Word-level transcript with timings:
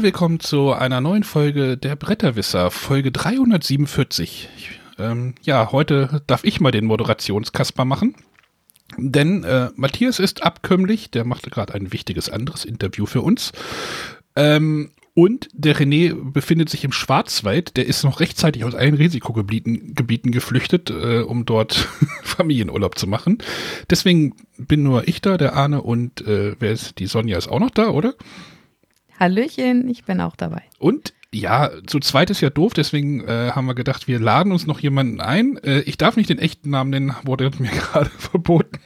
und 0.00 0.04
willkommen 0.04 0.40
zu 0.40 0.72
einer 0.72 1.02
neuen 1.02 1.24
Folge 1.24 1.76
der 1.76 1.94
Bretterwisser, 1.94 2.70
Folge 2.70 3.12
347. 3.12 4.48
Ähm, 4.98 5.34
ja, 5.42 5.72
heute 5.72 6.22
darf 6.26 6.42
ich 6.42 6.58
mal 6.58 6.70
den 6.70 6.86
Moderationskasper 6.86 7.84
machen. 7.84 8.14
Denn 8.96 9.44
äh, 9.44 9.68
Matthias 9.76 10.18
ist 10.18 10.42
abkömmlich, 10.42 11.10
der 11.10 11.26
machte 11.26 11.50
gerade 11.50 11.74
ein 11.74 11.92
wichtiges 11.92 12.30
anderes 12.30 12.64
Interview 12.64 13.04
für 13.04 13.20
uns. 13.20 13.52
Ähm, 14.36 14.92
und 15.12 15.50
der 15.52 15.76
René 15.76 16.14
befindet 16.32 16.70
sich 16.70 16.82
im 16.84 16.92
Schwarzwald, 16.92 17.76
der 17.76 17.84
ist 17.84 18.02
noch 18.02 18.20
rechtzeitig 18.20 18.64
aus 18.64 18.74
allen 18.74 18.94
Risikogebieten 18.94 19.94
Gebieten 19.94 20.30
geflüchtet, 20.30 20.88
äh, 20.88 21.18
um 21.18 21.44
dort 21.44 21.74
Familienurlaub 22.22 22.96
zu 22.96 23.06
machen. 23.06 23.36
Deswegen 23.90 24.34
bin 24.56 24.82
nur 24.82 25.08
ich 25.08 25.20
da, 25.20 25.36
der 25.36 25.56
Arne 25.56 25.82
und 25.82 26.26
äh, 26.26 26.56
wer 26.58 26.72
ist, 26.72 26.98
die 27.00 27.06
Sonja 27.06 27.36
ist 27.36 27.48
auch 27.48 27.60
noch 27.60 27.70
da, 27.70 27.90
oder? 27.90 28.14
Hallöchen, 29.20 29.86
ich 29.88 30.04
bin 30.04 30.20
auch 30.20 30.34
dabei. 30.34 30.62
Und 30.78 31.12
ja, 31.32 31.70
zu 31.86 32.00
zweit 32.00 32.30
ist 32.30 32.40
ja 32.40 32.50
doof, 32.50 32.72
deswegen 32.72 33.20
äh, 33.28 33.52
haben 33.52 33.66
wir 33.66 33.74
gedacht, 33.74 34.08
wir 34.08 34.18
laden 34.18 34.50
uns 34.50 34.66
noch 34.66 34.80
jemanden 34.80 35.20
ein. 35.20 35.58
Äh, 35.58 35.80
ich 35.80 35.98
darf 35.98 36.16
nicht 36.16 36.30
den 36.30 36.38
echten 36.38 36.70
Namen 36.70 36.90
nennen, 36.90 37.14
wurde 37.22 37.50
mir 37.58 37.70
gerade 37.70 38.10
verboten. 38.10 38.80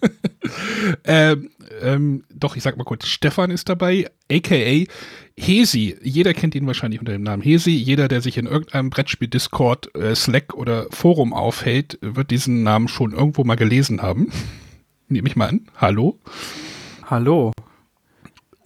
ähm, 1.04 1.50
ähm, 1.82 2.24
doch, 2.32 2.56
ich 2.56 2.62
sag 2.62 2.76
mal 2.76 2.84
kurz, 2.84 3.06
Stefan 3.06 3.50
ist 3.50 3.68
dabei, 3.68 4.10
aka 4.30 4.86
Hesi. 5.36 5.96
Jeder 6.02 6.34
kennt 6.34 6.54
ihn 6.54 6.66
wahrscheinlich 6.66 7.00
unter 7.00 7.12
dem 7.12 7.22
Namen 7.22 7.42
Hesi. 7.42 7.70
Jeder, 7.70 8.08
der 8.08 8.20
sich 8.20 8.38
in 8.38 8.46
irgendeinem 8.46 8.90
Brettspiel 8.90 9.28
Discord, 9.28 9.94
äh, 9.94 10.14
Slack 10.14 10.54
oder 10.54 10.86
Forum 10.90 11.32
aufhält, 11.32 11.98
wird 12.00 12.30
diesen 12.30 12.62
Namen 12.62 12.88
schon 12.88 13.12
irgendwo 13.12 13.44
mal 13.44 13.56
gelesen 13.56 14.02
haben. 14.02 14.30
Nehme 15.08 15.28
ich 15.28 15.36
mal 15.36 15.48
an. 15.48 15.66
Hallo. 15.76 16.18
Hallo. 17.06 17.52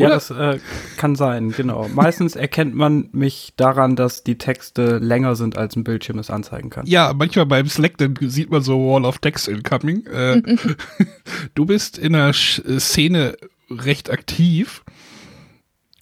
Ja, 0.00 0.08
das 0.08 0.30
äh, 0.30 0.58
kann 0.96 1.14
sein, 1.14 1.52
genau. 1.52 1.88
Meistens 1.94 2.34
erkennt 2.34 2.74
man 2.74 3.08
mich 3.12 3.52
daran, 3.56 3.94
dass 3.94 4.24
die 4.24 4.38
Texte 4.38 4.98
länger 4.98 5.36
sind, 5.36 5.56
als 5.56 5.76
ein 5.76 5.84
Bildschirm 5.84 6.18
es 6.18 6.30
anzeigen 6.30 6.70
kann. 6.70 6.86
Ja, 6.86 7.12
manchmal 7.14 7.46
beim 7.46 7.68
Slack, 7.68 7.98
dann 7.98 8.16
sieht 8.20 8.50
man 8.50 8.62
so 8.62 8.78
Wall 8.78 9.04
of 9.04 9.18
Text 9.18 9.46
incoming. 9.48 10.06
Äh, 10.06 10.42
du 11.54 11.64
bist 11.66 11.98
in 11.98 12.14
der 12.14 12.28
äh, 12.28 12.32
Szene 12.32 13.36
recht 13.70 14.10
aktiv. 14.10 14.82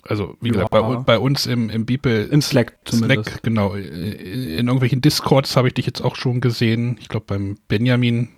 Also, 0.04 0.36
wie 0.40 0.48
gesagt, 0.48 0.70
bei, 0.70 0.80
bei, 0.80 1.18
uns 1.18 1.46
im, 1.46 1.70
im 1.70 1.86
Beeple. 1.86 2.24
Im 2.24 2.42
Slack 2.42 2.76
zumindest. 2.84 3.30
Slack, 3.30 3.42
genau. 3.44 3.74
In 3.74 4.66
irgendwelchen 4.66 5.00
Discords 5.00 5.56
habe 5.56 5.68
ich 5.68 5.74
dich 5.74 5.86
jetzt 5.86 6.00
auch 6.00 6.16
schon 6.16 6.40
gesehen. 6.40 6.96
Ich 7.00 7.08
glaube, 7.08 7.26
beim 7.28 7.56
Benjamin 7.68 8.30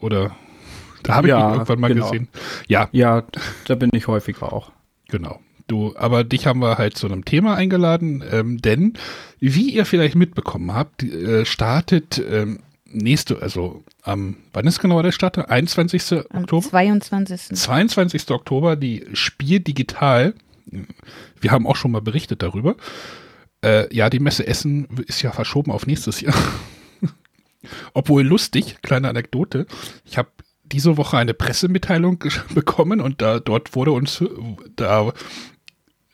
oder 0.00 0.34
da 1.04 1.14
habe 1.14 1.28
ich 1.28 1.30
ja, 1.30 1.48
ihn 1.48 1.52
irgendwann 1.52 1.80
mal 1.80 1.88
genau. 1.88 2.10
gesehen. 2.10 2.28
Ja. 2.66 2.88
Ja, 2.92 3.22
da 3.66 3.74
bin 3.76 3.90
ich 3.92 4.08
häufiger 4.08 4.52
auch. 4.52 4.72
Genau. 5.08 5.38
Du, 5.66 5.94
aber 5.96 6.24
dich 6.24 6.46
haben 6.46 6.60
wir 6.60 6.76
halt 6.76 6.98
zu 6.98 7.06
einem 7.06 7.24
Thema 7.24 7.54
eingeladen, 7.54 8.22
ähm, 8.30 8.58
denn 8.60 8.94
wie 9.40 9.70
ihr 9.70 9.86
vielleicht 9.86 10.14
mitbekommen 10.14 10.74
habt, 10.74 11.02
äh, 11.02 11.46
startet 11.46 12.22
ähm, 12.30 12.60
nächste, 12.84 13.40
also 13.40 13.82
am, 14.02 14.36
wann 14.52 14.66
ist 14.66 14.80
genau 14.80 15.00
der 15.02 15.12
Start? 15.12 15.38
21. 15.38 16.24
Am 16.30 16.42
Oktober? 16.42 16.68
22. 16.68 17.56
22. 17.56 18.30
Oktober, 18.30 18.76
die 18.76 19.06
Spiel 19.14 19.60
Digital. 19.60 20.34
Wir 21.40 21.50
haben 21.50 21.66
auch 21.66 21.76
schon 21.76 21.92
mal 21.92 22.02
berichtet 22.02 22.42
darüber. 22.42 22.76
Äh, 23.64 23.94
ja, 23.94 24.10
die 24.10 24.20
Messe 24.20 24.46
Essen 24.46 24.86
ist 25.06 25.22
ja 25.22 25.32
verschoben 25.32 25.72
auf 25.72 25.86
nächstes 25.86 26.20
Jahr. 26.20 26.34
Obwohl 27.94 28.22
lustig, 28.22 28.76
kleine 28.82 29.08
Anekdote. 29.08 29.66
Ich 30.04 30.18
habe 30.18 30.28
diese 30.74 30.96
Woche 30.96 31.16
eine 31.16 31.34
Pressemitteilung 31.34 32.18
bekommen 32.54 33.00
und 33.00 33.22
da 33.22 33.38
dort 33.38 33.76
wurde 33.76 33.92
uns 33.92 34.24
da 34.74 35.12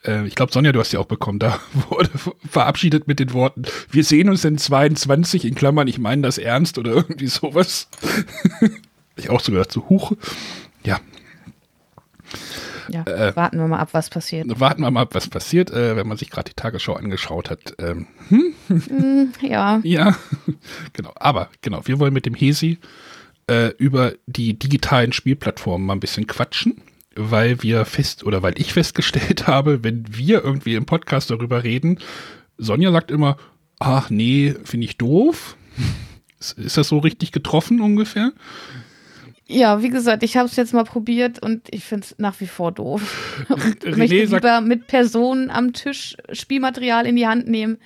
äh, 0.05 0.25
ich 0.27 0.35
glaube, 0.35 0.51
Sonja, 0.51 0.71
du 0.71 0.79
hast 0.79 0.91
ja 0.91 0.99
auch 0.99 1.05
bekommen, 1.05 1.39
da 1.39 1.59
wurde 1.89 2.11
verabschiedet 2.47 3.07
mit 3.07 3.19
den 3.19 3.33
Worten, 3.33 3.63
wir 3.89 4.03
sehen 4.03 4.29
uns 4.29 4.45
in 4.45 4.57
22, 4.57 5.45
in 5.45 5.55
Klammern, 5.55 5.87
ich 5.87 5.97
meine 5.97 6.21
das 6.21 6.37
ernst 6.37 6.77
oder 6.77 6.91
irgendwie 6.95 7.27
sowas. 7.27 7.87
ich 9.15 9.29
auch 9.29 9.39
so 9.39 9.51
gedacht, 9.51 9.71
so 9.71 9.89
huch. 9.89 10.13
Ja. 10.83 10.99
Ja, 12.87 13.03
äh, 13.05 13.35
warten 13.35 13.57
wir 13.57 13.67
mal 13.67 13.79
ab, 13.79 13.89
was 13.93 14.09
passiert. 14.09 14.47
Warten 14.59 14.81
wir 14.81 14.91
mal 14.91 15.01
ab, 15.01 15.15
was 15.15 15.27
passiert, 15.27 15.71
äh, 15.71 15.95
wenn 15.95 16.07
man 16.07 16.17
sich 16.17 16.29
gerade 16.29 16.49
die 16.49 16.55
Tagesschau 16.55 16.93
angeschaut 16.93 17.49
hat. 17.49 17.73
Ähm, 17.79 18.07
hm? 18.27 18.53
mm, 18.67 19.33
ja. 19.41 19.79
Ja, 19.83 20.17
genau. 20.91 21.13
Aber 21.15 21.49
genau, 21.61 21.81
wir 21.85 21.99
wollen 21.99 22.13
mit 22.13 22.25
dem 22.25 22.33
Hesi 22.33 22.79
äh, 23.47 23.69
über 23.77 24.13
die 24.25 24.57
digitalen 24.57 25.13
Spielplattformen 25.13 25.85
mal 25.85 25.93
ein 25.93 25.99
bisschen 25.99 26.27
quatschen, 26.27 26.81
weil 27.15 27.61
wir 27.63 27.85
fest 27.85 28.23
oder 28.23 28.41
weil 28.41 28.59
ich 28.59 28.73
festgestellt 28.73 29.47
habe, 29.47 29.83
wenn 29.83 30.05
wir 30.09 30.43
irgendwie 30.43 30.75
im 30.75 30.85
Podcast 30.85 31.29
darüber 31.31 31.63
reden, 31.63 31.99
Sonja 32.57 32.91
sagt 32.91 33.11
immer, 33.11 33.37
ach 33.79 34.09
nee, 34.09 34.55
finde 34.63 34.85
ich 34.85 34.97
doof. 34.97 35.55
Ist 36.39 36.77
das 36.77 36.87
so 36.87 36.99
richtig 36.99 37.31
getroffen 37.31 37.81
ungefähr? 37.81 38.31
Ja, 39.47 39.83
wie 39.83 39.89
gesagt, 39.89 40.23
ich 40.23 40.37
habe 40.37 40.47
es 40.47 40.55
jetzt 40.55 40.73
mal 40.73 40.85
probiert 40.85 41.43
und 41.43 41.67
ich 41.69 41.83
finde 41.83 42.05
es 42.05 42.15
nach 42.17 42.39
wie 42.39 42.47
vor 42.47 42.71
doof. 42.71 43.45
ich 43.83 43.97
möchte 43.97 44.23
lieber 44.23 44.61
mit 44.61 44.87
Personen 44.87 45.49
am 45.49 45.73
Tisch 45.73 46.15
Spielmaterial 46.31 47.05
in 47.05 47.15
die 47.15 47.27
Hand 47.27 47.47
nehmen 47.47 47.77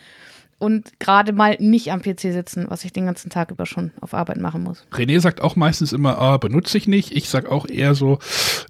und 0.58 1.00
gerade 1.00 1.34
mal 1.34 1.58
nicht 1.60 1.92
am 1.92 2.02
PC 2.02 2.22
sitzen, 2.22 2.66
was 2.70 2.86
ich 2.86 2.94
den 2.94 3.06
ganzen 3.06 3.30
Tag 3.30 3.52
über 3.52 3.66
schon 3.66 3.92
auf 4.00 4.14
Arbeit 4.14 4.38
machen 4.38 4.64
muss. 4.64 4.86
René 4.92 5.20
sagt 5.20 5.42
auch 5.42 5.56
meistens 5.56 5.92
immer, 5.92 6.18
ah, 6.18 6.38
benutze 6.38 6.78
ich 6.78 6.88
nicht. 6.88 7.12
Ich 7.12 7.30
sage 7.30 7.52
auch 7.52 7.68
eher 7.68 7.94
so, 7.94 8.20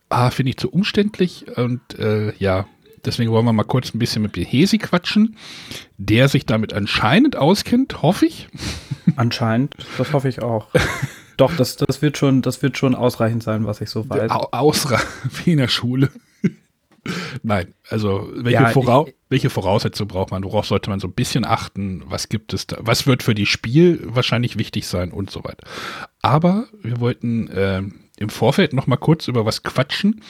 ah, 0.10 0.32
finde 0.32 0.52
ich 0.52 0.58
zu 0.58 0.70
umständlich. 0.72 1.46
Und 1.58 1.98
äh, 2.00 2.34
ja, 2.38 2.66
deswegen 3.06 3.32
wollen 3.32 3.46
wir 3.46 3.54
mal 3.54 3.64
kurz 3.64 3.94
ein 3.94 4.00
bisschen 4.00 4.24
mit 4.24 4.32
Behesi 4.32 4.80
quatschen, 4.80 5.38
der 5.98 6.28
sich 6.28 6.46
damit 6.46 6.74
anscheinend 6.74 7.36
auskennt, 7.36 8.02
hoffe 8.02 8.26
ich. 8.26 8.48
Anscheinend, 9.16 9.76
das 9.98 10.12
hoffe 10.12 10.28
ich 10.28 10.42
auch. 10.42 10.68
Doch, 11.38 11.56
das, 11.56 11.76
das, 11.76 12.02
wird 12.02 12.18
schon, 12.18 12.42
das 12.42 12.62
wird 12.62 12.78
schon 12.78 12.96
ausreichend 12.96 13.44
sein, 13.44 13.66
was 13.66 13.82
ich 13.82 13.90
so 13.90 14.10
weiß. 14.10 14.32
Ausreichend, 14.32 15.08
wie 15.46 15.52
in 15.52 15.60
der 15.60 15.68
Schule. 15.68 16.10
Nein, 17.44 17.74
also 17.90 18.30
welche, 18.34 18.64
ja, 18.64 18.70
Vorau 18.70 19.08
ich, 19.08 19.16
welche 19.30 19.50
Voraussetzungen 19.50 20.08
braucht 20.08 20.32
man? 20.32 20.44
Worauf 20.44 20.66
sollte 20.66 20.90
man 20.90 21.00
so 21.00 21.08
ein 21.08 21.14
bisschen 21.14 21.46
achten? 21.46 22.04
Was 22.08 22.30
gibt 22.30 22.54
es 22.54 22.68
da? 22.68 22.78
Was 22.80 23.06
wird 23.06 23.22
für 23.22 23.36
die 23.36 23.46
Spiel 23.46 24.02
wahrscheinlich 24.04 24.58
wichtig 24.58 24.88
sein 24.88 25.12
und 25.12 25.30
so 25.30 25.44
weiter. 25.44 25.68
Aber 26.22 26.68
wir 26.82 27.00
wollten 27.00 27.48
äh, 27.50 27.84
im 28.18 28.30
Vorfeld 28.30 28.74
noch 28.74 28.88
mal 28.88 28.98
kurz 28.98 29.28
über 29.28 29.46
was 29.46 29.64
quatschen, 29.64 30.22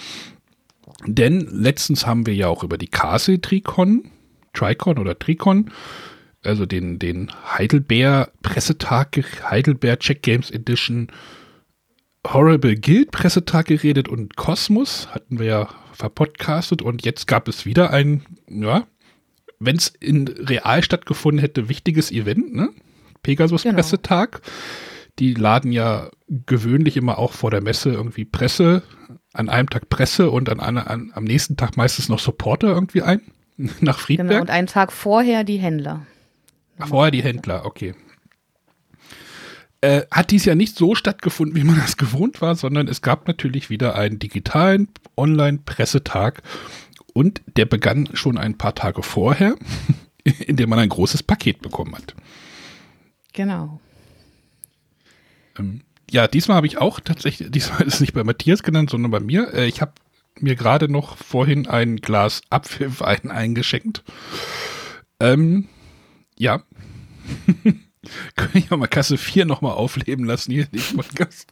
denn 1.05 1.47
letztens 1.51 2.05
haben 2.05 2.25
wir 2.25 2.35
ja 2.35 2.47
auch 2.47 2.63
über 2.63 2.77
die 2.77 2.87
Castle 2.87 3.39
Tricon, 3.39 4.11
Tricon 4.53 4.97
oder 4.97 5.17
Tricon, 5.17 5.71
also 6.43 6.65
den, 6.65 6.99
den 6.99 7.31
Heidelbeer 7.57 8.29
Pressetag, 8.41 9.21
Heidelbeer 9.49 9.99
Check 9.99 10.21
Games 10.23 10.51
Edition, 10.51 11.07
Horrible 12.33 12.75
Guild 12.75 13.11
Pressetag 13.11 13.67
geredet 13.67 14.09
und 14.09 14.35
Kosmos 14.35 15.07
hatten 15.11 15.39
wir 15.39 15.45
ja 15.45 15.69
verpodcastet 15.93 16.81
und 16.81 17.05
jetzt 17.05 17.27
gab 17.27 17.47
es 17.47 17.65
wieder 17.65 17.91
ein, 17.91 18.25
ja, 18.49 18.85
wenn 19.59 19.77
es 19.77 19.87
in 19.87 20.27
real 20.27 20.83
stattgefunden 20.83 21.39
hätte, 21.39 21.69
wichtiges 21.69 22.11
Event, 22.11 22.53
ne? 22.53 22.69
Pegasus 23.23 23.63
genau. 23.63 23.75
Pressetag. 23.75 24.41
Die 25.17 25.33
laden 25.33 25.71
ja 25.71 26.09
gewöhnlich 26.27 26.97
immer 26.97 27.17
auch 27.17 27.31
vor 27.31 27.49
der 27.49 27.61
Messe 27.61 27.89
irgendwie 27.89 28.25
Presse, 28.25 28.83
an 29.33 29.49
einem 29.49 29.69
Tag 29.69 29.89
Presse 29.89 30.29
und 30.29 30.49
an, 30.49 30.59
an, 30.59 31.11
am 31.13 31.23
nächsten 31.23 31.55
Tag 31.55 31.77
meistens 31.77 32.09
noch 32.09 32.19
Supporter 32.19 32.67
irgendwie 32.67 33.01
ein, 33.01 33.21
nach 33.79 33.99
Friedberg. 33.99 34.29
Genau, 34.29 34.41
und 34.41 34.49
einen 34.49 34.67
Tag 34.67 34.91
vorher 34.91 35.43
die 35.43 35.57
Händler. 35.57 36.05
Vorher 36.77 37.11
die 37.11 37.23
Händler, 37.23 37.65
okay. 37.65 37.95
Äh, 39.81 40.03
hat 40.09 40.31
dies 40.31 40.45
ja 40.45 40.55
nicht 40.55 40.77
so 40.77 40.95
stattgefunden, 40.95 41.55
wie 41.55 41.63
man 41.63 41.77
das 41.77 41.97
gewohnt 41.97 42.41
war, 42.41 42.55
sondern 42.55 42.87
es 42.87 43.01
gab 43.01 43.27
natürlich 43.27 43.69
wieder 43.69 43.95
einen 43.95 44.19
digitalen 44.19 44.89
Online-Pressetag 45.17 46.41
und 47.13 47.41
der 47.55 47.65
begann 47.65 48.09
schon 48.13 48.37
ein 48.37 48.57
paar 48.57 48.75
Tage 48.75 49.03
vorher, 49.03 49.55
in 50.23 50.55
dem 50.55 50.69
man 50.69 50.79
ein 50.79 50.89
großes 50.89 51.23
Paket 51.23 51.61
bekommen 51.61 51.95
hat. 51.95 52.15
Genau. 53.33 53.79
Ähm, 55.57 55.81
ja, 56.09 56.27
diesmal 56.27 56.57
habe 56.57 56.67
ich 56.67 56.77
auch 56.77 56.99
tatsächlich, 56.99 57.51
diesmal 57.51 57.81
ist 57.83 57.95
es 57.95 57.99
nicht 57.99 58.13
bei 58.13 58.23
Matthias 58.23 58.63
genannt, 58.63 58.89
sondern 58.89 59.11
bei 59.11 59.19
mir. 59.19 59.53
Äh, 59.53 59.67
ich 59.67 59.81
habe 59.81 59.93
mir 60.39 60.55
gerade 60.55 60.89
noch 60.89 61.17
vorhin 61.17 61.67
ein 61.67 61.97
Glas 61.97 62.41
Apfelwein 62.49 63.31
eingeschenkt. 63.31 64.03
Ähm, 65.19 65.69
ja. 66.37 66.63
Können 68.35 68.51
ich 68.55 68.71
auch 68.71 68.77
mal 68.77 68.87
Kasse 68.87 69.17
4 69.17 69.45
nochmal 69.45 69.73
aufleben 69.73 70.25
lassen 70.25 70.51
hier 70.51 70.67
in 70.71 70.79
dem 70.79 70.97
Podcast. 70.97 71.47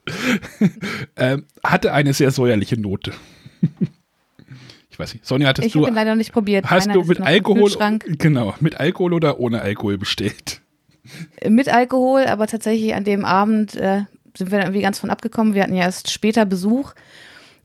ähm, 1.16 1.46
hatte 1.64 1.94
eine 1.94 2.14
sehr 2.14 2.32
säuerliche 2.32 2.80
Note. 2.80 3.14
ich 4.90 5.00
weiß 5.00 5.14
nicht. 5.14 5.26
Sonja, 5.26 5.48
hattest 5.48 5.68
ich 5.68 5.74
du. 5.74 5.82
Ich 5.82 5.86
habe 5.88 5.96
leider 5.96 6.16
nicht 6.16 6.34
probiert. 6.34 6.70
Hast 6.70 6.86
Einer 6.86 6.94
du 6.94 7.04
mit 7.04 7.22
Alkohol. 7.22 7.72
Genau, 8.18 8.56
mit 8.60 8.80
Alkohol 8.80 9.14
oder 9.14 9.40
ohne 9.40 9.62
Alkohol 9.62 9.98
bestellt? 9.98 10.62
Mit 11.48 11.70
Alkohol, 11.70 12.26
aber 12.26 12.48
tatsächlich 12.48 12.96
an 12.96 13.04
dem 13.04 13.26
Abend 13.26 13.76
äh, 13.76 14.04
sind 14.38 14.52
wir 14.52 14.60
dann 14.60 14.68
irgendwie 14.68 14.82
ganz 14.82 15.00
von 15.00 15.10
abgekommen. 15.10 15.54
Wir 15.54 15.64
hatten 15.64 15.76
ja 15.76 15.84
erst 15.84 16.12
später 16.12 16.46
Besuch. 16.46 16.94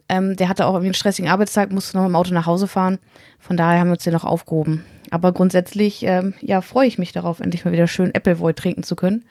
Ähm, 0.08 0.36
der 0.36 0.48
hatte 0.48 0.66
auch 0.66 0.72
irgendwie 0.72 0.88
einen 0.88 0.94
stressigen 0.94 1.30
Arbeitstag, 1.30 1.70
musste 1.70 1.96
noch 1.96 2.06
im 2.06 2.16
Auto 2.16 2.32
nach 2.32 2.46
Hause 2.46 2.66
fahren. 2.66 2.98
Von 3.38 3.56
daher 3.56 3.80
haben 3.80 3.88
wir 3.88 3.92
uns 3.92 4.04
den 4.04 4.14
noch 4.14 4.24
aufgehoben. 4.24 4.84
Aber 5.10 5.32
grundsätzlich, 5.32 6.02
ähm, 6.02 6.34
ja, 6.40 6.60
freue 6.60 6.86
ich 6.86 6.98
mich 6.98 7.12
darauf, 7.12 7.40
endlich 7.40 7.64
mal 7.64 7.72
wieder 7.72 7.86
schön 7.86 8.14
Appleboy 8.14 8.54
trinken 8.54 8.82
zu 8.82 8.96
können. 8.96 9.24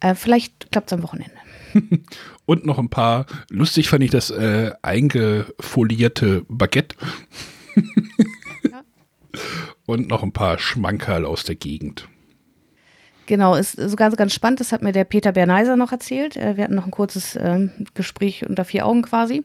Äh, 0.00 0.14
vielleicht 0.14 0.70
klappt 0.72 0.90
es 0.90 0.92
am 0.92 1.02
Wochenende. 1.02 1.34
Und 2.46 2.64
noch 2.64 2.78
ein 2.78 2.88
paar, 2.88 3.26
lustig 3.50 3.88
fand 3.88 4.04
ich 4.04 4.10
das 4.10 4.30
äh, 4.30 4.72
eingefolierte 4.82 6.44
Baguette. 6.48 6.96
ja. 8.70 8.82
Und 9.86 10.08
noch 10.08 10.22
ein 10.22 10.32
paar 10.32 10.58
Schmankerl 10.58 11.24
aus 11.24 11.44
der 11.44 11.54
Gegend. 11.54 12.08
Genau, 13.26 13.54
ist 13.54 13.72
so 13.72 13.96
ganz, 13.96 14.16
ganz 14.16 14.32
spannend. 14.32 14.60
Das 14.60 14.72
hat 14.72 14.82
mir 14.82 14.92
der 14.92 15.04
Peter 15.04 15.32
Berneiser 15.32 15.76
noch 15.76 15.92
erzählt. 15.92 16.36
Äh, 16.36 16.56
wir 16.56 16.64
hatten 16.64 16.74
noch 16.74 16.86
ein 16.86 16.90
kurzes 16.90 17.36
äh, 17.36 17.68
Gespräch 17.94 18.48
unter 18.48 18.64
vier 18.64 18.86
Augen 18.86 19.02
quasi. 19.02 19.44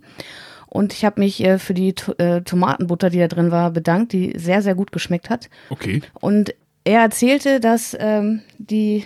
Und 0.68 0.94
ich 0.94 1.04
habe 1.04 1.20
mich 1.20 1.44
äh, 1.44 1.60
für 1.60 1.74
die 1.74 1.94
T 1.94 2.14
äh, 2.14 2.42
Tomatenbutter, 2.42 3.10
die 3.10 3.20
da 3.20 3.28
drin 3.28 3.52
war, 3.52 3.72
bedankt, 3.72 4.14
die 4.14 4.34
sehr, 4.38 4.62
sehr 4.62 4.76
gut 4.76 4.92
geschmeckt 4.92 5.30
hat. 5.30 5.50
Okay. 5.70 6.02
Und 6.14 6.56
er 6.84 7.02
erzählte, 7.02 7.60
dass 7.60 7.96
ähm, 8.00 8.42
die 8.58 9.06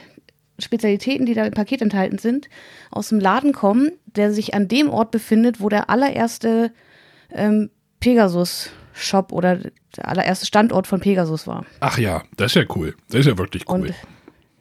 Spezialitäten, 0.60 1.26
die 1.26 1.34
da 1.34 1.46
im 1.46 1.54
Paket 1.54 1.82
enthalten 1.82 2.18
sind, 2.18 2.50
aus 2.92 3.10
dem 3.10 3.20
Laden 3.20 3.52
kommen, 3.52 3.92
der 4.06 4.32
sich 4.32 4.54
an 4.54 4.68
dem 4.68 4.90
Ort 4.90 5.12
befindet, 5.12 5.60
wo 5.60 5.68
der 5.70 5.90
allererste 5.90 6.72
ähm, 7.32 7.70
Pegasus-Shop 8.00 9.32
oder 9.32 9.58
der 9.98 10.08
allererste 10.08 10.46
Standort 10.46 10.88
von 10.88 11.00
Pegasus 11.00 11.48
war. 11.48 11.66
Ach 11.80 11.98
ja, 11.98 12.24
das 12.38 12.52
ist 12.52 12.56
ja 12.56 12.76
cool. 12.76 12.96
Das 13.10 13.22
ist 13.22 13.26
ja 13.26 13.38
wirklich 13.38 13.68
cool. 13.68 13.88
Und 13.88 13.94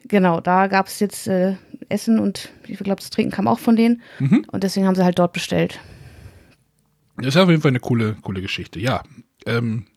genau, 0.07 0.39
da 0.39 0.67
gab 0.67 0.87
es 0.87 0.99
jetzt 0.99 1.27
äh, 1.27 1.55
Essen 1.89 2.19
und 2.19 2.49
ich 2.67 2.77
glaube, 2.79 3.01
das 3.01 3.09
Trinken 3.09 3.31
kam 3.31 3.47
auch 3.47 3.59
von 3.59 3.75
denen. 3.75 4.01
Mhm. 4.19 4.45
Und 4.51 4.63
deswegen 4.63 4.87
haben 4.87 4.95
sie 4.95 5.03
halt 5.03 5.19
dort 5.19 5.33
bestellt. 5.33 5.79
Das 7.17 7.27
ist 7.27 7.37
auf 7.37 7.49
jeden 7.49 7.61
Fall 7.61 7.69
eine 7.69 7.79
coole, 7.79 8.15
coole 8.21 8.41
Geschichte. 8.41 8.79
Ja. 8.79 9.03
Ähm, 9.45 9.87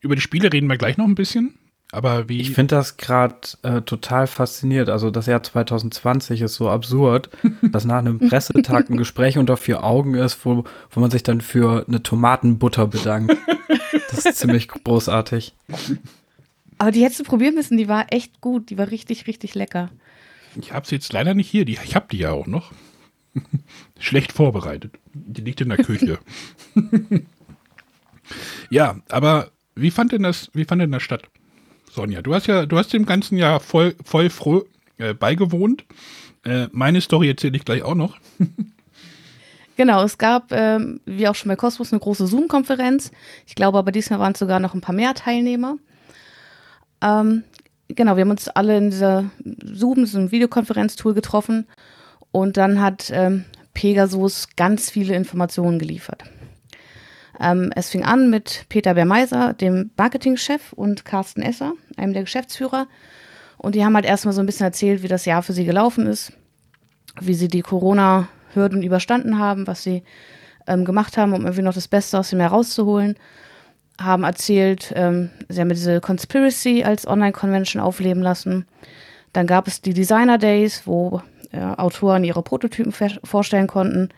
über 0.00 0.14
die 0.14 0.20
Spiele 0.20 0.52
reden 0.52 0.68
wir 0.68 0.76
gleich 0.76 0.96
noch 0.96 1.06
ein 1.06 1.14
bisschen. 1.14 1.58
Aber 1.92 2.28
wie. 2.28 2.40
Ich 2.40 2.50
finde 2.50 2.74
das 2.74 2.96
gerade 2.96 3.36
äh, 3.62 3.80
total 3.82 4.26
faszinierend. 4.26 4.90
Also 4.90 5.10
das 5.10 5.26
Jahr 5.26 5.42
2020 5.42 6.42
ist 6.42 6.54
so 6.54 6.68
absurd, 6.68 7.30
dass 7.62 7.84
nach 7.84 7.98
einem 7.98 8.18
Pressetag 8.18 8.90
ein 8.90 8.96
Gespräch 8.96 9.38
unter 9.38 9.56
vier 9.56 9.84
Augen 9.84 10.14
ist, 10.14 10.44
wo, 10.44 10.64
wo 10.90 11.00
man 11.00 11.10
sich 11.10 11.22
dann 11.22 11.40
für 11.40 11.84
eine 11.86 12.02
Tomatenbutter 12.02 12.86
bedankt. 12.86 13.36
Das 14.10 14.26
ist 14.26 14.38
ziemlich 14.38 14.68
großartig. 14.68 15.54
Aber 16.78 16.90
die 16.90 17.02
hättest 17.02 17.20
du 17.20 17.24
probieren 17.24 17.54
müssen, 17.54 17.76
die 17.76 17.88
war 17.88 18.06
echt 18.12 18.40
gut. 18.40 18.70
Die 18.70 18.78
war 18.78 18.90
richtig, 18.90 19.26
richtig 19.26 19.54
lecker. 19.54 19.90
Ich 20.60 20.72
habe 20.72 20.86
sie 20.86 20.94
jetzt 20.96 21.12
leider 21.12 21.34
nicht 21.34 21.48
hier. 21.48 21.64
Die, 21.64 21.78
ich 21.82 21.94
habe 21.94 22.06
die 22.10 22.18
ja 22.18 22.32
auch 22.32 22.46
noch. 22.46 22.72
Schlecht 23.98 24.32
vorbereitet. 24.32 24.98
Die 25.12 25.42
liegt 25.42 25.60
in 25.60 25.68
der 25.68 25.78
Küche. 25.78 26.18
ja, 28.70 29.00
aber 29.08 29.50
wie 29.74 29.90
fand 29.90 30.12
denn 30.12 30.22
das, 30.22 30.50
wie 30.54 30.64
fand 30.64 30.82
denn 30.82 30.92
das 30.92 31.02
statt? 31.02 31.24
Sonja, 31.90 32.22
du 32.22 32.34
hast 32.34 32.46
ja, 32.46 32.66
du 32.66 32.76
hast 32.76 32.92
dem 32.92 33.06
ganzen 33.06 33.38
Jahr 33.38 33.60
voll, 33.60 33.94
voll 34.04 34.30
froh 34.30 34.64
äh, 34.98 35.14
beigewohnt. 35.14 35.84
Äh, 36.44 36.68
meine 36.72 37.00
Story 37.00 37.28
erzähle 37.28 37.56
ich 37.56 37.64
gleich 37.64 37.82
auch 37.82 37.94
noch. 37.94 38.16
Genau, 39.78 40.02
es 40.02 40.16
gab, 40.16 40.52
ähm, 40.52 41.00
wie 41.04 41.28
auch 41.28 41.34
schon 41.34 41.50
bei 41.50 41.56
Cosmos, 41.56 41.92
eine 41.92 42.00
große 42.00 42.26
Zoom-Konferenz. 42.26 43.10
Ich 43.46 43.54
glaube 43.54 43.76
aber 43.76 43.92
diesmal 43.92 44.18
waren 44.18 44.32
es 44.32 44.38
sogar 44.38 44.58
noch 44.58 44.72
ein 44.72 44.80
paar 44.80 44.94
mehr 44.94 45.12
Teilnehmer. 45.12 45.76
Ähm, 47.06 47.44
genau, 47.88 48.16
wir 48.16 48.22
haben 48.22 48.30
uns 48.30 48.48
alle 48.48 48.76
in 48.76 48.90
dieser 48.90 49.30
Zoom, 49.62 50.06
so 50.06 50.18
ein 50.18 50.32
Videokonferenztool 50.32 51.14
getroffen 51.14 51.66
und 52.32 52.56
dann 52.56 52.80
hat 52.80 53.10
ähm, 53.12 53.44
Pegasus 53.74 54.48
ganz 54.56 54.90
viele 54.90 55.14
Informationen 55.14 55.78
geliefert. 55.78 56.24
Ähm, 57.38 57.70
es 57.76 57.90
fing 57.90 58.04
an 58.04 58.30
mit 58.30 58.64
Peter 58.68 58.94
Bermeiser, 58.94 59.52
dem 59.52 59.90
Marketingchef, 59.96 60.72
und 60.72 61.04
Carsten 61.04 61.42
Esser, 61.42 61.74
einem 61.96 62.14
der 62.14 62.22
Geschäftsführer. 62.22 62.86
Und 63.58 63.74
die 63.74 63.84
haben 63.84 63.94
halt 63.94 64.06
erstmal 64.06 64.34
so 64.34 64.40
ein 64.40 64.46
bisschen 64.46 64.66
erzählt, 64.66 65.02
wie 65.02 65.08
das 65.08 65.26
Jahr 65.26 65.42
für 65.42 65.52
sie 65.52 65.64
gelaufen 65.64 66.06
ist, 66.06 66.32
wie 67.20 67.34
sie 67.34 67.48
die 67.48 67.62
Corona-Hürden 67.62 68.82
überstanden 68.82 69.38
haben, 69.38 69.66
was 69.66 69.82
sie 69.82 70.02
ähm, 70.66 70.84
gemacht 70.84 71.16
haben, 71.18 71.34
um 71.34 71.42
irgendwie 71.42 71.62
noch 71.62 71.74
das 71.74 71.88
Beste 71.88 72.18
aus 72.18 72.30
dem 72.30 72.40
Jahr 72.40 72.50
rauszuholen. 72.50 73.16
Haben 74.00 74.24
erzählt, 74.24 74.92
ähm, 74.94 75.30
sie 75.48 75.60
haben 75.60 75.70
diese 75.70 76.00
Conspiracy 76.00 76.84
als 76.84 77.06
Online-Convention 77.06 77.82
aufleben 77.82 78.22
lassen. 78.22 78.66
Dann 79.32 79.46
gab 79.46 79.68
es 79.68 79.80
die 79.80 79.94
Designer 79.94 80.38
Days, 80.38 80.82
wo 80.86 81.22
äh, 81.52 81.60
Autoren 81.60 82.24
ihre 82.24 82.42
Prototypen 82.42 82.92
vorstellen 82.92 83.66
konnten. 83.66 84.10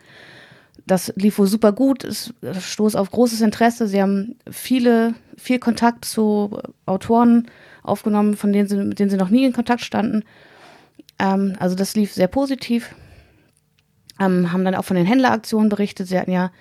Das 0.85 1.13
lief 1.15 1.37
wohl 1.37 1.47
super 1.47 1.71
gut, 1.71 2.03
es 2.03 2.33
stoß 2.59 2.95
auf 2.95 3.11
großes 3.11 3.41
Interesse. 3.41 3.87
Sie 3.87 4.01
haben 4.01 4.35
viele, 4.49 5.13
viel 5.37 5.59
Kontakt 5.59 6.03
zu 6.03 6.59
Autoren 6.85 7.47
aufgenommen, 7.83 8.35
von 8.35 8.51
denen 8.51 8.67
sie, 8.67 8.77
mit 8.77 8.99
denen 8.99 9.09
sie 9.09 9.17
noch 9.17 9.29
nie 9.29 9.45
in 9.45 9.53
Kontakt 9.53 9.81
standen. 9.81 10.23
Ähm, 11.19 11.55
also 11.59 11.75
das 11.75 11.95
lief 11.95 12.13
sehr 12.13 12.27
positiv. 12.27 12.95
Ähm, 14.19 14.51
haben 14.51 14.65
dann 14.65 14.75
auch 14.75 14.85
von 14.85 14.97
den 14.97 15.05
Händleraktionen 15.05 15.69
berichtet. 15.69 16.07
Sie 16.07 16.17
hatten 16.17 16.31
ja 16.31 16.51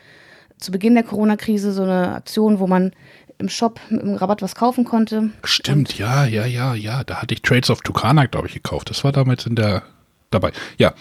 zu 0.58 0.72
Beginn 0.72 0.94
der 0.94 1.04
Corona-Krise 1.04 1.72
so 1.72 1.82
eine 1.82 2.14
Aktion, 2.14 2.58
wo 2.58 2.66
man 2.66 2.92
im 3.38 3.48
Shop 3.48 3.80
mit 3.88 4.02
dem 4.02 4.14
Rabatt 4.14 4.42
was 4.42 4.54
kaufen 4.54 4.84
konnte. 4.84 5.30
Stimmt, 5.44 5.90
Und 5.90 5.98
ja, 5.98 6.24
ja, 6.26 6.44
ja, 6.44 6.74
ja. 6.74 7.04
Da 7.04 7.22
hatte 7.22 7.34
ich 7.34 7.42
Trades 7.42 7.70
of 7.70 7.80
Tucana, 7.82 8.26
glaube 8.26 8.48
ich, 8.48 8.54
gekauft. 8.54 8.90
Das 8.90 9.04
war 9.04 9.12
damals 9.12 9.46
in 9.46 9.54
der 9.54 9.82
dabei. 10.30 10.52
Ja. 10.76 10.94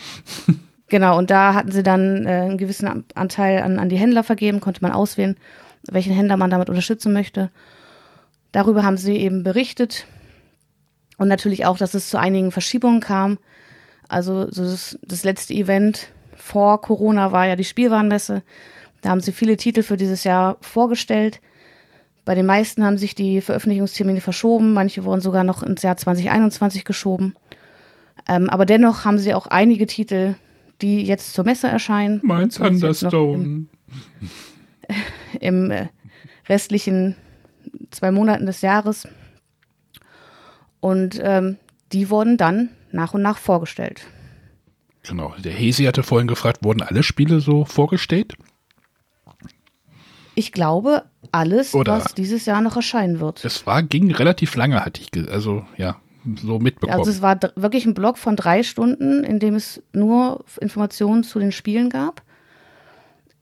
Genau, 0.89 1.17
und 1.17 1.29
da 1.29 1.53
hatten 1.53 1.71
sie 1.73 1.83
dann 1.83 2.25
äh, 2.25 2.29
einen 2.29 2.57
gewissen 2.57 3.03
Anteil 3.13 3.61
an, 3.61 3.77
an 3.77 3.89
die 3.89 3.97
Händler 3.97 4.23
vergeben, 4.23 4.61
konnte 4.61 4.81
man 4.81 4.93
auswählen, 4.93 5.35
welchen 5.89 6.13
Händler 6.13 6.37
man 6.37 6.49
damit 6.49 6.69
unterstützen 6.69 7.11
möchte. 7.11 7.51
Darüber 8.53 8.83
haben 8.83 8.95
sie 8.95 9.17
eben 9.17 9.43
berichtet. 9.43 10.05
Und 11.17 11.27
natürlich 11.27 11.65
auch, 11.65 11.77
dass 11.77 11.93
es 11.93 12.09
zu 12.09 12.17
einigen 12.17 12.51
Verschiebungen 12.51 13.01
kam. 13.01 13.37
Also 14.07 14.49
so 14.49 14.63
das, 14.63 14.97
das 15.01 15.25
letzte 15.25 15.53
Event 15.53 16.07
vor 16.35 16.81
Corona 16.81 17.33
war 17.33 17.45
ja 17.45 17.57
die 17.57 17.65
Spielwarenmesse. 17.65 18.43
Da 19.01 19.09
haben 19.09 19.21
sie 19.21 19.31
viele 19.31 19.57
Titel 19.57 19.83
für 19.83 19.97
dieses 19.97 20.23
Jahr 20.23 20.57
vorgestellt. 20.61 21.39
Bei 22.25 22.35
den 22.35 22.45
meisten 22.45 22.83
haben 22.83 22.97
sich 22.97 23.15
die 23.15 23.41
Veröffentlichungstermine 23.41 24.21
verschoben. 24.21 24.73
Manche 24.73 25.05
wurden 25.05 25.21
sogar 25.21 25.43
noch 25.43 25.63
ins 25.63 25.81
Jahr 25.81 25.97
2021 25.97 26.83
geschoben. 26.83 27.35
Ähm, 28.27 28.49
aber 28.49 28.65
dennoch 28.65 29.05
haben 29.05 29.19
sie 29.19 29.33
auch 29.33 29.47
einige 29.47 29.87
Titel 29.87 30.35
die 30.81 31.03
jetzt 31.03 31.33
zur 31.33 31.45
Messe 31.45 31.67
erscheinen. 31.67 32.19
Mein 32.23 32.49
Thunderstone. 32.49 33.43
Im, 33.43 33.69
im 35.39 35.71
äh, 35.71 35.87
restlichen 36.47 37.15
zwei 37.91 38.11
Monaten 38.11 38.45
des 38.45 38.61
Jahres. 38.61 39.07
Und 40.79 41.19
ähm, 41.21 41.57
die 41.91 42.09
wurden 42.09 42.37
dann 42.37 42.69
nach 42.91 43.13
und 43.13 43.21
nach 43.21 43.37
vorgestellt. 43.37 44.05
Genau. 45.03 45.33
Der 45.43 45.53
Hesi 45.53 45.85
hatte 45.85 46.03
vorhin 46.03 46.27
gefragt, 46.27 46.63
wurden 46.63 46.81
alle 46.81 47.03
Spiele 47.03 47.39
so 47.39 47.65
vorgestellt? 47.65 48.35
Ich 50.37 50.51
glaube, 50.51 51.05
alles, 51.31 51.73
Oder 51.73 51.93
was 51.93 52.13
dieses 52.13 52.45
Jahr 52.45 52.61
noch 52.61 52.75
erscheinen 52.75 53.19
wird. 53.19 53.43
Es 53.43 53.65
war, 53.65 53.81
ging 53.81 54.13
relativ 54.13 54.55
lange, 54.55 54.85
hatte 54.85 55.01
ich, 55.01 55.31
also 55.31 55.65
ja 55.77 55.95
so 56.43 56.59
mitbekommen. 56.59 56.99
Also 56.99 57.09
es 57.09 57.23
war 57.23 57.39
wirklich 57.55 57.87
ein 57.87 57.95
Blog 57.95 58.19
von 58.19 58.35
drei 58.35 58.61
Stunden, 58.61 59.23
in 59.23 59.39
dem 59.39 59.55
es 59.55 59.81
nur 59.93 60.45
Informationen 60.61 61.23
zu 61.23 61.39
den 61.39 61.51
Spielen 61.51 61.89
gab. 61.89 62.21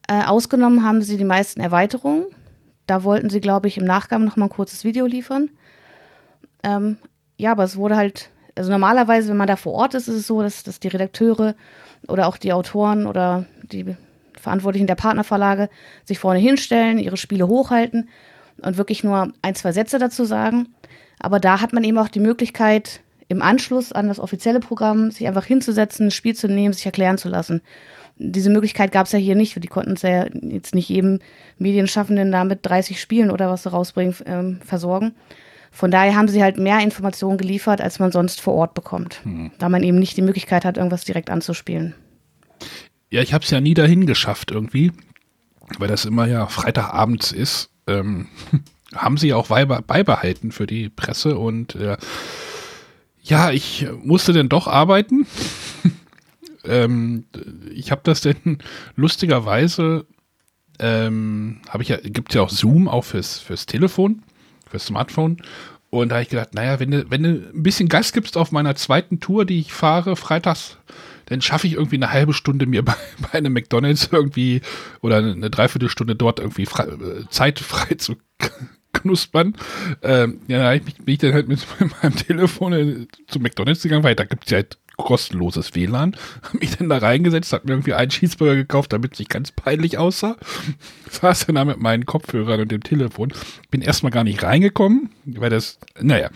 Äh, 0.07 0.23
ausgenommen 0.23 0.85
haben 0.85 1.01
sie 1.01 1.17
die 1.17 1.25
meisten 1.25 1.59
Erweiterungen. 1.59 2.27
Da 2.87 3.03
wollten 3.03 3.29
sie, 3.29 3.41
glaube 3.41 3.67
ich, 3.67 3.77
im 3.77 3.83
Nachgang 3.83 4.23
noch 4.23 4.37
mal 4.37 4.45
ein 4.45 4.49
kurzes 4.49 4.85
Video 4.85 5.05
liefern. 5.05 5.49
Ähm, 6.63 6.95
ja, 7.35 7.51
aber 7.51 7.65
es 7.65 7.75
wurde 7.75 7.97
halt, 7.97 8.29
also 8.55 8.71
normalerweise, 8.71 9.27
wenn 9.27 9.37
man 9.37 9.47
da 9.47 9.57
vor 9.57 9.73
Ort 9.73 9.95
ist, 9.95 10.07
ist 10.07 10.15
es 10.15 10.27
so, 10.27 10.41
dass, 10.41 10.63
dass 10.63 10.79
die 10.79 10.87
Redakteure 10.87 11.55
oder 12.07 12.27
auch 12.27 12.37
die 12.37 12.53
Autoren 12.53 13.05
oder 13.05 13.47
die 13.63 13.97
Verantwortlichen 14.45 14.87
der 14.87 14.95
Partnerverlage 14.95 15.69
sich 16.05 16.19
vorne 16.19 16.39
hinstellen, 16.39 16.97
ihre 16.97 17.17
Spiele 17.17 17.47
hochhalten 17.47 18.09
und 18.61 18.77
wirklich 18.77 19.03
nur 19.03 19.33
ein, 19.41 19.55
zwei 19.55 19.71
Sätze 19.71 19.99
dazu 19.99 20.25
sagen. 20.25 20.69
Aber 21.19 21.39
da 21.39 21.61
hat 21.61 21.73
man 21.73 21.83
eben 21.83 21.97
auch 21.97 22.07
die 22.07 22.19
Möglichkeit, 22.19 23.01
im 23.27 23.41
Anschluss 23.41 23.91
an 23.91 24.07
das 24.07 24.19
offizielle 24.19 24.59
Programm 24.59 25.11
sich 25.11 25.27
einfach 25.27 25.45
hinzusetzen, 25.45 26.07
ein 26.07 26.11
Spiel 26.11 26.35
zu 26.35 26.47
nehmen, 26.47 26.73
sich 26.73 26.85
erklären 26.85 27.17
zu 27.17 27.27
lassen. 27.29 27.61
Diese 28.17 28.49
Möglichkeit 28.49 28.91
gab 28.91 29.07
es 29.07 29.11
ja 29.11 29.19
hier 29.19 29.35
nicht. 29.35 29.61
Die 29.61 29.67
konnten 29.67 29.93
es 29.93 30.03
ja 30.03 30.27
jetzt 30.41 30.75
nicht 30.75 30.89
jedem 30.89 31.19
Medienschaffenden 31.57 32.31
da 32.31 32.43
mit 32.43 32.59
30 32.61 33.01
Spielen 33.01 33.31
oder 33.31 33.49
was 33.49 33.63
sie 33.63 33.71
rausbringen, 33.71 34.15
ähm, 34.25 34.59
versorgen. 34.63 35.15
Von 35.71 35.91
daher 35.91 36.15
haben 36.15 36.29
sie 36.29 36.41
halt 36.41 36.57
mehr 36.57 36.79
Informationen 36.79 37.37
geliefert, 37.37 37.81
als 37.81 37.99
man 37.99 38.11
sonst 38.11 38.39
vor 38.39 38.53
Ort 38.53 38.75
bekommt, 38.75 39.21
hm. 39.23 39.51
da 39.57 39.67
man 39.67 39.83
eben 39.83 39.99
nicht 39.99 40.15
die 40.15 40.21
Möglichkeit 40.21 40.63
hat, 40.63 40.77
irgendwas 40.77 41.03
direkt 41.03 41.29
anzuspielen. 41.29 41.95
Ja, 43.15 43.21
ich 43.21 43.33
habe 43.33 43.45
es 43.45 43.49
ja 43.49 43.61
nie 43.61 43.73
dahin 43.73 44.05
geschafft 44.05 44.51
irgendwie, 44.51 44.91
weil 45.79 45.87
das 45.87 46.03
immer 46.03 46.27
ja 46.27 46.47
Freitagabends 46.47 47.31
ist. 47.31 47.69
Ähm, 47.87 48.27
haben 48.93 49.15
sie 49.15 49.33
auch 49.33 49.47
beibehalten 49.47 50.51
für 50.51 50.67
die 50.67 50.89
Presse 50.89 51.37
und 51.37 51.75
äh, 51.75 51.95
ja, 53.23 53.51
ich 53.51 53.87
musste 54.03 54.33
denn 54.33 54.49
doch 54.49 54.67
arbeiten. 54.67 55.25
ähm, 56.65 57.23
ich 57.73 57.89
habe 57.89 58.01
das 58.03 58.19
denn 58.19 58.57
lustigerweise 58.97 60.05
ähm, 60.77 61.61
habe 61.69 61.83
ich 61.83 61.89
ja, 61.89 61.97
gibt 62.03 62.33
ja 62.33 62.41
auch 62.41 62.49
Zoom 62.49 62.89
auch 62.89 63.05
fürs, 63.05 63.39
fürs 63.39 63.65
Telefon, 63.65 64.23
fürs 64.69 64.87
Smartphone. 64.87 65.37
Und 65.89 66.09
da 66.09 66.15
habe 66.15 66.23
ich 66.23 66.29
gedacht, 66.29 66.53
naja, 66.53 66.81
wenn 66.81 66.91
du, 66.91 67.09
wenn 67.09 67.23
du 67.23 67.29
ein 67.29 67.63
bisschen 67.63 67.87
Gas 67.87 68.11
gibst 68.11 68.35
auf 68.35 68.51
meiner 68.51 68.75
zweiten 68.75 69.21
Tour, 69.21 69.45
die 69.45 69.61
ich 69.61 69.71
fahre, 69.71 70.17
freitags, 70.17 70.77
dann 71.25 71.41
schaffe 71.41 71.67
ich 71.67 71.73
irgendwie 71.73 71.95
eine 71.95 72.11
halbe 72.11 72.33
Stunde 72.33 72.65
mir 72.65 72.83
bei, 72.85 72.95
bei 73.19 73.33
einem 73.33 73.53
McDonalds 73.53 74.09
irgendwie 74.11 74.61
oder 75.01 75.17
eine 75.17 75.49
Dreiviertelstunde 75.49 76.15
dort 76.15 76.39
irgendwie 76.39 76.65
frei, 76.65 76.85
äh, 76.85 77.29
Zeit 77.29 77.59
frei 77.59 77.95
zu 77.95 78.15
knuspern. 78.93 79.55
Ähm, 80.01 80.39
ja, 80.47 80.59
da 80.59 80.83
bin 80.83 81.13
ich 81.13 81.19
dann 81.19 81.33
halt 81.33 81.47
mit 81.47 81.65
meinem 82.01 82.15
Telefon 82.15 82.73
äh, 82.73 83.07
zu 83.27 83.39
McDonalds 83.39 83.83
gegangen, 83.83 84.03
weil 84.03 84.15
da 84.15 84.23
gibt 84.23 84.45
es 84.45 84.51
ja 84.51 84.57
halt 84.57 84.77
kostenloses 84.97 85.75
WLAN. 85.75 86.15
Hab 86.41 86.53
mich 86.59 86.77
dann 86.77 86.89
da 86.89 86.97
reingesetzt, 86.97 87.53
hab 87.53 87.65
mir 87.65 87.71
irgendwie 87.71 87.93
einen 87.93 88.09
Cheeseburger 88.09 88.55
gekauft, 88.55 88.93
damit 88.93 89.13
es 89.13 89.19
nicht 89.19 89.31
ganz 89.31 89.51
peinlich 89.51 89.97
aussah. 89.97 90.37
Saß 91.09 91.47
dann 91.47 91.55
da 91.55 91.65
mit 91.65 91.79
meinen 91.79 92.05
Kopfhörern 92.05 92.61
und 92.61 92.71
dem 92.71 92.83
Telefon. 92.83 93.33
Bin 93.71 93.81
erstmal 93.81 94.11
gar 94.11 94.23
nicht 94.23 94.43
reingekommen, 94.43 95.09
weil 95.25 95.49
das, 95.49 95.79
naja. 95.99 96.29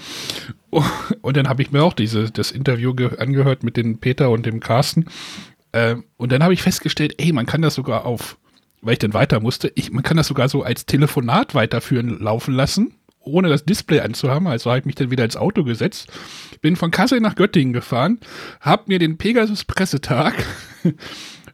Und 1.21 1.35
dann 1.35 1.49
habe 1.49 1.63
ich 1.63 1.71
mir 1.71 1.83
auch 1.83 1.93
diese, 1.93 2.29
das 2.29 2.51
Interview 2.51 2.93
angehört 3.17 3.63
mit 3.63 3.75
dem 3.75 3.97
Peter 3.97 4.29
und 4.29 4.45
dem 4.45 4.59
Carsten. 4.59 5.05
Ähm, 5.73 6.03
und 6.17 6.31
dann 6.31 6.43
habe 6.43 6.53
ich 6.53 6.61
festgestellt, 6.61 7.15
ey, 7.17 7.31
man 7.31 7.47
kann 7.47 7.63
das 7.63 7.73
sogar 7.73 8.05
auf, 8.05 8.37
weil 8.81 8.93
ich 8.93 8.99
dann 8.99 9.15
weiter 9.15 9.39
musste, 9.39 9.71
ich, 9.73 9.91
man 9.91 10.03
kann 10.03 10.17
das 10.17 10.27
sogar 10.27 10.47
so 10.47 10.61
als 10.61 10.85
Telefonat 10.85 11.55
weiterführen 11.55 12.19
laufen 12.19 12.53
lassen 12.53 12.98
ohne 13.29 13.49
das 13.49 13.65
Display 13.65 14.01
anzuhaben. 14.01 14.47
Also 14.47 14.69
habe 14.69 14.79
ich 14.79 14.85
mich 14.85 14.95
dann 14.95 15.11
wieder 15.11 15.25
ins 15.25 15.37
Auto 15.37 15.63
gesetzt, 15.63 16.07
bin 16.61 16.75
von 16.75 16.91
Kassel 16.91 17.19
nach 17.19 17.35
Göttingen 17.35 17.73
gefahren, 17.73 18.19
habe 18.59 18.83
mir 18.87 18.99
den 18.99 19.17
Pegasus 19.17 19.63
Pressetag 19.63 20.33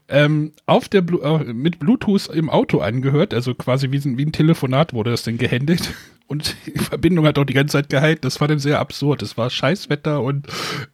ähm, 0.08 0.54
auf 0.66 0.88
der 0.90 1.02
Blu 1.02 1.20
äh, 1.22 1.54
mit 1.54 1.80
Bluetooth 1.80 2.28
im 2.28 2.50
Auto 2.50 2.80
angehört, 2.80 3.34
also 3.34 3.54
quasi 3.56 3.92
wie, 3.92 4.04
wie 4.18 4.26
ein 4.26 4.32
Telefonat 4.32 4.94
wurde 4.94 5.12
das 5.12 5.24
denn 5.24 5.38
gehändelt. 5.38 5.94
Und 6.28 6.56
die 6.66 6.80
Verbindung 6.80 7.28
hat 7.28 7.38
auch 7.38 7.44
die 7.44 7.54
ganze 7.54 7.74
Zeit 7.74 7.90
gehalten. 7.90 8.22
Das 8.24 8.42
war 8.42 8.48
dann 8.48 8.58
sehr 8.58 8.80
absurd. 8.80 9.22
Es 9.22 9.38
war 9.38 9.52
Scheißwetter 9.52 10.24
und 10.24 10.48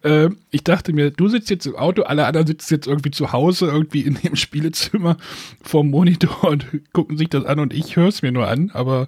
äh, 0.04 0.28
ich 0.50 0.66
dachte 0.66 0.92
mir, 0.92 1.10
du 1.10 1.30
sitzt 1.30 1.50
jetzt 1.50 1.66
im 1.66 1.78
Auto, 1.78 2.02
alle 2.02 2.26
anderen 2.26 2.48
sitzen 2.48 2.74
jetzt 2.74 2.86
irgendwie 2.86 3.12
zu 3.12 3.32
Hause, 3.32 3.68
irgendwie 3.68 4.02
in 4.02 4.16
dem 4.16 4.36
Spielezimmer 4.36 5.16
vorm 5.62 5.90
Monitor 5.90 6.50
und 6.50 6.66
gucken 6.92 7.16
sich 7.16 7.30
das 7.30 7.46
an 7.46 7.60
und 7.60 7.74
ich 7.74 7.96
höre 7.96 8.10
es 8.10 8.22
mir 8.22 8.34
nur 8.34 8.50
an. 8.50 8.72
Aber 8.74 9.08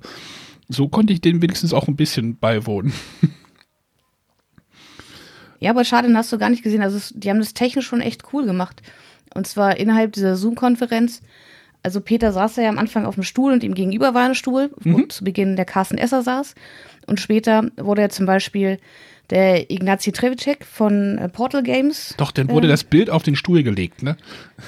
so 0.70 0.88
konnte 0.88 1.14
ich 1.14 1.22
denen 1.22 1.42
wenigstens 1.42 1.74
auch 1.74 1.88
ein 1.88 1.96
bisschen 1.96 2.38
beiwohnen. 2.38 2.94
Ja, 5.60 5.70
aber 5.70 5.86
schade, 5.86 6.10
den 6.10 6.18
hast 6.18 6.30
du 6.34 6.38
gar 6.38 6.50
nicht 6.50 6.62
gesehen. 6.62 6.82
Also, 6.82 6.98
es, 6.98 7.14
die 7.16 7.30
haben 7.30 7.40
das 7.40 7.54
technisch 7.54 7.88
schon 7.88 8.02
echt 8.02 8.34
cool 8.34 8.46
gemacht. 8.46 8.82
Und 9.34 9.48
zwar 9.48 9.78
innerhalb 9.78 10.12
dieser 10.12 10.36
Zoom-Konferenz. 10.36 11.22
Also, 11.84 12.02
Peter 12.02 12.34
saß 12.34 12.58
ja 12.58 12.68
am 12.68 12.78
Anfang 12.78 13.06
auf 13.06 13.16
dem 13.16 13.24
Stuhl 13.24 13.54
und 13.54 13.64
ihm 13.64 13.74
gegenüber 13.74 14.14
war 14.14 14.26
ein 14.26 14.36
Stuhl, 14.36 14.72
wo 14.82 14.98
mhm. 14.98 15.10
zu 15.10 15.24
Beginn 15.24 15.56
der 15.56 15.64
Carsten 15.64 15.98
Esser 15.98 16.22
saß. 16.22 16.56
Und 17.08 17.22
später 17.22 17.72
wurde 17.78 18.02
er 18.02 18.10
zum 18.10 18.26
Beispiel 18.26 18.78
der 19.30 19.72
Ignazi 19.72 20.12
Trevicek 20.12 20.66
von 20.66 21.18
äh, 21.18 21.30
Portal 21.30 21.64
Games. 21.64 22.14
Doch, 22.18 22.34
dann 22.34 22.50
wurde 22.50 22.68
äh, 22.68 22.72
das 22.72 22.84
Bild 22.84 23.10
auf 23.10 23.24
den 23.24 23.38
Stuhl 23.38 23.64
gelegt, 23.64 24.04
ne? 24.04 24.18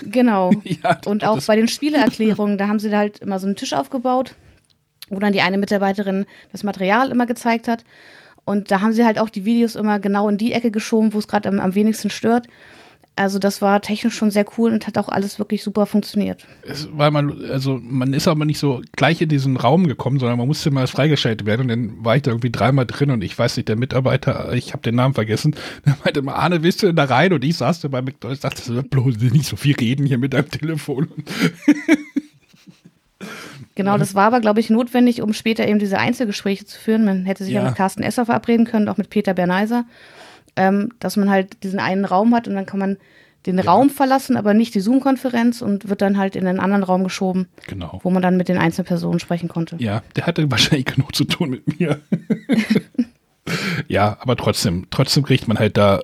Genau. 0.03 0.53
ja, 0.63 0.97
und 1.07 1.25
auch 1.25 1.41
bei 1.45 1.57
den 1.57 1.67
Spieleerklärungen, 1.67 2.57
da 2.57 2.69
haben 2.69 2.79
sie 2.79 2.89
da 2.89 2.99
halt 2.99 3.19
immer 3.19 3.39
so 3.39 3.47
einen 3.47 3.57
Tisch 3.57 3.73
aufgebaut 3.73 4.33
wo 5.09 5.19
dann 5.19 5.33
die 5.33 5.41
eine 5.41 5.57
Mitarbeiterin 5.57 6.25
das 6.51 6.63
Material 6.63 7.11
immer 7.11 7.25
gezeigt 7.25 7.67
hat. 7.67 7.83
Und 8.45 8.69
da 8.69 8.81
haben 8.81 8.93
sie 8.93 9.05
halt 9.05 9.19
auch 9.19 9.29
die 9.29 9.45
Videos 9.45 9.75
immer 9.75 9.99
genau 9.99 10.29
in 10.29 10.37
die 10.37 10.53
Ecke 10.53 10.71
geschoben, 10.71 11.13
wo 11.13 11.19
es 11.19 11.27
gerade 11.27 11.49
am, 11.49 11.59
am, 11.59 11.73
wenigsten 11.73 12.11
stört. 12.11 12.47
Also 13.17 13.39
das 13.39 13.61
war 13.61 13.81
technisch 13.81 14.13
schon 14.13 14.29
sehr 14.29 14.45
cool 14.57 14.73
und 14.73 14.85
hat 14.87 14.97
auch 14.97 15.07
alles 15.07 15.39
wirklich 15.39 15.63
super 15.63 15.85
funktioniert. 15.85 16.45
Es, 16.63 16.89
weil 16.91 17.11
man, 17.11 17.45
also 17.45 17.79
man 17.81 18.13
ist 18.13 18.27
aber 18.27 18.43
nicht 18.43 18.59
so 18.59 18.81
gleich 18.91 19.21
in 19.21 19.29
diesen 19.29 19.55
Raum 19.55 19.87
gekommen, 19.87 20.19
sondern 20.19 20.37
man 20.37 20.47
musste 20.47 20.69
mal 20.69 20.85
freigeschaltet 20.85 21.47
werden 21.47 21.61
und 21.61 21.67
dann 21.69 22.03
war 22.03 22.17
ich 22.17 22.23
da 22.23 22.31
irgendwie 22.31 22.51
dreimal 22.51 22.85
drin 22.85 23.11
und 23.11 23.23
ich 23.23 23.39
weiß 23.39 23.55
nicht, 23.55 23.69
der 23.69 23.77
Mitarbeiter, 23.77 24.51
ich 24.51 24.73
habe 24.73 24.83
den 24.83 24.95
Namen 24.95 25.13
vergessen, 25.13 25.55
der 25.85 25.97
meinte 26.03 26.19
immer, 26.19 26.35
Arne, 26.35 26.61
willst 26.61 26.83
du 26.83 26.87
denn 26.87 26.97
da 26.97 27.05
rein? 27.05 27.31
Und 27.31 27.43
ich 27.45 27.55
saß 27.55 27.79
da 27.79 27.87
bei 27.87 28.01
McDonalds, 28.01 28.41
dachte, 28.41 28.83
bloß 28.83 29.17
nicht 29.17 29.47
so 29.47 29.55
viel 29.55 29.75
reden 29.75 30.05
hier 30.05 30.17
mit 30.17 30.33
deinem 30.33 30.51
Telefon. 30.51 31.07
Genau, 33.75 33.97
das 33.97 34.15
war 34.15 34.27
aber, 34.27 34.39
glaube 34.39 34.59
ich, 34.59 34.69
notwendig, 34.69 35.21
um 35.21 35.33
später 35.33 35.67
eben 35.67 35.79
diese 35.79 35.97
Einzelgespräche 35.97 36.65
zu 36.65 36.79
führen. 36.79 37.05
Man 37.05 37.25
hätte 37.25 37.43
sich 37.43 37.53
ja, 37.53 37.61
ja 37.61 37.67
mit 37.67 37.75
Carsten 37.75 38.03
Esser 38.03 38.25
verabreden 38.25 38.65
können, 38.65 38.87
auch 38.87 38.97
mit 38.97 39.09
Peter 39.09 39.33
Berneiser, 39.33 39.85
ähm, 40.55 40.93
dass 40.99 41.17
man 41.17 41.29
halt 41.29 41.63
diesen 41.63 41.79
einen 41.79 42.05
Raum 42.05 42.33
hat 42.33 42.47
und 42.47 42.55
dann 42.55 42.65
kann 42.65 42.79
man 42.79 42.97
den 43.45 43.57
ja. 43.57 43.63
Raum 43.63 43.89
verlassen, 43.89 44.37
aber 44.37 44.53
nicht 44.53 44.73
die 44.73 44.79
Zoom-Konferenz 44.79 45.61
und 45.61 45.87
wird 45.89 46.01
dann 46.01 46.17
halt 46.17 46.35
in 46.35 46.47
einen 46.47 46.59
anderen 46.59 46.83
Raum 46.83 47.03
geschoben, 47.03 47.47
genau. 47.67 47.99
wo 48.03 48.09
man 48.09 48.21
dann 48.21 48.37
mit 48.37 48.49
den 48.49 48.57
einzelnen 48.57 48.87
Personen 48.87 49.19
sprechen 49.19 49.49
konnte. 49.49 49.77
Ja, 49.79 50.01
der 50.15 50.25
hatte 50.25 50.49
wahrscheinlich 50.51 50.85
genug 50.85 51.15
zu 51.15 51.25
tun 51.25 51.49
mit 51.49 51.79
mir. 51.79 52.01
ja, 53.87 54.17
aber 54.19 54.35
trotzdem, 54.35 54.87
trotzdem 54.89 55.23
kriegt 55.23 55.47
man 55.47 55.59
halt 55.59 55.77
da 55.77 56.01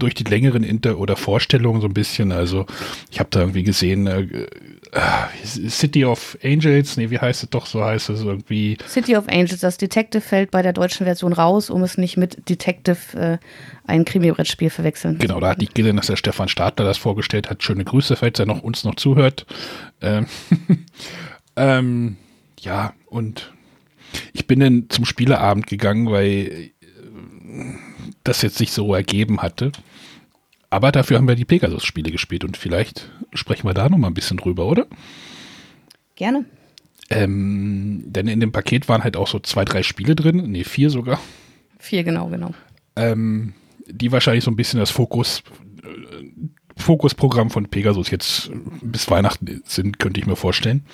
durch 0.00 0.14
die 0.14 0.24
längeren 0.24 0.64
Inter- 0.64 0.98
oder 0.98 1.16
Vorstellungen 1.16 1.80
so 1.80 1.86
ein 1.86 1.94
bisschen, 1.94 2.32
also 2.32 2.66
ich 3.10 3.20
habe 3.20 3.30
da 3.30 3.40
irgendwie 3.40 3.62
gesehen, 3.62 4.06
äh, 4.06 4.46
äh, 4.92 5.68
City 5.68 6.04
of 6.04 6.36
Angels, 6.42 6.96
nee, 6.96 7.10
wie 7.10 7.18
heißt 7.18 7.44
es 7.44 7.50
doch, 7.50 7.66
so 7.66 7.84
heißt 7.84 8.10
es 8.10 8.22
irgendwie. 8.22 8.76
City 8.88 9.16
of 9.16 9.28
Angels, 9.28 9.60
das 9.60 9.76
Detective 9.76 10.20
fällt 10.20 10.50
bei 10.50 10.62
der 10.62 10.72
deutschen 10.72 11.04
Version 11.04 11.32
raus, 11.32 11.70
um 11.70 11.82
es 11.82 11.96
nicht 11.96 12.16
mit 12.16 12.48
Detective, 12.48 13.16
äh, 13.16 13.38
ein 13.86 14.04
Krimi-Brettspiel 14.04 14.70
verwechseln. 14.70 15.18
Genau, 15.18 15.38
da 15.40 15.50
hat 15.50 15.60
die 15.60 15.66
Gillen, 15.66 15.96
dass 15.96 16.08
der 16.08 16.16
Stefan 16.16 16.48
Stadler 16.48 16.84
das 16.84 16.98
vorgestellt 16.98 17.50
hat. 17.50 17.62
Schöne 17.62 17.84
Grüße, 17.84 18.16
falls 18.16 18.38
er 18.38 18.46
noch 18.46 18.62
uns 18.62 18.84
noch 18.84 18.96
zuhört. 18.96 19.46
Ähm, 20.00 20.26
ähm, 21.56 22.16
ja, 22.58 22.94
und 23.06 23.52
ich 24.32 24.46
bin 24.46 24.60
dann 24.60 24.86
zum 24.88 25.04
Spieleabend 25.04 25.66
gegangen, 25.66 26.10
weil 26.10 26.26
äh, 26.26 26.70
das 28.24 28.42
jetzt 28.42 28.58
sich 28.58 28.72
so 28.72 28.94
ergeben 28.94 29.40
hatte. 29.40 29.72
Aber 30.70 30.92
dafür 30.92 31.18
haben 31.18 31.26
wir 31.28 31.34
die 31.34 31.44
Pegasus-Spiele 31.44 32.12
gespielt 32.12 32.44
und 32.44 32.56
vielleicht 32.56 33.10
sprechen 33.34 33.66
wir 33.66 33.74
da 33.74 33.88
noch 33.88 33.98
mal 33.98 34.06
ein 34.06 34.14
bisschen 34.14 34.36
drüber, 34.36 34.66
oder? 34.66 34.86
Gerne. 36.14 36.44
Ähm, 37.10 38.04
denn 38.06 38.28
in 38.28 38.38
dem 38.38 38.52
Paket 38.52 38.88
waren 38.88 39.02
halt 39.02 39.16
auch 39.16 39.26
so 39.26 39.40
zwei, 39.40 39.64
drei 39.64 39.82
Spiele 39.82 40.14
drin, 40.14 40.50
nee, 40.50 40.62
vier 40.62 40.90
sogar. 40.90 41.18
Vier, 41.80 42.04
genau, 42.04 42.28
genau. 42.28 42.54
Ähm, 42.94 43.54
die 43.88 44.12
wahrscheinlich 44.12 44.44
so 44.44 44.50
ein 44.50 44.56
bisschen 44.56 44.78
das 44.78 44.90
Fokus, 44.90 45.42
äh, 45.82 46.80
Fokusprogramm 46.80 47.50
von 47.50 47.66
Pegasus 47.66 48.10
jetzt 48.10 48.50
bis 48.80 49.10
Weihnachten 49.10 49.62
sind, 49.64 49.98
könnte 49.98 50.20
ich 50.20 50.26
mir 50.26 50.36
vorstellen. 50.36 50.84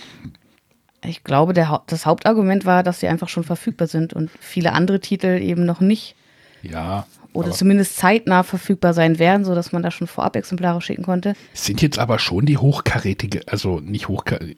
Ich 1.05 1.23
glaube, 1.23 1.53
der, 1.53 1.83
das 1.87 2.07
Hauptargument 2.07 2.65
war, 2.65 2.83
dass 2.83 3.01
sie 3.01 3.09
einfach 3.09 3.29
schon 3.29 3.45
verfügbar 3.45 3.87
sind 3.87 4.15
und 4.15 4.31
viele 4.41 4.73
andere 4.73 5.01
Titel 5.01 5.39
eben 5.41 5.67
noch 5.67 5.81
nicht. 5.81 6.17
Ja. 6.63 7.07
Oder 7.37 7.51
zumindest 7.51 7.97
zeitnah 7.97 8.43
verfügbar 8.43 8.95
sein 8.95 9.19
werden, 9.19 9.45
sodass 9.45 9.71
man 9.71 9.83
da 9.83 9.91
schon 9.91 10.07
vorab 10.07 10.37
Exemplare 10.37 10.81
schicken 10.81 11.03
konnte. 11.03 11.35
Sind 11.53 11.83
jetzt 11.83 11.99
aber 11.99 12.19
schon 12.19 12.47
die 12.47 12.57
hochkarätige, 12.57 13.43
also 13.47 13.79
nicht 13.81 14.09
hochkarätig, 14.09 14.57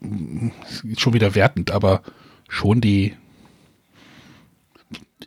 schon 0.96 1.12
wieder 1.12 1.34
wertend, 1.34 1.72
aber 1.72 2.02
schon 2.48 2.80
die. 2.80 3.14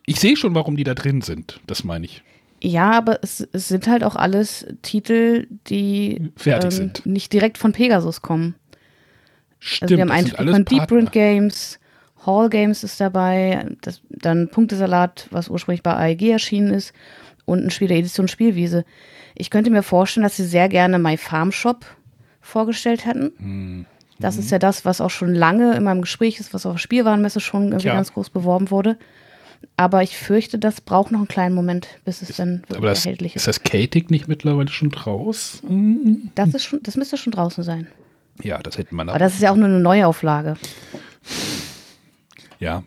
Ich 0.05 0.20
sehe 0.20 0.38
schon, 0.38 0.55
warum 0.55 0.77
die 0.77 0.86
da 0.86 0.93
drin 0.93 1.22
sind, 1.22 1.60
das 1.67 1.84
meine 1.84 2.05
ich. 2.05 2.24
Ja, 2.63 2.91
aber 2.91 3.20
es, 3.22 3.46
es, 3.51 3.67
sind 3.67 3.88
halt 3.88 4.03
auch 4.03 4.15
alles 4.15 4.65
Titel, 4.81 5.48
die 5.67 6.31
ähm, 6.46 6.91
nicht 7.03 7.34
direkt 7.34 7.58
von 7.58 7.74
Pegasus 7.74 8.22
kommen. 8.22 8.55
Stimmt, 9.60 9.91
also 9.91 9.96
wir 9.98 10.01
haben 10.03 10.12
einen 10.12 10.53
von 10.53 10.65
Deep 10.65 10.88
Print 10.88 11.12
Games, 11.12 11.79
Hall 12.25 12.50
Games 12.50 12.84
ist 12.84 13.01
dabei, 13.01 13.65
das, 13.81 14.01
dann 14.10 14.50
Punktesalat, 14.50 15.27
was 15.31 15.50
ursprünglich 15.50 15.84
bei 15.84 15.96
AEG 15.96 16.29
erschienen 16.29 16.74
ist 16.74 16.93
und 17.51 17.65
ein 17.65 17.70
Spiel 17.70 17.88
der 17.88 17.98
Edition 17.98 18.27
Spielwiese. 18.27 18.86
Ich 19.36 19.50
könnte 19.50 19.70
mir 19.70 19.84
vorstellen, 19.84 20.24
dass 20.24 20.38
sie 20.38 20.46
sehr 20.46 20.70
gerne 20.70 21.00
My 21.00 21.17
Farm 21.17 21.51
Shop 21.51 21.86
vorgestellt 22.39 23.05
hätten. 23.05 23.31
Mhm. 23.38 23.86
Das 24.20 24.38
ist 24.38 24.51
ja 24.51 24.60
das, 24.60 24.86
was 24.86 25.01
auch 25.01 25.10
schon 25.10 25.34
lange 25.34 25.75
in 25.75 25.84
meinem 25.84 26.01
Gespräch 26.01 26.39
ist, 26.39 26.53
was 26.53 26.65
auf 26.65 26.74
der 26.74 26.79
Spielwarenmesse 26.79 27.39
schon 27.39 27.70
irgendwie 27.70 27.88
ja. 27.88 27.96
ganz 27.96 28.13
groß 28.13 28.29
beworben 28.29 28.70
wurde. 28.70 28.98
Aber 29.77 30.03
ich 30.03 30.15
fürchte, 30.15 30.60
das 30.60 30.79
braucht 30.81 31.12
noch 31.12 31.20
einen 31.20 31.27
kleinen 31.27 31.55
Moment, 31.55 31.88
bis 32.05 32.22
es 32.22 32.31
ist, 32.31 32.39
dann 32.39 32.62
wirklich 32.67 32.84
das, 32.84 33.05
erhältlich 33.05 33.36
ist. 33.36 33.41
Ist 33.41 33.48
das 33.48 33.63
Katig 33.63 34.12
nicht 34.12 34.27
mittlerweile 34.27 34.70
schon 34.70 34.89
draußen? 34.89 36.31
Das, 36.36 36.53
ist 36.53 36.63
schon, 36.63 36.81
das 36.84 36.98
müsste 36.98 37.17
schon 37.17 37.31
draußen 37.31 37.63
sein. 37.63 37.88
Ja, 38.43 38.60
das 38.60 38.77
hätte 38.77 38.93
man 38.93 39.10
Aber 39.10 39.20
das 39.20 39.34
ist 39.34 39.41
ja 39.41 39.51
auch 39.51 39.55
nur 39.55 39.67
eine 39.67 39.79
Neuauflage. 39.79 40.55
Ja. 42.60 42.84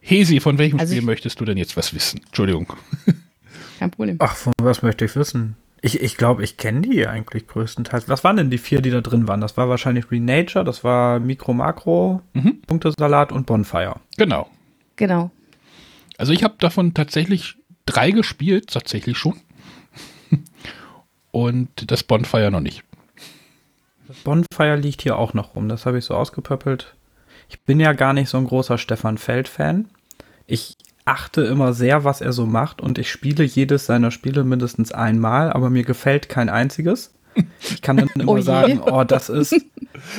Hesi, 0.00 0.40
von 0.40 0.58
welchem 0.58 0.78
also 0.78 0.92
Spiel 0.92 1.04
möchtest 1.04 1.40
du 1.40 1.44
denn 1.44 1.56
jetzt 1.56 1.76
was 1.76 1.94
wissen? 1.94 2.20
Entschuldigung. 2.26 2.66
Kein 3.82 3.90
Problem. 3.90 4.16
Ach, 4.20 4.36
von 4.36 4.52
was 4.62 4.82
möchte 4.82 5.04
ich 5.04 5.16
wissen? 5.16 5.56
Ich 5.80 5.94
glaube, 5.94 6.04
ich, 6.04 6.16
glaub, 6.16 6.40
ich 6.40 6.56
kenne 6.56 6.82
die 6.82 7.04
eigentlich 7.08 7.48
größtenteils. 7.48 8.08
Was 8.08 8.22
waren 8.22 8.36
denn 8.36 8.48
die 8.48 8.58
vier, 8.58 8.80
die 8.80 8.92
da 8.92 9.00
drin 9.00 9.26
waren? 9.26 9.40
Das 9.40 9.56
war 9.56 9.68
wahrscheinlich 9.68 10.08
Renature, 10.08 10.64
das 10.64 10.84
war 10.84 11.18
Mikro 11.18 11.52
Makro, 11.52 12.22
mhm. 12.32 12.62
Punktesalat 12.62 13.32
und 13.32 13.44
Bonfire. 13.46 13.96
Genau. 14.16 14.48
Genau. 14.94 15.32
Also 16.16 16.32
ich 16.32 16.44
habe 16.44 16.54
davon 16.60 16.94
tatsächlich 16.94 17.56
drei 17.84 18.12
gespielt, 18.12 18.68
tatsächlich 18.68 19.18
schon. 19.18 19.40
Und 21.32 21.90
das 21.90 22.04
Bonfire 22.04 22.52
noch 22.52 22.60
nicht. 22.60 22.84
Bonfire 24.22 24.76
liegt 24.76 25.02
hier 25.02 25.18
auch 25.18 25.34
noch 25.34 25.56
rum. 25.56 25.68
Das 25.68 25.86
habe 25.86 25.98
ich 25.98 26.04
so 26.04 26.14
ausgepöppelt. 26.14 26.94
Ich 27.48 27.60
bin 27.62 27.80
ja 27.80 27.94
gar 27.94 28.12
nicht 28.12 28.28
so 28.28 28.38
ein 28.38 28.46
großer 28.46 28.78
Stefan 28.78 29.18
Feld-Fan. 29.18 29.88
Ich 30.46 30.76
achte 31.04 31.42
immer 31.42 31.72
sehr, 31.72 32.04
was 32.04 32.20
er 32.20 32.32
so 32.32 32.46
macht 32.46 32.80
und 32.80 32.98
ich 32.98 33.10
spiele 33.10 33.44
jedes 33.44 33.86
seiner 33.86 34.10
Spiele 34.10 34.44
mindestens 34.44 34.92
einmal, 34.92 35.52
aber 35.52 35.70
mir 35.70 35.84
gefällt 35.84 36.28
kein 36.28 36.48
einziges. 36.48 37.12
Ich 37.60 37.82
kann 37.82 37.96
dann 37.96 38.10
immer 38.14 38.32
oh 38.32 38.40
sagen, 38.40 38.80
oh, 38.80 39.04
das 39.04 39.28
ist, 39.28 39.54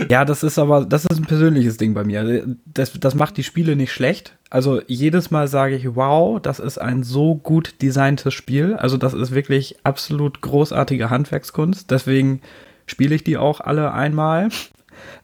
ja, 0.10 0.26
das 0.26 0.44
ist 0.44 0.58
aber, 0.58 0.86
das 0.86 1.06
ist 1.06 1.18
ein 1.18 1.26
persönliches 1.26 1.78
Ding 1.78 1.94
bei 1.94 2.04
mir. 2.04 2.56
Das, 2.66 2.94
das 3.00 3.16
macht 3.16 3.38
die 3.38 3.44
Spiele 3.44 3.76
nicht 3.76 3.92
schlecht. 3.92 4.38
Also 4.50 4.82
jedes 4.88 5.32
Mal 5.32 5.48
sage 5.48 5.76
ich, 5.76 5.96
wow, 5.96 6.40
das 6.42 6.60
ist 6.60 6.80
ein 6.80 7.04
so 7.04 7.36
gut 7.36 7.82
designtes 7.82 8.34
Spiel. 8.34 8.76
Also 8.76 8.98
das 8.98 9.14
ist 9.14 9.34
wirklich 9.34 9.78
absolut 9.84 10.42
großartige 10.42 11.10
Handwerkskunst. 11.10 11.92
Deswegen 11.92 12.42
spiele 12.86 13.16
ich 13.16 13.24
die 13.24 13.38
auch 13.38 13.62
alle 13.62 13.94
einmal. 13.94 14.50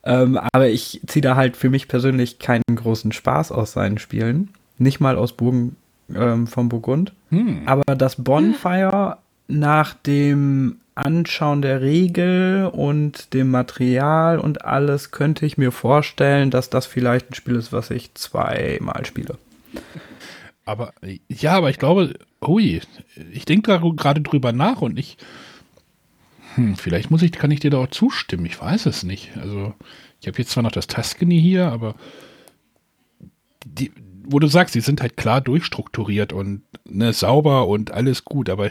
Ähm, 0.04 0.40
aber 0.54 0.70
ich 0.70 1.02
ziehe 1.08 1.22
da 1.22 1.36
halt 1.36 1.58
für 1.58 1.70
mich 1.70 1.88
persönlich 1.88 2.40
keinen 2.40 2.64
großen 2.74 3.12
Spaß 3.12 3.52
aus 3.52 3.74
seinen 3.74 3.98
Spielen. 3.98 4.50
Nicht 4.80 5.00
mal 5.00 5.16
aus 5.16 5.34
Burgen 5.34 5.76
ähm, 6.14 6.48
vom 6.48 6.70
Burgund. 6.70 7.14
Hm. 7.30 7.62
Aber 7.68 7.96
das 7.96 8.16
Bonfire 8.16 9.18
nach 9.48 9.94
dem 9.94 10.78
Anschauen 10.96 11.62
der 11.62 11.82
Regel 11.82 12.70
und 12.72 13.34
dem 13.34 13.52
Material 13.52 14.40
und 14.40 14.66
alles 14.66 15.12
könnte 15.12 15.46
ich 15.46 15.58
mir 15.58 15.72
vorstellen, 15.72 16.52
dass 16.52 16.70
das 16.70 16.86
vielleicht 16.86 17.32
ein 17.32 17.36
Spiel 17.36 17.56
ist, 17.56 17.72
was 17.72 17.90
ich 17.90 18.14
zweimal 18.16 19.06
spiele. 19.06 19.38
Aber 20.66 20.94
ja, 21.30 21.54
aber 21.54 21.70
ich 21.70 21.80
glaube, 21.80 22.14
hui, 22.46 22.82
ich 23.32 23.46
denke 23.46 23.72
da 23.72 23.78
gerade 23.78 24.22
drüber 24.22 24.52
nach 24.52 24.82
und 24.82 25.00
ich, 25.00 25.18
hm, 26.56 26.76
vielleicht 26.76 27.12
muss 27.12 27.22
ich, 27.22 27.32
kann 27.32 27.52
ich 27.52 27.62
dir 27.62 27.72
da 27.72 27.78
auch 27.78 27.88
zustimmen. 27.88 28.46
Ich 28.46 28.60
weiß 28.60 28.86
es 28.86 29.04
nicht. 29.04 29.38
Also 29.38 29.74
ich 30.20 30.28
habe 30.28 30.38
jetzt 30.38 30.52
zwar 30.52 30.64
noch 30.64 30.72
das 30.72 30.88
Tuscany 30.88 31.40
hier, 31.42 31.72
aber 31.72 31.96
die, 33.66 33.92
wo 34.32 34.40
du 34.40 34.48
sagst, 34.48 34.74
sie 34.74 34.82
sind 34.82 35.02
halt 35.02 35.18
klar 35.18 35.42
durchstrukturiert 35.42 36.34
und 36.34 36.62
ne, 36.88 37.14
sauber 37.14 37.68
und 37.68 37.92
alles 37.92 38.26
gut, 38.26 38.50
aber 38.50 38.70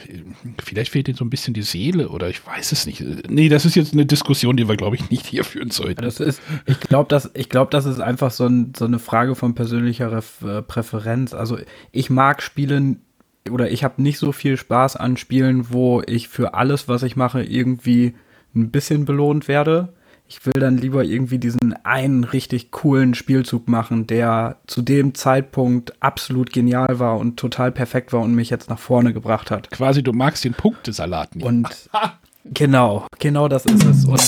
vielleicht 0.63 0.93
fehlt 0.93 1.09
ihnen 1.09 1.17
so 1.17 1.25
ein 1.25 1.31
bisschen 1.31 1.53
die 1.53 1.63
Seele 1.63 2.11
oder 2.11 2.29
ich 2.29 2.47
weiß 2.47 2.73
es 2.73 2.87
nicht. 2.87 3.03
Nee, 3.29 3.49
das 3.49 3.65
ist 3.65 3.75
jetzt 3.75 3.93
eine 3.93 4.07
Diskussion, 4.07 4.57
die 4.57 4.69
wir, 4.69 4.77
glaube 4.77 4.97
ich, 4.97 5.11
nicht 5.11 5.27
hier 5.27 5.45
führen 5.45 5.71
sollten. 5.71 6.03
Das 6.03 6.21
ist, 6.21 6.41
ich 6.67 6.79
glaube, 6.79 7.09
das, 7.09 7.31
ich 7.35 7.49
glaube, 7.49 7.71
das 7.73 7.87
ist 7.87 8.01
einfach 8.01 8.31
so, 8.31 8.47
ein, 8.47 8.73
so 8.77 8.85
eine 8.85 9.01
Frage 9.01 9.35
von 9.35 9.55
persönlicher 9.55 10.13
Ref, 10.13 10.43
äh, 10.43 10.63
Präferenz. 10.63 11.35
Also 11.35 11.59
ich 11.91 12.09
mag 12.09 12.41
Spielen 12.41 13.03
oder 13.51 13.71
ich 13.71 13.83
habe 13.83 14.01
nicht 14.01 14.19
so 14.19 14.31
viel 14.31 14.57
Spaß 14.57 14.97
an 14.97 15.17
Spielen, 15.17 15.71
wo 15.71 16.03
ich 16.07 16.29
für 16.29 16.55
alles, 16.55 16.87
was 16.87 17.03
ich 17.03 17.17
mache, 17.17 17.43
irgendwie 17.43 18.15
ein 18.55 18.71
bisschen 18.71 19.05
belohnt 19.05 19.49
werde 19.49 19.93
ich 20.29 20.45
will 20.45 20.61
dann 20.61 20.77
lieber 20.77 21.05
irgendwie 21.05 21.39
diesen 21.39 21.73
einen 21.85 22.25
richtig 22.25 22.71
coolen 22.71 23.15
Spielzug 23.15 23.67
machen, 23.67 24.07
der 24.07 24.57
zu 24.67 24.83
dem 24.83 25.15
Zeitpunkt 25.15 25.95
absolut 26.03 26.53
genial 26.53 26.99
war 26.99 27.17
und 27.17 27.39
total 27.39 27.73
perfekt 27.73 28.13
war 28.13 28.21
und 28.21 28.35
mich 28.35 28.51
jetzt 28.51 28.69
nach 28.69 28.79
vorne 28.79 29.15
gebracht 29.15 29.51
hat. 29.51 29.71
Quasi, 29.71 30.03
du 30.03 30.13
magst 30.13 30.45
den 30.45 30.53
Punktesalat 30.53 31.35
nicht. 31.35 31.47
Und 31.47 31.69
genau, 32.45 33.07
genau 33.19 33.49
das 33.49 33.65
ist 33.65 33.85
es. 33.85 34.05
Und, 34.05 34.21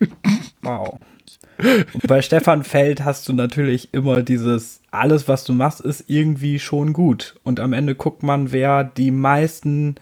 ne? 0.00 0.08
Wow. 0.62 0.98
Und 1.58 2.06
bei 2.06 2.22
Stefan 2.22 2.62
Feld 2.62 3.04
hast 3.04 3.28
du 3.28 3.32
natürlich 3.32 3.92
immer 3.92 4.22
dieses, 4.22 4.80
alles, 4.92 5.26
was 5.26 5.42
du 5.42 5.52
machst, 5.52 5.80
ist 5.80 6.04
irgendwie 6.06 6.60
schon 6.60 6.92
gut. 6.92 7.34
Und 7.42 7.58
am 7.58 7.72
Ende 7.72 7.96
guckt 7.96 8.22
man, 8.22 8.52
wer 8.52 8.84
die 8.84 9.10
meisten 9.10 9.96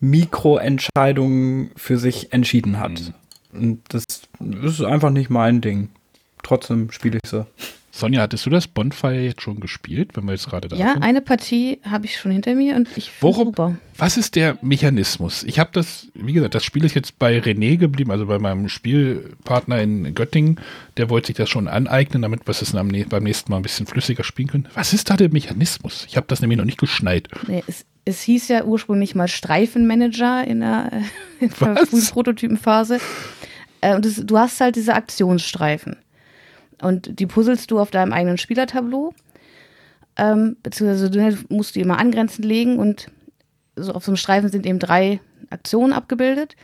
Mikroentscheidungen 0.00 1.70
für 1.76 1.98
sich 1.98 2.32
entschieden 2.32 2.78
hat. 2.78 2.92
Mhm. 2.92 3.14
Und 3.52 3.82
das 3.88 4.04
ist 4.62 4.82
einfach 4.82 5.10
nicht 5.10 5.30
mein 5.30 5.60
Ding. 5.60 5.88
Trotzdem 6.42 6.90
spiele 6.90 7.18
ich 7.22 7.30
sie. 7.30 7.46
Sonja, 7.90 8.20
hattest 8.20 8.46
du 8.46 8.50
das 8.50 8.68
Bonfire 8.68 9.18
jetzt 9.18 9.42
schon 9.42 9.58
gespielt, 9.58 10.10
wenn 10.14 10.24
wir 10.26 10.32
jetzt 10.32 10.48
gerade 10.48 10.68
da 10.68 10.76
Ja, 10.76 10.92
sind? 10.92 11.02
eine 11.02 11.20
Partie 11.20 11.80
habe 11.82 12.04
ich 12.06 12.16
schon 12.16 12.30
hinter 12.30 12.54
mir 12.54 12.76
und 12.76 12.88
ich 12.96 13.10
finde 13.10 13.34
super. 13.34 13.76
Was 13.96 14.16
ist 14.16 14.36
der 14.36 14.56
Mechanismus? 14.62 15.42
Ich 15.42 15.58
habe 15.58 15.70
das, 15.72 16.06
wie 16.14 16.32
gesagt, 16.32 16.54
das 16.54 16.62
Spiel 16.62 16.84
ist 16.84 16.94
jetzt 16.94 17.18
bei 17.18 17.38
René 17.40 17.76
geblieben, 17.76 18.12
also 18.12 18.26
bei 18.26 18.38
meinem 18.38 18.68
Spielpartner 18.68 19.82
in 19.82 20.14
Göttingen. 20.14 20.60
Der 20.96 21.10
wollte 21.10 21.28
sich 21.28 21.36
das 21.36 21.48
schon 21.48 21.66
aneignen, 21.66 22.22
damit 22.22 22.46
wir 22.46 22.52
es 22.52 22.70
beim 22.72 23.22
nächsten 23.24 23.50
Mal 23.50 23.56
ein 23.56 23.62
bisschen 23.62 23.86
flüssiger 23.86 24.22
spielen 24.22 24.48
können. 24.48 24.68
Was 24.74 24.92
ist 24.92 25.10
da 25.10 25.16
der 25.16 25.30
Mechanismus? 25.30 26.04
Ich 26.08 26.16
habe 26.16 26.26
das 26.28 26.40
nämlich 26.40 26.58
noch 26.58 26.66
nicht 26.66 26.78
geschneit. 26.78 27.28
Nee, 27.48 27.64
es, 27.66 27.84
es 28.04 28.20
hieß 28.22 28.46
ja 28.48 28.64
ursprünglich 28.64 29.16
mal 29.16 29.26
Streifenmanager 29.26 30.46
in 30.46 30.60
der, 30.60 30.92
in 31.40 31.48
der 31.60 31.76
frühen 31.86 32.06
Prototypenphase. 32.06 33.00
Äh, 33.80 34.00
das, 34.00 34.16
du 34.24 34.38
hast 34.38 34.60
halt 34.60 34.76
diese 34.76 34.94
Aktionsstreifen. 34.94 35.96
Und 36.80 37.18
die 37.18 37.26
puzzelst 37.26 37.70
du 37.70 37.78
auf 37.78 37.90
deinem 37.90 38.12
eigenen 38.12 38.38
Spielertableau. 38.38 39.12
Ähm, 40.16 40.56
beziehungsweise 40.62 41.10
du 41.10 41.38
musst 41.48 41.74
die 41.74 41.80
immer 41.80 41.98
angrenzend 41.98 42.44
legen 42.44 42.78
und 42.78 43.10
so 43.76 43.92
auf 43.92 44.04
so 44.04 44.10
einem 44.10 44.16
Streifen 44.16 44.48
sind 44.48 44.66
eben 44.66 44.78
drei 44.78 45.20
Aktionen 45.50 45.92
abgebildet. 45.92 46.56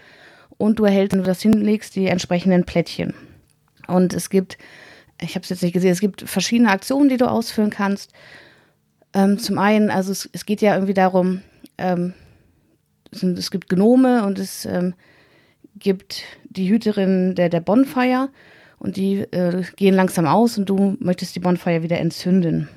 Und 0.57 0.79
du 0.79 0.85
erhältst, 0.85 1.13
wenn 1.13 1.23
du 1.23 1.27
das 1.27 1.43
hinlegst, 1.43 1.97
die 1.97 2.07
entsprechenden 2.07 2.65
Plättchen. 2.65 3.15
Und 3.87 4.15
es 4.15 4.31
gibt, 4.31 4.57
ich 5.21 5.35
habe 5.35 5.43
es 5.43 5.49
jetzt 5.49 5.63
nicht 5.63 5.73
gesehen, 5.73 5.91
es 5.91 6.01
gibt 6.01 6.23
verschiedene 6.29 6.71
Aktionen, 6.71 7.09
die 7.09 7.17
du 7.17 7.29
ausführen 7.29 7.71
kannst. 7.71 8.13
Ähm, 9.13 9.39
zum 9.39 9.59
einen, 9.59 9.91
also 9.91 10.13
es, 10.13 10.29
es, 10.33 10.47
geht 10.47 10.61
ja 10.61 10.75
irgendwie 10.75 10.95
darum, 10.95 11.43
ähm, 11.79 12.15
es, 13.11 13.23
es, 13.23 13.51
gibt 13.51 13.69
Gnome 13.69 14.25
und 14.25 14.39
es 14.39 14.65
ähm, 14.65 14.95
gibt 15.79 16.23
die 16.45 16.71
Hüterin 16.71 17.35
der, 17.35 17.49
der 17.49 17.61
Bonfire 17.61 18.29
und 18.79 18.97
die 18.97 19.21
äh, 19.21 19.63
gehen 19.77 19.95
langsam 19.95 20.27
aus 20.27 20.59
und 20.59 20.69
du 20.69 20.97
möchtest 21.01 21.35
die 21.35 21.41
Bonfire 21.41 21.83
wieder 21.83 21.99
entzünden. 21.99 22.69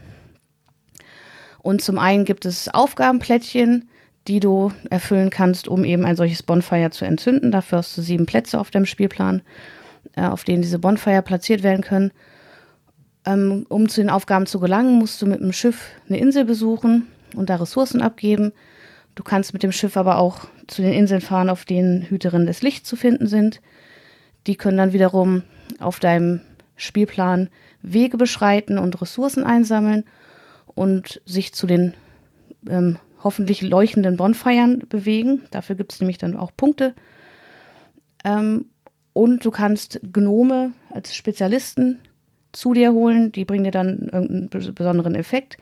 Und 1.62 1.82
zum 1.82 2.00
einen 2.00 2.26
gibt 2.26 2.46
es 2.46 2.70
Aufgabenplättchen, 2.70 3.90
die 4.28 4.40
du 4.40 4.72
erfüllen 4.90 5.30
kannst, 5.30 5.68
um 5.68 5.84
eben 5.84 6.06
ein 6.06 6.16
solches 6.16 6.44
Bonfire 6.44 6.92
zu 6.92 7.06
entzünden. 7.06 7.52
Dafür 7.52 7.80
hast 7.80 7.98
du 7.98 8.02
sieben 8.02 8.26
Plätze 8.26 8.60
auf 8.60 8.72
deinem 8.72 8.86
Spielplan, 8.86 9.42
äh, 10.16 10.24
auf 10.26 10.44
denen 10.44 10.62
diese 10.62 10.80
Bonfire 10.80 11.22
platziert 11.22 11.64
werden 11.64 11.84
können. 11.84 12.12
Ähm, 13.26 13.66
um 13.70 13.90
zu 13.90 14.02
den 14.02 14.10
Aufgaben 14.10 14.46
zu 14.46 14.60
gelangen, 14.60 14.98
musst 14.98 15.22
du 15.22 15.26
mit 15.26 15.42
dem 15.42 15.54
Schiff 15.54 15.90
eine 16.08 16.20
Insel 16.20 16.46
besuchen 16.46 17.08
und 17.36 17.50
da 17.50 17.58
Ressourcen 17.58 18.02
abgeben. 18.02 18.54
Du 19.18 19.24
kannst 19.24 19.52
mit 19.52 19.64
dem 19.64 19.72
Schiff 19.72 19.98
aber 19.98 20.20
auch 20.20 20.42
zu 20.68 20.84
den 20.84 20.94
Inseln 20.94 21.22
fahren, 21.22 21.50
auf 21.50 21.66
denen 21.66 22.04
Hüterinnen 22.04 22.46
des 22.46 22.62
Lichts 22.62 22.88
zu 22.88 22.96
finden 22.96 23.26
sind. 23.26 23.62
Die 24.46 24.56
können 24.56 24.78
dann 24.78 24.94
wiederum 24.94 25.42
auf 25.80 26.00
deinem 26.00 26.42
Spielplan 26.76 27.50
Wege 27.82 28.18
beschreiten 28.18 28.78
und 28.78 29.02
Ressourcen 29.02 29.44
einsammeln 29.44 30.04
und 30.68 31.20
sich 31.26 31.52
zu 31.52 31.66
den 31.66 31.96
ähm, 32.70 33.00
hoffentlich 33.24 33.64
leuchtenden 33.64 34.18
Bonfeiern 34.18 34.84
bewegen. 34.88 35.42
Dafür 35.50 35.76
gibt 35.76 35.94
es 35.94 36.00
nämlich 36.00 36.20
dann 36.20 36.38
auch 36.38 36.52
Punkte. 36.56 36.94
Ähm, 38.24 38.66
und 39.14 39.44
du 39.44 39.50
kannst 39.50 40.00
Gnome 40.14 40.74
als 40.92 41.16
Spezialisten 41.16 41.98
zu 42.52 42.76
dir 42.76 42.94
holen. 42.94 43.32
Die 43.32 43.46
bringen 43.46 43.64
dir 43.64 43.72
dann 43.72 44.10
irgendeinen 44.14 44.76
besonderen 44.76 45.16
Effekt. 45.16 45.58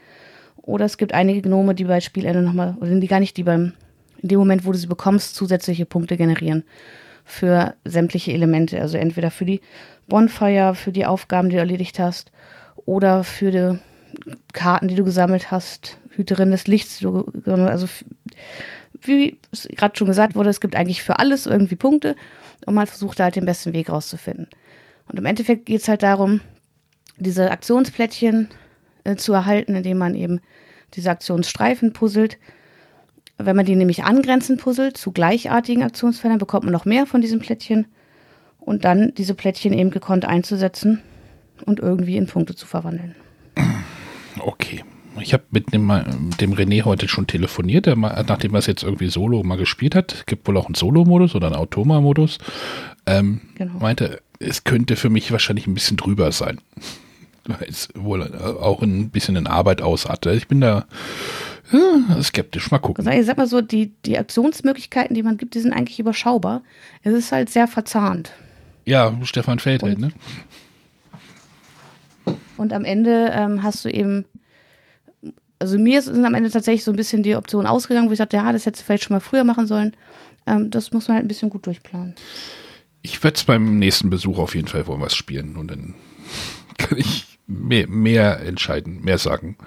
Oder 0.65 0.85
es 0.85 0.97
gibt 0.97 1.13
einige 1.13 1.43
Gnome, 1.43 1.75
die 1.75 1.83
bei 1.83 2.01
Spielende 2.01 2.41
nochmal, 2.41 2.75
oder 2.81 2.89
die 2.99 3.07
gar 3.07 3.19
nicht, 3.19 3.37
die 3.37 3.43
beim, 3.43 3.73
in 4.17 4.29
dem 4.29 4.39
Moment, 4.39 4.65
wo 4.65 4.71
du 4.71 4.77
sie 4.77 4.87
bekommst, 4.87 5.35
zusätzliche 5.35 5.85
Punkte 5.85 6.17
generieren 6.17 6.63
für 7.23 7.75
sämtliche 7.85 8.33
Elemente. 8.33 8.81
Also 8.81 8.97
entweder 8.97 9.29
für 9.29 9.45
die 9.45 9.61
Bonfire, 10.07 10.73
für 10.73 10.91
die 10.91 11.05
Aufgaben, 11.05 11.49
die 11.49 11.55
du 11.55 11.59
erledigt 11.59 11.99
hast, 11.99 12.31
oder 12.85 13.23
für 13.23 13.51
die 13.51 13.79
Karten, 14.53 14.87
die 14.87 14.95
du 14.95 15.03
gesammelt 15.03 15.51
hast, 15.51 15.97
Hüterin 16.09 16.51
des 16.51 16.65
Lichts, 16.65 17.05
also 17.45 17.87
wie 19.01 19.37
gerade 19.75 19.97
schon 19.97 20.07
gesagt 20.07 20.35
wurde, 20.35 20.49
es 20.49 20.61
gibt 20.61 20.75
eigentlich 20.75 21.03
für 21.03 21.19
alles 21.19 21.45
irgendwie 21.45 21.75
Punkte 21.75 22.15
und 22.65 22.73
man 22.73 22.87
versucht 22.87 23.19
halt 23.19 23.35
den 23.35 23.45
besten 23.45 23.73
Weg 23.73 23.89
rauszufinden. 23.89 24.47
Und 25.07 25.19
im 25.19 25.25
Endeffekt 25.25 25.65
geht 25.65 25.81
es 25.81 25.87
halt 25.87 26.01
darum, 26.01 26.41
diese 27.17 27.51
Aktionsplättchen 27.51 28.49
äh, 29.05 29.15
zu 29.15 29.33
erhalten, 29.33 29.75
indem 29.75 29.97
man 29.97 30.15
eben 30.15 30.41
diese 30.95 31.11
Aktionsstreifen 31.11 31.93
puzzelt. 31.93 32.37
Wenn 33.37 33.55
man 33.55 33.65
die 33.65 33.75
nämlich 33.75 34.03
angrenzend 34.03 34.61
puzzelt 34.61 34.97
zu 34.97 35.11
gleichartigen 35.11 35.83
Aktionsfeldern, 35.83 36.39
bekommt 36.39 36.63
man 36.63 36.73
noch 36.73 36.85
mehr 36.85 37.05
von 37.05 37.21
diesen 37.21 37.39
Plättchen 37.39 37.85
und 38.59 38.83
dann 38.83 39.13
diese 39.15 39.35
Plättchen 39.35 39.73
eben 39.73 39.91
gekonnt 39.91 40.25
einzusetzen 40.25 41.01
und 41.65 41.79
irgendwie 41.79 42.17
in 42.17 42.27
Punkte 42.27 42.55
zu 42.55 42.65
verwandeln. 42.65 43.15
Okay. 44.39 44.83
Ich 45.21 45.33
habe 45.33 45.43
mit 45.51 45.71
dem, 45.73 45.87
dem 46.41 46.53
René 46.53 46.83
heute 46.83 47.07
schon 47.07 47.25
telefoniert, 47.25 47.85
der, 47.85 47.95
nachdem 47.95 48.53
er 48.53 48.59
es 48.59 48.65
jetzt 48.65 48.83
irgendwie 48.83 49.07
solo 49.07 49.43
mal 49.43 49.57
gespielt 49.57 49.95
hat. 49.95 50.27
Gibt 50.27 50.45
wohl 50.45 50.57
auch 50.57 50.65
einen 50.65 50.75
Solo-Modus 50.75 51.35
oder 51.35 51.47
einen 51.47 51.55
Automa-Modus. 51.55 52.39
Ähm, 53.05 53.39
genau. 53.55 53.79
Meinte, 53.79 54.19
es 54.39 54.65
könnte 54.65 54.97
für 54.97 55.09
mich 55.09 55.31
wahrscheinlich 55.31 55.67
ein 55.67 55.73
bisschen 55.73 55.95
drüber 55.95 56.33
sein 56.33 56.59
wohl 57.95 58.23
auch 58.59 58.81
ein 58.81 59.09
bisschen 59.09 59.35
in 59.35 59.47
Arbeit 59.47 59.81
ausartet. 59.81 60.35
Ich 60.35 60.47
bin 60.47 60.61
da 60.61 60.85
ja, 61.71 62.21
skeptisch. 62.21 62.71
Mal 62.71 62.79
gucken. 62.79 63.05
Also 63.05 63.19
ich 63.19 63.25
sag 63.25 63.37
mal 63.37 63.47
so, 63.47 63.61
die, 63.61 63.93
die 64.05 64.17
Aktionsmöglichkeiten, 64.17 65.15
die 65.15 65.23
man 65.23 65.37
gibt, 65.37 65.55
die 65.55 65.59
sind 65.59 65.73
eigentlich 65.73 65.99
überschaubar. 65.99 66.61
Es 67.03 67.13
ist 67.13 67.31
halt 67.31 67.49
sehr 67.49 67.67
verzahnt. 67.67 68.31
Ja, 68.85 69.17
Stefan 69.23 69.59
Feldheld, 69.59 69.99
ne? 69.99 70.11
Und 72.57 72.71
am 72.71 72.85
Ende 72.85 73.31
ähm, 73.33 73.63
hast 73.63 73.83
du 73.83 73.89
eben, 73.89 74.25
also 75.59 75.77
mir 75.77 76.01
sind 76.01 76.23
am 76.23 76.35
Ende 76.35 76.51
tatsächlich 76.51 76.83
so 76.83 76.91
ein 76.91 76.97
bisschen 76.97 77.23
die 77.23 77.35
Option 77.35 77.65
ausgegangen, 77.65 78.07
wo 78.07 78.13
ich 78.13 78.17
sagte, 78.17 78.37
ja, 78.37 78.51
das 78.51 78.65
hättest 78.65 78.83
du 78.83 78.85
vielleicht 78.85 79.03
schon 79.03 79.15
mal 79.15 79.21
früher 79.21 79.43
machen 79.43 79.67
sollen. 79.67 79.95
Ähm, 80.45 80.69
das 80.69 80.91
muss 80.91 81.07
man 81.07 81.15
halt 81.15 81.25
ein 81.25 81.27
bisschen 81.27 81.49
gut 81.49 81.65
durchplanen. 81.65 82.15
Ich 83.01 83.23
werde 83.23 83.35
es 83.35 83.43
beim 83.43 83.77
nächsten 83.79 84.09
Besuch 84.09 84.37
auf 84.37 84.55
jeden 84.55 84.67
Fall 84.67 84.87
wohl 84.87 85.01
was 85.01 85.15
spielen 85.15 85.57
und 85.57 85.69
dann 85.69 85.95
kann 86.77 86.97
ich 86.97 87.34
mehr, 87.47 87.87
mehr 87.87 88.41
entscheiden, 88.41 89.01
mehr 89.01 89.17
sagen. 89.17 89.57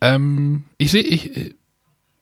Ähm, 0.00 0.64
ich 0.78 0.90
sehe, 0.90 1.02
ich, 1.02 1.54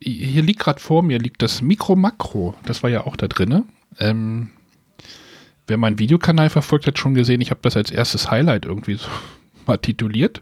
hier 0.00 0.42
liegt 0.42 0.60
gerade 0.60 0.80
vor 0.80 1.02
mir 1.02 1.18
liegt 1.18 1.42
das 1.42 1.62
Mikro-Makro. 1.62 2.54
Das 2.64 2.82
war 2.82 2.90
ja 2.90 3.06
auch 3.06 3.16
da 3.16 3.26
drin. 3.26 3.64
Ähm, 3.98 4.50
wer 5.66 5.76
meinen 5.76 5.98
Videokanal 5.98 6.50
verfolgt, 6.50 6.86
hat 6.86 6.98
schon 6.98 7.14
gesehen, 7.14 7.40
ich 7.40 7.50
habe 7.50 7.60
das 7.62 7.76
als 7.76 7.90
erstes 7.90 8.30
Highlight 8.30 8.66
irgendwie 8.66 8.94
so 8.94 9.08
mal 9.66 9.78
tituliert. 9.78 10.40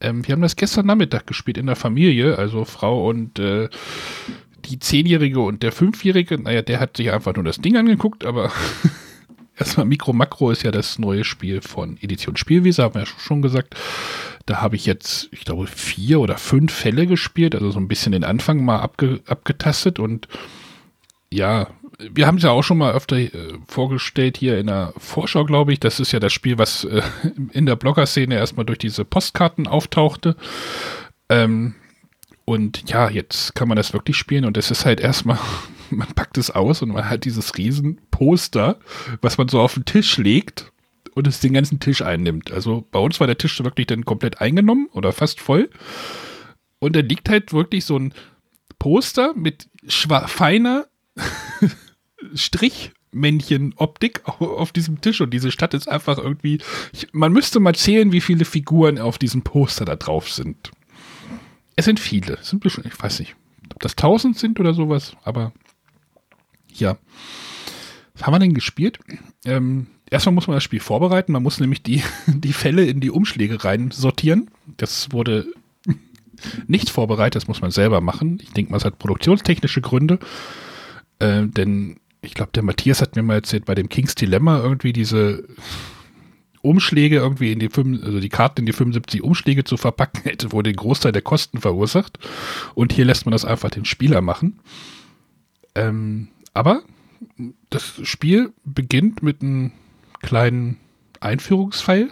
Ähm, 0.00 0.26
wir 0.26 0.32
haben 0.32 0.42
das 0.42 0.56
gestern 0.56 0.86
Nachmittag 0.86 1.26
gespielt 1.26 1.58
in 1.58 1.66
der 1.66 1.76
Familie, 1.76 2.38
also 2.38 2.64
Frau 2.64 3.08
und 3.08 3.38
äh, 3.38 3.68
die 4.64 4.78
Zehnjährige 4.78 5.40
und 5.40 5.62
der 5.62 5.72
Fünfjährige. 5.72 6.40
Naja, 6.40 6.62
der 6.62 6.80
hat 6.80 6.96
sich 6.96 7.12
einfach 7.12 7.34
nur 7.34 7.44
das 7.44 7.58
Ding 7.58 7.76
angeguckt, 7.76 8.24
aber 8.24 8.52
erstmal 9.56 9.86
Mikro 9.86 10.12
Makro 10.12 10.50
ist 10.50 10.62
ja 10.62 10.70
das 10.70 10.98
neue 10.98 11.24
Spiel 11.24 11.60
von 11.60 11.96
Edition 12.00 12.36
Spielwiese, 12.36 12.82
haben 12.82 12.94
wir 12.94 13.02
ja 13.02 13.08
schon 13.18 13.42
gesagt. 13.42 13.74
Da 14.46 14.60
habe 14.60 14.76
ich 14.76 14.84
jetzt, 14.84 15.28
ich 15.32 15.44
glaube, 15.44 15.66
vier 15.66 16.20
oder 16.20 16.36
fünf 16.36 16.72
Fälle 16.72 17.06
gespielt, 17.06 17.54
also 17.54 17.70
so 17.70 17.78
ein 17.78 17.88
bisschen 17.88 18.12
den 18.12 18.24
Anfang 18.24 18.64
mal 18.64 18.80
abge, 18.80 19.20
abgetastet 19.26 19.98
und 19.98 20.28
ja, 21.32 21.68
wir 21.98 22.26
haben 22.26 22.38
es 22.38 22.44
ja 22.44 22.50
auch 22.50 22.62
schon 22.62 22.78
mal 22.78 22.92
öfter 22.92 23.16
äh, 23.16 23.30
vorgestellt 23.66 24.36
hier 24.36 24.58
in 24.58 24.66
der 24.66 24.92
Vorschau, 24.98 25.44
glaube 25.44 25.72
ich. 25.72 25.80
Das 25.80 26.00
ist 26.00 26.12
ja 26.12 26.20
das 26.20 26.32
Spiel, 26.32 26.58
was 26.58 26.84
äh, 26.84 27.02
in 27.52 27.66
der 27.66 27.76
Blogger-Szene 27.76 28.34
erstmal 28.34 28.66
durch 28.66 28.78
diese 28.78 29.04
Postkarten 29.04 29.66
auftauchte. 29.66 30.36
Ähm, 31.28 31.74
und 32.44 32.88
ja, 32.90 33.08
jetzt 33.08 33.54
kann 33.54 33.68
man 33.68 33.76
das 33.76 33.92
wirklich 33.92 34.16
spielen 34.16 34.44
und 34.44 34.56
es 34.56 34.70
ist 34.70 34.84
halt 34.84 35.00
erstmal, 35.00 35.38
man 35.90 36.08
packt 36.08 36.38
es 36.38 36.50
aus 36.50 36.82
und 36.82 36.90
man 36.90 37.08
hat 37.08 37.24
dieses 37.24 37.56
riesen 37.56 38.00
Poster, 38.10 38.78
was 39.20 39.38
man 39.38 39.48
so 39.48 39.60
auf 39.60 39.74
den 39.74 39.84
Tisch 39.84 40.16
legt 40.18 40.72
und 41.14 41.26
es 41.26 41.40
den 41.40 41.52
ganzen 41.52 41.80
Tisch 41.80 42.02
einnimmt. 42.02 42.50
Also 42.52 42.86
bei 42.90 42.98
uns 42.98 43.20
war 43.20 43.26
der 43.26 43.38
Tisch 43.38 43.62
wirklich 43.62 43.86
dann 43.86 44.04
komplett 44.04 44.40
eingenommen 44.40 44.88
oder 44.92 45.12
fast 45.12 45.40
voll. 45.40 45.70
Und 46.78 46.96
da 46.96 47.00
liegt 47.00 47.28
halt 47.28 47.52
wirklich 47.52 47.84
so 47.84 47.98
ein 47.98 48.12
Poster 48.78 49.34
mit 49.34 49.68
feiner 50.26 50.86
Strichmännchen-Optik 52.34 54.22
auf 54.26 54.72
diesem 54.72 55.00
Tisch 55.00 55.20
und 55.20 55.30
diese 55.30 55.50
Stadt 55.50 55.74
ist 55.74 55.88
einfach 55.88 56.18
irgendwie. 56.18 56.58
Man 57.12 57.32
müsste 57.32 57.60
mal 57.60 57.74
zählen, 57.74 58.12
wie 58.12 58.20
viele 58.20 58.44
Figuren 58.44 58.98
auf 58.98 59.18
diesem 59.18 59.42
Poster 59.42 59.84
da 59.84 59.96
drauf 59.96 60.30
sind. 60.30 60.72
Es 61.76 61.84
sind 61.86 62.00
viele. 62.00 62.34
Es 62.34 62.50
sind 62.50 62.62
bestimmt, 62.62 62.86
ich 62.86 63.00
weiß 63.00 63.20
nicht, 63.20 63.36
ob 63.74 63.80
das 63.80 63.96
tausend 63.96 64.38
sind 64.38 64.60
oder 64.60 64.74
sowas, 64.74 65.16
aber 65.22 65.52
ja. 66.74 66.96
Was 68.14 68.26
haben 68.26 68.34
wir 68.34 68.38
denn 68.38 68.54
gespielt? 68.54 69.00
Ähm, 69.44 69.88
erstmal 70.10 70.34
muss 70.34 70.46
man 70.46 70.56
das 70.56 70.62
Spiel 70.62 70.80
vorbereiten. 70.80 71.32
Man 71.32 71.42
muss 71.42 71.60
nämlich 71.60 71.82
die, 71.82 72.02
die 72.26 72.52
Fälle 72.52 72.84
in 72.84 73.00
die 73.00 73.10
Umschläge 73.10 73.64
rein 73.64 73.90
sortieren. 73.90 74.50
Das 74.76 75.12
wurde 75.12 75.46
nicht 76.66 76.90
vorbereitet, 76.90 77.36
das 77.36 77.48
muss 77.48 77.60
man 77.60 77.70
selber 77.70 78.00
machen. 78.00 78.38
Ich 78.42 78.52
denke 78.52 78.70
mal, 78.70 78.78
es 78.78 78.84
hat 78.84 78.98
produktionstechnische 78.98 79.80
Gründe. 79.80 80.18
Äh, 81.18 81.46
denn 81.46 81.98
ich 82.22 82.34
glaube, 82.34 82.52
der 82.54 82.62
Matthias 82.62 83.00
hat 83.00 83.16
mir 83.16 83.22
mal 83.22 83.34
erzählt, 83.34 83.64
bei 83.64 83.74
dem 83.74 83.88
King's 83.88 84.14
Dilemma 84.14 84.58
irgendwie 84.60 84.92
diese 84.92 85.44
Umschläge 86.62 87.16
irgendwie 87.16 87.52
in 87.52 87.58
die, 87.58 87.68
5, 87.68 88.02
also 88.02 88.20
die 88.20 88.30
Karten 88.30 88.60
in 88.60 88.66
die 88.66 88.72
75 88.72 89.22
Umschläge 89.22 89.64
zu 89.64 89.76
verpacken, 89.76 90.22
hätte 90.24 90.52
wohl 90.52 90.62
den 90.62 90.76
Großteil 90.76 91.12
der 91.12 91.22
Kosten 91.22 91.60
verursacht. 91.60 92.18
Und 92.74 92.92
hier 92.92 93.04
lässt 93.04 93.26
man 93.26 93.32
das 93.32 93.44
einfach 93.44 93.70
den 93.70 93.84
Spieler 93.84 94.22
machen. 94.22 94.60
Ähm, 95.74 96.28
aber 96.54 96.82
das 97.70 98.00
Spiel 98.04 98.52
beginnt 98.64 99.22
mit 99.22 99.42
einem 99.42 99.72
kleinen 100.22 100.78
Einführungspfeil. 101.20 102.10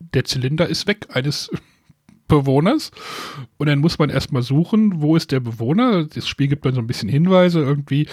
Der 0.00 0.24
Zylinder 0.24 0.68
ist 0.68 0.86
weg 0.86 1.06
eines 1.12 1.50
Bewohners. 2.28 2.90
Und 3.56 3.68
dann 3.68 3.78
muss 3.78 3.98
man 3.98 4.10
erstmal 4.10 4.42
suchen, 4.42 5.00
wo 5.00 5.16
ist 5.16 5.32
der 5.32 5.40
Bewohner. 5.40 6.04
Das 6.04 6.28
Spiel 6.28 6.48
gibt 6.48 6.66
dann 6.66 6.74
so 6.74 6.80
ein 6.80 6.86
bisschen 6.86 7.08
Hinweise 7.08 7.60
irgendwie 7.60 8.08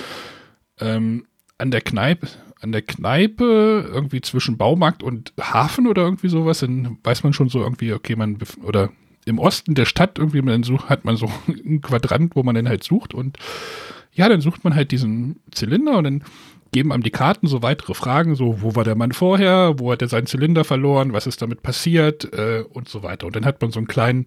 ähm, 0.79 1.25
an 1.57 1.71
der 1.71 1.81
Kneipe, 1.81 2.27
an 2.61 2.71
der 2.71 2.81
Kneipe, 2.81 3.89
irgendwie 3.91 4.21
zwischen 4.21 4.57
Baumarkt 4.57 5.03
und 5.03 5.33
Hafen 5.39 5.87
oder 5.87 6.03
irgendwie 6.03 6.29
sowas, 6.29 6.59
dann 6.59 6.97
weiß 7.03 7.23
man 7.23 7.33
schon 7.33 7.49
so 7.49 7.61
irgendwie, 7.61 7.93
okay, 7.93 8.15
man, 8.15 8.37
oder 8.63 8.91
im 9.25 9.39
Osten 9.39 9.75
der 9.75 9.85
Stadt 9.85 10.19
irgendwie, 10.19 10.41
man 10.41 10.63
sucht, 10.63 10.89
hat 10.89 11.05
man 11.05 11.17
so 11.17 11.31
ein 11.47 11.81
Quadrant, 11.81 12.35
wo 12.35 12.43
man 12.43 12.55
dann 12.55 12.69
halt 12.69 12.83
sucht 12.83 13.13
und 13.13 13.37
ja, 14.15 14.29
dann 14.29 14.41
sucht 14.41 14.63
man 14.63 14.75
halt 14.75 14.91
diesen 14.91 15.39
Zylinder 15.51 15.97
und 15.97 16.03
dann 16.05 16.23
geben 16.71 16.91
einem 16.91 17.03
die 17.03 17.11
Karten 17.11 17.47
so 17.47 17.61
weitere 17.61 17.93
Fragen, 17.93 18.35
so 18.35 18.61
wo 18.61 18.75
war 18.75 18.83
der 18.83 18.95
Mann 18.95 19.11
vorher, 19.11 19.75
wo 19.77 19.91
hat 19.91 20.01
er 20.01 20.07
seinen 20.07 20.27
Zylinder 20.27 20.63
verloren, 20.63 21.13
was 21.13 21.27
ist 21.27 21.41
damit 21.41 21.61
passiert 21.61 22.33
äh, 22.33 22.63
und 22.69 22.89
so 22.89 23.03
weiter. 23.03 23.27
Und 23.27 23.35
dann 23.35 23.45
hat 23.45 23.61
man 23.61 23.71
so 23.71 23.79
einen 23.79 23.87
kleinen 23.87 24.25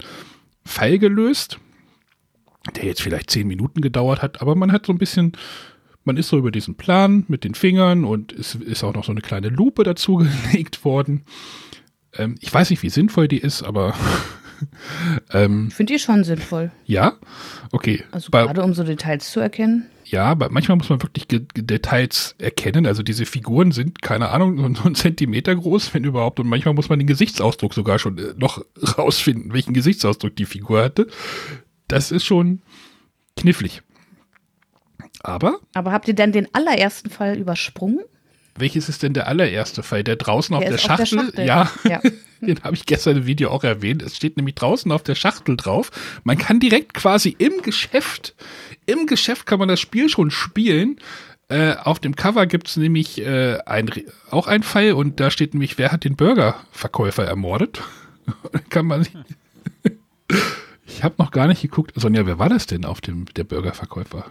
Fall 0.64 0.98
gelöst, 0.98 1.58
der 2.76 2.84
jetzt 2.84 3.02
vielleicht 3.02 3.30
zehn 3.30 3.48
Minuten 3.48 3.80
gedauert 3.80 4.22
hat, 4.22 4.40
aber 4.40 4.54
man 4.54 4.72
hat 4.72 4.86
so 4.86 4.92
ein 4.92 4.98
bisschen 4.98 5.32
man 6.04 6.16
ist 6.16 6.28
so 6.28 6.38
über 6.38 6.50
diesen 6.50 6.74
Plan 6.74 7.24
mit 7.28 7.44
den 7.44 7.54
Fingern 7.54 8.04
und 8.04 8.32
es 8.32 8.54
ist 8.54 8.82
auch 8.82 8.94
noch 8.94 9.04
so 9.04 9.12
eine 9.12 9.20
kleine 9.20 9.50
Lupe 9.50 9.84
dazu 9.84 10.16
gelegt 10.52 10.84
worden. 10.84 11.24
Ähm, 12.14 12.36
ich 12.40 12.52
weiß 12.52 12.70
nicht, 12.70 12.82
wie 12.82 12.90
sinnvoll 12.90 13.28
die 13.28 13.38
ist, 13.38 13.62
aber. 13.62 13.94
ähm, 15.32 15.66
ich 15.68 15.74
finde 15.74 15.92
die 15.94 15.98
schon 15.98 16.24
sinnvoll. 16.24 16.70
Ja? 16.84 17.14
Okay. 17.72 18.04
Also 18.10 18.30
gerade 18.30 18.62
um 18.62 18.74
so 18.74 18.84
Details 18.84 19.30
zu 19.30 19.40
erkennen. 19.40 19.86
Ja, 20.04 20.24
aber 20.24 20.48
manchmal 20.50 20.78
muss 20.78 20.88
man 20.88 21.02
wirklich 21.02 21.26
Details 21.28 22.34
erkennen. 22.38 22.86
Also 22.86 23.02
diese 23.02 23.26
Figuren 23.26 23.72
sind, 23.72 24.00
keine 24.00 24.30
Ahnung, 24.30 24.54
nur 24.54 24.86
einen 24.86 24.94
Zentimeter 24.94 25.54
groß, 25.54 25.92
wenn 25.92 26.04
überhaupt. 26.04 26.40
Und 26.40 26.48
manchmal 26.48 26.74
muss 26.74 26.88
man 26.88 26.98
den 26.98 27.06
Gesichtsausdruck 27.06 27.74
sogar 27.74 27.98
schon 27.98 28.18
äh, 28.18 28.34
noch 28.36 28.64
rausfinden, 28.98 29.52
welchen 29.52 29.74
Gesichtsausdruck 29.74 30.34
die 30.34 30.46
Figur 30.46 30.82
hatte. 30.82 31.08
Das 31.88 32.10
ist 32.10 32.24
schon 32.24 32.62
knifflig. 33.36 33.82
Aber? 35.20 35.58
Aber 35.74 35.92
habt 35.92 36.08
ihr 36.08 36.14
denn 36.14 36.32
den 36.32 36.48
allerersten 36.54 37.10
Fall 37.10 37.36
übersprungen? 37.36 38.00
Welches 38.58 38.88
ist 38.88 39.02
denn 39.02 39.14
der 39.14 39.28
allererste 39.28 39.82
Fall? 39.82 40.04
Der 40.04 40.16
draußen 40.16 40.52
der 40.52 40.58
auf, 40.58 40.70
der 40.70 40.78
Schachtel? 40.78 41.18
auf 41.18 41.30
der 41.32 41.46
Schachtel? 41.46 41.46
Ja, 41.46 41.70
ja. 41.88 42.00
den 42.40 42.62
habe 42.62 42.74
ich 42.74 42.86
gestern 42.86 43.18
im 43.18 43.26
Video 43.26 43.50
auch 43.50 43.64
erwähnt. 43.64 44.02
Es 44.02 44.16
steht 44.16 44.36
nämlich 44.36 44.54
draußen 44.54 44.90
auf 44.92 45.02
der 45.02 45.14
Schachtel 45.14 45.56
drauf. 45.56 45.90
Man 46.24 46.38
kann 46.38 46.60
direkt 46.60 46.94
quasi 46.94 47.34
im 47.38 47.62
Geschäft, 47.62 48.34
im 48.86 49.06
Geschäft 49.06 49.46
kann 49.46 49.58
man 49.58 49.68
das 49.68 49.80
Spiel 49.80 50.08
schon 50.08 50.30
spielen. 50.30 50.98
Äh, 51.48 51.76
auf 51.76 51.98
dem 51.98 52.14
Cover 52.14 52.46
gibt 52.46 52.68
es 52.68 52.76
nämlich 52.76 53.20
äh, 53.20 53.58
ein, 53.64 53.90
auch 54.30 54.46
ein 54.46 54.62
Fall 54.62 54.92
und 54.92 55.18
da 55.18 55.30
steht 55.30 55.54
nämlich, 55.54 55.78
wer 55.78 55.92
hat 55.92 56.04
den 56.04 56.14
Burgerverkäufer 56.14 57.24
ermordet? 57.24 57.82
kann 58.70 58.86
man 58.86 59.04
sich. 59.04 59.14
ich 60.86 61.02
habe 61.02 61.14
noch 61.18 61.30
gar 61.30 61.46
nicht 61.46 61.62
geguckt. 61.62 61.92
Sonja, 61.96 62.26
wer 62.26 62.38
war 62.38 62.50
das 62.50 62.66
denn 62.66 62.84
auf 62.84 63.00
dem 63.00 63.26
der 63.34 63.44
Burgerverkäufer? 63.44 64.26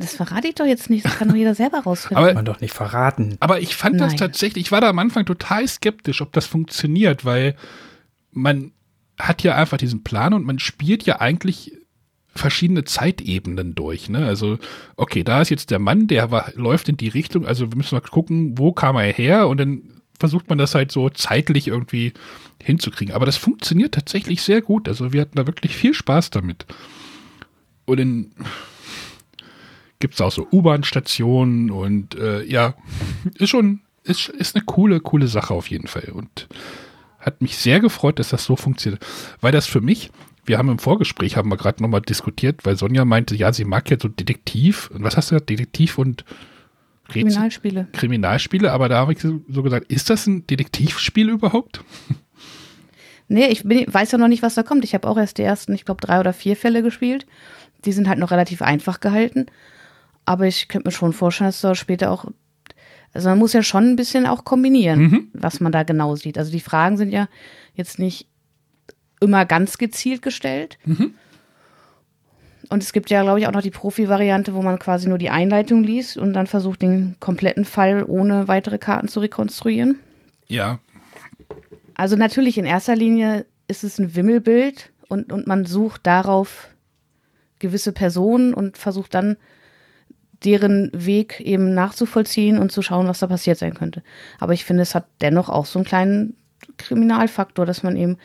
Das 0.00 0.14
verrate 0.14 0.46
ich 0.46 0.54
doch 0.54 0.64
jetzt 0.64 0.90
nicht, 0.90 1.04
das 1.04 1.16
kann 1.16 1.28
doch 1.28 1.34
jeder 1.34 1.56
selber 1.56 1.80
rausfinden. 1.80 2.24
Aber 2.24 2.32
man 2.32 2.44
doch 2.44 2.60
nicht 2.60 2.72
verraten. 2.72 3.36
Aber 3.40 3.60
ich 3.60 3.74
fand 3.74 3.96
Nein. 3.96 4.10
das 4.10 4.16
tatsächlich, 4.16 4.66
ich 4.66 4.72
war 4.72 4.80
da 4.80 4.88
am 4.88 4.98
Anfang 5.00 5.26
total 5.26 5.66
skeptisch, 5.66 6.20
ob 6.22 6.32
das 6.32 6.46
funktioniert, 6.46 7.24
weil 7.24 7.56
man 8.30 8.70
hat 9.18 9.42
ja 9.42 9.56
einfach 9.56 9.76
diesen 9.76 10.04
Plan 10.04 10.34
und 10.34 10.46
man 10.46 10.60
spielt 10.60 11.02
ja 11.02 11.20
eigentlich 11.20 11.76
verschiedene 12.28 12.84
Zeitebenen 12.84 13.74
durch. 13.74 14.08
Ne? 14.08 14.24
Also, 14.24 14.58
okay, 14.94 15.24
da 15.24 15.42
ist 15.42 15.50
jetzt 15.50 15.72
der 15.72 15.80
Mann, 15.80 16.06
der 16.06 16.30
war, 16.30 16.52
läuft 16.54 16.88
in 16.88 16.96
die 16.96 17.08
Richtung, 17.08 17.44
also 17.44 17.72
wir 17.72 17.76
müssen 17.76 17.96
mal 17.96 18.00
gucken, 18.00 18.56
wo 18.56 18.70
kam 18.70 18.94
er 18.94 19.12
her 19.12 19.48
und 19.48 19.58
dann 19.58 19.82
versucht 20.20 20.48
man 20.48 20.58
das 20.58 20.76
halt 20.76 20.92
so 20.92 21.10
zeitlich 21.10 21.66
irgendwie 21.66 22.12
hinzukriegen. 22.62 23.14
Aber 23.14 23.26
das 23.26 23.36
funktioniert 23.36 23.94
tatsächlich 23.94 24.42
sehr 24.42 24.62
gut. 24.62 24.86
Also 24.88 25.12
wir 25.12 25.20
hatten 25.20 25.36
da 25.36 25.46
wirklich 25.46 25.76
viel 25.76 25.94
Spaß 25.94 26.30
damit. 26.30 26.66
Und 27.84 27.98
in, 27.98 28.32
gibt 29.98 30.14
es 30.14 30.20
auch 30.20 30.32
so 30.32 30.46
U-Bahn-Stationen 30.50 31.70
und 31.70 32.14
äh, 32.14 32.44
ja, 32.44 32.74
ist 33.34 33.50
schon, 33.50 33.80
ist, 34.04 34.28
ist 34.28 34.56
eine 34.56 34.64
coole, 34.64 35.00
coole 35.00 35.28
Sache 35.28 35.54
auf 35.54 35.68
jeden 35.68 35.88
Fall. 35.88 36.10
Und 36.12 36.48
hat 37.18 37.42
mich 37.42 37.56
sehr 37.56 37.80
gefreut, 37.80 38.18
dass 38.18 38.30
das 38.30 38.44
so 38.44 38.56
funktioniert. 38.56 39.04
Weil 39.40 39.52
das 39.52 39.66
für 39.66 39.80
mich, 39.80 40.10
wir 40.44 40.58
haben 40.58 40.68
im 40.68 40.78
Vorgespräch, 40.78 41.36
haben 41.36 41.50
wir 41.50 41.56
gerade 41.56 41.82
nochmal 41.82 42.00
diskutiert, 42.00 42.64
weil 42.64 42.76
Sonja 42.76 43.04
meinte, 43.04 43.34
ja, 43.34 43.52
sie 43.52 43.64
mag 43.64 43.90
ja 43.90 43.96
so 44.00 44.08
Detektiv. 44.08 44.90
Und 44.90 45.02
was 45.02 45.16
hast 45.16 45.30
du 45.30 45.34
gesagt? 45.34 45.50
Detektiv 45.50 45.98
und 45.98 46.24
Rätsel? 47.08 47.22
Kriminalspiele. 47.22 47.88
Kriminalspiele, 47.92 48.72
aber 48.72 48.88
da 48.88 48.98
habe 48.98 49.12
ich 49.12 49.20
so 49.20 49.62
gesagt, 49.62 49.90
ist 49.90 50.10
das 50.10 50.26
ein 50.26 50.46
Detektivspiel 50.46 51.28
überhaupt? 51.28 51.82
Nee, 53.30 53.48
ich 53.48 53.62
bin, 53.64 53.92
weiß 53.92 54.12
ja 54.12 54.18
noch 54.18 54.28
nicht, 54.28 54.42
was 54.42 54.54
da 54.54 54.62
kommt. 54.62 54.84
Ich 54.84 54.94
habe 54.94 55.06
auch 55.06 55.18
erst 55.18 55.36
die 55.36 55.42
ersten, 55.42 55.74
ich 55.74 55.84
glaube, 55.84 56.00
drei 56.00 56.18
oder 56.18 56.32
vier 56.32 56.56
Fälle 56.56 56.82
gespielt. 56.82 57.26
Die 57.84 57.92
sind 57.92 58.08
halt 58.08 58.18
noch 58.18 58.30
relativ 58.30 58.62
einfach 58.62 59.00
gehalten. 59.00 59.46
Aber 60.28 60.46
ich 60.46 60.68
könnte 60.68 60.88
mir 60.88 60.92
schon 60.92 61.14
vorstellen, 61.14 61.48
dass 61.48 61.62
da 61.62 61.74
später 61.74 62.10
auch. 62.10 62.26
Also 63.14 63.30
man 63.30 63.38
muss 63.38 63.54
ja 63.54 63.62
schon 63.62 63.84
ein 63.84 63.96
bisschen 63.96 64.26
auch 64.26 64.44
kombinieren, 64.44 65.00
mhm. 65.00 65.28
was 65.32 65.60
man 65.60 65.72
da 65.72 65.84
genau 65.84 66.16
sieht. 66.16 66.36
Also 66.36 66.52
die 66.52 66.60
Fragen 66.60 66.98
sind 66.98 67.10
ja 67.10 67.28
jetzt 67.72 67.98
nicht 67.98 68.28
immer 69.20 69.46
ganz 69.46 69.78
gezielt 69.78 70.20
gestellt. 70.20 70.78
Mhm. 70.84 71.14
Und 72.68 72.82
es 72.82 72.92
gibt 72.92 73.08
ja, 73.08 73.22
glaube 73.22 73.40
ich, 73.40 73.46
auch 73.46 73.52
noch 73.52 73.62
die 73.62 73.70
Profi-Variante, 73.70 74.52
wo 74.52 74.60
man 74.60 74.78
quasi 74.78 75.08
nur 75.08 75.16
die 75.16 75.30
Einleitung 75.30 75.82
liest 75.82 76.18
und 76.18 76.34
dann 76.34 76.46
versucht, 76.46 76.82
den 76.82 77.16
kompletten 77.20 77.64
Fall 77.64 78.04
ohne 78.06 78.48
weitere 78.48 78.76
Karten 78.76 79.08
zu 79.08 79.20
rekonstruieren. 79.20 79.98
Ja. 80.46 80.78
Also 81.94 82.16
natürlich 82.16 82.58
in 82.58 82.66
erster 82.66 82.96
Linie 82.96 83.46
ist 83.66 83.82
es 83.82 83.98
ein 83.98 84.14
Wimmelbild 84.14 84.92
und, 85.08 85.32
und 85.32 85.46
man 85.46 85.64
sucht 85.64 86.06
darauf 86.06 86.68
gewisse 87.58 87.92
Personen 87.92 88.52
und 88.52 88.76
versucht 88.76 89.14
dann 89.14 89.38
deren 90.44 90.90
Weg 90.94 91.40
eben 91.40 91.74
nachzuvollziehen 91.74 92.58
und 92.58 92.70
zu 92.70 92.82
schauen, 92.82 93.08
was 93.08 93.18
da 93.18 93.26
passiert 93.26 93.58
sein 93.58 93.74
könnte. 93.74 94.02
Aber 94.38 94.52
ich 94.52 94.64
finde, 94.64 94.82
es 94.82 94.94
hat 94.94 95.06
dennoch 95.20 95.48
auch 95.48 95.66
so 95.66 95.78
einen 95.78 95.86
kleinen 95.86 96.36
Kriminalfaktor, 96.76 97.66
dass 97.66 97.82
man 97.82 97.96
eben 97.96 98.18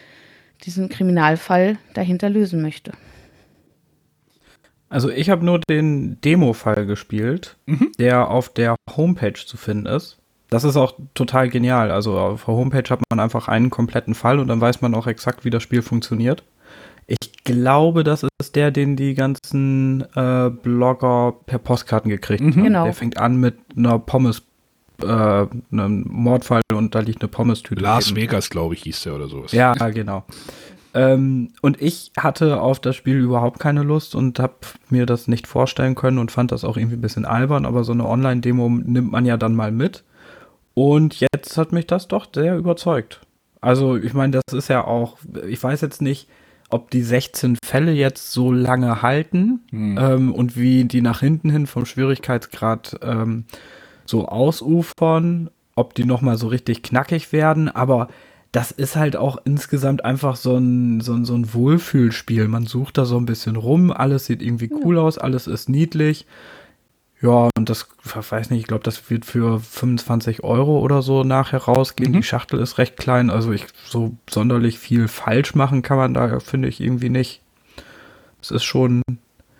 diesen 0.64 0.90
Kriminalfall 0.90 1.78
dahinter 1.94 2.30
lösen 2.30 2.62
möchte. 2.62 2.92
Also 4.90 5.10
ich 5.10 5.32
habe 5.32 5.44
nur 5.44 5.60
den 5.60 6.22
Demo-Fall 6.22 6.86
gespielt, 6.86 7.58
mhm. 7.66 7.92
der 7.98 8.30
auf 8.30 8.50
der 8.50 8.76
Homepage 8.96 9.34
zu 9.34 9.58
finden 9.58 9.88
ist. 9.88 10.20
Das 10.52 10.64
ist 10.64 10.78
auch 10.78 10.94
total 11.16 11.50
genial. 11.50 11.90
Also 11.90 12.16
auf 12.20 12.46
der 12.46 12.54
Homepage 12.54 12.88
hat 12.88 13.02
man 13.10 13.20
einfach 13.20 13.48
einen 13.48 13.72
kompletten 13.72 14.14
Fall 14.14 14.38
und 14.38 14.50
dann 14.50 14.62
weiß 14.62 14.82
man 14.82 14.94
auch 14.94 15.08
exakt, 15.08 15.46
wie 15.46 15.50
das 15.50 15.64
Spiel 15.64 15.82
funktioniert. 15.82 16.44
Ich 17.46 17.54
glaube, 17.54 18.04
das 18.04 18.26
ist 18.40 18.56
der, 18.56 18.72
den 18.72 18.96
die 18.96 19.16
ganzen 19.16 20.06
äh, 20.16 20.50
Blogger 20.50 21.34
per 21.46 21.60
Postkarten 21.60 22.10
gekriegt 22.10 22.42
mhm. 22.42 22.56
haben. 22.56 22.64
Genau. 22.64 22.84
Der 22.86 22.94
fängt 22.94 23.18
an 23.18 23.38
mit 23.38 23.56
einer 23.76 24.00
Pommes, 24.00 24.44
äh, 25.02 25.06
einem 25.06 26.06
Mordfall 26.08 26.62
und 26.74 26.96
da 26.96 27.00
liegt 27.00 27.22
eine 27.22 27.28
Pommes-Tüte. 27.28 27.82
Las 27.82 28.08
eben. 28.08 28.18
Vegas, 28.18 28.50
glaube 28.50 28.76
ich, 28.76 28.84
hieß 28.84 29.04
der 29.04 29.16
oder 29.16 29.28
sowas. 29.28 29.52
Ja, 29.52 29.74
genau. 29.90 30.24
Ähm, 30.94 31.50
und 31.62 31.82
ich 31.82 32.12
hatte 32.18 32.62
auf 32.62 32.80
das 32.80 32.96
Spiel 32.96 33.18
überhaupt 33.18 33.60
keine 33.60 33.84
Lust 33.84 34.16
und 34.16 34.40
habe 34.40 34.54
mir 34.90 35.06
das 35.06 35.28
nicht 35.28 35.48
vorstellen 35.48 35.96
können 35.96 36.20
und 36.20 36.32
fand 36.32 36.52
das 36.52 36.64
auch 36.64 36.78
irgendwie 36.78 36.98
ein 36.98 37.02
bisschen 37.02 37.26
albern, 37.26 37.66
aber 37.66 37.84
so 37.84 37.94
eine 37.94 38.08
Online-Demo 38.08 38.70
nimmt 38.70 39.12
man 39.12 39.26
ja 39.26 39.38
dann 39.38 39.56
mal 39.56 39.72
mit. 39.72 40.04
Und 40.76 41.20
jetzt 41.20 41.58
hat 41.58 41.72
mich 41.72 41.88
das 41.88 42.08
doch 42.08 42.28
sehr 42.34 42.58
überzeugt. 42.58 43.22
Also, 43.60 43.96
ich 43.96 44.14
meine, 44.14 44.40
das 44.40 44.54
ist 44.54 44.68
ja 44.68 44.86
auch, 44.86 45.18
ich 45.48 45.62
weiß 45.62 45.82
jetzt 45.82 46.02
nicht, 46.02 46.28
ob 46.74 46.90
die 46.90 47.04
16 47.04 47.58
Fälle 47.64 47.92
jetzt 47.92 48.32
so 48.32 48.52
lange 48.52 49.04
halten 49.04 49.62
hm. 49.70 49.98
ähm, 50.00 50.34
und 50.34 50.58
wie 50.58 50.86
die 50.86 51.02
nach 51.02 51.20
hinten 51.20 51.52
hin 51.52 51.68
vom 51.68 51.86
Schwierigkeitsgrad 51.86 53.00
ähm, 53.04 53.46
so 54.06 54.28
ausufern, 54.28 55.52
ob 55.76 55.94
die 55.94 56.04
nochmal 56.04 56.38
so 56.38 56.48
richtig 56.48 56.82
knackig 56.82 57.32
werden, 57.32 57.70
aber 57.70 58.08
das 58.52 58.72
ist 58.72 58.96
halt 58.96 59.16
auch 59.16 59.38
insgesamt 59.46 60.04
einfach 60.04 60.36
so 60.36 60.58
ein, 60.58 61.02
so 61.02 61.14
ein, 61.14 61.26
so 61.26 61.36
ein 61.36 61.54
Wohlfühlspiel. 61.54 62.48
Man 62.48 62.68
sucht 62.68 63.00
da 63.00 63.06
so 63.06 63.18
ein 63.18 63.26
bisschen 63.26 63.56
rum, 63.56 63.92
alles 63.92 64.26
sieht 64.26 64.44
irgendwie 64.44 64.72
cool 64.84 65.00
aus, 65.00 65.18
alles 65.18 65.48
ist 65.48 65.70
niedlich. 65.70 66.28
Ja, 67.24 67.50
und 67.58 67.70
das, 67.70 67.88
weiß 68.04 68.50
nicht, 68.50 68.60
ich 68.60 68.68
glaube, 68.68 68.84
das 68.84 69.10
wird 69.10 69.24
für 69.24 69.62
25 69.62 70.44
Euro 70.44 70.80
oder 70.80 71.02
so 71.02 71.24
nachher 71.24 71.60
rausgehen. 71.60 72.12
Mhm. 72.12 72.18
Die 72.18 72.24
Schachtel 72.24 72.60
ist 72.60 72.78
recht 72.78 72.98
klein, 72.98 73.30
also 73.30 73.54
ich, 73.54 73.66
so 73.86 74.18
sonderlich 74.30 74.78
viel 74.78 75.08
falsch 75.08 75.56
machen 75.56 75.82
kann 75.82 75.96
man 75.96 76.14
da, 76.14 76.42
finde 76.42 76.68
ich, 76.68 76.82
irgendwie 76.82 77.08
nicht. 77.08 77.42
Es 78.42 78.52
ist 78.52 78.66
schon 78.66 79.02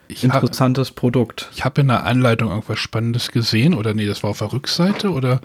ich 0.08 0.24
interessantes 0.24 0.90
hab, 0.90 0.96
Produkt. 0.96 1.50
Ich 1.54 1.64
habe 1.66 1.82
in 1.82 1.88
der 1.88 2.06
Anleitung 2.06 2.50
irgendwas 2.50 2.80
Spannendes 2.80 3.32
gesehen, 3.32 3.74
oder 3.74 3.94
nee, 3.94 4.06
das 4.06 4.24
war 4.24 4.32
auf 4.32 4.40
der 4.40 4.54
Rückseite, 4.54 5.12
oder 5.12 5.42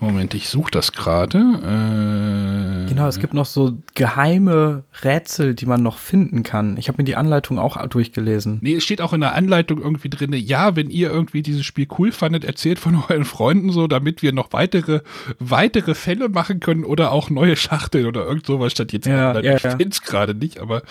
Moment, 0.00 0.32
ich 0.34 0.48
suche 0.48 0.70
das 0.70 0.92
gerade. 0.92 1.38
Äh, 1.38 2.88
genau, 2.88 3.08
es 3.08 3.18
gibt 3.18 3.34
noch 3.34 3.46
so 3.46 3.78
geheime 3.96 4.84
Rätsel, 5.02 5.54
die 5.54 5.66
man 5.66 5.82
noch 5.82 5.98
finden 5.98 6.44
kann. 6.44 6.76
Ich 6.76 6.86
habe 6.86 6.98
mir 6.98 7.04
die 7.04 7.16
Anleitung 7.16 7.58
auch 7.58 7.84
durchgelesen. 7.88 8.58
Nee, 8.62 8.76
es 8.76 8.84
steht 8.84 9.00
auch 9.00 9.12
in 9.12 9.20
der 9.20 9.34
Anleitung 9.34 9.82
irgendwie 9.82 10.08
drin, 10.08 10.32
ja, 10.32 10.76
wenn 10.76 10.88
ihr 10.88 11.10
irgendwie 11.10 11.42
dieses 11.42 11.66
Spiel 11.66 11.88
cool 11.98 12.12
fandet, 12.12 12.44
erzählt 12.44 12.78
von 12.78 12.94
euren 13.08 13.24
Freunden 13.24 13.72
so, 13.72 13.88
damit 13.88 14.22
wir 14.22 14.32
noch 14.32 14.52
weitere, 14.52 15.00
weitere 15.40 15.94
Fälle 15.94 16.28
machen 16.28 16.60
können 16.60 16.84
oder 16.84 17.10
auch 17.10 17.28
neue 17.28 17.56
Schachteln 17.56 18.06
oder 18.06 18.24
irgend 18.24 18.46
sowas 18.46 18.72
statt 18.72 18.92
jetzt. 18.92 19.06
Ja, 19.06 19.38
ja, 19.40 19.56
ich 19.56 19.62
ja. 19.64 19.70
finde 19.70 19.88
es 19.88 20.02
gerade 20.02 20.34
nicht, 20.34 20.60
aber 20.60 20.82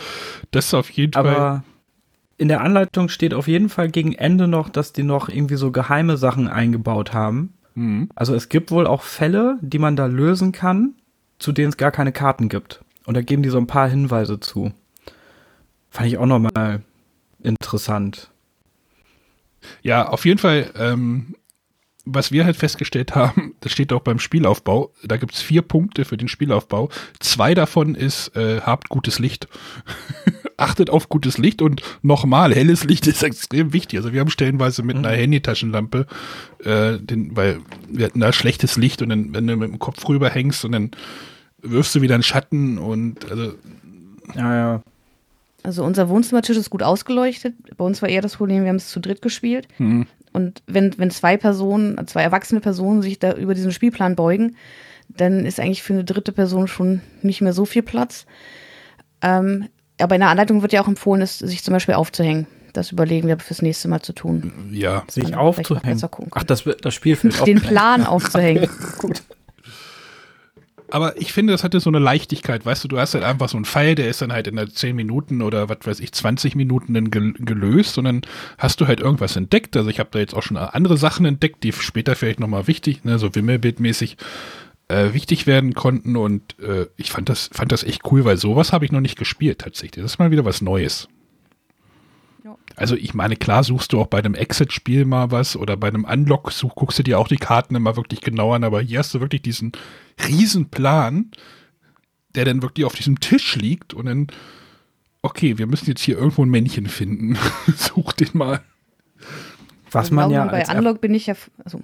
das 0.52 0.68
ist 0.68 0.74
auf 0.74 0.90
jeden 0.90 1.16
aber 1.16 1.34
Fall 1.34 1.64
in 2.38 2.48
der 2.48 2.62
Anleitung 2.62 3.10
steht 3.10 3.34
auf 3.34 3.48
jeden 3.48 3.70
Fall 3.70 3.90
gegen 3.90 4.14
Ende 4.14 4.48
noch, 4.48 4.70
dass 4.70 4.94
die 4.94 5.04
noch 5.04 5.30
irgendwie 5.30 5.56
so 5.56 5.72
geheime 5.72 6.18
Sachen 6.18 6.48
eingebaut 6.48 7.14
haben. 7.14 7.54
Mhm. 7.74 8.10
Also 8.16 8.36
es 8.36 8.50
gibt 8.50 8.72
wohl 8.72 8.86
auch 8.86 9.02
Fälle, 9.02 9.58
die 9.62 9.80
man 9.80 9.96
da 9.96 10.06
lösen 10.06 10.52
kann, 10.52 10.96
zu 11.40 11.52
denen 11.52 11.70
es 11.70 11.78
gar 11.78 11.92
keine 11.92 12.12
Karten 12.12 12.48
gibt. 12.50 12.84
Und 13.06 13.16
da 13.16 13.22
geben 13.22 13.42
die 13.42 13.50
so 13.50 13.58
ein 13.58 13.68
paar 13.68 13.90
Hinweise 13.90 14.40
zu. 14.40 14.72
Fand 15.90 16.10
ich 16.10 16.18
auch 16.18 16.26
nochmal 16.26 16.82
interessant. 17.42 18.30
Ja, 19.82 20.08
auf 20.10 20.26
jeden 20.26 20.38
Fall, 20.38 20.72
ähm, 20.76 21.36
was 22.06 22.32
wir 22.32 22.46
halt 22.46 22.56
festgestellt 22.56 23.16
haben, 23.16 23.56
das 23.62 23.72
steht 23.72 23.92
auch 23.94 24.02
beim 24.02 24.20
Spielaufbau, 24.20 24.92
da 25.04 25.18
gibt 25.18 25.34
es 25.34 25.42
vier 25.42 25.64
Punkte 25.64 26.06
für 26.06 26.18
den 26.18 26.28
Spielaufbau. 26.28 26.90
Zwei 27.20 27.56
davon 27.56 27.96
ist, 27.96 28.36
äh, 28.36 28.62
habt 28.62 28.90
gutes 28.90 29.18
Licht. 29.18 29.48
achtet 30.58 30.90
auf 30.90 31.10
gutes 31.10 31.38
Licht 31.38 31.62
und 31.62 31.82
nochmal, 32.02 32.54
helles 32.54 32.84
Licht 32.84 33.08
ist 33.08 33.24
extrem 33.24 33.74
wichtig. 33.74 34.00
Also 34.00 34.14
wir 34.14 34.20
haben 34.20 34.30
stellenweise 34.30 34.84
mit 34.84 34.98
mhm. 34.98 35.06
einer 35.06 35.16
Handytaschenlampe, 35.16 36.08
äh, 36.64 36.98
den, 36.98 37.36
weil 37.36 37.60
wir 37.88 38.08
hatten 38.08 38.20
da 38.20 38.34
schlechtes 38.34 38.76
Licht 38.76 39.02
und 39.02 39.10
dann, 39.10 39.34
wenn 39.34 39.48
du 39.48 39.56
mit 39.56 39.70
dem 39.70 39.80
Kopf 39.80 40.08
rüber 40.10 40.30
hängst 40.30 40.66
und 40.66 40.74
dann 40.74 40.92
wirfst 41.62 41.96
du 41.96 42.02
wieder 42.02 42.16
einen 42.16 42.24
Schatten 42.24 42.78
und 42.78 43.30
also. 43.30 43.54
Ja, 44.36 44.56
ja. 44.56 44.84
Also 45.64 45.84
unser 45.84 46.08
Wohnzimmertisch 46.08 46.56
ist 46.56 46.70
gut 46.70 46.84
ausgeleuchtet. 46.84 47.56
Bei 47.76 47.84
uns 47.84 48.02
war 48.02 48.10
eher 48.10 48.22
das 48.22 48.38
Problem, 48.38 48.64
wir 48.64 48.70
haben 48.70 48.78
es 48.78 48.90
zu 48.90 49.00
dritt 49.00 49.22
gespielt. 49.22 49.68
Mhm. 49.80 50.06
Und 50.32 50.62
wenn, 50.68 50.98
wenn 50.98 51.10
zwei 51.12 51.36
Personen, 51.36 52.08
zwei 52.08 52.22
erwachsene 52.22 52.62
Personen 52.62 53.02
sich 53.02 53.20
da 53.20 53.34
über 53.34 53.54
diesen 53.54 53.72
Spielplan 53.72 54.16
beugen, 54.16 54.56
dann 55.10 55.46
ist 55.46 55.60
eigentlich 55.60 55.84
für 55.84 55.94
eine 55.94 56.04
dritte 56.04 56.32
Person 56.32 56.68
schon 56.68 57.02
nicht 57.22 57.42
mehr 57.42 57.54
so 57.54 57.66
viel 57.66 57.82
Platz. 57.82 58.26
Ähm, 59.22 59.68
aber 60.00 60.16
in 60.16 60.22
der 60.22 60.30
Anleitung 60.30 60.62
wird 60.62 60.74
ja 60.74 60.82
auch 60.82 60.88
empfohlen, 60.88 61.22
es, 61.22 61.40
sich 61.40 61.64
zum 61.64 61.74
Beispiel 61.74 61.96
aufzuhängen. 61.96 62.48
Das 62.74 62.92
überlegen 62.92 63.28
wir 63.28 63.40
fürs 63.40 63.62
nächste 63.62 63.88
Mal 63.88 64.02
zu 64.02 64.14
tun. 64.14 64.70
Ja, 64.72 65.04
sich 65.08 65.36
aufzuhängen. 65.36 66.02
Ach, 66.32 66.44
das, 66.44 66.64
das 66.82 66.94
Spiel 66.94 67.18
Den 67.46 67.62
Plan 67.62 68.06
aufzuhängen. 68.06 68.70
Gut. 69.00 69.24
Aber 70.90 71.20
ich 71.20 71.34
finde, 71.34 71.54
das 71.54 71.64
hatte 71.64 71.80
so 71.80 71.90
eine 71.90 72.00
Leichtigkeit, 72.00 72.66
weißt 72.66 72.86
du, 72.86 72.88
du 72.88 72.98
hast 72.98 73.14
halt 73.14 73.24
einfach 73.24 73.50
so 73.50 73.58
einen 73.58 73.66
Pfeil, 73.66 73.96
der 73.96 74.08
ist 74.08 74.22
dann 74.22 74.32
halt 74.32 74.48
in 74.48 74.56
der 74.56 74.70
10 74.70 74.96
Minuten 74.96 75.42
oder 75.42 75.68
was 75.68 75.80
weiß 75.84 76.00
ich, 76.00 76.14
20 76.14 76.56
Minuten 76.56 76.94
dann 76.94 77.12
gelöst 77.12 77.98
und 77.98 78.06
dann 78.06 78.22
hast 78.58 78.80
du 78.80 78.88
halt 78.88 79.02
irgendwas 79.02 79.36
entdeckt. 79.36 79.76
Also 79.76 79.90
ich 79.90 80.00
habe 80.00 80.10
da 80.12 80.20
jetzt 80.20 80.34
auch 80.34 80.44
schon 80.44 80.56
andere 80.56 80.98
Sachen 80.98 81.26
entdeckt, 81.26 81.64
die 81.64 81.74
später 81.74 82.16
vielleicht 82.16 82.40
nochmal 82.40 82.68
wichtig, 82.68 83.04
ne, 83.04 83.20
so 83.20 83.34
Wimmelbildmäßig 83.36 84.18
äh, 84.88 85.14
wichtig 85.14 85.48
werden 85.48 85.74
konnten 85.74 86.16
und 86.16 86.60
äh, 86.60 86.88
ich 86.96 87.12
fand 87.12 87.30
das, 87.30 87.50
fand 87.52 87.72
das 87.72 87.84
echt 87.84 88.12
cool, 88.12 88.26
weil 88.26 88.38
sowas 88.38 88.72
habe 88.72 88.86
ich 88.86 88.92
noch 88.92 89.02
nicht 89.02 89.18
gespielt 89.18 89.60
tatsächlich. 89.60 90.04
Das 90.04 90.14
ist 90.14 90.20
mal 90.20 90.32
wieder 90.32 90.46
was 90.46 90.62
Neues. 90.62 91.08
Also 92.76 92.96
ich 92.96 93.14
meine, 93.14 93.36
klar 93.36 93.64
suchst 93.64 93.92
du 93.92 94.00
auch 94.00 94.08
bei 94.08 94.20
einem 94.20 94.36
Exit-Spiel 94.36 95.06
mal 95.06 95.32
was 95.32 95.56
oder 95.56 95.76
bei 95.78 95.88
einem 95.88 96.06
Unlock 96.06 96.52
such, 96.52 96.76
guckst 96.76 97.00
du 97.00 97.04
dir 97.04 97.18
auch 97.18 97.28
die 97.28 97.38
Karten 97.38 97.76
immer 97.76 97.98
wirklich 97.98 98.22
genau 98.22 98.54
an, 98.54 98.64
aber 98.64 98.82
hier 98.82 99.00
hast 99.00 99.14
du 99.16 99.20
wirklich 99.20 99.42
diesen 99.42 99.72
riesen 100.28 100.70
Plan, 100.70 101.32
der 102.36 102.46
dann 102.46 102.62
wirklich 102.62 102.86
auf 102.86 102.96
diesem 102.96 103.20
Tisch 103.20 103.56
liegt 103.56 103.96
und 103.96 104.06
dann, 104.06 104.28
okay, 105.24 105.58
wir 105.58 105.66
müssen 105.66 105.88
jetzt 105.88 106.04
hier 106.04 106.18
irgendwo 106.18 106.46
ein 106.46 106.50
Männchen 106.50 106.86
finden. 106.88 107.38
Such 107.76 108.14
den 108.14 108.30
mal. 108.34 108.62
Was 109.90 110.06
also 110.06 110.16
man 110.16 110.30
ja. 110.30 110.46
Bei 110.46 110.64
Unlock 110.78 111.02
bin 111.02 111.16
ich 111.16 111.26
ja, 111.26 111.36
also 111.64 111.82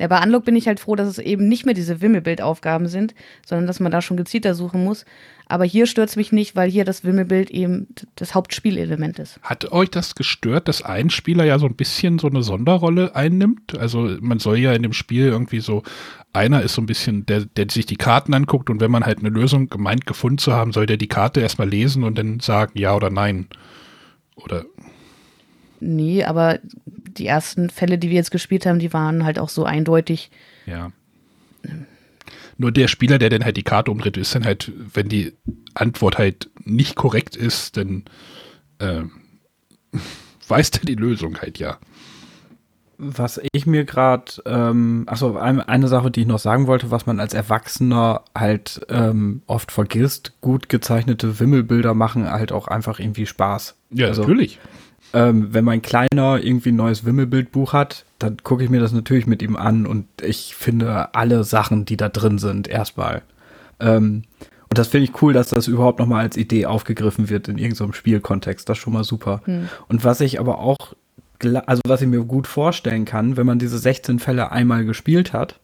ja, 0.00 0.06
bei 0.06 0.22
Unlock 0.22 0.46
bin 0.46 0.56
ich 0.56 0.66
halt 0.66 0.80
froh, 0.80 0.96
dass 0.96 1.06
es 1.06 1.18
eben 1.18 1.46
nicht 1.46 1.66
mehr 1.66 1.74
diese 1.74 2.00
Wimmelbildaufgaben 2.00 2.88
sind, 2.88 3.14
sondern 3.44 3.66
dass 3.66 3.80
man 3.80 3.92
da 3.92 4.00
schon 4.00 4.16
gezielter 4.16 4.54
suchen 4.54 4.82
muss. 4.82 5.04
Aber 5.46 5.64
hier 5.64 5.86
stört 5.86 6.08
es 6.08 6.16
mich 6.16 6.32
nicht, 6.32 6.56
weil 6.56 6.70
hier 6.70 6.86
das 6.86 7.04
Wimmelbild 7.04 7.50
eben 7.50 7.88
das 8.14 8.34
Hauptspielelement 8.34 9.18
ist. 9.18 9.38
Hat 9.42 9.70
euch 9.72 9.90
das 9.90 10.14
gestört, 10.14 10.68
dass 10.68 10.80
ein 10.80 11.10
Spieler 11.10 11.44
ja 11.44 11.58
so 11.58 11.66
ein 11.66 11.74
bisschen 11.74 12.18
so 12.18 12.28
eine 12.28 12.42
Sonderrolle 12.42 13.14
einnimmt? 13.14 13.78
Also 13.78 14.16
man 14.22 14.38
soll 14.38 14.58
ja 14.58 14.72
in 14.72 14.82
dem 14.82 14.94
Spiel 14.94 15.26
irgendwie 15.26 15.60
so, 15.60 15.82
einer 16.32 16.62
ist 16.62 16.72
so 16.72 16.80
ein 16.80 16.86
bisschen, 16.86 17.26
der, 17.26 17.44
der 17.44 17.66
sich 17.68 17.84
die 17.84 17.96
Karten 17.96 18.32
anguckt 18.32 18.70
und 18.70 18.80
wenn 18.80 18.90
man 18.90 19.04
halt 19.04 19.18
eine 19.18 19.28
Lösung 19.28 19.68
gemeint 19.68 20.06
gefunden 20.06 20.38
zu 20.38 20.54
haben, 20.54 20.72
soll 20.72 20.86
der 20.86 20.96
die 20.96 21.08
Karte 21.08 21.40
erstmal 21.42 21.68
lesen 21.68 22.04
und 22.04 22.16
dann 22.16 22.40
sagen 22.40 22.78
ja 22.78 22.94
oder 22.94 23.10
nein. 23.10 23.48
Oder 24.36 24.64
Nee, 25.80 26.24
aber 26.24 26.58
die 26.62 27.26
ersten 27.26 27.70
Fälle, 27.70 27.98
die 27.98 28.10
wir 28.10 28.16
jetzt 28.16 28.30
gespielt 28.30 28.66
haben, 28.66 28.78
die 28.78 28.92
waren 28.92 29.24
halt 29.24 29.38
auch 29.38 29.48
so 29.48 29.64
eindeutig. 29.64 30.30
Ja. 30.66 30.92
Nur 32.58 32.72
der 32.72 32.88
Spieler, 32.88 33.18
der 33.18 33.30
dann 33.30 33.44
halt 33.44 33.56
die 33.56 33.62
Karte 33.62 33.90
umdreht, 33.90 34.16
ist 34.16 34.34
dann 34.34 34.44
halt, 34.44 34.70
wenn 34.92 35.08
die 35.08 35.32
Antwort 35.74 36.18
halt 36.18 36.50
nicht 36.64 36.94
korrekt 36.94 37.34
ist, 37.34 37.76
dann 37.76 38.04
äh, 38.78 39.02
weiß 40.48 40.70
der 40.72 40.84
die 40.84 40.94
Lösung 40.94 41.38
halt 41.40 41.58
ja. 41.58 41.78
Was 43.02 43.40
ich 43.52 43.64
mir 43.64 43.86
gerade, 43.86 44.30
ähm, 44.44 45.04
achso, 45.06 45.38
eine, 45.38 45.66
eine 45.70 45.88
Sache, 45.88 46.10
die 46.10 46.20
ich 46.20 46.26
noch 46.26 46.38
sagen 46.38 46.66
wollte, 46.66 46.90
was 46.90 47.06
man 47.06 47.18
als 47.18 47.32
Erwachsener 47.32 48.24
halt 48.36 48.82
ähm, 48.90 49.40
oft 49.46 49.72
vergisst, 49.72 50.34
gut 50.42 50.68
gezeichnete 50.68 51.40
Wimmelbilder 51.40 51.94
machen 51.94 52.30
halt 52.30 52.52
auch 52.52 52.68
einfach 52.68 53.00
irgendwie 53.00 53.24
Spaß. 53.24 53.74
Ja, 53.90 54.08
also, 54.08 54.20
natürlich. 54.20 54.58
Ähm, 55.12 55.52
wenn 55.52 55.64
mein 55.64 55.82
Kleiner 55.82 56.38
irgendwie 56.42 56.70
ein 56.70 56.76
neues 56.76 57.04
Wimmelbildbuch 57.04 57.72
hat, 57.72 58.04
dann 58.18 58.36
gucke 58.42 58.62
ich 58.62 58.70
mir 58.70 58.80
das 58.80 58.92
natürlich 58.92 59.26
mit 59.26 59.42
ihm 59.42 59.56
an 59.56 59.86
und 59.86 60.06
ich 60.22 60.54
finde 60.54 61.14
alle 61.14 61.44
Sachen, 61.44 61.84
die 61.84 61.96
da 61.96 62.08
drin 62.08 62.38
sind, 62.38 62.68
erstmal. 62.68 63.22
Ähm, 63.80 64.22
und 64.68 64.78
das 64.78 64.88
finde 64.88 65.04
ich 65.04 65.20
cool, 65.20 65.32
dass 65.32 65.48
das 65.48 65.66
überhaupt 65.66 65.98
nochmal 65.98 66.22
als 66.22 66.36
Idee 66.36 66.66
aufgegriffen 66.66 67.28
wird 67.28 67.48
in 67.48 67.58
irgendeinem 67.58 67.92
Spielkontext. 67.92 68.68
Das 68.68 68.78
ist 68.78 68.82
schon 68.82 68.92
mal 68.92 69.02
super. 69.02 69.42
Hm. 69.46 69.68
Und 69.88 70.04
was 70.04 70.20
ich 70.20 70.38
aber 70.38 70.58
auch 70.60 70.94
also 71.44 71.80
was 71.86 72.02
ich 72.02 72.08
mir 72.08 72.22
gut 72.24 72.46
vorstellen 72.46 73.04
kann, 73.04 73.36
wenn 73.36 73.46
man 73.46 73.58
diese 73.58 73.78
16 73.78 74.18
Fälle 74.18 74.52
einmal 74.52 74.84
gespielt 74.84 75.32
hat 75.32 75.58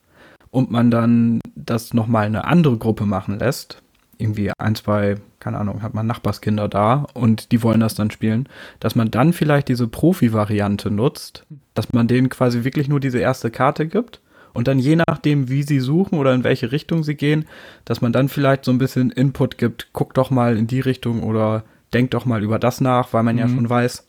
und 0.50 0.70
man 0.70 0.90
dann 0.90 1.40
das 1.54 1.92
nochmal 1.92 2.26
eine 2.26 2.44
andere 2.44 2.78
Gruppe 2.78 3.04
machen 3.04 3.38
lässt, 3.38 3.82
irgendwie 4.18 4.50
ein, 4.59 4.74
zwei, 4.74 5.16
keine 5.46 5.59
Ahnung, 5.59 5.80
hat 5.80 5.94
man 5.94 6.09
Nachbarskinder 6.09 6.66
da 6.66 7.06
und 7.14 7.52
die 7.52 7.62
wollen 7.62 7.78
das 7.78 7.94
dann 7.94 8.11
spielen, 8.11 8.48
dass 8.80 8.96
man 8.96 9.12
dann 9.12 9.32
vielleicht 9.32 9.68
diese 9.68 9.87
Profi-Variante 9.87 10.90
nutzt, 10.90 11.46
dass 11.74 11.92
man 11.92 12.09
denen 12.09 12.30
quasi 12.30 12.64
wirklich 12.64 12.88
nur 12.88 12.98
diese 12.98 13.20
erste 13.20 13.52
Karte 13.52 13.87
gibt 13.87 14.20
und 14.54 14.66
dann 14.66 14.80
je 14.80 14.96
nachdem, 14.96 15.48
wie 15.48 15.62
sie 15.62 15.78
suchen 15.78 16.18
oder 16.18 16.35
in 16.35 16.42
welche 16.42 16.72
Richtung 16.72 17.04
sie 17.04 17.14
gehen, 17.14 17.44
dass 17.85 18.00
man 18.00 18.11
dann 18.12 18.28
vielleicht 18.28 18.64
so 18.64 18.72
ein 18.72 18.78
bisschen 18.78 19.12
Input 19.12 19.56
gibt, 19.56 19.90
guck 19.92 20.14
doch 20.14 20.30
mal 20.30 20.56
in 20.56 20.66
die 20.66 20.80
Richtung 20.80 21.22
oder 21.22 21.62
denk 21.94 22.11
doch 22.11 22.24
mal 22.24 22.42
über 22.42 22.59
das 22.59 22.80
nach, 22.80 23.12
weil 23.12 23.22
man 23.22 23.37
mhm. 23.37 23.40
ja 23.40 23.48
schon 23.48 23.70
weiß, 23.70 24.04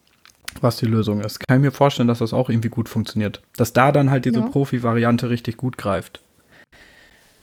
was 0.62 0.78
die 0.78 0.88
Lösung 0.88 1.22
ist. 1.22 1.48
Kann 1.48 1.60
ich 1.60 1.66
mir 1.66 1.72
vorstellen, 1.72 2.08
dass 2.08 2.18
das 2.18 2.34
auch 2.34 2.50
irgendwie 2.50 2.70
gut 2.70 2.90
funktioniert. 2.90 3.44
Dass 3.58 3.74
da 3.74 3.92
dann 3.92 4.10
halt 4.10 4.26
diese 4.26 4.40
ja. 4.40 4.48
Profi-Variante 4.48 5.30
richtig 5.30 5.56
gut 5.58 5.78
greift. 5.78 6.20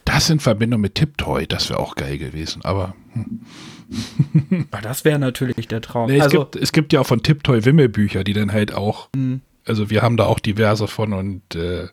Das 0.04 0.28
in 0.30 0.40
Verbindung 0.40 0.80
mit 0.80 0.96
Tiptoy, 0.96 1.46
das 1.46 1.70
wäre 1.70 1.78
auch 1.78 1.94
geil 1.94 2.18
gewesen, 2.18 2.62
aber. 2.64 2.94
Hm. 3.12 3.40
das 4.82 5.04
wäre 5.04 5.18
natürlich 5.18 5.68
der 5.68 5.80
Traum. 5.80 6.10
Nee, 6.10 6.18
es, 6.18 6.24
also, 6.24 6.40
gibt, 6.40 6.56
es 6.56 6.72
gibt 6.72 6.92
ja 6.92 7.00
auch 7.00 7.06
von 7.06 7.22
Tiptoy 7.22 7.64
Wimmelbücher, 7.64 8.24
die 8.24 8.32
dann 8.32 8.52
halt 8.52 8.74
auch. 8.74 9.08
Mhm. 9.14 9.40
Also 9.66 9.90
wir 9.90 10.02
haben 10.02 10.16
da 10.16 10.24
auch 10.24 10.40
diverse 10.40 10.88
von 10.88 11.12
und 11.12 11.54
äh, 11.54 11.88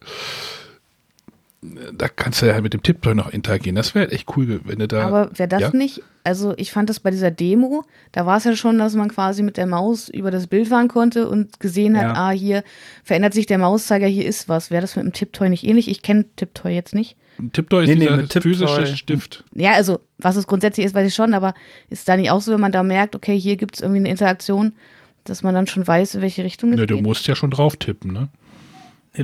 da 1.94 2.10
kannst 2.10 2.42
du 2.42 2.48
ja 2.48 2.54
halt 2.54 2.64
mit 2.64 2.74
dem 2.74 2.82
Tiptoy 2.82 3.14
noch 3.14 3.30
interagieren. 3.30 3.76
Das 3.76 3.94
wäre 3.94 4.12
echt 4.12 4.36
cool, 4.36 4.62
wenn 4.64 4.80
du 4.80 4.88
da. 4.88 5.06
Aber 5.06 5.38
wäre 5.38 5.48
das 5.48 5.62
ja? 5.62 5.70
nicht, 5.74 6.02
also 6.24 6.54
ich 6.58 6.72
fand 6.72 6.90
das 6.90 7.00
bei 7.00 7.12
dieser 7.12 7.30
Demo, 7.30 7.84
da 8.12 8.26
war 8.26 8.38
es 8.38 8.46
ja 8.46 8.56
schon, 8.56 8.80
dass 8.80 8.96
man 8.96 9.10
quasi 9.10 9.44
mit 9.44 9.58
der 9.58 9.68
Maus 9.68 10.10
über 10.10 10.32
das 10.32 10.48
Bild 10.48 10.70
fahren 10.70 10.88
konnte 10.88 11.30
und 11.30 11.60
gesehen 11.60 11.96
hat, 11.98 12.16
ja. 12.16 12.30
ah, 12.30 12.32
hier 12.32 12.64
verändert 13.04 13.34
sich 13.34 13.46
der 13.46 13.60
Mauszeiger, 13.60 14.08
hier 14.08 14.26
ist 14.26 14.50
was. 14.50 14.72
Wäre 14.72 14.82
das 14.82 14.96
mit 14.96 15.06
dem 15.06 15.14
Tiptoy 15.14 15.50
nicht 15.50 15.64
ähnlich? 15.64 15.88
Ich 15.88 16.02
kenne 16.02 16.26
Tiptoy 16.36 16.74
jetzt 16.74 16.96
nicht. 16.96 17.16
Tiptoy 17.54 17.84
ist 17.84 17.90
nee, 17.90 17.96
dieser 17.96 18.18
nee, 18.18 18.28
physische 18.28 18.96
Stift. 18.96 19.44
Ja, 19.54 19.74
also 19.74 20.00
was 20.18 20.36
es 20.36 20.48
grundsätzlich 20.48 20.86
ist, 20.86 20.96
weiß 20.96 21.08
ich 21.08 21.16
schon, 21.16 21.34
aber 21.34 21.54
ist 21.90 22.08
da 22.08 22.18
nicht 22.18 22.32
auch 22.32 22.42
so, 22.42 22.52
wenn 22.52 22.60
man 22.60 22.72
da 22.72 22.84
merkt, 22.84 23.16
okay, 23.16 23.40
hier 23.40 23.58
gibt 23.58 23.76
es 23.76 23.82
irgendwie 23.82 24.00
eine 24.00 24.10
Interaktion, 24.10 24.74
dass 25.24 25.44
man 25.44 25.54
dann 25.54 25.68
schon 25.68 25.86
weiß, 25.86 26.16
in 26.16 26.22
welche 26.22 26.44
Richtung 26.44 26.72
es 26.72 26.76
ne, 26.78 26.86
geht? 26.86 26.92
Du 26.92 27.02
musst 27.02 27.28
ja 27.28 27.36
schon 27.36 27.52
drauf 27.52 27.78
tippen, 27.78 28.12
ne? 28.12 28.30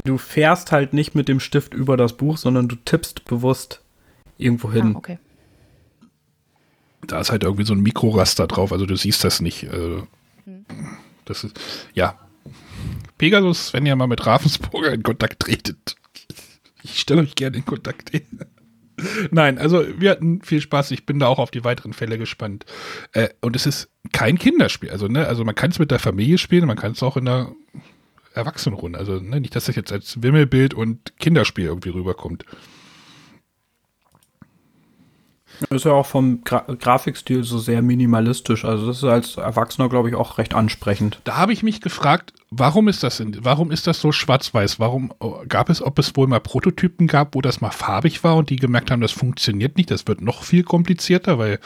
Du 0.03 0.17
fährst 0.17 0.71
halt 0.71 0.93
nicht 0.93 1.15
mit 1.15 1.29
dem 1.29 1.39
Stift 1.39 1.73
über 1.73 1.95
das 1.95 2.13
Buch, 2.13 2.37
sondern 2.37 2.67
du 2.67 2.75
tippst 2.75 3.25
bewusst 3.25 3.81
irgendwo 4.37 4.71
hin. 4.71 4.93
Ah, 4.95 4.97
okay. 4.97 5.19
Da 7.05 7.21
ist 7.21 7.31
halt 7.31 7.43
irgendwie 7.43 7.63
so 7.63 7.73
ein 7.73 7.81
Mikroraster 7.81 8.47
drauf, 8.47 8.73
also 8.73 8.85
du 8.85 8.95
siehst 8.95 9.23
das 9.23 9.39
nicht. 9.39 9.63
Äh, 9.63 10.01
hm. 10.45 10.65
Das 11.25 11.43
ist, 11.43 11.59
ja. 11.93 12.17
Pegasus, 13.17 13.73
wenn 13.73 13.85
ihr 13.85 13.95
mal 13.95 14.07
mit 14.07 14.25
Ravensburger 14.25 14.93
in 14.93 15.03
Kontakt 15.03 15.41
tretet. 15.41 15.96
Ich 16.89 17.01
stelle 17.01 17.21
euch 17.21 17.35
gerne 17.35 17.57
in 17.57 17.65
Kontakt. 17.65 18.11
Nein, 19.31 19.57
also 19.59 19.85
wir 19.99 20.09
hatten 20.09 20.41
viel 20.41 20.61
Spaß. 20.61 20.91
Ich 20.91 21.05
bin 21.05 21.19
da 21.19 21.27
auch 21.27 21.39
auf 21.39 21.51
die 21.51 21.63
weiteren 21.63 21.93
Fälle 21.93 22.17
gespannt. 22.17 22.65
Äh, 23.13 23.29
und 23.41 23.55
es 23.55 23.65
ist 23.65 23.89
kein 24.11 24.39
Kinderspiel. 24.39 24.89
Also, 24.89 25.07
ne, 25.07 25.27
also 25.27 25.43
man 25.43 25.55
kann 25.55 25.71
es 25.71 25.79
mit 25.79 25.91
der 25.91 25.99
Familie 25.99 26.37
spielen, 26.37 26.65
man 26.65 26.77
kann 26.77 26.93
es 26.93 27.03
auch 27.03 27.17
in 27.17 27.25
der 27.25 27.51
Erwachsenenrunde. 28.33 28.97
Also 28.97 29.19
ne, 29.19 29.39
nicht, 29.39 29.55
dass 29.55 29.65
das 29.65 29.75
jetzt 29.75 29.91
als 29.91 30.21
Wimmelbild 30.23 30.73
und 30.73 31.17
Kinderspiel 31.19 31.65
irgendwie 31.65 31.89
rüberkommt. 31.89 32.45
Ist 35.69 35.85
ja 35.85 35.91
auch 35.91 36.05
vom 36.05 36.43
Gra 36.43 36.65
Grafikstil 36.67 37.43
so 37.43 37.57
sehr 37.57 37.81
minimalistisch. 37.81 38.65
Also 38.65 38.87
das 38.87 38.97
ist 38.97 39.03
als 39.03 39.37
Erwachsener, 39.37 39.89
glaube 39.89 40.09
ich, 40.09 40.15
auch 40.15 40.37
recht 40.37 40.53
ansprechend. 40.53 41.19
Da 41.23 41.37
habe 41.37 41.53
ich 41.53 41.63
mich 41.63 41.81
gefragt, 41.81 42.33
warum 42.51 42.87
ist 42.87 43.03
das 43.03 43.19
in, 43.19 43.43
warum 43.43 43.71
ist 43.71 43.87
das 43.87 43.99
so 43.99 44.11
schwarz-weiß? 44.11 44.79
Warum 44.79 45.13
oh, 45.19 45.41
gab 45.47 45.69
es, 45.69 45.81
ob 45.81 45.97
es 45.99 46.15
wohl 46.15 46.27
mal 46.27 46.39
Prototypen 46.39 47.07
gab, 47.07 47.35
wo 47.35 47.41
das 47.41 47.61
mal 47.61 47.71
farbig 47.71 48.23
war 48.23 48.35
und 48.35 48.49
die 48.49 48.57
gemerkt 48.57 48.91
haben, 48.91 49.01
das 49.01 49.11
funktioniert 49.11 49.77
nicht, 49.77 49.89
das 49.89 50.07
wird 50.07 50.21
noch 50.21 50.43
viel 50.43 50.63
komplizierter, 50.63 51.37
weil 51.39 51.59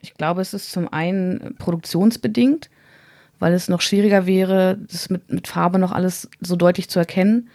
ich 0.00 0.14
glaube, 0.14 0.40
es 0.40 0.52
ist 0.52 0.72
zum 0.72 0.92
einen 0.92 1.54
produktionsbedingt 1.58 2.68
weil 3.42 3.54
es 3.54 3.68
noch 3.68 3.80
schwieriger 3.80 4.24
wäre, 4.24 4.78
das 4.88 5.10
mit, 5.10 5.28
mit 5.32 5.48
Farbe 5.48 5.80
noch 5.80 5.90
alles 5.90 6.30
so 6.40 6.54
deutlich 6.54 6.88
zu 6.88 7.00
erkennen. 7.00 7.48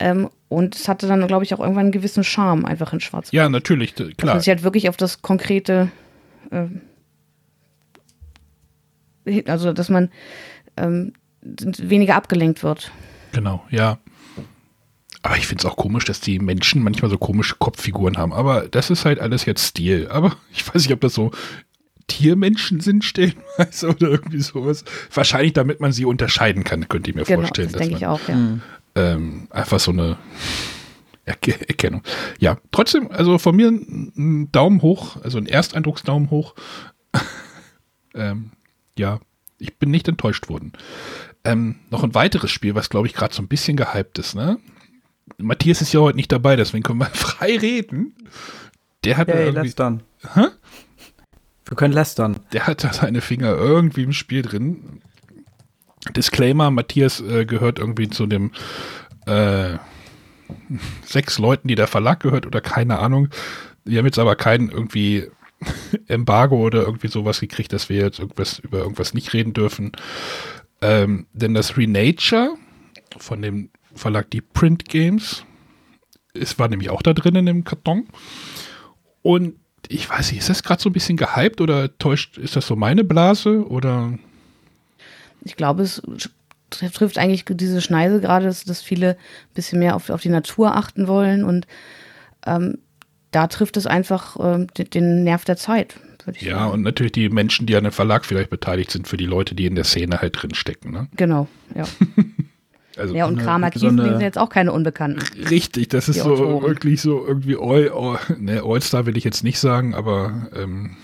Ähm, 0.00 0.28
und 0.54 0.76
es 0.76 0.88
hatte 0.88 1.06
dann, 1.06 1.26
glaube 1.26 1.44
ich, 1.44 1.54
auch 1.54 1.60
irgendwann 1.60 1.86
einen 1.86 1.92
gewissen 1.92 2.24
Charme, 2.24 2.64
einfach 2.64 2.92
in 2.92 3.00
Schwarz. 3.00 3.30
Ja, 3.32 3.48
natürlich, 3.48 3.94
klar. 3.94 4.10
Dass 4.16 4.26
man 4.26 4.40
sich 4.40 4.48
halt 4.48 4.62
wirklich 4.62 4.88
auf 4.88 4.96
das 4.96 5.22
konkrete, 5.22 5.90
äh, 6.50 6.68
also 9.46 9.72
dass 9.72 9.88
man 9.88 10.10
ähm, 10.76 11.12
weniger 11.42 12.16
abgelenkt 12.16 12.62
wird. 12.62 12.90
Genau, 13.32 13.64
ja. 13.70 13.98
Aber 15.22 15.38
ich 15.38 15.46
finde 15.46 15.62
es 15.62 15.70
auch 15.70 15.76
komisch, 15.76 16.04
dass 16.04 16.20
die 16.20 16.38
Menschen 16.38 16.82
manchmal 16.82 17.10
so 17.10 17.16
komische 17.16 17.56
Kopffiguren 17.58 18.18
haben. 18.18 18.32
Aber 18.32 18.68
das 18.68 18.90
ist 18.90 19.06
halt 19.06 19.20
alles 19.20 19.46
jetzt 19.46 19.64
Stil. 19.64 20.08
Aber 20.10 20.36
ich 20.52 20.66
weiß 20.66 20.82
nicht, 20.82 20.92
ob 20.92 21.00
das 21.00 21.14
so 21.14 21.30
Tiermenschen 22.06 22.80
sind 22.80 23.04
stellenweise 23.04 23.88
oder 23.88 24.08
irgendwie 24.08 24.40
sowas. 24.40 24.84
Wahrscheinlich, 25.12 25.54
damit 25.54 25.80
man 25.80 25.92
sie 25.92 26.04
unterscheiden 26.04 26.64
kann, 26.64 26.88
könnte 26.88 27.10
ich 27.10 27.16
mir 27.16 27.24
genau, 27.24 27.40
vorstellen. 27.40 27.72
Das 27.72 27.80
denke 27.80 27.96
ich 27.96 28.06
auch, 28.06 28.20
ja. 28.28 28.58
Ähm, 28.96 29.48
einfach 29.50 29.80
so 29.80 29.90
eine 29.90 30.16
Erkennung. 31.24 32.02
Ja, 32.38 32.58
trotzdem, 32.70 33.10
also 33.10 33.38
von 33.38 33.56
mir 33.56 33.68
ein 33.68 34.50
Daumen 34.52 34.82
hoch, 34.82 35.16
also 35.22 35.38
ein 35.38 35.46
Ersteindrucksdaumen 35.46 36.30
hoch. 36.30 36.54
ähm, 38.14 38.52
ja, 38.98 39.20
ich 39.58 39.78
bin 39.78 39.90
nicht 39.90 40.06
enttäuscht 40.06 40.48
worden. 40.48 40.72
Ähm, 41.44 41.76
noch 41.90 42.04
ein 42.04 42.14
weiteres 42.14 42.50
Spiel, 42.50 42.74
was 42.74 42.90
glaube 42.90 43.06
ich 43.06 43.14
gerade 43.14 43.34
so 43.34 43.42
ein 43.42 43.48
bisschen 43.48 43.76
gehypt 43.76 44.18
ist, 44.18 44.34
ne? 44.34 44.58
Matthias 45.38 45.80
ist 45.80 45.92
ja 45.92 46.00
heute 46.00 46.16
nicht 46.16 46.30
dabei, 46.30 46.56
deswegen 46.56 46.82
können 46.82 47.00
wir 47.00 47.06
frei 47.12 47.56
reden. 47.56 48.14
Der 49.04 49.16
hat 49.16 49.28
hey. 49.28 49.72
Dann. 49.74 50.02
Hä? 50.34 50.46
Wir 51.66 51.76
können 51.76 51.94
lästern. 51.94 52.36
Der 52.52 52.66
hat 52.66 52.84
da 52.84 52.92
seine 52.92 53.20
Finger 53.20 53.56
irgendwie 53.56 54.02
im 54.02 54.12
Spiel 54.12 54.42
drin. 54.42 55.00
Disclaimer, 56.12 56.70
Matthias 56.70 57.20
äh, 57.20 57.46
gehört 57.46 57.78
irgendwie 57.78 58.08
zu 58.08 58.26
dem 58.26 58.50
äh, 59.26 59.74
sechs 61.04 61.38
Leuten, 61.38 61.68
die 61.68 61.74
der 61.74 61.86
Verlag 61.86 62.20
gehört 62.20 62.46
oder 62.46 62.60
keine 62.60 62.98
Ahnung. 62.98 63.28
Wir 63.84 63.98
haben 63.98 64.06
jetzt 64.06 64.18
aber 64.18 64.36
keinen 64.36 64.70
irgendwie 64.70 65.28
Embargo 66.08 66.56
oder 66.56 66.82
irgendwie 66.82 67.08
sowas 67.08 67.40
gekriegt, 67.40 67.72
dass 67.72 67.88
wir 67.88 67.98
jetzt 67.98 68.18
irgendwas 68.18 68.58
über 68.58 68.78
irgendwas 68.78 69.14
nicht 69.14 69.32
reden 69.32 69.52
dürfen. 69.52 69.92
Ähm, 70.80 71.26
denn 71.32 71.54
das 71.54 71.76
Renature 71.76 72.56
von 73.16 73.42
dem 73.42 73.70
Verlag 73.94 74.30
die 74.30 74.40
Print 74.40 74.86
Games, 74.86 75.44
es 76.34 76.58
war 76.58 76.68
nämlich 76.68 76.90
auch 76.90 77.02
da 77.02 77.12
drin 77.12 77.36
in 77.36 77.46
dem 77.46 77.64
Karton. 77.64 78.08
Und 79.22 79.54
ich 79.88 80.08
weiß 80.08 80.32
nicht, 80.32 80.40
ist 80.40 80.50
das 80.50 80.62
gerade 80.62 80.82
so 80.82 80.90
ein 80.90 80.92
bisschen 80.94 81.16
gehypt 81.16 81.60
oder 81.60 81.96
täuscht, 81.98 82.38
ist 82.38 82.56
das 82.56 82.66
so 82.66 82.76
meine 82.76 83.04
Blase 83.04 83.66
oder? 83.66 84.18
Ich 85.44 85.56
glaube, 85.56 85.82
es 85.82 86.02
trifft 86.70 87.18
eigentlich 87.18 87.44
diese 87.48 87.80
Schneise 87.80 88.20
gerade, 88.20 88.46
dass, 88.46 88.64
dass 88.64 88.82
viele 88.82 89.10
ein 89.10 89.54
bisschen 89.54 89.78
mehr 89.78 89.94
auf, 89.96 90.10
auf 90.10 90.22
die 90.22 90.28
Natur 90.28 90.76
achten 90.76 91.06
wollen 91.06 91.44
und 91.44 91.66
ähm, 92.46 92.78
da 93.30 93.48
trifft 93.48 93.76
es 93.76 93.86
einfach 93.86 94.36
ähm, 94.40 94.68
den, 94.76 94.90
den, 94.90 95.24
Nerv 95.24 95.44
der 95.44 95.56
Zeit. 95.56 95.96
ja, 96.38 96.58
sagen. 96.58 96.72
und 96.72 96.82
natürlich 96.82 97.12
die 97.12 97.28
Menschen, 97.28 97.66
die 97.66 97.76
an 97.76 97.84
dem 97.84 97.92
Verlag 97.92 98.24
vielleicht 98.24 98.50
beteiligt 98.50 98.90
sind, 98.90 99.08
für 99.08 99.16
die 99.16 99.26
Leute, 99.26 99.54
die 99.54 99.66
in 99.66 99.74
der 99.74 99.84
Szene 99.84 100.20
halt 100.20 100.40
drin 100.40 100.54
stecken. 100.54 100.92
Ne? 100.92 101.08
Genau, 101.16 101.48
ja. 101.74 101.84
Also 102.96 103.14
ja, 103.14 103.26
und 103.26 103.38
Kramer 103.38 103.70
Kiesen 103.70 103.98
so 103.98 104.04
sind 104.04 104.20
jetzt 104.20 104.38
auch 104.38 104.48
keine 104.48 104.72
Unbekannten. 104.72 105.20
Richtig, 105.50 105.88
das 105.88 106.08
ist 106.08 106.20
so 106.20 106.32
Autoren. 106.32 106.62
wirklich 106.62 107.00
so 107.00 107.26
irgendwie 107.26 107.56
All, 107.56 107.90
All, 107.90 108.20
ne, 108.38 108.62
All-Star 108.64 109.06
will 109.06 109.16
ich 109.16 109.24
jetzt 109.24 109.42
nicht 109.42 109.58
sagen, 109.58 109.94
aber 109.96 110.48
ähm, 110.54 110.96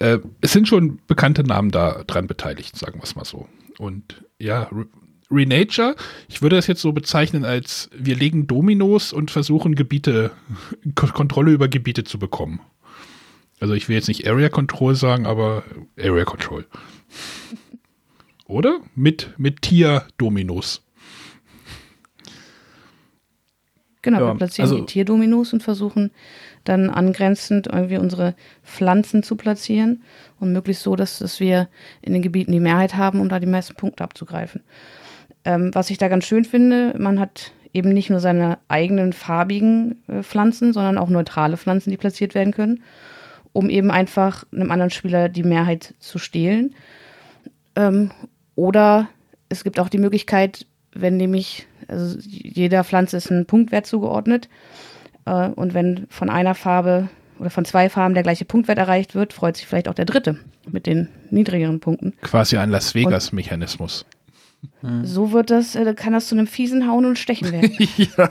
äh, 0.00 0.18
es 0.40 0.52
sind 0.52 0.66
schon 0.66 0.98
bekannte 1.06 1.44
Namen 1.44 1.70
da 1.70 2.02
dran 2.06 2.26
beteiligt, 2.26 2.76
sagen 2.76 2.98
wir 2.98 3.04
es 3.04 3.14
mal 3.14 3.24
so. 3.24 3.48
Und 3.78 4.24
ja, 4.38 4.64
Re 4.64 4.86
Renature, 5.32 5.94
ich 6.28 6.42
würde 6.42 6.56
das 6.56 6.66
jetzt 6.66 6.80
so 6.80 6.90
bezeichnen 6.90 7.44
als 7.44 7.88
wir 7.96 8.16
legen 8.16 8.48
Dominos 8.48 9.12
und 9.12 9.30
versuchen 9.30 9.76
Gebiete, 9.76 10.32
K 10.96 11.06
Kontrolle 11.06 11.52
über 11.52 11.68
Gebiete 11.68 12.02
zu 12.02 12.18
bekommen. 12.18 12.58
Also 13.60 13.74
ich 13.74 13.88
will 13.88 13.94
jetzt 13.94 14.08
nicht 14.08 14.26
Area 14.26 14.48
Control 14.48 14.96
sagen, 14.96 15.26
aber 15.26 15.62
Area 15.96 16.24
Control. 16.24 16.66
Oder? 18.46 18.80
Mit, 18.96 19.34
mit 19.36 19.62
Tier-Dominos. 19.62 20.82
Genau, 24.02 24.18
ja, 24.20 24.26
wir 24.28 24.34
platzieren 24.34 24.70
also, 24.70 24.80
die 24.80 24.86
Tierdominos 24.86 25.52
und 25.52 25.62
versuchen 25.62 26.10
dann 26.64 26.90
angrenzend 26.90 27.66
irgendwie 27.66 27.96
unsere 27.96 28.34
Pflanzen 28.62 29.22
zu 29.22 29.36
platzieren 29.36 30.02
und 30.38 30.52
möglichst 30.52 30.82
so, 30.82 30.96
dass, 30.96 31.18
dass 31.18 31.40
wir 31.40 31.68
in 32.02 32.12
den 32.12 32.22
Gebieten 32.22 32.52
die 32.52 32.60
Mehrheit 32.60 32.96
haben, 32.96 33.20
um 33.20 33.28
da 33.28 33.40
die 33.40 33.46
meisten 33.46 33.74
Punkte 33.74 34.04
abzugreifen. 34.04 34.62
Ähm, 35.44 35.70
was 35.74 35.90
ich 35.90 35.98
da 35.98 36.08
ganz 36.08 36.26
schön 36.26 36.44
finde, 36.44 36.94
man 36.98 37.18
hat 37.18 37.52
eben 37.72 37.92
nicht 37.92 38.10
nur 38.10 38.20
seine 38.20 38.58
eigenen 38.68 39.12
farbigen 39.12 40.02
äh, 40.08 40.22
Pflanzen, 40.22 40.72
sondern 40.72 40.98
auch 40.98 41.08
neutrale 41.08 41.56
Pflanzen, 41.56 41.90
die 41.90 41.96
platziert 41.96 42.34
werden 42.34 42.52
können, 42.52 42.82
um 43.52 43.70
eben 43.70 43.90
einfach 43.90 44.44
einem 44.52 44.70
anderen 44.70 44.90
Spieler 44.90 45.28
die 45.28 45.44
Mehrheit 45.44 45.94
zu 45.98 46.18
stehlen. 46.18 46.74
Ähm, 47.76 48.10
oder 48.54 49.08
es 49.48 49.64
gibt 49.64 49.80
auch 49.80 49.88
die 49.88 49.98
Möglichkeit, 49.98 50.66
wenn 50.92 51.16
nämlich, 51.16 51.66
also 51.88 52.18
jeder 52.20 52.84
Pflanze 52.84 53.16
ist 53.16 53.30
ein 53.30 53.46
Punktwert 53.46 53.86
zugeordnet, 53.86 54.48
äh, 55.24 55.48
und 55.48 55.74
wenn 55.74 56.06
von 56.08 56.30
einer 56.30 56.54
Farbe 56.54 57.08
oder 57.38 57.50
von 57.50 57.64
zwei 57.64 57.88
Farben 57.88 58.14
der 58.14 58.22
gleiche 58.22 58.44
Punktwert 58.44 58.78
erreicht 58.78 59.14
wird, 59.14 59.32
freut 59.32 59.56
sich 59.56 59.66
vielleicht 59.66 59.88
auch 59.88 59.94
der 59.94 60.04
dritte 60.04 60.38
mit 60.70 60.86
den 60.86 61.08
niedrigeren 61.30 61.80
Punkten. 61.80 62.14
Quasi 62.20 62.56
ein 62.58 62.70
Las 62.70 62.94
Vegas-Mechanismus. 62.94 64.04
So 65.02 65.32
wird 65.32 65.50
das, 65.50 65.74
äh, 65.74 65.94
kann 65.94 66.12
das 66.12 66.28
zu 66.28 66.34
einem 66.34 66.46
fiesen 66.46 66.86
Hauen 66.86 67.06
und 67.06 67.18
Stechen 67.18 67.50
werden. 67.52 67.76
ja. 67.96 68.30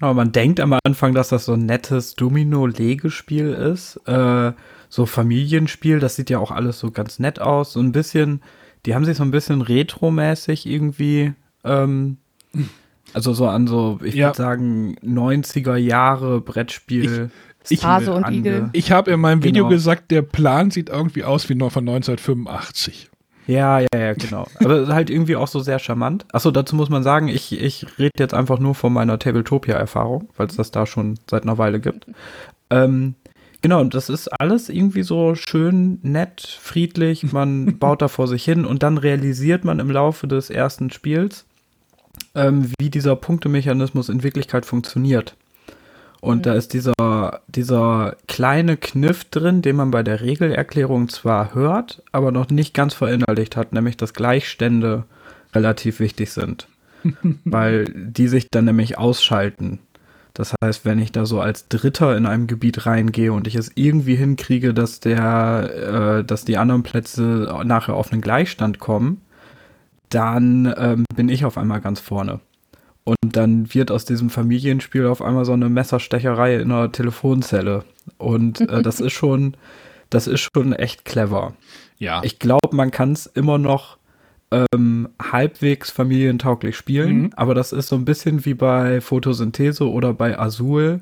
Aber 0.00 0.14
man 0.14 0.32
denkt 0.32 0.60
am 0.60 0.78
Anfang, 0.84 1.14
dass 1.14 1.30
das 1.30 1.46
so 1.46 1.54
ein 1.54 1.64
nettes 1.64 2.14
Domino-Legespiel 2.14 3.48
ist. 3.48 3.96
Äh, 4.06 4.52
so 4.88 5.06
Familienspiel, 5.06 5.98
das 5.98 6.16
sieht 6.16 6.30
ja 6.30 6.38
auch 6.38 6.50
alles 6.50 6.78
so 6.78 6.90
ganz 6.90 7.18
nett 7.18 7.40
aus. 7.40 7.72
So 7.72 7.80
ein 7.80 7.92
bisschen, 7.92 8.42
die 8.84 8.94
haben 8.94 9.04
sich 9.04 9.16
so 9.16 9.22
ein 9.22 9.30
bisschen 9.30 9.62
retromäßig 9.62 10.66
irgendwie, 10.66 11.32
ähm, 11.64 12.18
also 13.16 13.32
so 13.32 13.48
an 13.48 13.66
so, 13.66 13.98
ich 14.04 14.14
ja. 14.14 14.26
würde 14.26 14.36
sagen, 14.36 14.96
90er 15.02 15.76
Jahre 15.76 16.42
Brettspiel. 16.42 17.30
Ich, 17.64 17.78
ich, 17.78 17.84
Hase 17.84 18.12
und 18.12 18.30
Igel. 18.30 18.68
Ich 18.74 18.92
habe 18.92 19.10
in 19.10 19.20
meinem 19.20 19.42
Video 19.42 19.64
genau. 19.64 19.74
gesagt, 19.74 20.10
der 20.10 20.20
Plan 20.20 20.70
sieht 20.70 20.90
irgendwie 20.90 21.24
aus 21.24 21.48
wie 21.48 21.54
noch 21.54 21.72
von 21.72 21.88
1985. 21.88 23.10
Ja, 23.46 23.80
ja, 23.80 23.86
ja, 23.96 24.12
genau. 24.12 24.46
Aber 24.62 24.88
halt 24.88 25.08
irgendwie 25.08 25.34
auch 25.34 25.48
so 25.48 25.60
sehr 25.60 25.78
charmant. 25.78 26.26
Achso, 26.30 26.50
dazu 26.50 26.76
muss 26.76 26.90
man 26.90 27.02
sagen, 27.02 27.28
ich, 27.28 27.58
ich 27.58 27.86
rede 27.98 28.12
jetzt 28.18 28.34
einfach 28.34 28.58
nur 28.58 28.74
von 28.74 28.92
meiner 28.92 29.18
Tabletopia-Erfahrung, 29.18 30.28
weil 30.36 30.48
es 30.48 30.56
das 30.56 30.70
da 30.70 30.84
schon 30.84 31.18
seit 31.30 31.44
einer 31.44 31.56
Weile 31.56 31.80
gibt. 31.80 32.06
Ähm, 32.68 33.14
genau, 33.62 33.80
und 33.80 33.94
das 33.94 34.10
ist 34.10 34.28
alles 34.28 34.68
irgendwie 34.68 35.04
so 35.04 35.34
schön, 35.34 36.00
nett, 36.02 36.42
friedlich. 36.60 37.32
Man 37.32 37.78
baut 37.78 38.02
da 38.02 38.08
vor 38.08 38.28
sich 38.28 38.44
hin 38.44 38.66
und 38.66 38.82
dann 38.82 38.98
realisiert 38.98 39.64
man 39.64 39.78
im 39.78 39.90
Laufe 39.90 40.28
des 40.28 40.50
ersten 40.50 40.90
Spiels, 40.90 41.45
ähm, 42.36 42.70
wie 42.78 42.90
dieser 42.90 43.16
Punktemechanismus 43.16 44.08
in 44.08 44.22
Wirklichkeit 44.22 44.64
funktioniert. 44.64 45.34
Und 46.20 46.38
mhm. 46.38 46.42
da 46.42 46.54
ist 46.54 46.72
dieser, 46.72 47.40
dieser 47.48 48.16
kleine 48.28 48.76
Kniff 48.76 49.24
drin, 49.24 49.62
den 49.62 49.76
man 49.76 49.90
bei 49.90 50.02
der 50.02 50.20
Regelerklärung 50.20 51.08
zwar 51.08 51.54
hört, 51.54 52.02
aber 52.12 52.30
noch 52.30 52.48
nicht 52.50 52.74
ganz 52.74 52.94
verinnerlicht 52.94 53.56
hat, 53.56 53.72
nämlich 53.72 53.96
dass 53.96 54.14
Gleichstände 54.14 55.04
relativ 55.54 55.98
wichtig 55.98 56.30
sind. 56.32 56.68
weil 57.44 57.84
die 57.94 58.28
sich 58.28 58.48
dann 58.50 58.64
nämlich 58.64 58.98
ausschalten. 58.98 59.80
Das 60.34 60.54
heißt, 60.62 60.84
wenn 60.84 60.98
ich 60.98 61.12
da 61.12 61.24
so 61.24 61.40
als 61.40 61.68
Dritter 61.68 62.16
in 62.16 62.26
einem 62.26 62.46
Gebiet 62.46 62.84
reingehe 62.84 63.32
und 63.32 63.46
ich 63.46 63.54
es 63.54 63.72
irgendwie 63.74 64.16
hinkriege, 64.16 64.74
dass 64.74 65.00
der, 65.00 66.18
äh, 66.20 66.24
dass 66.24 66.44
die 66.44 66.58
anderen 66.58 66.82
Plätze 66.82 67.62
nachher 67.64 67.94
auf 67.94 68.12
einen 68.12 68.20
Gleichstand 68.20 68.78
kommen, 68.78 69.22
dann 70.08 70.72
ähm, 70.76 71.04
bin 71.14 71.28
ich 71.28 71.44
auf 71.44 71.58
einmal 71.58 71.80
ganz 71.80 72.00
vorne. 72.00 72.40
Und 73.04 73.36
dann 73.36 73.72
wird 73.72 73.92
aus 73.92 74.04
diesem 74.04 74.30
Familienspiel 74.30 75.06
auf 75.06 75.22
einmal 75.22 75.44
so 75.44 75.52
eine 75.52 75.68
Messerstecherei 75.68 76.56
in 76.56 76.72
einer 76.72 76.90
Telefonzelle. 76.90 77.84
Und 78.18 78.60
äh, 78.60 78.82
das 78.82 79.00
ist 79.00 79.12
schon, 79.12 79.56
das 80.10 80.26
ist 80.26 80.40
schon 80.40 80.72
echt 80.72 81.04
clever. 81.04 81.54
Ja. 81.98 82.20
Ich 82.24 82.38
glaube, 82.38 82.74
man 82.74 82.90
kann 82.90 83.12
es 83.12 83.26
immer 83.26 83.58
noch 83.58 83.98
ähm, 84.50 85.08
halbwegs 85.20 85.90
familientauglich 85.90 86.76
spielen, 86.76 87.18
mhm. 87.18 87.30
aber 87.36 87.54
das 87.54 87.72
ist 87.72 87.88
so 87.88 87.96
ein 87.96 88.04
bisschen 88.04 88.44
wie 88.44 88.54
bei 88.54 89.00
Photosynthese 89.00 89.88
oder 89.88 90.12
bei 90.12 90.38
Azul. 90.38 90.98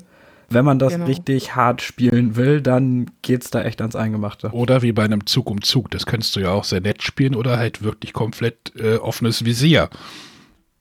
Wenn 0.49 0.65
man 0.65 0.79
das 0.79 0.93
genau. 0.93 1.05
richtig 1.05 1.55
hart 1.55 1.81
spielen 1.81 2.35
will, 2.35 2.61
dann 2.61 3.11
geht 3.21 3.43
es 3.43 3.51
da 3.51 3.63
echt 3.63 3.81
ans 3.81 3.95
Eingemachte. 3.95 4.49
Oder 4.51 4.81
wie 4.81 4.91
bei 4.91 5.03
einem 5.03 5.25
Zug 5.25 5.49
um 5.49 5.61
Zug. 5.61 5.91
Das 5.91 6.05
kannst 6.05 6.35
du 6.35 6.39
ja 6.39 6.51
auch 6.51 6.63
sehr 6.63 6.81
nett 6.81 7.01
spielen 7.03 7.35
oder 7.35 7.57
halt 7.57 7.81
wirklich 7.81 8.13
komplett 8.13 8.73
äh, 8.77 8.95
offenes 8.97 9.45
Visier. 9.45 9.89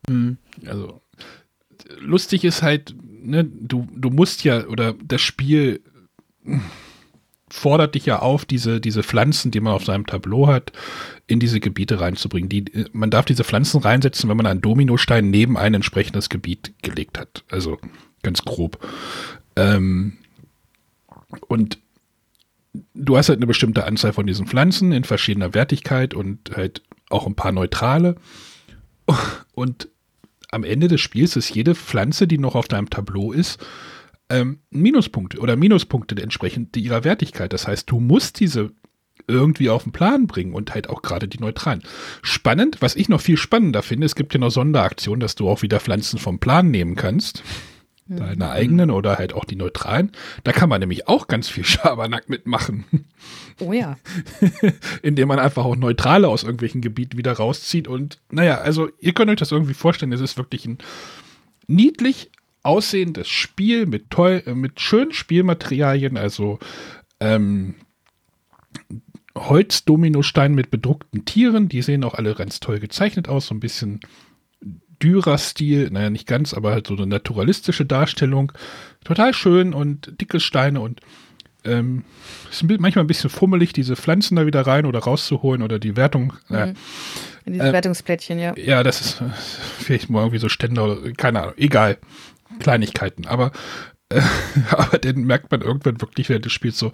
Mhm. 0.09 0.39
Also 0.67 1.01
lustig 2.01 2.45
ist 2.45 2.63
halt, 2.63 2.95
ne, 3.03 3.45
du, 3.45 3.89
du 3.95 4.11
musst 4.11 4.45
ja, 4.45 4.67
oder 4.67 4.95
das 5.03 5.21
Spiel 5.21 5.81
fordert 7.49 7.95
dich 7.95 8.07
ja 8.07 8.19
auf, 8.19 8.45
diese, 8.45 8.81
diese 8.81 9.03
Pflanzen, 9.03 9.51
die 9.51 9.61
man 9.61 9.73
auf 9.73 9.85
seinem 9.85 10.07
Tableau 10.07 10.49
hat, 10.49 10.73
in 11.27 11.41
diese 11.41 11.61
Gebiete 11.61 12.01
reinzubringen. 12.01 12.49
Die, 12.49 12.65
man 12.93 13.11
darf 13.11 13.25
diese 13.25 13.45
Pflanzen 13.45 13.81
reinsetzen, 13.81 14.29
wenn 14.29 14.37
man 14.37 14.47
einen 14.47 14.61
Dominostein 14.61 15.31
neben 15.31 15.57
ein 15.57 15.75
entsprechendes 15.75 16.29
Gebiet 16.29 16.75
gelegt 16.83 17.19
hat. 17.19 17.45
Also 17.51 17.79
ganz 18.23 18.43
grob. 18.43 18.85
Ähm, 19.57 20.19
und 21.49 21.79
du 22.95 23.17
hast 23.17 23.29
halt 23.29 23.39
eine 23.39 23.47
bestimmte 23.47 23.85
Anzahl 23.85 24.13
von 24.13 24.27
diesen 24.27 24.47
Pflanzen 24.47 24.93
in 24.93 25.05
verschiedener 25.05 25.55
Wertigkeit 25.55 26.15
und 26.15 26.57
halt 26.57 26.83
auch 27.11 27.27
ein 27.27 27.37
paar 27.37 27.53
neutrale. 27.53 28.17
Und 29.55 29.89
am 30.51 30.65
Ende 30.65 30.89
des 30.89 31.01
Spiels 31.01 31.37
ist 31.37 31.55
jede 31.55 31.75
Pflanze, 31.75 32.27
die 32.27 32.39
noch 32.39 32.55
auf 32.55 32.69
deinem 32.69 32.91
Tableau 32.91 33.33
ist, 33.33 33.65
ähm, 34.31 34.61
Minuspunkte 34.71 35.39
oder 35.39 35.57
Minuspunkte 35.57 36.21
entsprechend 36.21 36.77
ihrer 36.77 37.05
Wertigkeit. 37.05 37.53
Das 37.53 37.69
heißt, 37.69 37.91
du 37.91 38.01
musst 38.01 38.41
diese 38.41 38.73
irgendwie 39.27 39.71
auf 39.71 39.85
den 39.85 39.93
Plan 39.93 40.27
bringen 40.27 40.55
und 40.55 40.75
halt 40.75 40.89
auch 40.89 41.03
gerade 41.03 41.29
die 41.29 41.39
neutralen. 41.39 41.83
Spannend, 42.23 42.81
was 42.81 42.97
ich 42.97 43.09
noch 43.09 43.21
viel 43.21 43.37
spannender 43.37 43.83
finde, 43.83 44.07
es 44.07 44.15
gibt 44.15 44.35
ja 44.35 44.41
noch 44.41 44.51
Sonderaktionen, 44.51 45.21
dass 45.21 45.35
du 45.35 45.49
auch 45.49 45.63
wieder 45.63 45.81
Pflanzen 45.81 46.19
vom 46.19 46.39
Plan 46.39 46.71
nehmen 46.71 46.95
kannst. 46.95 47.43
Mhm. 48.07 48.17
Deine 48.17 48.51
eigenen 48.51 48.91
oder 48.91 49.17
halt 49.17 49.33
auch 49.33 49.45
die 49.45 49.57
neutralen. 49.57 50.13
Da 50.43 50.53
kann 50.53 50.69
man 50.69 50.81
nämlich 50.81 51.09
auch 51.09 51.27
ganz 51.27 51.49
viel 51.49 51.65
Schabernack 51.65 52.29
mitmachen. 52.29 52.85
Oh 53.61 53.73
ja. 53.73 53.97
Indem 55.03 55.29
man 55.29 55.39
einfach 55.39 55.65
auch 55.65 55.77
Neutrale 55.77 56.29
aus 56.29 56.43
irgendwelchen 56.43 56.81
Gebieten 56.81 57.17
wieder 57.17 57.33
rauszieht. 57.33 57.89
Und 57.89 58.21
naja, 58.31 58.59
also 58.59 58.89
ihr 59.01 59.15
könnt 59.15 59.31
euch 59.31 59.39
das 59.39 59.53
irgendwie 59.53 59.75
vorstellen, 59.75 60.13
es 60.13 60.21
ist 60.21 60.37
wirklich 60.37 60.67
ein 60.67 60.79
niedlich 61.67 62.31
aussehendes 62.63 63.29
Spiel 63.29 63.87
mit 63.87 64.11
toll, 64.11 64.43
äh, 64.47 64.55
mit 64.55 64.81
schönen 64.81 65.13
Spielmaterialien, 65.13 66.17
also 66.17 66.59
ähm, 67.21 67.75
Holzdominostein 69.37 70.55
mit 70.55 70.71
bedruckten 70.71 71.25
Tieren, 71.25 71.69
die 71.69 71.83
sehen 71.83 72.05
auch 72.05 72.15
alle 72.15 72.35
ganz 72.35 72.61
toll 72.61 72.79
gezeichnet 72.79 73.29
aus, 73.29 73.47
so 73.47 73.55
ein 73.55 73.61
bisschen 73.61 74.01
Dürer-Stil, 75.03 75.91
naja, 75.91 76.11
nicht 76.11 76.27
ganz, 76.27 76.55
aber 76.55 76.73
halt 76.73 76.87
so 76.87 76.95
eine 76.95 77.07
naturalistische 77.07 77.85
Darstellung. 77.85 78.53
Total 79.05 79.35
schön 79.35 79.75
und 79.75 80.21
dicke 80.21 80.41
Steine 80.41 80.81
und 80.81 81.01
ähm, 81.65 82.05
ist 82.51 82.63
manchmal 82.63 83.05
ein 83.05 83.09
bisschen 83.09 83.31
fummelig, 83.31 83.73
diese 83.73 83.97
Pflanzen 83.97 84.37
da 84.37 84.47
wieder 84.47 84.63
rein 84.67 84.87
oder 84.87 85.01
rauszuholen 85.01 85.63
oder 85.63 85.79
die 85.79 85.97
Wertung. 85.97 86.35
Mhm. 86.49 86.75
In 87.47 87.53
dieses 87.55 87.69
äh, 87.69 87.73
Wertungsplättchen, 87.73 88.39
ja. 88.39 88.55
Ja, 88.57 88.83
das 88.83 89.01
ist 89.01 89.23
vielleicht 89.79 90.11
mal 90.11 90.21
irgendwie 90.21 90.39
so 90.39 90.49
Ständer 90.49 90.85
oder 90.85 91.13
keine 91.13 91.43
Ahnung, 91.43 91.55
egal. 91.57 91.99
Kleinigkeiten, 92.61 93.27
aber, 93.27 93.53
äh, 94.11 94.21
aber 94.71 94.99
dann 94.99 95.25
merkt 95.25 95.51
man 95.51 95.63
irgendwann 95.63 96.01
wirklich 96.01 96.29
während 96.29 96.45
des 96.45 96.53
Spiels 96.53 96.79
so, 96.79 96.93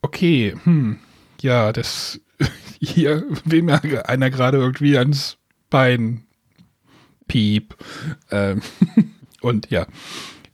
okay, 0.00 0.54
hm, 0.64 0.98
ja, 1.40 1.72
das 1.72 2.20
hier 2.80 3.24
will 3.44 3.62
mir 3.62 4.08
einer 4.08 4.30
gerade 4.30 4.58
irgendwie 4.58 4.96
ans 4.98 5.38
Bein 5.70 6.24
Piep. 7.32 7.74
Ähm, 8.30 8.60
und 9.40 9.70
ja. 9.70 9.86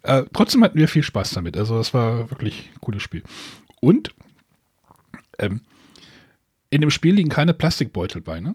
Äh, 0.03 0.25
trotzdem 0.33 0.63
hatten 0.63 0.79
wir 0.79 0.87
viel 0.87 1.03
Spaß 1.03 1.31
damit. 1.31 1.57
Also 1.57 1.77
das 1.77 1.93
war 1.93 2.31
wirklich 2.31 2.71
ein 2.73 2.81
cooles 2.81 3.03
Spiel. 3.03 3.25
Und 3.81 4.15
ähm, 5.41 5.61
in 6.71 6.81
dem 6.81 6.91
Spiel 6.91 7.15
liegen 7.15 7.31
keine 7.31 7.53
Plastikbeutel 7.53 8.23
bei, 8.23 8.39
ne? 8.39 8.55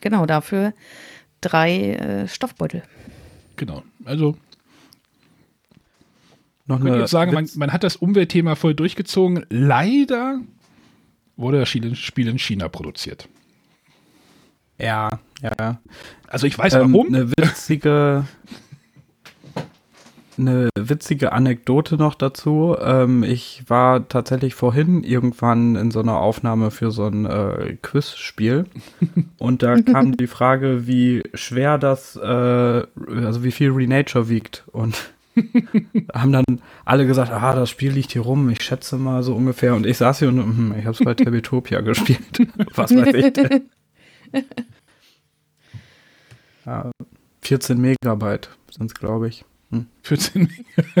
Genau, 0.00 0.26
dafür 0.26 0.74
drei 1.40 1.92
äh, 1.92 2.28
Stoffbeutel. 2.28 2.82
Genau, 3.54 3.84
also 4.04 4.36
noch 6.66 6.78
ich 6.78 6.84
würde 6.84 7.06
sagen, 7.06 7.32
man, 7.32 7.48
man, 7.54 7.72
hat 7.72 7.84
das 7.84 7.94
Umweltthema 7.94 8.56
voll 8.56 8.74
durchgezogen. 8.74 9.46
Leider 9.50 10.40
wurde 11.36 11.60
das 11.60 11.68
Spiel 11.68 12.28
in 12.28 12.38
China 12.40 12.68
produziert. 12.68 13.28
Ja, 14.78 15.20
ja. 15.42 15.78
Also 16.28 16.46
ich 16.46 16.58
weiß 16.58 16.74
ähm, 16.74 16.92
warum. 16.92 17.06
Eine 17.08 17.30
witzige. 17.30 18.24
eine 20.38 20.68
witzige 20.78 21.32
Anekdote 21.32 21.96
noch 21.96 22.14
dazu. 22.14 22.76
Ähm, 22.80 23.22
ich 23.22 23.64
war 23.68 24.08
tatsächlich 24.08 24.54
vorhin 24.54 25.02
irgendwann 25.02 25.76
in 25.76 25.90
so 25.90 26.00
einer 26.00 26.18
Aufnahme 26.18 26.70
für 26.70 26.90
so 26.90 27.06
ein 27.06 27.24
äh, 27.26 27.76
Quizspiel 27.80 28.66
und 29.38 29.62
da 29.62 29.76
kam 29.82 30.16
die 30.16 30.26
Frage, 30.26 30.86
wie 30.86 31.22
schwer 31.34 31.78
das, 31.78 32.16
äh, 32.16 32.26
also 32.26 33.44
wie 33.44 33.52
viel 33.52 33.70
Renature 33.70 34.28
wiegt 34.28 34.64
und 34.72 35.10
haben 36.14 36.32
dann 36.32 36.44
alle 36.84 37.06
gesagt, 37.06 37.30
ah, 37.30 37.54
das 37.54 37.70
Spiel 37.70 37.92
liegt 37.92 38.12
hier 38.12 38.22
rum, 38.22 38.48
ich 38.48 38.62
schätze 38.62 38.96
mal 38.96 39.22
so 39.22 39.34
ungefähr. 39.34 39.74
Und 39.74 39.86
ich 39.86 39.98
saß 39.98 40.20
hier 40.20 40.28
und 40.28 40.38
hm, 40.38 40.74
ich 40.78 40.84
habe 40.84 40.92
es 40.92 41.04
bei 41.04 41.14
Tabletopia 41.14 41.80
gespielt. 41.80 42.48
Was 42.74 42.94
weiß 42.94 43.14
ich 43.14 43.32
denn? 43.32 43.68
Ja, 46.66 46.90
14 47.42 47.80
Megabyte 47.80 48.50
sind 48.76 48.86
es, 48.86 48.94
glaube 48.94 49.28
ich. 49.28 49.44
Hm. 49.70 49.86
14 50.02 50.50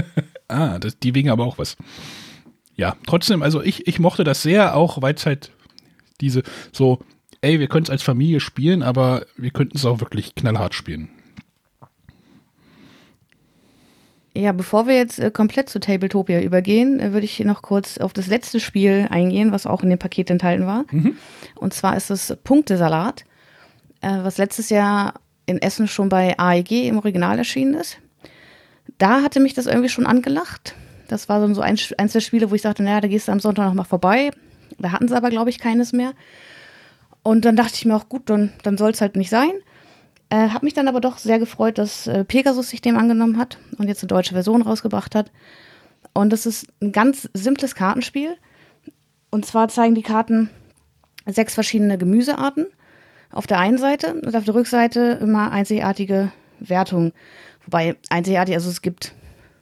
Ah, 0.48 0.78
das, 0.78 0.96
die 1.00 1.12
wiegen 1.14 1.30
aber 1.30 1.44
auch 1.44 1.58
was. 1.58 1.76
Ja, 2.76 2.96
trotzdem, 3.06 3.42
also 3.42 3.62
ich, 3.62 3.88
ich 3.88 3.98
mochte 3.98 4.22
das 4.22 4.42
sehr, 4.42 4.76
auch 4.76 5.02
weil 5.02 5.14
es 5.14 5.26
halt 5.26 5.50
diese 6.20 6.42
so, 6.72 7.00
ey, 7.40 7.58
wir 7.58 7.66
können 7.66 7.84
es 7.84 7.90
als 7.90 8.02
Familie 8.02 8.38
spielen, 8.40 8.82
aber 8.82 9.26
wir 9.36 9.50
könnten 9.50 9.76
es 9.76 9.84
auch 9.84 10.00
wirklich 10.00 10.34
knallhart 10.34 10.74
spielen. 10.74 11.08
Ja, 14.36 14.52
bevor 14.52 14.86
wir 14.86 14.94
jetzt 14.94 15.18
äh, 15.18 15.30
komplett 15.30 15.70
zu 15.70 15.80
Tabletopia 15.80 16.42
übergehen, 16.42 17.00
äh, 17.00 17.14
würde 17.14 17.24
ich 17.24 17.32
hier 17.32 17.46
noch 17.46 17.62
kurz 17.62 17.96
auf 17.96 18.12
das 18.12 18.26
letzte 18.26 18.60
Spiel 18.60 19.06
eingehen, 19.08 19.50
was 19.50 19.66
auch 19.66 19.82
in 19.82 19.88
dem 19.88 19.98
Paket 19.98 20.28
enthalten 20.30 20.66
war. 20.66 20.84
Mhm. 20.90 21.16
Und 21.54 21.72
zwar 21.72 21.96
ist 21.96 22.10
es 22.10 22.36
Punktesalat, 22.44 23.24
äh, 24.02 24.10
was 24.22 24.36
letztes 24.36 24.68
Jahr 24.68 25.14
in 25.46 25.62
Essen 25.62 25.88
schon 25.88 26.10
bei 26.10 26.38
AEG 26.38 26.86
im 26.86 26.98
Original 26.98 27.38
erschienen 27.38 27.74
ist. 27.74 27.98
Da 28.98 29.22
hatte 29.22 29.40
mich 29.40 29.54
das 29.54 29.66
irgendwie 29.66 29.88
schon 29.88 30.06
angelacht. 30.06 30.74
Das 31.08 31.30
war 31.30 31.40
so 31.54 31.62
ein, 31.62 31.78
eins 31.96 32.12
der 32.12 32.20
Spiele, 32.20 32.50
wo 32.50 32.54
ich 32.54 32.62
sagte, 32.62 32.82
naja, 32.82 33.00
da 33.00 33.08
gehst 33.08 33.28
du 33.28 33.32
am 33.32 33.40
Sonntag 33.40 33.64
noch 33.64 33.74
mal 33.74 33.84
vorbei. 33.84 34.30
Da 34.78 34.92
hatten 34.92 35.08
sie 35.08 35.16
aber, 35.16 35.30
glaube 35.30 35.48
ich, 35.48 35.58
keines 35.58 35.94
mehr. 35.94 36.12
Und 37.22 37.46
dann 37.46 37.56
dachte 37.56 37.74
ich 37.74 37.86
mir 37.86 37.96
auch, 37.96 38.10
gut, 38.10 38.28
dann, 38.28 38.52
dann 38.62 38.76
soll 38.76 38.90
es 38.90 39.00
halt 39.00 39.16
nicht 39.16 39.30
sein. 39.30 39.52
Äh, 40.28 40.48
hab 40.48 40.62
mich 40.62 40.74
dann 40.74 40.88
aber 40.88 41.00
doch 41.00 41.18
sehr 41.18 41.38
gefreut, 41.38 41.78
dass 41.78 42.06
äh, 42.06 42.24
Pegasus 42.24 42.70
sich 42.70 42.80
dem 42.80 42.96
angenommen 42.96 43.38
hat 43.38 43.58
und 43.78 43.88
jetzt 43.88 44.02
eine 44.02 44.08
deutsche 44.08 44.34
Version 44.34 44.62
rausgebracht 44.62 45.14
hat. 45.14 45.30
Und 46.14 46.32
das 46.32 46.46
ist 46.46 46.66
ein 46.82 46.92
ganz 46.92 47.28
simples 47.32 47.74
Kartenspiel. 47.74 48.36
Und 49.30 49.46
zwar 49.46 49.68
zeigen 49.68 49.94
die 49.94 50.02
Karten 50.02 50.50
sechs 51.26 51.54
verschiedene 51.54 51.98
Gemüsearten 51.98 52.66
auf 53.30 53.46
der 53.46 53.58
einen 53.58 53.78
Seite 53.78 54.14
und 54.14 54.34
auf 54.34 54.44
der 54.44 54.54
Rückseite 54.54 55.18
immer 55.20 55.52
einzigartige 55.52 56.32
Wertungen. 56.58 57.12
Wobei 57.64 57.96
einzigartig, 58.08 58.54
also 58.54 58.70
es 58.70 58.82
gibt 58.82 59.14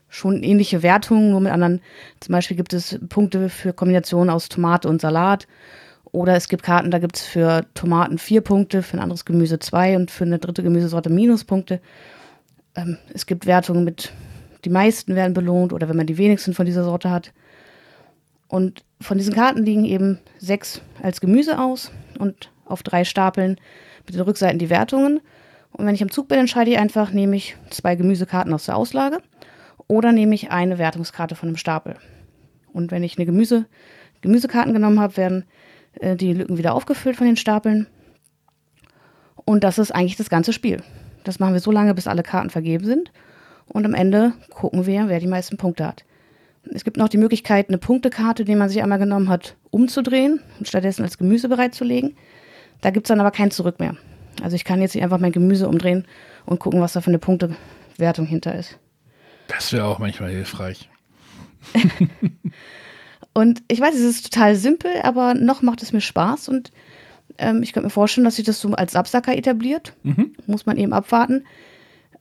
schon 0.07 0.43
ähnliche 0.43 0.81
Wertungen, 0.81 1.31
nur 1.31 1.41
mit 1.41 1.51
anderen. 1.51 1.81
Zum 2.19 2.33
Beispiel 2.33 2.55
gibt 2.55 2.73
es 2.73 2.99
Punkte 3.09 3.49
für 3.49 3.73
Kombinationen 3.73 4.29
aus 4.29 4.49
Tomate 4.49 4.87
und 4.87 5.01
Salat. 5.01 5.47
Oder 6.15 6.35
es 6.35 6.47
gibt 6.47 6.63
Karten, 6.63 6.91
da 6.91 6.99
gibt 6.99 7.17
es 7.17 7.23
für 7.25 7.65
Tomaten 7.73 8.17
vier 8.17 8.39
Punkte, 8.39 8.83
für 8.83 8.95
ein 8.95 9.03
anderes 9.03 9.25
Gemüse 9.25 9.59
zwei 9.59 9.97
und 9.97 10.09
für 10.09 10.23
eine 10.23 10.39
dritte 10.39 10.63
Gemüsesorte 10.63 11.09
Minuspunkte. 11.09 11.81
Ähm, 12.73 12.97
es 13.13 13.25
gibt 13.25 13.45
Wertungen 13.45 13.83
mit, 13.83 14.13
die 14.63 14.69
meisten 14.69 15.13
werden 15.15 15.33
belohnt 15.33 15.73
oder 15.73 15.89
wenn 15.89 15.97
man 15.97 16.07
die 16.07 16.17
wenigsten 16.17 16.53
von 16.53 16.65
dieser 16.65 16.85
Sorte 16.85 17.09
hat. 17.11 17.33
Und 18.47 18.85
von 19.01 19.17
diesen 19.17 19.33
Karten 19.33 19.65
liegen 19.65 19.83
eben 19.83 20.19
sechs 20.37 20.79
als 21.03 21.19
Gemüse 21.19 21.59
aus 21.59 21.91
und 22.17 22.49
auf 22.63 22.81
drei 22.81 23.03
Stapeln 23.03 23.57
mit 24.05 24.15
den 24.15 24.21
Rückseiten 24.21 24.57
die 24.57 24.69
Wertungen. 24.69 25.19
Und 25.73 25.85
wenn 25.85 25.95
ich 25.95 26.01
am 26.01 26.11
Zug 26.11 26.29
bin, 26.29 26.39
entscheide 26.39 26.71
ich 26.71 26.77
einfach, 26.77 27.11
nehme 27.11 27.35
ich 27.35 27.57
zwei 27.71 27.95
Gemüsekarten 27.95 28.53
aus 28.53 28.67
der 28.67 28.77
Auslage 28.77 29.17
oder 29.87 30.13
nehme 30.13 30.33
ich 30.33 30.49
eine 30.49 30.77
Wertungskarte 30.77 31.35
von 31.35 31.49
einem 31.49 31.57
Stapel. 31.57 31.97
Und 32.71 32.91
wenn 32.91 33.03
ich 33.03 33.17
eine 33.17 33.25
Gemüse, 33.25 33.65
Gemüsekarten 34.21 34.71
genommen 34.71 35.01
habe, 35.01 35.17
werden 35.17 35.43
äh, 35.99 36.15
die 36.15 36.33
Lücken 36.33 36.57
wieder 36.57 36.73
aufgefüllt 36.73 37.17
von 37.17 37.27
den 37.27 37.37
Stapeln. 37.37 37.87
Und 39.45 39.63
das 39.63 39.77
ist 39.77 39.91
eigentlich 39.91 40.17
das 40.17 40.29
ganze 40.29 40.53
Spiel. 40.53 40.81
Das 41.23 41.39
machen 41.39 41.53
wir 41.53 41.59
so 41.59 41.71
lange, 41.71 41.93
bis 41.93 42.07
alle 42.07 42.23
Karten 42.23 42.49
vergeben 42.49 42.85
sind. 42.85 43.11
Und 43.67 43.85
am 43.85 43.93
Ende 43.93 44.33
gucken 44.51 44.85
wir, 44.85 45.07
wer 45.07 45.19
die 45.19 45.27
meisten 45.27 45.57
Punkte 45.57 45.85
hat. 45.85 46.05
Es 46.73 46.83
gibt 46.83 46.97
noch 46.97 47.09
die 47.09 47.17
Möglichkeit, 47.17 47.69
eine 47.69 47.77
Punktekarte, 47.77 48.45
die 48.45 48.55
man 48.55 48.69
sich 48.69 48.81
einmal 48.81 48.97
genommen 48.97 49.29
hat, 49.29 49.55
umzudrehen 49.69 50.39
und 50.57 50.67
stattdessen 50.67 51.03
als 51.03 51.17
Gemüse 51.17 51.47
bereitzulegen. 51.47 52.17
Da 52.81 52.89
gibt 52.89 53.05
es 53.05 53.09
dann 53.09 53.19
aber 53.19 53.31
kein 53.31 53.51
Zurück 53.51 53.79
mehr. 53.79 53.95
Also 54.41 54.55
ich 54.55 54.63
kann 54.63 54.81
jetzt 54.81 54.95
nicht 54.95 55.03
einfach 55.03 55.19
mein 55.19 55.31
Gemüse 55.31 55.67
umdrehen 55.67 56.05
und 56.45 56.59
gucken, 56.59 56.81
was 56.81 56.93
da 56.93 57.01
für 57.01 57.11
eine 57.11 57.19
Punktewertung 57.19 58.25
hinter 58.25 58.55
ist. 58.55 58.79
Das 59.47 59.71
wäre 59.73 59.85
auch 59.85 59.99
manchmal 59.99 60.31
hilfreich. 60.31 60.89
und 63.35 63.61
ich 63.67 63.81
weiß, 63.81 63.93
es 63.93 64.01
ist 64.01 64.31
total 64.33 64.55
simpel, 64.55 64.91
aber 65.03 65.33
noch 65.33 65.61
macht 65.61 65.83
es 65.83 65.91
mir 65.91 65.99
Spaß 65.99 66.47
und 66.47 66.71
ähm, 67.37 67.61
ich 67.63 67.73
könnte 67.73 67.87
mir 67.87 67.91
vorstellen, 67.91 68.23
dass 68.23 68.37
sich 68.37 68.45
das 68.45 68.61
so 68.61 68.71
als 68.71 68.95
Absacker 68.95 69.37
etabliert. 69.37 69.93
Mhm. 70.03 70.33
Muss 70.47 70.65
man 70.65 70.77
eben 70.77 70.93
abwarten. 70.93 71.43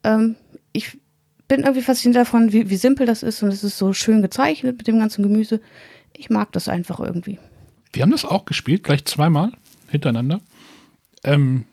Ähm, 0.03 0.35
ich 0.73 0.99
bin 1.47 1.61
irgendwie 1.61 1.83
fasziniert 1.83 2.17
davon, 2.17 2.53
wie, 2.53 2.69
wie 2.69 2.77
simpel 2.77 3.07
das 3.07 3.23
ist 3.23 3.45
und 3.45 3.51
es 3.51 3.63
ist 3.63 3.79
so 3.79 3.93
schön 3.93 4.23
gezeichnet 4.23 4.77
mit 4.77 4.89
dem 4.89 4.99
ganzen 4.99 5.23
Gemüse. 5.23 5.61
Ich 6.17 6.31
mag 6.31 6.51
das 6.51 6.69
einfach 6.69 6.99
irgendwie. 6.99 7.39
Wir 7.93 8.03
haben 8.03 8.11
das 8.11 8.25
auch 8.25 8.45
gespielt, 8.45 8.83
gleich 8.83 9.05
zweimal 9.05 9.53
hintereinander. 9.89 10.41
Ähm, 11.23 11.65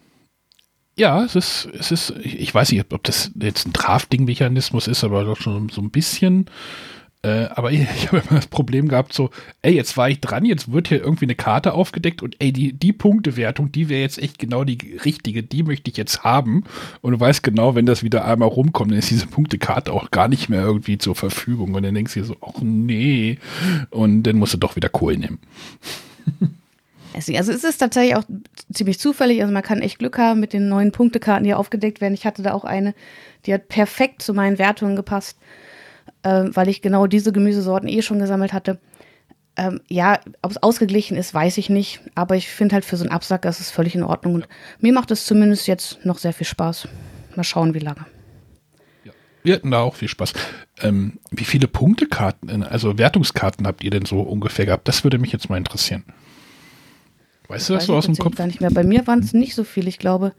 ja, 0.96 1.24
es 1.24 1.36
ist, 1.36 1.68
es 1.80 1.92
ist, 1.92 2.14
ich 2.22 2.54
weiß 2.54 2.72
nicht, 2.72 2.94
ob 2.94 3.04
das 3.04 3.32
jetzt 3.39 3.66
ein 3.66 3.74
Drafting-Mechanismus 3.74 4.88
ist, 4.88 5.04
aber 5.04 5.24
doch 5.24 5.42
schon 5.42 5.70
so 5.70 5.82
ein 5.82 5.89
bisschen. 5.89 6.46
Äh, 7.24 7.46
aber 7.54 7.72
ich, 7.72 7.82
ich 7.82 8.08
habe 8.08 8.24
immer 8.28 8.40
das 8.40 8.48
Problem 8.48 8.88
gehabt, 8.88 9.14
so, 9.14 9.30
ey, 9.62 9.74
jetzt 9.74 9.98
war 9.98 10.10
ich 10.10 10.20
dran, 10.20 10.46
jetzt 10.46 10.72
wird 10.72 10.88
hier 10.88 11.02
irgendwie 11.02 11.26
eine 11.26 11.36
Karte 11.36 11.74
aufgedeckt 11.74 12.22
und 12.22 12.36
ey, 12.40 12.52
die, 12.52 12.74
die 12.74 12.94
Punktewertung, 12.94 13.72
die 13.72 13.90
wäre 13.90 14.02
jetzt 14.02 14.18
echt 14.18 14.40
genau 14.40 14.64
die 14.64 14.98
richtige, 15.04 15.44
die 15.44 15.64
möchte 15.64 15.90
ich 15.92 15.98
jetzt 15.98 16.24
haben. 16.24 16.64
Und 17.02 17.14
du 17.14 17.20
weißt 17.20 17.44
genau, 17.44 17.76
wenn 17.76 17.86
das 17.86 18.04
wieder 18.04 18.26
einmal 18.26 18.50
rumkommt, 18.50 18.92
dann 18.92 19.00
ist 19.00 19.12
diese 19.12 19.28
Punktekarte 19.28 19.94
auch 19.94 20.12
gar 20.12 20.28
nicht 20.28 20.50
mehr 20.50 20.62
irgendwie 20.62 20.98
zur 20.98 21.16
Verfügung. 21.16 21.76
Und 21.76 21.84
dann 21.84 21.94
denkst 21.94 22.14
du 22.14 22.20
dir 22.22 22.26
so, 22.26 22.38
ach 22.42 22.62
nee. 22.62 23.38
Und 23.90 24.24
dann 24.24 24.38
musst 24.38 24.54
du 24.54 24.58
doch 24.58 24.76
wieder 24.76 24.90
Kohl 24.90 25.18
nehmen. 25.18 25.40
Also 27.14 27.34
es 27.34 27.66
ist 27.66 27.78
tatsächlich 27.78 28.16
auch 28.16 28.24
ziemlich 28.72 29.00
zufällig. 29.00 29.42
Also 29.42 29.54
man 29.54 29.64
kann 29.64 29.82
echt 29.82 30.00
Glück 30.00 30.18
haben 30.18 30.40
mit 30.40 30.54
den 30.54 30.70
neuen 30.70 30.94
Punktekarten, 30.94 31.44
die 31.44 31.54
aufgedeckt 31.54 32.00
werden. 32.00 32.14
Ich 32.14 32.26
hatte 32.26 32.42
da 32.42 32.54
auch 32.54 32.64
eine, 32.64 32.94
die 33.46 33.54
hat 33.54 33.68
perfekt 33.68 34.22
zu 34.22 34.34
meinen 34.34 34.58
Wertungen 34.58 34.96
gepasst, 34.96 35.38
äh, 36.24 36.46
weil 36.54 36.70
ich 36.70 36.82
genau 36.82 37.08
diese 37.08 37.32
Gemüsesorten 37.32 37.90
eh 37.90 38.02
schon 38.02 38.20
gesammelt 38.20 38.54
hatte. 38.54 38.80
Ähm, 39.58 39.82
ja, 39.90 40.20
ob 40.42 40.52
es 40.52 40.64
ausgeglichen 40.64 41.18
ist, 41.18 41.34
weiß 41.34 41.58
ich 41.58 41.70
nicht. 41.70 42.02
Aber 42.16 42.36
ich 42.36 42.48
finde 42.48 42.76
halt 42.76 42.86
für 42.86 42.98
so 42.98 43.04
einen 43.04 43.12
Absack, 43.12 43.42
das 43.42 43.60
ist 43.60 43.72
völlig 43.72 43.96
in 43.96 44.04
Ordnung. 44.04 44.36
Und 44.36 44.48
mir 44.80 44.94
macht 44.94 45.12
es 45.12 45.26
zumindest 45.26 45.68
jetzt 45.68 46.06
noch 46.06 46.18
sehr 46.18 46.34
viel 46.34 46.48
Spaß. 46.48 46.88
Mal 47.36 47.44
schauen, 47.44 47.74
wie 47.74 47.80
lange. 47.80 48.06
Ja, 49.04 49.12
wir 49.44 49.56
hatten 49.56 49.72
da 49.72 49.82
auch 49.82 49.96
viel 49.96 50.08
Spaß. 50.08 50.34
Ähm, 50.82 51.20
wie 51.32 51.44
viele 51.44 51.68
Punktekarten, 51.68 52.64
also 52.64 52.98
Wertungskarten 52.98 53.68
habt 53.68 53.84
ihr 53.84 53.92
denn 53.92 54.06
so 54.06 54.22
ungefähr 54.22 54.66
gehabt? 54.66 54.88
Das 54.88 55.04
würde 55.04 55.20
mich 55.20 55.32
jetzt 55.32 55.50
mal 55.50 55.58
interessieren. 55.58 56.06
Weißt 57.48 57.70
du 57.70 57.74
das 57.74 57.86
so 57.86 57.96
aus 57.96 58.06
dem 58.06 58.16
Kopf? 58.16 58.36
Gar 58.36 58.48
nicht 58.48 58.62
mehr. 58.62 58.72
Bei 58.72 58.86
mir 58.86 59.06
waren 59.08 59.20
es 59.20 59.34
nicht 59.34 59.56
so 59.56 59.66
viele. 59.66 59.90
Ich 59.90 60.00
glaube, 60.00 60.34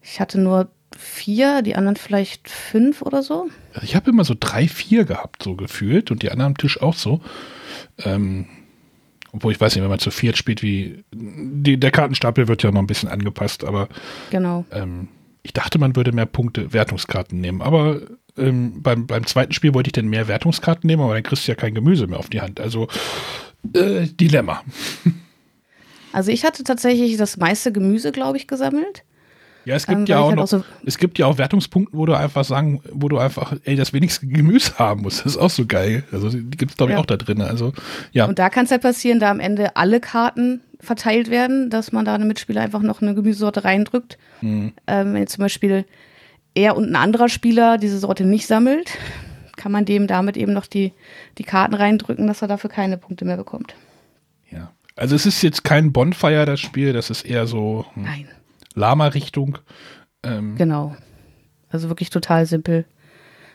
ich 0.00 0.20
hatte 0.20 0.40
nur 0.40 0.70
vier, 0.96 1.62
die 1.62 1.76
anderen 1.76 1.96
vielleicht 1.96 2.48
fünf 2.48 3.02
oder 3.02 3.22
so. 3.22 3.48
Also 3.74 3.84
ich 3.84 3.94
habe 3.94 4.10
immer 4.10 4.24
so 4.24 4.34
drei, 4.38 4.68
vier 4.68 5.04
gehabt, 5.04 5.42
so 5.42 5.54
gefühlt. 5.54 6.10
Und 6.10 6.22
die 6.22 6.30
anderen 6.30 6.52
am 6.52 6.56
Tisch 6.56 6.80
auch 6.80 6.94
so. 6.94 7.20
Ähm, 8.04 8.46
obwohl 9.32 9.52
ich 9.52 9.60
weiß 9.60 9.74
nicht, 9.74 9.82
wenn 9.82 9.90
man 9.90 9.98
zu 9.98 10.10
viert 10.10 10.36
spielt, 10.36 10.62
wie 10.62 11.04
die, 11.12 11.78
der 11.78 11.90
Kartenstapel 11.90 12.48
wird 12.48 12.62
ja 12.62 12.70
noch 12.70 12.80
ein 12.80 12.86
bisschen 12.86 13.08
angepasst, 13.08 13.64
aber 13.64 13.88
genau. 14.30 14.64
Ähm, 14.72 15.08
ich 15.42 15.52
dachte, 15.52 15.78
man 15.78 15.96
würde 15.96 16.12
mehr 16.12 16.26
Punkte 16.26 16.72
Wertungskarten 16.72 17.40
nehmen, 17.40 17.62
aber 17.62 18.00
ähm, 18.36 18.82
beim, 18.82 19.06
beim 19.06 19.26
zweiten 19.26 19.52
Spiel 19.52 19.74
wollte 19.74 19.88
ich 19.88 19.92
dann 19.92 20.08
mehr 20.08 20.28
Wertungskarten 20.28 20.86
nehmen, 20.86 21.02
aber 21.02 21.14
dann 21.14 21.22
kriegst 21.22 21.46
du 21.46 21.52
ja 21.52 21.56
kein 21.56 21.74
Gemüse 21.74 22.06
mehr 22.06 22.18
auf 22.18 22.30
die 22.30 22.40
Hand. 22.40 22.60
Also 22.60 22.88
äh, 23.74 24.06
Dilemma. 24.06 24.62
Also 26.10 26.30
ich 26.30 26.42
hatte 26.42 26.64
tatsächlich 26.64 27.18
das 27.18 27.36
meiste 27.36 27.70
Gemüse, 27.70 28.12
glaube 28.12 28.38
ich, 28.38 28.46
gesammelt. 28.46 29.04
Ja, 29.64 29.74
es 29.74 29.86
gibt 29.86 30.00
ähm, 30.00 30.06
ja 30.06 30.18
auch, 30.20 30.28
halt 30.28 30.36
noch, 30.36 30.44
auch 30.44 30.48
so 30.48 30.64
es 30.86 30.98
gibt 30.98 31.18
ja 31.18 31.26
auch 31.26 31.38
Wertungspunkte, 31.38 31.96
wo 31.96 32.06
du 32.06 32.14
einfach 32.14 32.44
sagen, 32.44 32.80
wo 32.92 33.08
du 33.08 33.18
einfach, 33.18 33.54
ey, 33.64 33.76
das 33.76 33.92
wenigste 33.92 34.26
Gemüse 34.26 34.78
haben 34.78 35.02
musst. 35.02 35.20
Das 35.20 35.32
ist 35.32 35.38
auch 35.38 35.50
so 35.50 35.66
geil. 35.66 36.04
Also 36.12 36.30
die 36.30 36.56
gibt 36.56 36.72
es, 36.72 36.76
glaube 36.76 36.92
ich, 36.92 36.96
ja. 36.96 37.00
auch 37.00 37.06
da 37.06 37.16
drin. 37.16 37.40
Also, 37.42 37.72
ja. 38.12 38.26
Und 38.26 38.38
da 38.38 38.50
kann 38.50 38.64
es 38.64 38.70
halt 38.70 38.82
passieren, 38.82 39.20
da 39.20 39.30
am 39.30 39.40
Ende 39.40 39.76
alle 39.76 40.00
Karten 40.00 40.60
verteilt 40.80 41.30
werden, 41.30 41.70
dass 41.70 41.92
man 41.92 42.04
da 42.04 42.14
eine 42.14 42.24
Mitspieler 42.24 42.60
einfach 42.60 42.82
noch 42.82 43.02
eine 43.02 43.14
Gemüsesorte 43.14 43.64
reindrückt. 43.64 44.16
Mhm. 44.40 44.72
Ähm, 44.86 45.12
wenn 45.12 45.20
jetzt 45.20 45.32
zum 45.32 45.42
Beispiel 45.42 45.84
er 46.54 46.76
und 46.76 46.88
ein 46.88 46.96
anderer 46.96 47.28
Spieler 47.28 47.78
diese 47.78 47.98
Sorte 47.98 48.24
nicht 48.24 48.46
sammelt, 48.46 48.90
kann 49.56 49.72
man 49.72 49.84
dem 49.84 50.06
damit 50.06 50.36
eben 50.36 50.52
noch 50.52 50.66
die, 50.66 50.92
die 51.36 51.44
Karten 51.44 51.74
reindrücken, 51.74 52.26
dass 52.26 52.42
er 52.42 52.48
dafür 52.48 52.70
keine 52.70 52.96
Punkte 52.96 53.24
mehr 53.24 53.36
bekommt. 53.36 53.74
Also 54.98 55.14
es 55.14 55.26
ist 55.26 55.42
jetzt 55.42 55.62
kein 55.62 55.92
Bonfire, 55.92 56.44
das 56.44 56.58
Spiel, 56.58 56.92
das 56.92 57.08
ist 57.08 57.24
eher 57.24 57.46
so 57.46 57.86
hm, 57.94 58.04
Lama-Richtung. 58.78 59.58
Ähm, 60.22 60.56
genau. 60.56 60.96
Also 61.68 61.88
wirklich 61.88 62.10
total 62.10 62.46
simpel. 62.46 62.86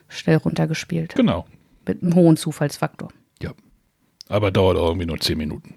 schnell 0.08 0.38
runtergespielt. 0.38 1.16
Genau. 1.16 1.46
Mit 1.88 2.04
einem 2.04 2.16
hohen 2.16 2.38
Zufallsfaktor. 2.38 3.10
Ja. 3.42 3.52
Aber 4.30 4.52
dauert 4.52 4.78
auch 4.78 4.88
irgendwie 4.90 5.08
nur 5.08 5.20
10 5.20 5.38
Minuten. 5.38 5.76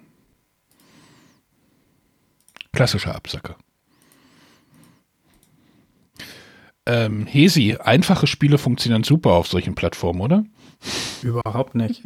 Klassischer 2.72 3.14
Absacker. 3.14 3.56
Ähm, 6.84 7.26
Hesi, 7.26 7.76
einfache 7.82 8.26
Spiele 8.28 8.58
funktionieren 8.58 9.02
super 9.02 9.30
auf 9.30 9.48
solchen 9.48 9.74
Plattformen, 9.74 10.20
oder? 10.20 10.44
Überhaupt 11.22 11.74
nicht. 11.74 12.04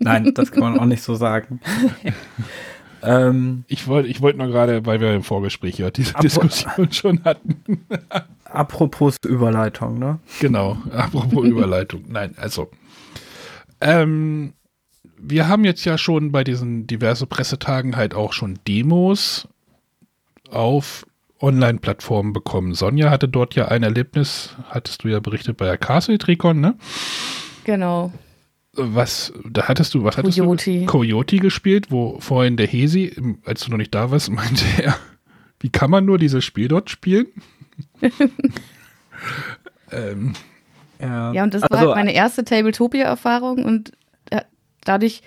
Nein, 0.00 0.32
das 0.34 0.52
kann 0.52 0.60
man 0.60 0.78
auch 0.78 0.84
nicht 0.84 1.02
so 1.02 1.14
sagen. 1.14 1.60
ähm, 3.04 3.64
ich 3.68 3.86
wollte 3.86 4.08
ich 4.08 4.20
wollt 4.20 4.36
nur 4.36 4.48
gerade, 4.48 4.86
weil 4.86 5.00
wir 5.00 5.14
im 5.14 5.22
Vorgespräch 5.22 5.78
ja 5.78 5.90
diese 5.90 6.14
Diskussion 6.14 6.90
schon 6.92 7.24
hatten. 7.24 7.62
apropos 8.44 9.16
Überleitung, 9.24 9.98
ne? 9.98 10.18
Genau, 10.40 10.78
apropos 10.90 11.44
Überleitung. 11.46 12.04
Nein, 12.08 12.34
also. 12.36 12.70
Ähm, 13.80 14.54
wir 15.18 15.48
haben 15.48 15.64
jetzt 15.64 15.84
ja 15.84 15.98
schon 15.98 16.32
bei 16.32 16.44
diesen 16.44 16.86
diverse 16.86 17.26
Pressetagen 17.26 17.96
halt 17.96 18.14
auch 18.14 18.32
schon 18.32 18.58
Demos 18.66 19.48
auf 20.50 21.06
Online-Plattformen 21.40 22.32
bekommen. 22.32 22.74
Sonja 22.74 23.10
hatte 23.10 23.28
dort 23.28 23.54
ja 23.54 23.68
ein 23.68 23.82
Erlebnis, 23.82 24.54
hattest 24.68 25.04
du 25.04 25.08
ja 25.08 25.20
berichtet 25.20 25.56
bei 25.56 25.66
der 25.66 25.78
Castle 25.78 26.18
Tricon, 26.18 26.60
ne? 26.60 26.74
Genau. 27.64 28.12
Was, 28.76 29.32
da 29.48 29.68
hattest 29.68 29.94
du, 29.94 30.04
was 30.04 30.16
hattest 30.16 30.38
Coyote. 30.38 30.80
du? 30.80 30.86
Coyote 30.86 31.36
gespielt, 31.36 31.90
wo 31.90 32.18
vorhin 32.20 32.56
der 32.56 32.66
Hesi, 32.66 33.12
als 33.44 33.64
du 33.64 33.70
noch 33.70 33.78
nicht 33.78 33.94
da 33.94 34.10
warst, 34.10 34.30
meinte 34.32 34.64
er, 34.82 34.96
wie 35.60 35.70
kann 35.70 35.90
man 35.90 36.04
nur 36.04 36.18
dieses 36.18 36.44
Spiel 36.44 36.68
dort 36.68 36.90
spielen? 36.90 37.26
ähm, 39.92 40.34
ja. 41.00 41.32
ja, 41.32 41.42
und 41.42 41.54
das 41.54 41.62
also, 41.62 41.72
war 41.72 41.80
halt 41.80 41.96
meine 41.96 42.14
erste 42.14 42.44
Tabletopia-Erfahrung 42.44 43.64
und 43.64 43.92
äh, 44.30 44.42
dadurch 44.84 45.22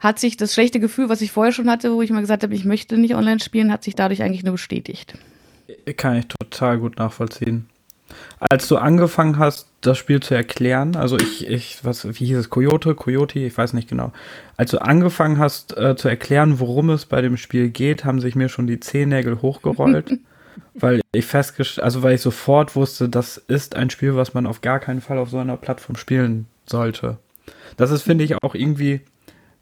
hat 0.00 0.18
sich 0.18 0.36
das 0.36 0.52
schlechte 0.52 0.80
Gefühl, 0.80 1.08
was 1.08 1.22
ich 1.22 1.32
vorher 1.32 1.52
schon 1.52 1.70
hatte, 1.70 1.92
wo 1.92 2.02
ich 2.02 2.10
mal 2.10 2.20
gesagt 2.20 2.42
habe, 2.42 2.54
ich 2.54 2.64
möchte 2.64 2.98
nicht 2.98 3.14
online 3.14 3.40
spielen, 3.40 3.72
hat 3.72 3.84
sich 3.84 3.94
dadurch 3.94 4.22
eigentlich 4.22 4.44
nur 4.44 4.52
bestätigt. 4.52 5.14
Kann 5.96 6.16
ich 6.16 6.26
total 6.26 6.78
gut 6.78 6.98
nachvollziehen. 6.98 7.68
Als 8.38 8.68
du 8.68 8.76
angefangen 8.76 9.38
hast, 9.38 9.68
das 9.86 9.98
Spiel 9.98 10.20
zu 10.20 10.34
erklären, 10.34 10.96
also 10.96 11.18
ich, 11.18 11.46
ich, 11.46 11.84
was, 11.84 12.06
wie 12.06 12.24
hieß 12.24 12.38
es, 12.38 12.50
Coyote, 12.50 12.94
Coyote, 12.94 13.38
ich 13.38 13.56
weiß 13.56 13.72
nicht 13.72 13.88
genau. 13.88 14.12
Als 14.56 14.70
du 14.70 14.80
angefangen 14.80 15.38
hast 15.38 15.76
äh, 15.76 15.96
zu 15.96 16.08
erklären, 16.08 16.58
worum 16.60 16.90
es 16.90 17.06
bei 17.06 17.20
dem 17.20 17.36
Spiel 17.36 17.70
geht, 17.70 18.04
haben 18.04 18.20
sich 18.20 18.34
mir 18.34 18.48
schon 18.48 18.66
die 18.66 18.80
Zehennägel 18.80 19.42
hochgerollt, 19.42 20.18
weil 20.74 21.00
ich 21.12 21.26
festgestellt, 21.26 21.84
also 21.84 22.02
weil 22.02 22.14
ich 22.14 22.20
sofort 22.20 22.76
wusste, 22.76 23.08
das 23.08 23.36
ist 23.36 23.76
ein 23.76 23.90
Spiel, 23.90 24.16
was 24.16 24.34
man 24.34 24.46
auf 24.46 24.60
gar 24.60 24.80
keinen 24.80 25.00
Fall 25.00 25.18
auf 25.18 25.30
so 25.30 25.38
einer 25.38 25.56
Plattform 25.56 25.96
spielen 25.96 26.46
sollte. 26.66 27.18
Das 27.76 27.90
ist, 27.90 28.02
finde 28.02 28.24
ich, 28.24 28.42
auch 28.42 28.54
irgendwie 28.54 29.00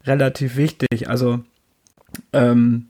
relativ 0.05 0.55
wichtig. 0.55 1.09
Also, 1.09 1.39
ähm, 2.31 2.87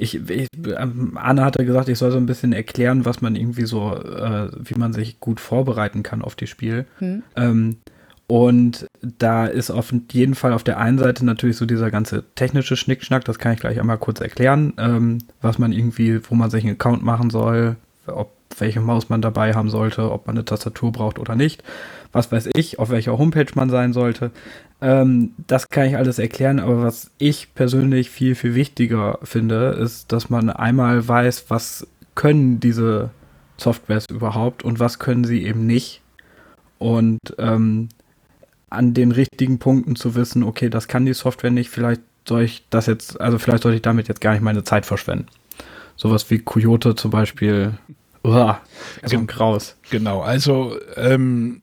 ich, 0.00 0.30
ich, 0.30 0.48
ähm, 0.78 1.18
Anna 1.20 1.44
hatte 1.44 1.64
gesagt, 1.64 1.90
ich 1.90 1.98
soll 1.98 2.10
so 2.10 2.16
ein 2.16 2.26
bisschen 2.26 2.54
erklären, 2.54 3.04
was 3.04 3.20
man 3.20 3.36
irgendwie 3.36 3.66
so, 3.66 3.94
äh, 3.94 4.48
wie 4.58 4.78
man 4.78 4.94
sich 4.94 5.20
gut 5.20 5.40
vorbereiten 5.40 6.02
kann 6.02 6.22
auf 6.22 6.34
die 6.34 6.46
Spiel. 6.46 6.86
Hm. 6.98 7.22
Ähm, 7.36 7.76
und 8.26 8.86
da 9.02 9.46
ist 9.46 9.70
auf 9.70 9.92
jeden 10.12 10.34
Fall 10.34 10.54
auf 10.54 10.64
der 10.64 10.78
einen 10.78 10.98
Seite 10.98 11.26
natürlich 11.26 11.56
so 11.56 11.66
dieser 11.66 11.90
ganze 11.90 12.24
technische 12.34 12.76
Schnickschnack, 12.76 13.24
das 13.24 13.38
kann 13.38 13.52
ich 13.52 13.60
gleich 13.60 13.78
einmal 13.78 13.98
kurz 13.98 14.20
erklären, 14.20 14.72
ähm, 14.78 15.18
was 15.42 15.58
man 15.58 15.72
irgendwie, 15.72 16.20
wo 16.30 16.34
man 16.34 16.48
sich 16.48 16.64
einen 16.64 16.74
Account 16.74 17.02
machen 17.02 17.28
soll, 17.28 17.76
ob 18.06 18.32
welche 18.60 18.80
Maus 18.80 19.08
man 19.08 19.22
dabei 19.22 19.54
haben 19.54 19.70
sollte, 19.70 20.10
ob 20.10 20.26
man 20.26 20.36
eine 20.36 20.44
Tastatur 20.44 20.92
braucht 20.92 21.18
oder 21.18 21.34
nicht, 21.34 21.62
was 22.12 22.30
weiß 22.30 22.50
ich, 22.56 22.78
auf 22.78 22.90
welcher 22.90 23.18
Homepage 23.18 23.50
man 23.54 23.70
sein 23.70 23.92
sollte. 23.92 24.30
Ähm, 24.80 25.32
das 25.46 25.68
kann 25.68 25.86
ich 25.86 25.96
alles 25.96 26.18
erklären, 26.18 26.60
aber 26.60 26.82
was 26.82 27.10
ich 27.18 27.54
persönlich 27.54 28.10
viel, 28.10 28.34
viel 28.34 28.54
wichtiger 28.54 29.18
finde, 29.22 29.78
ist, 29.80 30.12
dass 30.12 30.30
man 30.30 30.50
einmal 30.50 31.06
weiß, 31.06 31.46
was 31.48 31.86
können 32.14 32.60
diese 32.60 33.10
Softwares 33.56 34.06
überhaupt 34.10 34.62
und 34.62 34.80
was 34.80 34.98
können 34.98 35.24
sie 35.24 35.44
eben 35.44 35.66
nicht. 35.66 36.02
Und 36.78 37.18
ähm, 37.38 37.88
an 38.70 38.94
den 38.94 39.12
richtigen 39.12 39.58
Punkten 39.58 39.96
zu 39.96 40.14
wissen, 40.14 40.42
okay, 40.42 40.70
das 40.70 40.88
kann 40.88 41.04
die 41.04 41.12
Software 41.12 41.50
nicht, 41.50 41.70
vielleicht 41.70 42.00
soll 42.26 42.42
ich 42.42 42.64
das 42.70 42.86
jetzt, 42.86 43.20
also 43.20 43.38
vielleicht 43.38 43.64
sollte 43.64 43.76
ich 43.76 43.82
damit 43.82 44.08
jetzt 44.08 44.20
gar 44.20 44.32
nicht 44.32 44.42
meine 44.42 44.64
Zeit 44.64 44.86
verschwenden. 44.86 45.26
Sowas 45.96 46.30
wie 46.30 46.38
Coyote 46.38 46.94
zum 46.94 47.10
Beispiel. 47.10 47.74
Uah, 48.22 48.60
so 49.04 49.16
ein 49.16 49.26
Graus. 49.26 49.76
Genau, 49.90 50.20
also 50.20 50.76
ähm, 50.96 51.62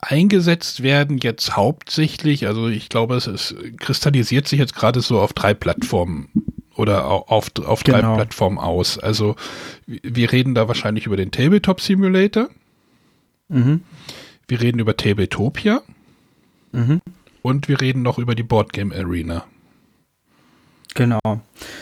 eingesetzt 0.00 0.82
werden 0.82 1.18
jetzt 1.18 1.56
hauptsächlich, 1.56 2.46
also 2.46 2.68
ich 2.68 2.88
glaube, 2.88 3.16
es 3.16 3.26
ist, 3.26 3.54
kristallisiert 3.78 4.48
sich 4.48 4.58
jetzt 4.58 4.74
gerade 4.74 5.00
so 5.00 5.20
auf 5.20 5.32
drei 5.32 5.54
Plattformen 5.54 6.28
oder 6.74 7.06
auf, 7.06 7.50
auf 7.64 7.82
drei 7.84 8.00
genau. 8.00 8.16
Plattformen 8.16 8.58
aus. 8.58 8.98
Also 8.98 9.36
wir 9.86 10.32
reden 10.32 10.54
da 10.54 10.68
wahrscheinlich 10.68 11.06
über 11.06 11.16
den 11.16 11.30
Tabletop 11.30 11.80
Simulator. 11.80 12.48
Mhm. 13.48 13.82
Wir 14.48 14.60
reden 14.60 14.78
über 14.78 14.96
Tabletopia. 14.96 15.82
Mhm. 16.72 17.00
Und 17.42 17.68
wir 17.68 17.80
reden 17.80 18.02
noch 18.02 18.18
über 18.18 18.34
die 18.34 18.44
Boardgame 18.44 18.94
Arena. 18.94 19.44
Genau. 20.94 21.20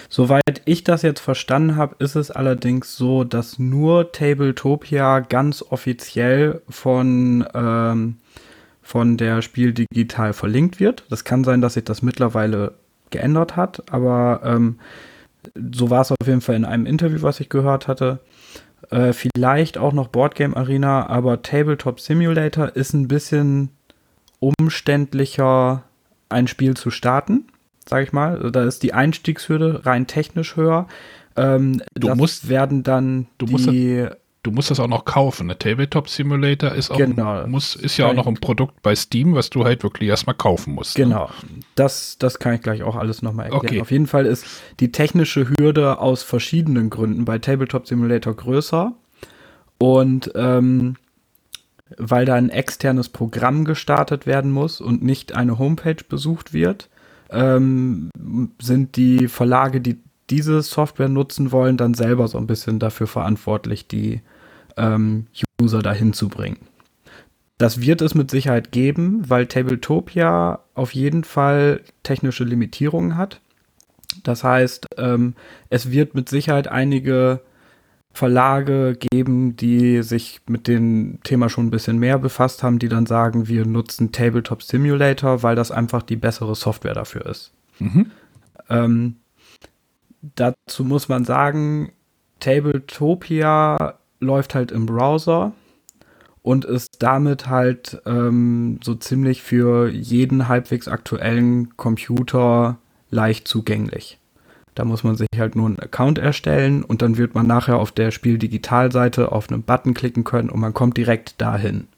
Soweit 0.08 0.62
ich 0.64 0.84
das 0.84 1.02
jetzt 1.02 1.20
verstanden 1.20 1.76
habe, 1.76 1.96
ist 1.98 2.14
es 2.14 2.30
allerdings 2.30 2.96
so, 2.96 3.24
dass 3.24 3.58
nur 3.58 4.12
Tabletopia 4.12 5.20
ganz 5.20 5.62
offiziell 5.62 6.62
von, 6.68 7.44
ähm, 7.54 8.16
von 8.82 9.16
der 9.16 9.42
Spiel 9.42 9.72
digital 9.72 10.32
verlinkt 10.32 10.78
wird. 10.80 11.04
Das 11.10 11.24
kann 11.24 11.44
sein, 11.44 11.60
dass 11.60 11.74
sich 11.74 11.84
das 11.84 12.02
mittlerweile 12.02 12.74
geändert 13.10 13.56
hat, 13.56 13.90
aber 13.92 14.42
ähm, 14.44 14.78
so 15.72 15.90
war 15.90 16.02
es 16.02 16.12
auf 16.12 16.26
jeden 16.26 16.40
Fall 16.40 16.54
in 16.54 16.64
einem 16.64 16.86
Interview, 16.86 17.22
was 17.22 17.40
ich 17.40 17.48
gehört 17.48 17.88
hatte. 17.88 18.20
Äh, 18.90 19.12
vielleicht 19.12 19.78
auch 19.78 19.92
noch 19.92 20.08
Boardgame 20.08 20.56
Arena, 20.56 21.08
aber 21.08 21.42
Tabletop 21.42 21.98
Simulator 21.98 22.76
ist 22.76 22.92
ein 22.92 23.08
bisschen 23.08 23.70
umständlicher, 24.38 25.82
ein 26.28 26.46
Spiel 26.46 26.76
zu 26.76 26.90
starten 26.90 27.46
sage 27.88 28.04
ich 28.04 28.12
mal. 28.12 28.50
Da 28.52 28.64
ist 28.64 28.82
die 28.82 28.92
Einstiegshürde 28.92 29.86
rein 29.86 30.06
technisch 30.06 30.56
höher. 30.56 30.86
Ähm, 31.36 31.82
du 31.94 32.14
musst 32.14 32.48
werden 32.48 32.82
dann 32.82 33.26
du 33.38 33.46
die, 33.46 33.52
musst, 33.52 33.68
du 34.42 34.50
musst 34.50 34.70
das 34.70 34.80
auch 34.80 34.88
noch 34.88 35.04
kaufen. 35.04 35.48
Der 35.48 35.58
Tabletop 35.58 36.08
Simulator 36.08 36.72
ist 36.72 36.90
auch 36.90 36.96
genau, 36.96 37.46
muss, 37.46 37.76
ist 37.76 37.96
ja 37.96 38.08
auch 38.08 38.14
noch 38.14 38.26
ein 38.26 38.34
Produkt 38.34 38.82
bei 38.82 38.94
Steam, 38.94 39.34
was 39.34 39.50
du 39.50 39.64
halt 39.64 39.82
wirklich 39.82 40.08
erstmal 40.08 40.34
kaufen 40.34 40.74
musst. 40.74 40.98
Ne? 40.98 41.04
Genau. 41.04 41.26
Ne? 41.26 41.60
Das, 41.74 42.16
das 42.18 42.38
kann 42.38 42.54
ich 42.54 42.62
gleich 42.62 42.82
auch 42.82 42.96
alles 42.96 43.22
nochmal 43.22 43.46
erklären. 43.46 43.66
Okay. 43.66 43.80
Auf 43.80 43.90
jeden 43.90 44.06
Fall 44.06 44.26
ist 44.26 44.44
die 44.80 44.92
technische 44.92 45.48
Hürde 45.48 45.98
aus 45.98 46.22
verschiedenen 46.22 46.90
Gründen 46.90 47.24
bei 47.24 47.38
Tabletop 47.38 47.86
Simulator 47.86 48.34
größer. 48.34 48.92
Und 49.78 50.32
ähm, 50.34 50.96
weil 51.96 52.24
da 52.24 52.34
ein 52.34 52.50
externes 52.50 53.08
Programm 53.08 53.64
gestartet 53.64 54.26
werden 54.26 54.50
muss 54.50 54.80
und 54.80 55.02
nicht 55.02 55.34
eine 55.34 55.58
Homepage 55.58 55.96
besucht 56.08 56.52
wird, 56.52 56.88
ähm, 57.30 58.10
sind 58.60 58.96
die 58.96 59.28
Verlage, 59.28 59.80
die 59.80 59.98
diese 60.30 60.62
Software 60.62 61.08
nutzen 61.08 61.52
wollen, 61.52 61.76
dann 61.76 61.94
selber 61.94 62.28
so 62.28 62.38
ein 62.38 62.46
bisschen 62.46 62.78
dafür 62.78 63.06
verantwortlich, 63.06 63.88
die 63.88 64.20
ähm, 64.76 65.26
User 65.60 65.82
dahin 65.82 66.12
zu 66.12 66.28
bringen. 66.28 66.58
Das 67.58 67.82
wird 67.82 68.00
es 68.00 68.14
mit 68.14 68.30
Sicherheit 68.30 68.72
geben, 68.72 69.28
weil 69.28 69.46
Tabletopia 69.46 70.60
auf 70.74 70.94
jeden 70.94 71.24
Fall 71.24 71.82
technische 72.02 72.44
Limitierungen 72.44 73.16
hat. 73.16 73.40
Das 74.22 74.44
heißt, 74.44 74.86
ähm, 74.96 75.34
es 75.68 75.90
wird 75.90 76.14
mit 76.14 76.28
Sicherheit 76.28 76.68
einige 76.68 77.40
Verlage 78.12 78.96
geben, 78.98 79.56
die 79.56 80.02
sich 80.02 80.40
mit 80.48 80.66
dem 80.66 81.20
Thema 81.22 81.48
schon 81.48 81.66
ein 81.66 81.70
bisschen 81.70 81.98
mehr 81.98 82.18
befasst 82.18 82.62
haben, 82.62 82.78
die 82.78 82.88
dann 82.88 83.06
sagen, 83.06 83.48
wir 83.48 83.64
nutzen 83.66 84.12
Tabletop 84.12 84.62
Simulator, 84.62 85.42
weil 85.42 85.56
das 85.56 85.70
einfach 85.70 86.02
die 86.02 86.16
bessere 86.16 86.54
Software 86.54 86.94
dafür 86.94 87.26
ist. 87.26 87.52
Mhm. 87.78 88.10
Ähm, 88.68 89.16
dazu 90.34 90.84
muss 90.84 91.08
man 91.08 91.24
sagen, 91.24 91.92
Tabletopia 92.40 93.94
läuft 94.18 94.54
halt 94.54 94.72
im 94.72 94.86
Browser 94.86 95.52
und 96.42 96.64
ist 96.64 97.02
damit 97.02 97.48
halt 97.48 98.00
ähm, 98.06 98.80
so 98.82 98.94
ziemlich 98.94 99.42
für 99.42 99.88
jeden 99.88 100.48
halbwegs 100.48 100.88
aktuellen 100.88 101.76
Computer 101.76 102.78
leicht 103.10 103.46
zugänglich. 103.46 104.19
Da 104.74 104.84
muss 104.84 105.04
man 105.04 105.16
sich 105.16 105.28
halt 105.36 105.56
nur 105.56 105.66
einen 105.66 105.78
Account 105.78 106.18
erstellen 106.18 106.84
und 106.84 107.02
dann 107.02 107.16
wird 107.16 107.34
man 107.34 107.46
nachher 107.46 107.78
auf 107.78 107.92
der 107.92 108.10
Spiel-Digital-Seite 108.10 109.32
auf 109.32 109.50
einen 109.50 109.62
Button 109.62 109.94
klicken 109.94 110.24
können 110.24 110.50
und 110.50 110.60
man 110.60 110.74
kommt 110.74 110.96
direkt 110.96 111.40
dahin. 111.40 111.88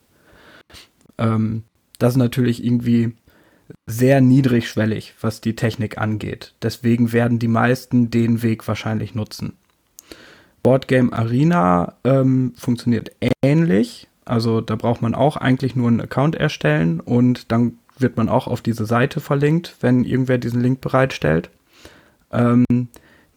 Ähm, 1.19 1.65
das 1.99 2.15
ist 2.15 2.19
natürlich 2.19 2.65
irgendwie 2.65 3.15
sehr 3.87 4.21
niedrigschwellig, 4.21 5.15
was 5.21 5.41
die 5.41 5.55
Technik 5.57 5.99
angeht. 5.99 6.55
Deswegen 6.63 7.13
werden 7.13 7.39
die 7.39 7.49
meisten 7.49 8.11
den 8.11 8.43
Weg 8.43 8.67
wahrscheinlich 8.67 9.15
nutzen. 9.15 9.55
Boardgame 10.63 11.13
Arena 11.13 11.95
ähm, 12.05 12.55
funktioniert 12.57 13.13
ähnlich. 13.43 14.09
Also 14.25 14.61
da 14.61 14.77
braucht 14.77 15.03
man 15.03 15.15
auch 15.15 15.37
eigentlich 15.37 15.75
nur 15.75 15.89
einen 15.89 16.01
Account 16.01 16.37
erstellen 16.37 17.01
und 17.01 17.51
dann 17.51 17.79
wird 17.99 18.17
man 18.17 18.29
auch 18.29 18.47
auf 18.47 18.63
diese 18.63 18.87
Seite 18.87 19.21
verlinkt, 19.21 19.77
wenn 19.81 20.05
irgendwer 20.05 20.39
diesen 20.39 20.61
Link 20.61 20.81
bereitstellt. 20.81 21.51
Ähm, 22.33 22.65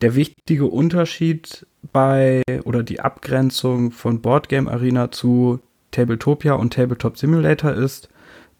der 0.02 0.16
wichtige 0.16 0.66
Unterschied 0.66 1.66
bei 1.93 2.43
oder 2.64 2.84
die 2.84 3.00
Abgrenzung 3.00 3.91
von 3.91 4.22
Boardgame 4.22 4.70
Arena 4.70 5.12
zu 5.12 5.60
Tabletopia 5.91 6.54
und 6.54 6.74
Tabletop 6.74 7.18
Simulator 7.18 7.72
ist, 7.72 8.10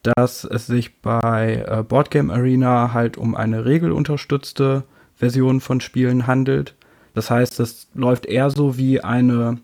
dass 0.04 0.44
es 0.44 0.68
sich 0.68 1.02
bei 1.02 1.66
äh, 1.68 1.84
Boardgame 1.84 2.32
Arena 2.32 2.94
halt 2.94 3.18
um 3.18 3.36
eine 3.36 3.66
regelunterstützte 3.66 4.84
Version 5.16 5.62
von 5.62 5.82
Spielen 5.82 6.28
handelt. 6.28 6.76
Das 7.14 7.32
heißt, 7.32 7.60
es 7.60 7.88
läuft 7.94 8.26
eher 8.26 8.50
so 8.50 8.78
wie 8.78 9.02
eine, 9.02 9.60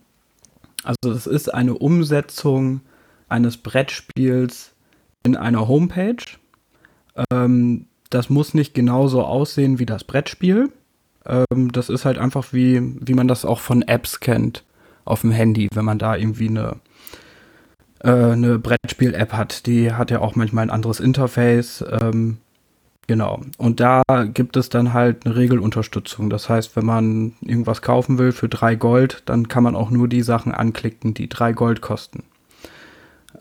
also 0.83 1.11
es 1.11 1.27
ist 1.27 1.53
eine 1.53 1.75
Umsetzung 1.75 2.81
eines 3.29 3.57
Brettspiels 3.57 4.73
in 5.23 5.35
einer 5.35 5.67
Homepage. 5.67 6.23
Ähm, 7.31 7.85
das 8.11 8.29
muss 8.29 8.53
nicht 8.53 8.73
genauso 8.73 9.23
aussehen 9.23 9.79
wie 9.79 9.85
das 9.87 10.03
Brettspiel. 10.03 10.69
Ähm, 11.25 11.71
das 11.71 11.89
ist 11.89 12.05
halt 12.05 12.17
einfach 12.17 12.53
wie, 12.53 12.81
wie 12.99 13.13
man 13.13 13.27
das 13.27 13.45
auch 13.45 13.59
von 13.59 13.81
Apps 13.81 14.19
kennt 14.19 14.63
auf 15.05 15.21
dem 15.21 15.31
Handy, 15.31 15.67
wenn 15.73 15.85
man 15.85 15.97
da 15.97 16.15
irgendwie 16.15 16.49
eine, 16.49 16.75
äh, 18.03 18.11
eine 18.11 18.59
Brettspiel-App 18.59 19.33
hat. 19.33 19.65
Die 19.65 19.93
hat 19.93 20.11
ja 20.11 20.19
auch 20.19 20.35
manchmal 20.35 20.65
ein 20.65 20.69
anderes 20.69 20.99
Interface. 20.99 21.83
Ähm, 22.01 22.37
genau. 23.07 23.41
Und 23.57 23.79
da 23.79 24.03
gibt 24.33 24.57
es 24.57 24.69
dann 24.69 24.93
halt 24.93 25.25
eine 25.25 25.35
Regelunterstützung. 25.35 26.29
Das 26.29 26.49
heißt, 26.49 26.75
wenn 26.75 26.85
man 26.85 27.33
irgendwas 27.41 27.81
kaufen 27.81 28.17
will 28.17 28.33
für 28.33 28.49
drei 28.49 28.75
Gold, 28.75 29.23
dann 29.25 29.47
kann 29.47 29.63
man 29.63 29.75
auch 29.75 29.89
nur 29.89 30.07
die 30.07 30.21
Sachen 30.21 30.51
anklicken, 30.51 31.13
die 31.13 31.29
drei 31.29 31.53
Gold 31.53 31.81
kosten. 31.81 32.23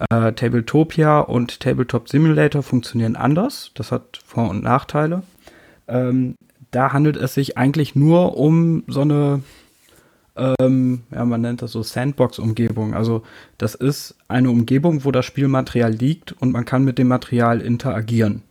Äh, 0.09 0.33
Tabletopia 0.33 1.21
und 1.21 1.61
Tabletop 1.61 2.09
Simulator 2.09 2.63
funktionieren 2.63 3.17
anders. 3.17 3.71
Das 3.75 3.93
hat 3.93 4.21
Vor- 4.25 4.49
und 4.49 4.63
Nachteile. 4.63 5.23
Ähm, 5.89 6.37
da 6.71 6.93
handelt 6.93 7.17
es 7.17 7.35
sich 7.35 7.59
eigentlich 7.59 7.95
nur 7.95 8.39
um 8.39 8.85
so 8.87 9.03
eine, 9.03 9.43
ähm, 10.37 11.03
ja, 11.11 11.25
man 11.25 11.43
nennt 11.43 11.61
das 11.61 11.73
so 11.73 11.83
Sandbox-Umgebung. 11.83 12.95
Also 12.95 13.25
das 13.59 13.75
ist 13.75 14.15
eine 14.29 14.51
Umgebung, 14.51 15.05
wo 15.05 15.11
das 15.11 15.27
Spielmaterial 15.27 15.93
liegt 15.93 16.33
und 16.33 16.53
man 16.53 16.65
kann 16.65 16.85
mit 16.85 16.97
dem 16.97 17.09
Material 17.09 17.61
interagieren. 17.61 18.43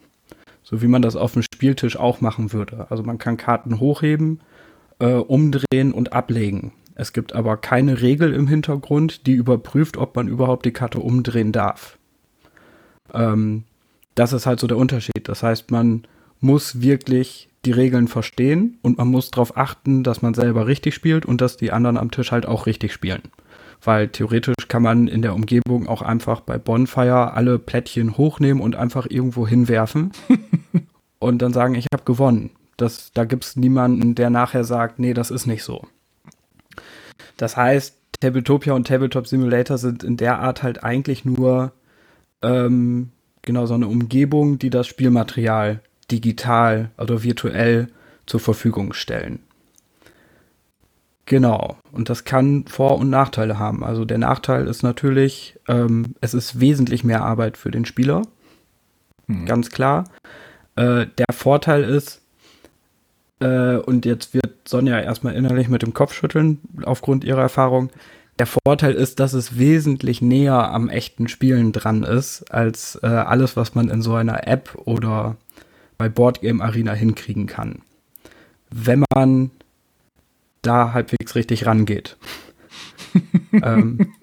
So 0.62 0.84
wie 0.84 0.88
man 0.88 1.02
das 1.02 1.16
auf 1.16 1.34
dem 1.34 1.41
Spieltisch 1.41 1.97
auch 1.97 2.22
machen 2.22 2.54
würde. 2.54 2.86
Also 2.91 3.02
man 3.02 3.18
kann 3.18 3.38
Karten 3.38 3.80
hochheben, 3.80 4.41
äh, 5.00 5.14
umdrehen 5.14 5.93
und 5.93 6.14
ablegen. 6.14 6.74
Es 7.00 7.14
gibt 7.14 7.34
aber 7.34 7.56
keine 7.56 8.02
Regel 8.02 8.34
im 8.34 8.45
Hintergrund, 8.45 9.26
die 9.26 9.32
überprüft, 9.32 9.95
ob 9.95 10.18
man 10.18 10.28
überhaupt 10.28 10.66
die 10.66 10.74
Karte 10.74 11.00
umdrehen 11.00 11.54
darf. 11.54 11.97
Ähm, 13.14 13.64
das 14.16 14.34
ist 14.34 14.45
halt 14.45 14.60
so 14.60 14.68
der 14.68 14.76
Unterschied. 14.76 15.30
Das 15.30 15.41
heißt, 15.41 15.72
man 15.72 16.04
muss 16.41 16.82
wirklich 16.82 17.47
die 17.64 17.72
Regeln 17.72 18.10
verstehen 18.10 18.80
und 18.82 18.97
man 18.97 19.08
muss 19.08 19.32
darauf 19.32 19.56
achten, 19.56 20.04
dass 20.04 20.22
man 20.22 20.34
selber 20.34 20.68
richtig 20.68 20.93
spielt 20.93 21.26
und 21.26 21.39
dass 21.39 21.56
die 21.56 21.72
anderen 21.72 21.95
am 21.95 22.12
Tisch 22.12 22.34
halt 22.34 22.45
auch 22.45 22.66
richtig 22.66 22.91
spielen. 22.91 23.22
Weil 23.82 24.10
theoretisch 24.10 24.68
kann 24.68 24.84
man 24.84 25.08
in 25.08 25.22
der 25.22 25.36
Umgebung 25.36 25.88
auch 25.88 26.02
einfach 26.02 26.41
bei 26.41 26.58
Bonfire 26.58 27.32
alle 27.32 27.60
Plättchen 27.60 28.18
hochnehmen 28.18 28.62
und 28.62 28.76
einfach 28.76 29.08
irgendwo 29.10 29.47
hinwerfen 29.47 30.12
und 31.20 31.41
dann 31.41 31.54
sagen, 31.54 31.76
ich 31.76 31.88
habe 31.93 32.04
gewonnen. 32.04 32.50
Das, 32.76 33.14
da 33.14 33.24
gibt 33.24 33.45
es 33.45 33.56
niemanden, 33.56 34.16
der 34.16 34.30
nachher 34.30 34.66
sagt, 34.66 35.00
nee, 35.00 35.14
das 35.14 35.32
ist 35.32 35.47
nicht 35.47 35.64
so. 35.64 35.88
Das 37.38 37.58
heißt, 37.58 37.96
Tabletopia 38.20 38.74
und 38.74 38.88
Tabletop 38.88 39.28
Simulator 39.28 39.78
sind 39.78 40.04
in 40.04 40.18
der 40.18 40.40
Art 40.40 40.64
halt 40.64 40.84
eigentlich 40.84 41.26
nur 41.26 41.72
ähm, 42.42 43.12
genau 43.42 43.66
so 43.66 43.74
eine 43.74 43.88
Umgebung, 43.88 44.60
die 44.60 44.70
das 44.70 44.88
Spielmaterial 44.88 45.82
digital 46.12 46.92
oder 46.98 47.24
virtuell 47.24 47.88
zur 48.26 48.40
Verfügung 48.40 48.94
stellen. 48.94 49.40
Genau. 51.26 51.78
Und 51.92 52.10
das 52.10 52.24
kann 52.24 52.66
Vor- 52.66 52.98
und 52.98 53.10
Nachteile 53.10 53.60
haben. 53.60 53.84
Also 53.84 54.04
der 54.04 54.18
Nachteil 54.18 54.68
ist 54.68 54.82
natürlich, 54.82 55.60
ähm, 55.68 56.16
es 56.22 56.34
ist 56.34 56.60
wesentlich 56.60 57.04
mehr 57.04 57.24
Arbeit 57.24 57.56
für 57.56 57.70
den 57.70 57.86
Spieler. 57.86 58.24
Hm. 59.28 59.46
Ganz 59.46 59.70
klar. 59.70 60.06
Äh, 60.76 61.06
der 61.18 61.28
Vorteil 61.32 61.84
ist, 61.84 62.19
äh, 63.40 63.78
und 63.78 64.06
jetzt 64.06 64.34
wird 64.34 64.68
Sonja 64.68 65.00
erstmal 65.00 65.36
innerlich 65.36 65.70
mit 65.70 65.82
dem 65.82 65.94
Kopf 65.94 66.14
schütteln, 66.14 66.60
aufgrund 66.84 67.24
ihrer 67.24 67.42
Erfahrung. 67.42 67.90
Der 68.38 68.48
Vorteil 68.48 68.94
ist, 68.94 69.20
dass 69.20 69.34
es 69.34 69.58
wesentlich 69.58 70.22
näher 70.22 70.72
am 70.72 70.90
echten 70.90 71.28
Spielen 71.28 71.72
dran 71.74 72.04
ist, 72.04 72.52
als 72.54 72.98
äh, 73.04 73.08
alles, 73.08 73.58
was 73.58 73.76
man 73.76 73.90
in 73.90 74.02
so 74.02 74.16
einer 74.16 74.48
App 74.48 74.78
oder 74.86 75.36
bei 75.98 76.08
Boardgame 76.08 76.64
Arena 76.64 76.94
hinkriegen 76.94 77.48
kann. 77.48 77.82
Wenn 78.72 79.04
man 79.14 79.52
da 80.62 80.94
halbwegs 80.94 81.36
richtig 81.36 81.66
rangeht. 81.66 82.18
ähm, 83.52 84.14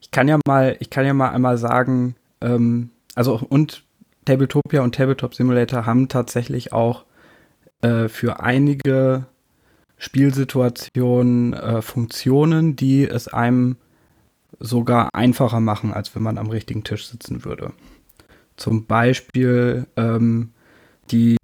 ich 0.00 0.10
kann 0.10 0.28
ja 0.28 0.38
mal, 0.46 0.76
ich 0.80 0.90
kann 0.90 1.04
ja 1.04 1.14
mal 1.14 1.30
einmal 1.30 1.58
sagen, 1.58 2.14
ähm, 2.40 2.90
also 3.14 3.40
und 3.48 3.82
Tabletopia 4.24 4.82
und 4.82 4.94
Tabletop 4.94 5.34
Simulator 5.34 5.86
haben 5.86 6.08
tatsächlich 6.08 6.72
auch 6.72 7.04
äh, 7.82 8.08
für 8.08 8.40
einige 8.40 9.26
Spielsituationen 9.96 11.52
äh, 11.52 11.82
Funktionen, 11.82 12.76
die 12.76 13.06
es 13.06 13.28
einem 13.28 13.76
sogar 14.58 15.14
einfacher 15.14 15.60
machen, 15.60 15.92
als 15.92 16.14
wenn 16.14 16.22
man 16.22 16.38
am 16.38 16.48
richtigen 16.50 16.84
Tisch 16.84 17.06
sitzen 17.06 17.44
würde. 17.44 17.72
Zum 18.56 18.86
Beispiel 18.86 19.86
ähm, 19.96 20.50
die 21.10 21.36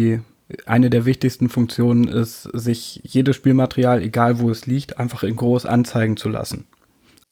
eine 0.64 0.90
der 0.90 1.06
wichtigsten 1.06 1.48
Funktionen 1.48 2.08
ist, 2.08 2.42
sich 2.52 3.00
jedes 3.04 3.36
Spielmaterial, 3.36 4.02
egal 4.02 4.38
wo 4.38 4.50
es 4.50 4.66
liegt, 4.66 4.98
einfach 4.98 5.22
in 5.22 5.36
groß 5.36 5.66
anzeigen 5.66 6.16
zu 6.16 6.28
lassen. 6.28 6.66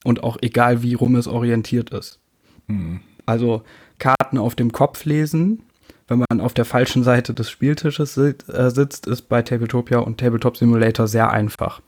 Und 0.04 0.22
auch 0.22 0.36
egal 0.42 0.82
wie 0.82 0.94
rum 0.94 1.14
es 1.16 1.26
orientiert 1.26 1.90
ist. 1.90 2.18
Mhm. 2.66 3.00
Also 3.24 3.62
Karten 3.98 4.38
auf 4.38 4.54
dem 4.54 4.72
Kopf 4.72 5.04
lesen 5.04 5.62
wenn 6.06 6.22
man 6.28 6.40
auf 6.40 6.54
der 6.54 6.64
falschen 6.64 7.02
Seite 7.02 7.34
des 7.34 7.50
Spieltisches 7.50 8.16
äh, 8.16 8.34
sitzt, 8.70 9.06
ist 9.06 9.22
bei 9.22 9.42
Tabletopia 9.42 9.98
und 9.98 10.18
Tabletop 10.18 10.56
Simulator 10.56 11.08
sehr 11.08 11.30
einfach. 11.30 11.80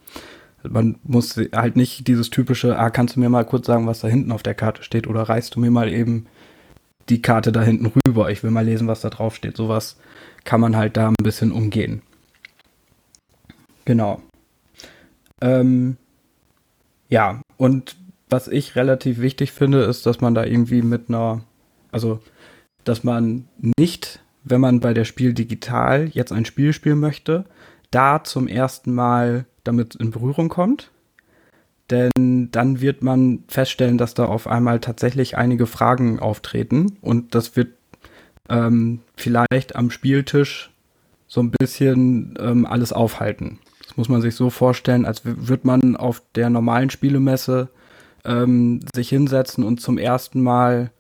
Man 0.63 0.99
muss 1.05 1.37
halt 1.55 1.77
nicht 1.77 2.09
dieses 2.09 2.31
typische, 2.31 2.79
ah, 2.79 2.91
kannst 2.91 3.17
du 3.17 3.21
mir 3.21 3.29
mal 3.29 3.45
kurz 3.45 3.67
sagen, 3.67 3.87
was 3.87 4.01
da 4.01 4.09
hinten 4.09 4.33
auf 4.33 4.43
der 4.43 4.55
Karte 4.55 4.83
steht 4.83 5.07
oder 5.07 5.23
reißt 5.23 5.55
du 5.55 5.61
mir 5.61 5.71
mal 5.71 5.93
eben 5.93 6.27
die 7.09 7.23
Karte 7.23 7.53
da 7.53 7.63
hinten 7.63 7.93
rüber, 8.07 8.31
ich 8.31 8.43
will 8.43 8.51
mal 8.51 8.65
lesen, 8.65 8.89
was 8.89 9.01
da 9.01 9.11
drauf 9.11 9.37
steht. 9.37 9.57
Sowas 9.57 9.97
kann 10.45 10.61
man 10.61 10.77
halt 10.77 10.97
da 10.97 11.09
ein 11.09 11.15
bisschen 11.23 11.53
umgehen. 11.53 12.03
Genau. 13.85 14.21
Ähm, 15.41 15.97
ja, 17.09 17.43
und 17.57 17.97
was 18.29 18.49
ich 18.49 18.75
relativ 18.75 19.21
wichtig 19.21 19.53
finde, 19.53 19.83
ist, 19.83 20.07
dass 20.07 20.21
man 20.21 20.35
da 20.35 20.45
irgendwie 20.45 20.83
mit 20.83 21.09
einer, 21.09 21.43
also 21.93 22.21
dass 22.87 23.05
man 23.05 23.49
nicht, 23.79 24.21
wenn 24.45 24.61
man 24.61 24.81
bei 24.81 24.95
der 24.95 25.05
Spiel 25.05 25.35
digital 25.35 26.09
jetzt 26.09 26.33
ein 26.33 26.45
Spiel 26.45 26.73
spielen 26.73 27.01
möchte, 27.01 27.45
da 27.91 28.23
zum 28.23 28.49
ersten 28.49 28.95
Mal 28.95 29.45
damit 29.65 29.97
in 29.97 30.13
Berührung 30.13 30.49
kommt. 30.49 30.91
Denn 31.91 32.49
dann 32.51 32.81
wird 32.81 33.03
man 33.03 33.45
feststellen, 33.49 33.99
dass 33.99 34.15
da 34.15 34.25
auf 34.25 34.47
einmal 34.47 34.81
tatsächlich 34.81 35.37
einige 35.37 35.67
Fragen 35.67 36.19
auftreten 36.19 36.97
und 37.01 37.35
das 37.35 37.57
wird 37.57 37.69
ähm, 38.49 39.01
vielleicht 39.17 39.77
am 39.77 39.91
Spieltisch 39.91 40.71
so 41.29 41.41
ein 41.41 41.51
bisschen 41.51 42.35
ähm, 42.41 42.67
alles 42.67 42.93
aufhalten. 42.93 43.59
Das 43.85 43.97
muss 43.97 44.09
man 44.09 44.21
sich 44.21 44.35
so 44.35 44.51
vorstellen, 44.51 45.05
als 45.05 45.25
würde 45.25 45.67
man 45.67 45.97
auf 45.97 46.23
der 46.35 46.51
normalen 46.51 46.91
Spielemesse 46.91 47.69
ähm, 48.25 48.81
sich 48.95 49.09
hinsetzen 49.09 49.65
und 49.65 49.81
zum 49.81 49.99
ersten 49.99 50.41
Mal 50.41 50.91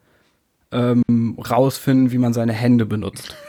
ähm, 0.72 1.38
rausfinden, 1.38 2.12
wie 2.12 2.18
man 2.18 2.32
seine 2.32 2.52
Hände 2.52 2.86
benutzt. 2.86 3.36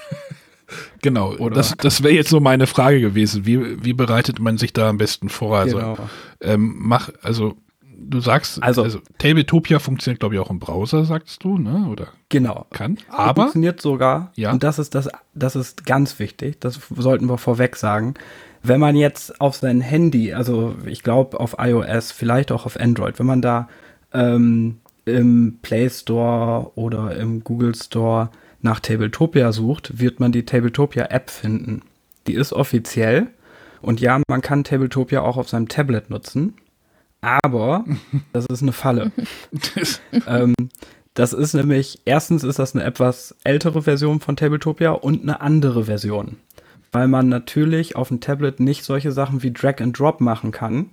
Genau, 1.01 1.33
Oder? 1.35 1.55
das, 1.55 1.75
das 1.77 2.03
wäre 2.03 2.13
jetzt 2.13 2.29
so 2.29 2.41
meine 2.41 2.67
Frage 2.67 2.99
gewesen. 2.99 3.45
Wie, 3.45 3.81
wie 3.83 3.93
bereitet 3.93 4.39
man 4.39 4.57
sich 4.57 4.73
da 4.73 4.89
am 4.89 4.97
besten 4.97 5.29
vor? 5.29 5.57
Also, 5.57 5.77
genau. 5.77 5.97
ähm, 6.41 6.75
mach, 6.77 7.09
also 7.21 7.55
du 7.97 8.19
sagst, 8.19 8.61
also, 8.61 8.83
also 8.83 8.99
Tabletopia 9.17 9.79
funktioniert, 9.79 10.19
glaube 10.19 10.35
ich, 10.35 10.41
auch 10.41 10.49
im 10.49 10.59
Browser, 10.59 11.05
sagst 11.05 11.43
du, 11.43 11.57
ne? 11.57 11.87
Oder 11.89 12.07
genau. 12.29 12.65
Kann. 12.71 12.97
Aber 13.09 13.43
funktioniert 13.43 13.81
sogar. 13.81 14.31
Ja. 14.35 14.51
Und 14.51 14.63
das 14.63 14.79
ist 14.79 14.95
das, 14.95 15.09
das 15.33 15.55
ist 15.55 15.85
ganz 15.85 16.19
wichtig. 16.19 16.59
Das 16.59 16.79
sollten 16.95 17.27
wir 17.27 17.37
vorweg 17.37 17.75
sagen. 17.75 18.15
Wenn 18.63 18.79
man 18.79 18.95
jetzt 18.95 19.39
auf 19.39 19.55
sein 19.55 19.81
Handy, 19.81 20.33
also 20.33 20.75
ich 20.85 21.03
glaube 21.03 21.39
auf 21.39 21.55
iOS, 21.59 22.11
vielleicht 22.11 22.51
auch 22.51 22.65
auf 22.65 22.79
Android, 22.79 23.19
wenn 23.19 23.25
man 23.25 23.41
da 23.41 23.67
ähm, 24.13 24.79
im 25.07 25.59
Play 25.61 25.89
Store 25.89 26.71
oder 26.75 27.15
im 27.17 27.43
Google 27.43 27.75
Store 27.75 28.29
nach 28.61 28.79
Tabletopia 28.79 29.51
sucht, 29.51 29.99
wird 29.99 30.19
man 30.19 30.31
die 30.31 30.45
Tabletopia 30.45 31.05
App 31.05 31.29
finden. 31.29 31.81
Die 32.27 32.33
ist 32.33 32.53
offiziell 32.53 33.27
und 33.81 34.01
ja, 34.01 34.21
man 34.27 34.41
kann 34.41 34.63
Tabletopia 34.63 35.21
auch 35.21 35.37
auf 35.37 35.49
seinem 35.49 35.67
Tablet 35.67 36.09
nutzen, 36.09 36.55
Aber 37.21 37.85
das 38.33 38.45
ist 38.47 38.61
eine 38.61 38.71
Falle. 38.73 39.11
ähm, 40.27 40.55
das 41.13 41.33
ist 41.33 41.53
nämlich, 41.53 42.01
erstens 42.05 42.43
ist 42.43 42.59
das 42.59 42.75
eine 42.75 42.83
etwas 42.83 43.35
ältere 43.43 43.81
Version 43.83 44.19
von 44.19 44.35
Tabletopia 44.35 44.91
und 44.91 45.23
eine 45.23 45.41
andere 45.41 45.85
Version. 45.85 46.37
Weil 46.91 47.07
man 47.07 47.27
natürlich 47.27 47.95
auf 47.95 48.09
dem 48.09 48.21
Tablet 48.21 48.59
nicht 48.59 48.83
solche 48.83 49.11
Sachen 49.11 49.43
wie 49.43 49.51
Drag 49.51 49.81
and 49.81 49.97
Drop 49.97 50.21
machen 50.21 50.51
kann. 50.51 50.91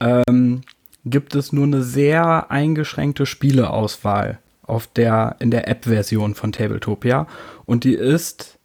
Ähm, 0.00 0.62
gibt 1.04 1.34
es 1.34 1.52
nur 1.52 1.64
eine 1.64 1.82
sehr 1.82 2.50
eingeschränkte 2.50 3.26
Spieleauswahl 3.26 4.38
auf 4.62 4.86
der, 4.86 5.36
in 5.40 5.50
der 5.50 5.68
App-Version 5.68 6.34
von 6.34 6.52
Tabletopia. 6.52 7.26
Und 7.64 7.84
die 7.84 7.94
ist, 7.94 8.58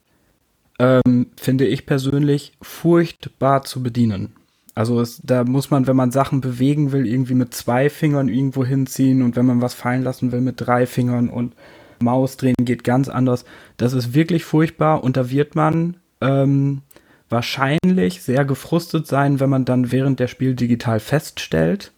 ähm, 0.79 1.27
finde 1.35 1.65
ich 1.65 1.85
persönlich, 1.85 2.53
furchtbar 2.61 3.63
zu 3.63 3.81
bedienen. 3.81 4.35
Also 4.75 5.01
es, 5.01 5.19
da 5.23 5.43
muss 5.43 5.71
man, 5.71 5.87
wenn 5.87 5.95
man 5.95 6.11
Sachen 6.11 6.39
bewegen 6.39 6.91
will, 6.91 7.07
irgendwie 7.07 7.33
mit 7.33 7.53
zwei 7.55 7.89
Fingern 7.89 8.29
irgendwo 8.29 8.63
hinziehen 8.63 9.23
und 9.23 9.35
wenn 9.35 9.47
man 9.47 9.59
was 9.59 9.73
fallen 9.73 10.03
lassen 10.03 10.31
will, 10.31 10.41
mit 10.41 10.61
drei 10.61 10.85
Fingern 10.85 11.29
und 11.29 11.55
Maus 11.99 12.37
drehen 12.37 12.55
geht 12.61 12.83
ganz 12.83 13.09
anders. 13.09 13.43
Das 13.77 13.93
ist 13.93 14.13
wirklich 14.13 14.45
furchtbar 14.45 15.03
und 15.03 15.17
da 15.17 15.31
wird 15.31 15.55
man 15.55 15.97
ähm, 16.21 16.83
wahrscheinlich 17.27 18.21
sehr 18.21 18.45
gefrustet 18.45 19.07
sein, 19.07 19.39
wenn 19.39 19.49
man 19.49 19.65
dann 19.65 19.91
während 19.91 20.19
der 20.19 20.27
Spiel 20.27 20.53
digital 20.53 20.99
feststellt, 20.99 21.91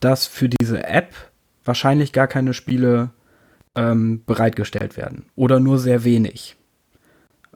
dass 0.00 0.26
für 0.26 0.48
diese 0.48 0.84
App 0.84 1.14
wahrscheinlich 1.64 2.12
gar 2.12 2.26
keine 2.26 2.54
Spiele 2.54 3.10
ähm, 3.76 4.22
bereitgestellt 4.26 4.96
werden 4.96 5.26
oder 5.36 5.60
nur 5.60 5.78
sehr 5.78 6.04
wenig. 6.04 6.56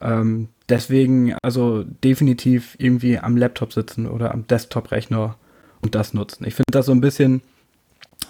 Ähm, 0.00 0.48
deswegen 0.68 1.34
also 1.42 1.84
definitiv 1.84 2.76
irgendwie 2.78 3.18
am 3.18 3.36
Laptop 3.36 3.72
sitzen 3.72 4.06
oder 4.06 4.32
am 4.32 4.46
Desktop-Rechner 4.46 5.36
und 5.82 5.94
das 5.94 6.14
nutzen. 6.14 6.46
Ich 6.46 6.54
finde 6.54 6.72
das 6.72 6.86
so 6.86 6.92
ein 6.92 7.00
bisschen, 7.00 7.42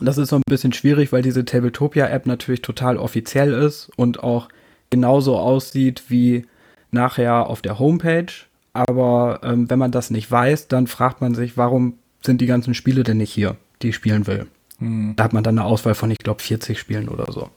das 0.01 0.19
ist 0.19 0.31
so 0.31 0.37
ein 0.37 0.43
bisschen 0.47 0.73
schwierig, 0.73 1.13
weil 1.13 1.23
diese 1.23 1.45
Tabletopia-App 1.45 2.27
natürlich 2.27 2.63
total 2.63 2.97
offiziell 2.97 3.53
ist 3.53 3.91
und 3.97 4.23
auch 4.23 4.49
genauso 4.91 5.37
aussieht 5.37 6.05
wie 6.09 6.47
nachher 6.91 7.47
auf 7.47 7.63
der 7.63 7.79
Homepage. 7.79 8.33
Aber 8.73 9.41
ähm, 9.43 9.71
wenn 9.71 9.79
man 9.79 9.93
das 9.93 10.11
nicht 10.11 10.31
weiß, 10.31 10.69
dann 10.69 10.87
fragt 10.87 11.21
man 11.21 11.35
sich, 11.35 11.57
warum 11.57 11.99
sind 12.23 12.41
die 12.41 12.47
ganzen 12.47 12.75
Spiele 12.75 13.05
denn 13.05 13.19
nicht 13.19 13.33
hier, 13.33 13.57
die 13.85 13.91
ich 13.91 13.95
spielen 13.95 14.27
will? 14.27 14.47
Hm. 14.79 15.15
Da 15.17 15.25
hat 15.25 15.33
man 15.33 15.45
dann 15.45 15.59
eine 15.59 15.67
Auswahl 15.67 15.95
von, 15.95 16.11
ich 16.11 16.19
glaube, 16.19 16.43
40 16.43 16.79
Spielen 16.79 17.09
oder 17.09 17.31
so. 17.31 17.51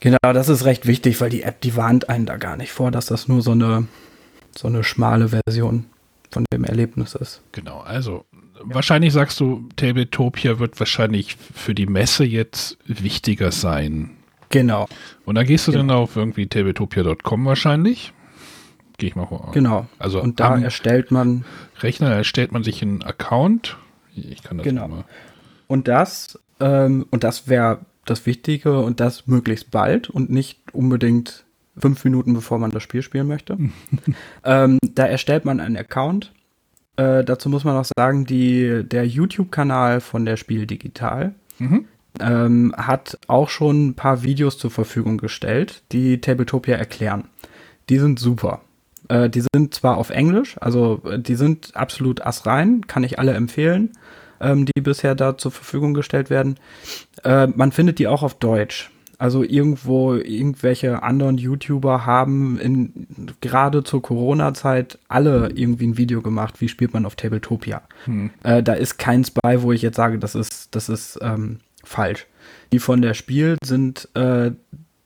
Genau, 0.00 0.18
das 0.20 0.48
ist 0.48 0.64
recht 0.64 0.86
wichtig, 0.86 1.20
weil 1.20 1.30
die 1.30 1.42
App, 1.42 1.60
die 1.60 1.76
warnt 1.76 2.08
einen 2.08 2.26
da 2.26 2.36
gar 2.36 2.56
nicht 2.56 2.72
vor, 2.72 2.90
dass 2.90 3.06
das 3.06 3.28
nur 3.28 3.40
so 3.40 3.52
eine, 3.52 3.86
so 4.56 4.66
eine 4.66 4.82
schmale 4.82 5.28
Version 5.28 5.84
von 6.32 6.44
dem 6.52 6.64
Erlebnis 6.64 7.14
ist. 7.14 7.40
Genau, 7.52 7.78
also 7.78 8.24
wahrscheinlich 8.64 9.12
sagst 9.12 9.38
du, 9.38 9.68
Tabletopia 9.76 10.58
wird 10.58 10.80
wahrscheinlich 10.80 11.36
für 11.36 11.74
die 11.74 11.86
Messe 11.86 12.24
jetzt 12.24 12.78
wichtiger 12.86 13.52
sein. 13.52 14.10
Genau. 14.48 14.88
Und 15.24 15.36
dann 15.36 15.46
gehst 15.46 15.68
du 15.68 15.72
genau. 15.72 15.84
dann 15.86 15.96
auf 15.96 16.16
irgendwie 16.16 16.46
tabletopia.com 16.46 17.44
wahrscheinlich. 17.46 18.12
Gehe 18.98 19.08
ich 19.08 19.16
mal 19.16 19.26
vor. 19.26 19.50
Genau. 19.52 19.86
Also 19.98 20.20
und 20.20 20.40
da 20.40 20.58
erstellt 20.58 21.10
man. 21.10 21.44
Rechner 21.80 22.10
erstellt 22.10 22.52
man 22.52 22.62
sich 22.62 22.82
einen 22.82 23.02
Account. 23.02 23.76
Ich 24.14 24.42
kann 24.42 24.58
das 24.58 24.64
genau. 24.64 24.88
mal. 24.88 25.04
Und 25.66 25.88
das, 25.88 26.38
ähm, 26.60 27.06
und 27.10 27.24
das 27.24 27.48
wäre 27.48 27.80
das 28.04 28.26
Wichtige 28.26 28.80
und 28.80 29.00
das 29.00 29.26
möglichst 29.26 29.70
bald 29.70 30.10
und 30.10 30.30
nicht 30.30 30.58
unbedingt 30.72 31.44
fünf 31.76 32.04
Minuten 32.04 32.34
bevor 32.34 32.58
man 32.58 32.70
das 32.70 32.82
Spiel 32.82 33.02
spielen 33.02 33.28
möchte. 33.28 33.58
ähm, 34.44 34.78
da 34.82 35.06
erstellt 35.06 35.44
man 35.44 35.60
einen 35.60 35.76
Account. 35.76 36.32
Äh, 36.96 37.24
dazu 37.24 37.48
muss 37.48 37.64
man 37.64 37.76
auch 37.76 37.86
sagen, 37.96 38.26
die, 38.26 38.82
der 38.84 39.06
YouTube-Kanal 39.06 40.00
von 40.00 40.26
der 40.26 40.36
Spiel 40.36 40.66
Digital 40.66 41.34
mhm. 41.58 41.86
ähm, 42.20 42.74
hat 42.76 43.18
auch 43.28 43.48
schon 43.48 43.88
ein 43.88 43.94
paar 43.94 44.22
Videos 44.22 44.58
zur 44.58 44.70
Verfügung 44.70 45.16
gestellt, 45.16 45.82
die 45.92 46.20
Tabletopia 46.20 46.76
erklären. 46.76 47.24
Die 47.88 47.98
sind 47.98 48.18
super. 48.18 48.60
Äh, 49.08 49.30
die 49.30 49.42
sind 49.54 49.74
zwar 49.74 49.96
auf 49.96 50.10
Englisch, 50.10 50.56
also 50.60 51.02
äh, 51.04 51.18
die 51.18 51.34
sind 51.34 51.74
absolut 51.74 52.24
assrein, 52.24 52.86
kann 52.86 53.04
ich 53.04 53.18
alle 53.18 53.32
empfehlen 53.32 53.90
ähm, 54.42 54.66
die 54.66 54.80
bisher 54.80 55.14
da 55.14 55.38
zur 55.38 55.52
Verfügung 55.52 55.94
gestellt 55.94 56.28
werden. 56.28 56.56
Äh, 57.24 57.46
man 57.46 57.72
findet 57.72 57.98
die 57.98 58.08
auch 58.08 58.22
auf 58.22 58.34
Deutsch. 58.34 58.90
Also 59.18 59.44
irgendwo 59.44 60.14
irgendwelche 60.14 61.04
anderen 61.04 61.38
YouTuber 61.38 62.04
haben 62.04 62.58
in, 62.58 63.06
gerade 63.40 63.84
zur 63.84 64.02
Corona-Zeit 64.02 64.98
alle 65.06 65.50
irgendwie 65.54 65.86
ein 65.86 65.96
Video 65.96 66.22
gemacht, 66.22 66.60
wie 66.60 66.68
spielt 66.68 66.92
man 66.92 67.06
auf 67.06 67.14
Tabletopia. 67.14 67.82
Hm. 68.06 68.30
Äh, 68.42 68.64
da 68.64 68.72
ist 68.72 68.98
keins 68.98 69.30
bei, 69.30 69.62
wo 69.62 69.70
ich 69.70 69.80
jetzt 69.80 69.94
sage, 69.94 70.18
das 70.18 70.34
ist, 70.34 70.74
das 70.74 70.88
ist 70.88 71.20
ähm, 71.22 71.60
falsch. 71.84 72.26
Die 72.72 72.80
von 72.80 73.00
der 73.00 73.14
Spiel 73.14 73.58
sind 73.62 74.08
äh, 74.14 74.50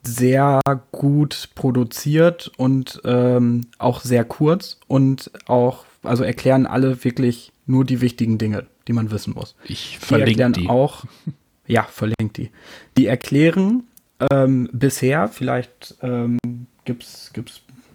sehr 0.07 0.61
gut 0.93 1.51
produziert 1.55 2.51
und 2.57 3.01
ähm, 3.05 3.67
auch 3.79 4.01
sehr 4.01 4.25
kurz 4.25 4.79
und 4.87 5.31
auch, 5.47 5.85
also 6.03 6.25
erklären 6.25 6.67
alle 6.67 7.05
wirklich 7.05 7.53
nur 7.67 7.85
die 7.85 8.01
wichtigen 8.01 8.39
Dinge 8.39 8.67
die 8.87 8.93
man 8.93 9.11
wissen 9.11 9.35
muss. 9.35 9.55
Ich 9.65 9.99
verlinke 9.99 10.51
die. 10.51 10.69
auch, 10.69 11.05
ja, 11.67 11.83
verlinkt 11.85 12.37
die. 12.37 12.51
Die 12.97 13.07
erklären 13.07 13.85
ähm, 14.31 14.69
bisher, 14.73 15.29
vielleicht 15.29 15.97
ähm, 16.03 16.39
gibt 16.85 17.03
es 17.03 17.33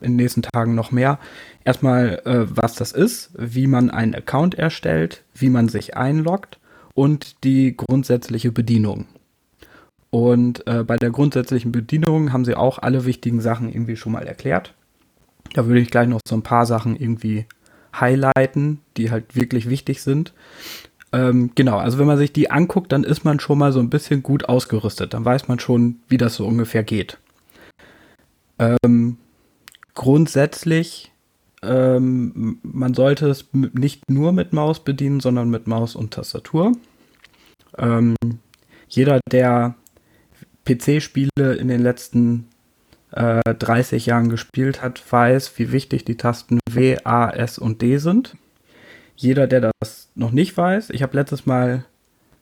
in 0.02 0.14
den 0.14 0.16
nächsten 0.18 0.42
Tagen 0.42 0.76
noch 0.76 0.92
mehr, 0.92 1.20
erstmal, 1.64 2.22
äh, 2.26 2.46
was 2.50 2.76
das 2.76 2.92
ist, 2.92 3.32
wie 3.38 3.68
man 3.68 3.90
einen 3.90 4.16
Account 4.16 4.56
erstellt, 4.56 5.24
wie 5.34 5.50
man 5.50 5.70
sich 5.70 5.96
einloggt 5.96 6.60
und 6.94 7.44
die 7.44 7.76
grundsätzliche 7.78 8.52
Bedienung. 8.52 9.06
Und 10.12 10.68
äh, 10.68 10.84
bei 10.84 10.98
der 10.98 11.10
grundsätzlichen 11.10 11.72
Bedienung 11.72 12.34
haben 12.34 12.46
sie 12.46 12.56
auch 12.56 12.80
alle 12.80 13.06
wichtigen 13.06 13.42
Sachen 13.42 13.70
irgendwie 13.70 13.96
schon 13.96 14.12
mal 14.12 14.28
erklärt. 14.28 14.74
Da 15.54 15.66
würde 15.66 15.80
ich 15.80 15.90
gleich 15.90 16.08
noch 16.08 16.20
so 16.28 16.36
ein 16.36 16.44
paar 16.44 16.66
Sachen 16.66 16.96
irgendwie 16.96 17.46
highlighten, 18.00 18.80
die 18.98 19.10
halt 19.10 19.36
wirklich 19.36 19.70
wichtig 19.70 20.02
sind. 20.02 20.34
Ähm, 21.14 21.52
genau, 21.56 21.78
also 21.78 21.98
wenn 21.98 22.08
man 22.08 22.18
sich 22.18 22.32
die 22.32 22.52
anguckt, 22.52 22.92
dann 22.92 23.04
ist 23.04 23.24
man 23.24 23.40
schon 23.40 23.58
mal 23.58 23.72
so 23.72 23.80
ein 23.80 23.90
bisschen 23.90 24.22
gut 24.22 24.48
ausgerüstet. 24.48 25.14
Dann 25.14 25.26
weiß 25.26 25.48
man 25.48 25.60
schon, 25.60 26.00
wie 26.08 26.18
das 26.18 26.36
so 26.36 26.46
ungefähr 26.46 26.84
geht. 26.84 27.18
Ähm, 28.60 29.18
grundsätzlich, 29.94 31.12
ähm, 31.64 32.60
man 32.64 32.94
sollte 32.94 33.30
es 33.30 33.46
nicht 33.54 34.10
nur 34.10 34.34
mit 34.34 34.54
Maus 34.54 34.84
bedienen, 34.84 35.20
sondern 35.20 35.50
mit 35.50 35.68
Maus 35.68 35.96
und 35.96 36.14
Tastatur. 36.14 36.74
Ähm, 37.78 38.16
jeder, 38.88 39.20
der 39.30 39.76
PC-Spiele 40.66 41.56
in 41.56 41.68
den 41.68 41.82
letzten 41.82 42.48
äh, 43.12 43.42
30 43.54 44.06
Jahren 44.06 44.30
gespielt 44.30 44.82
hat, 44.82 45.04
weiß, 45.12 45.58
wie 45.58 45.72
wichtig 45.72 46.06
die 46.06 46.18
Tasten 46.18 46.60
W, 46.70 46.98
A, 47.04 47.30
S 47.30 47.58
und 47.58 47.82
D 47.82 47.98
sind. 47.98 48.36
Jeder, 49.16 49.48
der 49.48 49.72
das 49.80 50.10
noch 50.16 50.32
nicht 50.32 50.56
weiß, 50.58 50.90
ich 50.90 51.04
habe 51.04 51.18
letztes 51.18 51.46
Mal 51.46 51.86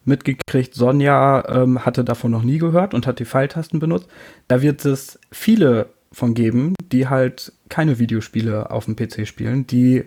mitgekriegt, 0.05 0.73
Sonja 0.73 1.43
ähm, 1.49 1.85
hatte 1.85 2.03
davon 2.03 2.31
noch 2.31 2.43
nie 2.43 2.57
gehört 2.57 2.93
und 2.93 3.05
hat 3.05 3.19
die 3.19 3.25
Pfeiltasten 3.25 3.79
benutzt. 3.79 4.07
Da 4.47 4.61
wird 4.61 4.85
es 4.85 5.19
viele 5.31 5.87
von 6.11 6.33
geben, 6.33 6.73
die 6.91 7.07
halt 7.07 7.53
keine 7.69 7.99
Videospiele 7.99 8.71
auf 8.71 8.85
dem 8.85 8.95
PC 8.95 9.27
spielen, 9.27 9.67
die 9.67 10.05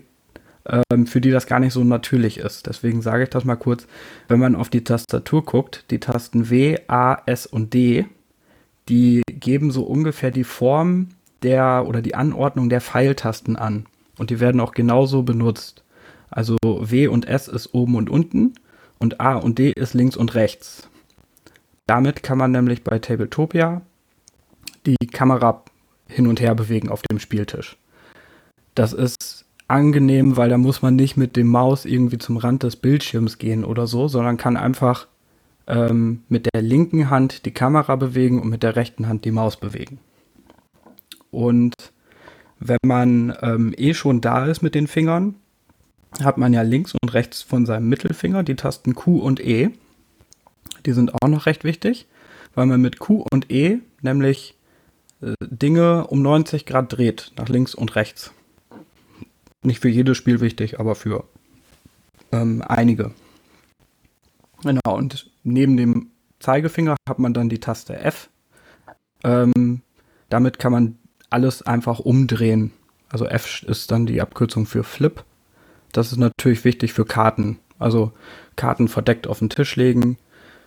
für 1.07 1.21
die 1.21 1.31
das 1.31 1.47
gar 1.47 1.59
nicht 1.59 1.73
so 1.73 1.83
natürlich 1.83 2.39
ist. 2.39 2.67
Deswegen 2.67 3.03
sage 3.03 3.25
ich 3.25 3.31
das 3.31 3.45
mal 3.45 3.57
kurz. 3.57 3.87
Wenn 4.29 4.41
man 4.41 4.55
auf 4.55 4.71
die 4.71 4.85
Tastatur 4.85 5.45
guckt, 5.45 5.85
die 5.91 6.01
Tasten 6.01 6.51
W, 6.51 6.79
A, 6.89 7.19
S 7.27 7.47
und 7.47 7.75
D, 7.75 8.07
die 8.89 9.23
geben 9.27 9.71
so 9.71 9.83
ungefähr 9.83 10.31
die 10.31 10.45
Form 10.45 11.09
der 11.43 11.85
oder 11.87 12.03
die 12.03 12.15
Anordnung 12.15 12.69
der 12.69 12.81
Pfeiltasten 12.81 13.57
an. 13.57 13.87
Und 14.19 14.31
die 14.31 14.41
werden 14.41 14.61
auch 14.61 14.73
genauso 14.73 15.23
benutzt. 15.23 15.83
Also 16.31 16.57
W 16.63 17.09
und 17.09 17.27
S 17.27 17.49
ist 17.49 17.75
oben 17.75 17.97
und 17.97 18.09
unten 18.09 18.55
und 18.99 19.21
A 19.21 19.35
und 19.35 19.59
D 19.59 19.73
ist 19.75 19.95
links 19.95 20.17
und 20.17 20.35
rechts. 20.35 20.89
Damit 21.87 22.23
kann 22.23 22.39
man 22.39 22.53
nämlich 22.53 22.85
bei 22.85 22.99
Tabletopia 22.99 23.83
die 24.87 24.97
Kamera 25.13 25.65
hin 26.07 26.27
und 26.27 26.41
her 26.41 26.55
bewegen 26.55 26.89
auf 26.89 27.03
dem 27.03 27.19
Spieltisch. 27.19 27.77
Das 28.75 28.93
ist 28.93 29.45
angenehm, 29.73 30.37
weil 30.37 30.51
da 30.51 30.59
muss 30.59 30.83
man 30.83 30.97
nicht 30.97 31.17
mit 31.17 31.35
dem 31.35 31.49
Maus 31.49 31.87
irgendwie 31.87 32.19
zum 32.19 32.37
Rand 32.37 32.63
des 32.63 32.77
Bildschirms 32.77 33.39
gehen 33.39 33.65
oder 33.65 33.87
so, 33.87 34.07
sondern 34.07 34.37
kann 34.37 34.59
einfach 34.59 35.09
ähm, 35.67 36.23
mit 36.29 36.47
der 36.53 36.61
linken 36.61 37.09
Hand 37.09 37.47
die 37.47 37.53
Kamera 37.53 37.97
bewegen 37.97 38.41
und 38.41 38.51
mit 38.51 38.63
der 38.63 38.77
rechten 38.77 39.09
Hand 39.09 39.25
die 39.25 39.31
Maus 39.31 39.57
bewegen. 39.57 39.99
Und 41.31 41.75
wenn 42.61 42.79
man 42.85 43.35
ähm, 43.41 43.75
eh 43.77 43.95
schon 43.95 44.21
da 44.21 44.45
ist 44.45 44.61
mit 44.61 44.75
den 44.75 44.87
Fingern, 44.87 45.37
hat 46.23 46.37
man 46.37 46.53
ja 46.53 46.61
links 46.61 46.93
und 47.01 47.15
rechts 47.15 47.41
von 47.41 47.65
seinem 47.65 47.89
Mittelfinger 47.89 48.43
die 48.43 48.57
Tasten 48.57 48.95
Q 48.95 49.21
und 49.21 49.41
E. 49.41 49.71
Die 50.85 50.93
sind 50.93 51.15
auch 51.15 51.29
noch 51.29 51.47
recht 51.47 51.65
wichtig, 51.65 52.07
weil 52.55 52.67
man 52.67 52.83
mit 52.83 52.99
Q 52.99 53.25
und 53.33 53.51
E 53.51 53.79
nämlich 54.03 54.55
äh, 55.23 55.33
Dinge 55.41 56.09
um 56.09 56.21
90 56.21 56.67
Grad 56.67 56.93
dreht, 56.93 57.33
nach 57.39 57.49
links 57.49 57.75
und 57.75 57.97
rechts. 57.97 58.33
Nicht 59.63 59.81
für 59.81 59.89
jedes 59.89 60.17
Spiel 60.17 60.41
wichtig, 60.41 60.81
aber 60.81 60.95
für 60.95 61.25
ähm, 62.33 62.63
einige. 62.67 63.13
Genau, 64.63 64.97
und 64.97 65.31
neben 65.45 65.77
dem 65.77 66.11
Zeigefinger 66.41 66.97
hat 67.09 67.19
man 67.19 67.35
dann 67.35 67.49
die 67.49 67.61
Taste 67.61 67.97
F. 67.97 68.29
Ähm, 69.25 69.83
damit 70.29 70.59
kann 70.59 70.73
man 70.73 70.99
alles 71.31 71.63
einfach 71.63 72.01
umdrehen. 72.01 72.73
Also 73.09 73.27
F 73.27 73.63
ist 73.63 73.91
dann 73.91 74.07
die 74.07 74.21
Abkürzung 74.21 74.67
für 74.67 74.85
Flip. 74.85 75.25
Das 75.93 76.11
ist 76.11 76.19
natürlich 76.19 76.65
wichtig 76.65 76.93
für 76.93 77.05
Karten. 77.05 77.59
Also 77.79 78.13
Karten 78.57 78.89
verdeckt 78.89 79.27
auf 79.27 79.41
den 79.41 79.51
Tisch 79.51 79.77
legen, 79.77 80.17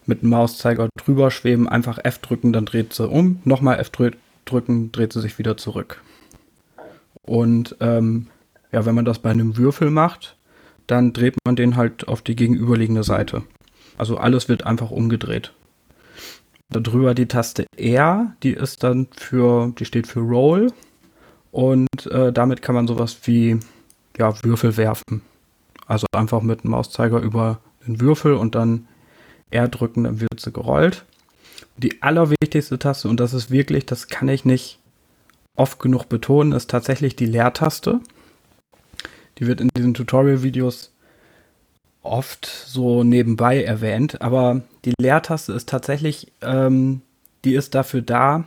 mit 0.06 0.22
dem 0.22 0.30
Mauszeiger 0.30 0.89
drüber 0.98 1.32
schweben, 1.32 1.68
einfach 1.68 1.98
F 2.04 2.20
drücken, 2.20 2.54
dann 2.54 2.66
dreht 2.66 2.93
sie 2.93 3.08
um, 3.08 3.39
nochmal 3.43 3.80
F 3.80 3.89
drücken, 3.89 4.91
dreht 4.91 5.14
sie 5.14 5.22
sich 5.22 5.39
wieder 5.39 5.58
zurück. 5.58 6.02
Und 7.24 7.76
ähm, 7.80 8.28
ja, 8.72 8.86
wenn 8.86 8.95
man 8.95 9.05
das 9.05 9.20
bei 9.20 9.32
einem 9.32 9.57
Würfel 9.57 9.89
macht, 9.89 10.38
dann 10.88 11.13
dreht 11.13 11.36
man 11.45 11.55
den 11.55 11.76
halt 11.76 12.07
auf 12.07 12.22
die 12.22 12.36
gegenüberliegende 12.36 13.03
Seite. 13.03 13.43
Also 13.97 14.18
alles 14.18 14.49
wird 14.49 14.66
einfach 14.66 14.91
umgedreht. 14.91 15.53
Darüber 16.70 17.13
die 17.13 17.28
Taste 17.28 17.66
R, 17.78 18.36
die 18.43 18.53
ist 18.53 18.84
dann 18.84 19.07
für, 19.16 19.72
die 19.78 19.86
steht 19.86 20.07
für 20.07 20.20
Roll 20.20 20.72
und 21.51 22.07
äh, 22.09 22.34
damit 22.34 22.61
kann 22.61 22.76
man 22.76 22.88
sowas 22.88 23.18
wie 23.24 23.59
ja, 24.18 24.34
Würfel 24.43 24.76
werfen. 24.78 25.22
Also 25.88 26.07
einfach 26.16 26.41
mit 26.41 26.63
dem 26.63 26.72
Mauszeiger 26.72 27.20
über 27.20 27.59
den 27.88 28.01
Würfel 28.01 28.34
und 28.34 28.55
dann 28.55 28.88
R 29.51 29.68
drücken, 29.68 30.05
dann 30.05 30.20
wird 30.20 30.39
sie 30.39 30.51
gerollt. 30.51 31.05
Die 31.78 32.01
allerwichtigste 32.01 32.80
Taste, 32.80 33.07
und 33.07 33.20
das 33.20 33.34
ist 33.34 33.51
wirklich, 33.51 33.86
das 33.86 34.07
kann 34.07 34.28
ich 34.28 34.45
nicht 34.45 34.80
oft 35.55 35.80
genug 35.80 36.09
betonen, 36.09 36.51
ist 36.51 36.70
tatsächlich 36.70 37.16
die 37.16 37.26
Leertaste. 37.26 37.99
Die 39.38 39.47
wird 39.47 39.61
in 39.61 39.69
diesen 39.75 39.93
Tutorial-Videos 39.93 40.91
oft 42.01 42.45
so 42.45 43.03
nebenbei 43.03 43.63
erwähnt, 43.63 44.21
aber 44.21 44.61
die 44.86 44.93
Leertaste 44.99 45.53
ist 45.53 45.69
tatsächlich, 45.69 46.31
ähm, 46.41 47.01
die 47.43 47.55
ist 47.55 47.75
dafür 47.75 48.01
da, 48.01 48.45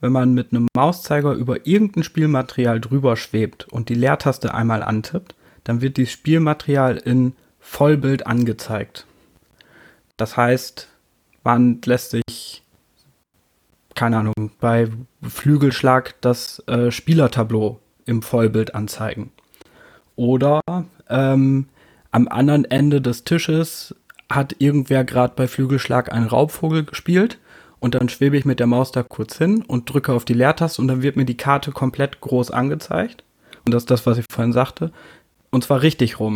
wenn 0.00 0.12
man 0.12 0.34
mit 0.34 0.52
einem 0.52 0.68
Mauszeiger 0.74 1.32
über 1.32 1.66
irgendein 1.66 2.02
Spielmaterial 2.02 2.80
drüber 2.80 3.16
schwebt 3.16 3.68
und 3.68 3.88
die 3.88 3.94
Leertaste 3.94 4.54
einmal 4.54 4.82
antippt, 4.82 5.34
dann 5.64 5.80
wird 5.80 5.96
dieses 5.96 6.12
Spielmaterial 6.12 6.96
in 6.96 7.34
Vollbild 7.60 8.26
angezeigt. 8.26 9.06
Das 10.16 10.36
heißt, 10.36 10.88
man 11.44 11.80
lässt 11.84 12.10
sich, 12.12 12.62
keine 13.94 14.18
Ahnung, 14.18 14.52
bei 14.60 14.88
Flügelschlag 15.22 16.14
das 16.20 16.62
äh, 16.68 16.90
Spielertableau 16.90 17.80
im 18.04 18.22
Vollbild 18.22 18.74
anzeigen. 18.74 19.32
Oder 20.16 20.60
ähm, 21.08 21.66
am 22.10 22.28
anderen 22.28 22.64
Ende 22.64 23.00
des 23.00 23.24
Tisches 23.24 23.94
hat 24.30 24.56
irgendwer 24.58 25.04
gerade 25.04 25.34
bei 25.36 25.46
Flügelschlag 25.46 26.12
einen 26.12 26.26
Raubvogel 26.26 26.84
gespielt 26.84 27.38
und 27.78 27.94
dann 27.94 28.08
schwebe 28.08 28.36
ich 28.36 28.44
mit 28.44 28.58
der 28.58 28.66
Maus 28.66 28.90
da 28.90 29.02
kurz 29.02 29.38
hin 29.38 29.62
und 29.62 29.92
drücke 29.92 30.12
auf 30.12 30.24
die 30.24 30.34
Leertaste 30.34 30.80
und 30.82 30.88
dann 30.88 31.02
wird 31.02 31.16
mir 31.16 31.26
die 31.26 31.36
Karte 31.36 31.72
komplett 31.72 32.20
groß 32.20 32.50
angezeigt. 32.50 33.22
Und 33.64 33.74
das 33.74 33.82
ist 33.82 33.90
das, 33.90 34.06
was 34.06 34.18
ich 34.18 34.24
vorhin 34.30 34.52
sagte. 34.52 34.92
Und 35.50 35.64
zwar 35.64 35.82
richtig 35.82 36.18
rum. 36.18 36.34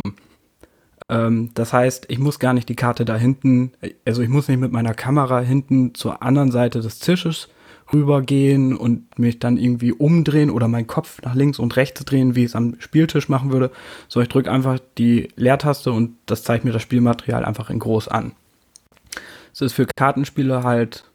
Ähm, 1.09 1.49
das 1.53 1.73
heißt, 1.73 2.05
ich 2.09 2.19
muss 2.19 2.39
gar 2.39 2.53
nicht 2.53 2.69
die 2.69 2.75
Karte 2.75 3.05
da 3.05 3.15
hinten, 3.15 3.73
also 4.05 4.21
ich 4.21 4.29
muss 4.29 4.47
nicht 4.47 4.59
mit 4.59 4.71
meiner 4.71 4.93
Kamera 4.93 5.39
hinten 5.39 5.93
zur 5.95 6.21
anderen 6.21 6.51
Seite 6.51 6.81
des 6.81 6.99
Tisches 6.99 7.49
rübergehen 7.93 8.75
und 8.75 9.17
mich 9.19 9.39
dann 9.39 9.57
irgendwie 9.57 9.91
umdrehen 9.91 10.49
oder 10.49 10.67
meinen 10.67 10.87
Kopf 10.87 11.21
nach 11.23 11.35
links 11.35 11.59
und 11.59 11.75
rechts 11.75 12.03
drehen, 12.05 12.35
wie 12.35 12.41
ich 12.41 12.51
es 12.51 12.55
am 12.55 12.75
Spieltisch 12.79 13.29
machen 13.29 13.51
würde. 13.51 13.71
So, 14.07 14.21
ich 14.21 14.29
drücke 14.29 14.51
einfach 14.51 14.79
die 14.97 15.29
Leertaste 15.35 15.91
und 15.91 16.15
das 16.25 16.43
zeigt 16.43 16.65
mir 16.65 16.71
das 16.71 16.81
Spielmaterial 16.81 17.45
einfach 17.45 17.69
in 17.69 17.79
groß 17.79 18.07
an. 18.07 18.33
Es 19.53 19.61
ist 19.61 19.73
für 19.73 19.85
Kartenspiele 19.85 20.63
halt 20.63 21.05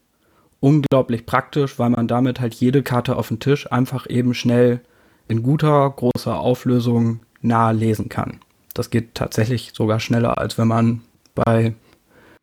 unglaublich 0.60 1.26
praktisch, 1.26 1.78
weil 1.78 1.90
man 1.90 2.08
damit 2.08 2.40
halt 2.40 2.54
jede 2.54 2.82
Karte 2.82 3.16
auf 3.16 3.28
dem 3.28 3.40
Tisch 3.40 3.70
einfach 3.70 4.08
eben 4.08 4.34
schnell 4.34 4.80
in 5.28 5.42
guter, 5.42 5.88
großer 5.90 6.38
Auflösung 6.38 7.20
nahe 7.40 7.72
lesen 7.72 8.08
kann. 8.08 8.40
Das 8.74 8.90
geht 8.90 9.14
tatsächlich 9.14 9.72
sogar 9.74 10.00
schneller, 10.00 10.38
als 10.38 10.58
wenn 10.58 10.68
man 10.68 11.00
bei, 11.34 11.74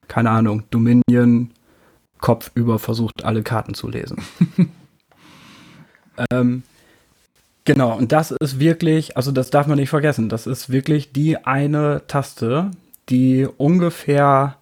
keine 0.07 0.31
Ahnung, 0.31 0.63
Dominion 0.71 1.51
kopfüber 2.24 2.80
versucht, 2.80 3.26
alle 3.26 3.43
Karten 3.43 3.74
zu 3.74 3.89
lesen. 3.89 4.21
ähm, 6.32 6.63
genau, 7.65 7.97
und 7.97 8.13
das 8.13 8.32
ist 8.32 8.59
wirklich, 8.59 9.17
also 9.17 9.34
das 9.34 9.49
darf 9.49 9.67
man 9.67 9.78
nicht 9.78 9.89
vergessen, 9.89 10.30
das 10.30 10.47
ist 10.47 10.69
wirklich 10.69 11.11
die 11.11 11.38
eine 11.45 12.03
Taste, 12.07 12.71
die 13.09 13.45
ungefähr 13.57 14.55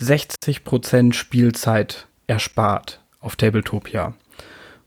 60% 0.00 1.12
Spielzeit 1.12 2.08
erspart 2.26 3.00
auf 3.20 3.36
Tabletopia. 3.36 4.14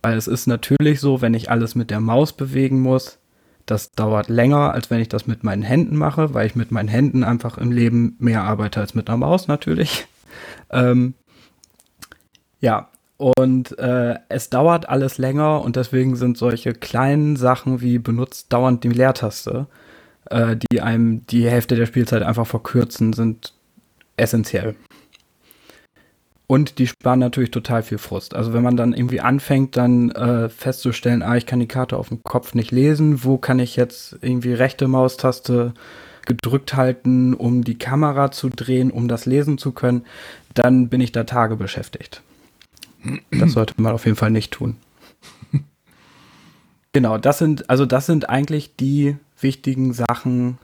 Weil 0.01 0.17
es 0.17 0.27
ist 0.27 0.45
natürlich 0.45 0.99
so, 0.99 1.21
wenn 1.21 1.33
ich 1.33 1.49
alles 1.49 1.73
mit 1.73 1.89
der 1.89 2.01
Maus 2.01 2.33
bewegen 2.33 2.81
muss, 2.81 3.17
das 3.65 3.93
dauert 3.93 4.27
länger, 4.27 4.73
als 4.73 4.91
wenn 4.91 4.99
ich 4.99 5.07
das 5.07 5.25
mit 5.25 5.45
meinen 5.45 5.63
Händen 5.63 5.95
mache, 5.95 6.33
weil 6.33 6.47
ich 6.47 6.57
mit 6.57 6.69
meinen 6.69 6.89
Händen 6.89 7.23
einfach 7.23 7.57
im 7.57 7.71
Leben 7.71 8.17
mehr 8.19 8.43
arbeite 8.43 8.81
als 8.81 8.93
mit 8.93 9.07
einer 9.07 9.17
Maus 9.17 9.47
natürlich. 9.47 10.05
Ähm, 10.69 11.13
ja, 12.63 12.87
und 13.17 13.77
äh, 13.77 14.15
es 14.29 14.49
dauert 14.49 14.87
alles 14.87 15.17
länger 15.17 15.61
und 15.61 15.75
deswegen 15.75 16.15
sind 16.15 16.37
solche 16.37 16.71
kleinen 16.71 17.35
Sachen 17.35 17.81
wie 17.81 17.99
benutzt 17.99 18.53
dauernd 18.53 18.85
die 18.85 18.89
Leertaste, 18.89 19.67
äh, 20.29 20.55
die 20.55 20.79
einem 20.79 21.27
die 21.27 21.49
Hälfte 21.49 21.75
der 21.75 21.85
Spielzeit 21.87 22.23
einfach 22.23 22.47
verkürzen, 22.47 23.11
sind 23.11 23.53
essentiell. 24.15 24.75
Und 26.47 26.79
die 26.79 26.87
sparen 26.87 27.19
natürlich 27.19 27.51
total 27.51 27.83
viel 27.83 27.97
Frust. 27.97 28.33
Also 28.33 28.53
wenn 28.53 28.63
man 28.63 28.77
dann 28.77 28.93
irgendwie 28.93 29.19
anfängt, 29.19 29.75
dann 29.75 30.11
äh, 30.11 30.47
festzustellen, 30.47 31.21
ah, 31.21 31.35
ich 31.35 31.45
kann 31.45 31.59
die 31.59 31.67
Karte 31.67 31.97
auf 31.97 32.09
dem 32.09 32.23
Kopf 32.23 32.53
nicht 32.53 32.71
lesen, 32.71 33.25
wo 33.25 33.37
kann 33.37 33.59
ich 33.59 33.75
jetzt 33.75 34.17
irgendwie 34.21 34.53
rechte 34.53 34.87
Maustaste 34.87 35.73
gedrückt 36.25 36.75
halten, 36.75 37.33
um 37.33 37.65
die 37.65 37.77
Kamera 37.77 38.31
zu 38.31 38.47
drehen, 38.47 38.89
um 38.89 39.09
das 39.09 39.25
lesen 39.25 39.57
zu 39.57 39.73
können, 39.73 40.05
dann 40.53 40.87
bin 40.87 41.01
ich 41.01 41.11
da 41.11 41.25
Tage 41.25 41.57
beschäftigt. 41.57 42.21
Das 43.31 43.53
sollte 43.53 43.73
man 43.77 43.93
auf 43.93 44.05
jeden 44.05 44.17
Fall 44.17 44.31
nicht 44.31 44.51
tun. 44.51 44.77
Genau, 46.95 47.17
das 47.17 47.39
sind, 47.39 47.71
also 47.71 47.87
das 47.87 48.05
sind 48.05 48.29
eigentlich 48.29 48.75
die 48.75 49.17
wichtigen 49.39 49.93
Sachen, 49.93 50.59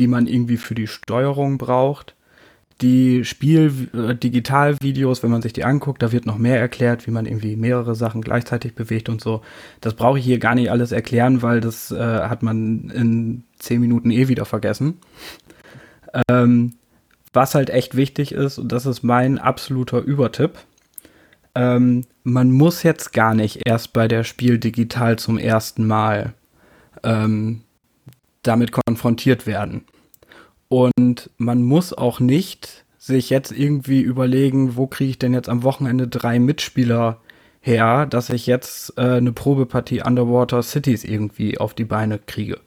die 0.00 0.08
man 0.08 0.26
irgendwie 0.26 0.56
für 0.56 0.74
die 0.74 0.88
Steuerung 0.88 1.58
braucht. 1.58 2.16
Die 2.80 3.24
Spiel-Digital-Videos, 3.24 5.18
äh, 5.18 5.22
wenn 5.22 5.30
man 5.30 5.42
sich 5.42 5.52
die 5.52 5.62
anguckt, 5.64 6.02
da 6.02 6.10
wird 6.10 6.26
noch 6.26 6.38
mehr 6.38 6.58
erklärt, 6.58 7.06
wie 7.06 7.12
man 7.12 7.24
irgendwie 7.24 7.54
mehrere 7.54 7.94
Sachen 7.94 8.20
gleichzeitig 8.20 8.74
bewegt 8.74 9.08
und 9.08 9.20
so. 9.20 9.42
Das 9.80 9.94
brauche 9.94 10.18
ich 10.18 10.24
hier 10.24 10.40
gar 10.40 10.56
nicht 10.56 10.72
alles 10.72 10.90
erklären, 10.90 11.40
weil 11.40 11.60
das 11.60 11.92
äh, 11.92 11.96
hat 11.98 12.42
man 12.42 12.90
in 12.90 13.44
zehn 13.60 13.80
Minuten 13.80 14.10
eh 14.10 14.26
wieder 14.26 14.44
vergessen. 14.44 14.98
Ähm, 16.28 16.74
was 17.32 17.54
halt 17.54 17.70
echt 17.70 17.96
wichtig 17.96 18.32
ist, 18.32 18.58
und 18.58 18.72
das 18.72 18.86
ist 18.86 19.02
mein 19.02 19.38
absoluter 19.38 20.00
Übertipp, 20.00 20.58
ähm, 21.54 22.04
man 22.24 22.50
muss 22.50 22.82
jetzt 22.82 23.12
gar 23.12 23.34
nicht 23.34 23.62
erst 23.66 23.92
bei 23.92 24.08
der 24.08 24.24
Spiel 24.24 24.58
digital 24.58 25.18
zum 25.18 25.38
ersten 25.38 25.86
Mal 25.86 26.34
ähm, 27.02 27.62
damit 28.42 28.72
konfrontiert 28.72 29.46
werden. 29.46 29.84
Und 30.68 31.30
man 31.38 31.62
muss 31.62 31.92
auch 31.92 32.20
nicht 32.20 32.84
sich 32.98 33.30
jetzt 33.30 33.52
irgendwie 33.52 34.00
überlegen, 34.00 34.76
wo 34.76 34.86
kriege 34.86 35.10
ich 35.10 35.18
denn 35.18 35.32
jetzt 35.32 35.48
am 35.48 35.62
Wochenende 35.62 36.08
drei 36.08 36.38
Mitspieler 36.38 37.20
her, 37.60 38.06
dass 38.06 38.30
ich 38.30 38.46
jetzt 38.46 38.96
äh, 38.98 39.16
eine 39.16 39.32
Probepartie 39.32 40.02
Underwater 40.02 40.62
Cities 40.62 41.04
irgendwie 41.04 41.58
auf 41.58 41.74
die 41.74 41.84
Beine 41.84 42.18
kriege. 42.18 42.60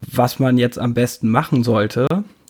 Was 0.00 0.38
man 0.38 0.58
jetzt 0.58 0.78
am 0.78 0.94
besten 0.94 1.28
machen 1.28 1.62
sollte, 1.62 2.06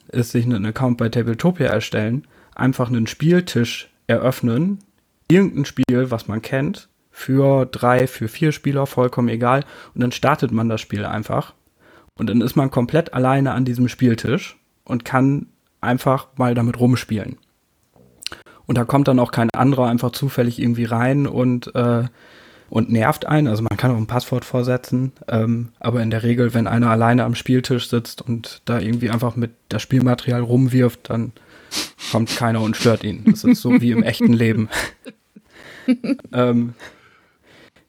ist 0.09 0.30
sich 0.32 0.45
einen 0.45 0.64
Account 0.64 0.99
bei 0.99 1.09
Tabletopia 1.09 1.66
erstellen, 1.66 2.26
einfach 2.55 2.88
einen 2.88 3.07
Spieltisch 3.07 3.90
eröffnen, 4.07 4.78
irgendein 5.33 5.64
Spiel, 5.64 6.11
was 6.11 6.28
man 6.28 6.43
kennt, 6.43 6.89
für 7.11 7.66
drei, 7.66 8.07
für 8.07 8.28
vier 8.28 8.53
Spieler, 8.53 8.87
vollkommen 8.87 9.28
egal. 9.28 9.64
Und 9.95 10.03
dann 10.03 10.12
startet 10.12 10.51
man 10.51 10.68
das 10.68 10.80
Spiel 10.80 11.05
einfach. 11.05 11.55
Und 12.18 12.28
dann 12.28 12.41
ist 12.41 12.57
man 12.57 12.70
komplett 12.70 13.14
alleine 13.14 13.53
an 13.53 13.64
diesem 13.64 13.89
Spieltisch 13.89 14.59
und 14.85 15.05
kann 15.05 15.47
einfach 15.80 16.28
mal 16.37 16.55
damit 16.55 16.78
rumspielen. 16.78 17.39
Und 18.66 18.78
da 18.78 18.85
kommt 18.85 19.09
dann 19.09 19.18
auch 19.18 19.33
kein 19.33 19.51
anderer 19.55 19.89
einfach 19.89 20.12
zufällig 20.12 20.59
irgendwie 20.59 20.85
rein 20.85 21.26
und, 21.26 21.74
äh, 21.74 22.05
und 22.70 22.91
nervt 22.91 23.26
einen. 23.26 23.49
Also 23.49 23.62
man 23.62 23.76
kann 23.76 23.91
auch 23.91 23.97
ein 23.97 24.07
Passwort 24.07 24.45
vorsetzen, 24.45 25.12
ähm, 25.28 25.68
aber 25.80 26.03
in 26.03 26.11
der 26.11 26.22
Regel, 26.22 26.55
wenn 26.55 26.66
einer 26.66 26.91
alleine 26.91 27.24
am 27.24 27.35
Spieltisch 27.35 27.89
sitzt 27.89 28.22
und 28.22 28.62
da 28.64 28.78
irgendwie 28.78 29.11
einfach 29.11 29.37
mit 29.37 29.51
das 29.68 29.83
Spielmaterial 29.83 30.43
rumwirft, 30.43 31.11
dann 31.11 31.33
kommt 32.11 32.35
keiner 32.37 32.61
und 32.61 32.76
stört 32.76 33.05
ihn. 33.05 33.24
Das 33.26 33.45
ist 33.45 33.61
so 33.61 33.80
wie 33.80 33.91
im 33.91 34.03
echten 34.03 34.33
Leben. 34.33 34.68
ähm, 36.33 36.74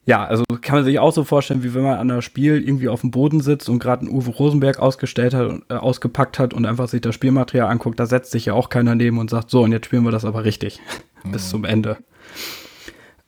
ja, 0.06 0.26
also 0.26 0.44
kann 0.62 0.78
man 0.78 0.86
sich 0.86 1.00
auch 1.00 1.14
so 1.14 1.24
vorstellen, 1.24 1.64
wie 1.64 1.74
wenn 1.74 1.84
man 1.84 1.98
an 1.98 2.12
einem 2.12 2.22
Spiel 2.22 2.62
irgendwie 2.62 2.90
auf 2.90 3.02
dem 3.02 3.12
Boden 3.12 3.40
sitzt 3.40 3.70
und 3.70 3.80
gerade 3.80 4.02
einen 4.02 4.14
Uwe 4.14 4.32
Rosenberg 4.32 4.80
ausgestellt 4.80 5.34
hat, 5.34 5.62
äh, 5.70 5.76
ausgepackt 5.76 6.40
hat 6.40 6.54
und 6.54 6.66
einfach 6.66 6.90
sich 6.90 7.02
das 7.02 7.16
Spielmaterial 7.16 7.70
anguckt, 7.70 8.00
da 8.00 8.06
setzt 8.06 8.32
sich 8.32 8.46
ja 8.46 8.54
auch 8.54 8.70
keiner 8.70 8.96
neben 8.96 9.18
und 9.18 9.30
sagt, 9.30 9.50
so, 9.50 9.64
und 9.64 9.72
jetzt 9.72 9.86
spielen 9.86 10.04
wir 10.04 10.12
das 10.12 10.26
aber 10.26 10.44
richtig. 10.44 10.80
Mhm. 11.26 11.32
Bis 11.32 11.48
zum 11.48 11.64
Ende. 11.64 12.00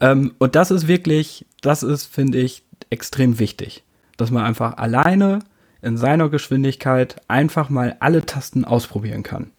Ähm, 0.01 0.33
und 0.37 0.55
das 0.55 0.69
ist 0.69 0.89
wirklich, 0.89 1.45
das 1.61 1.81
ist, 1.81 2.05
finde 2.05 2.39
ich, 2.39 2.65
extrem 2.89 3.39
wichtig. 3.39 3.85
Dass 4.17 4.31
man 4.31 4.43
einfach 4.43 4.75
alleine 4.75 5.39
in 5.81 5.95
seiner 5.95 6.27
Geschwindigkeit 6.27 7.21
einfach 7.29 7.69
mal 7.69 7.95
alle 8.01 8.25
Tasten 8.25 8.65
ausprobieren 8.65 9.23
kann. 9.23 9.51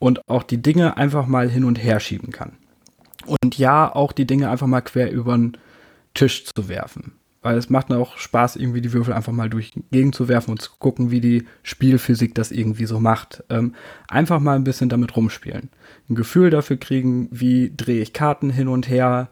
Und 0.00 0.28
auch 0.28 0.42
die 0.42 0.60
Dinge 0.60 0.96
einfach 0.96 1.28
mal 1.28 1.48
hin 1.48 1.62
und 1.62 1.76
her 1.76 2.00
schieben 2.00 2.32
kann. 2.32 2.56
Und 3.26 3.58
ja, 3.58 3.94
auch 3.94 4.12
die 4.12 4.26
Dinge 4.26 4.50
einfach 4.50 4.66
mal 4.66 4.80
quer 4.80 5.10
über 5.10 5.36
den 5.36 5.56
Tisch 6.14 6.44
zu 6.44 6.68
werfen. 6.68 7.12
Weil 7.42 7.58
es 7.58 7.68
macht 7.68 7.92
auch 7.92 8.16
Spaß, 8.16 8.56
irgendwie 8.56 8.80
die 8.80 8.92
Würfel 8.94 9.12
einfach 9.12 9.32
mal 9.32 9.50
durch 9.50 9.72
Gegend 9.90 10.14
zu 10.14 10.28
werfen 10.28 10.52
und 10.52 10.62
zu 10.62 10.70
gucken, 10.78 11.10
wie 11.10 11.20
die 11.20 11.44
Spielphysik 11.62 12.34
das 12.34 12.50
irgendwie 12.50 12.86
so 12.86 13.00
macht. 13.00 13.44
Ähm, 13.50 13.74
einfach 14.08 14.40
mal 14.40 14.56
ein 14.56 14.64
bisschen 14.64 14.88
damit 14.88 15.14
rumspielen. 15.14 15.68
Ein 16.08 16.14
Gefühl 16.14 16.48
dafür 16.48 16.78
kriegen, 16.78 17.28
wie 17.30 17.70
drehe 17.76 18.00
ich 18.00 18.14
Karten 18.14 18.48
hin 18.48 18.68
und 18.68 18.88
her. 18.88 19.28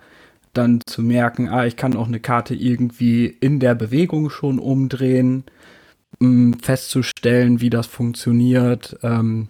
Dann 0.53 0.82
zu 0.84 1.01
merken, 1.01 1.49
ah, 1.49 1.64
ich 1.64 1.76
kann 1.76 1.97
auch 1.97 2.07
eine 2.07 2.20
Karte 2.20 2.55
irgendwie 2.55 3.26
in 3.26 3.61
der 3.61 3.74
Bewegung 3.74 4.28
schon 4.28 4.59
umdrehen. 4.59 5.45
Ähm, 6.20 6.55
festzustellen, 6.61 7.62
wie 7.62 7.70
das 7.70 7.86
funktioniert 7.86 8.99
ähm, 9.03 9.49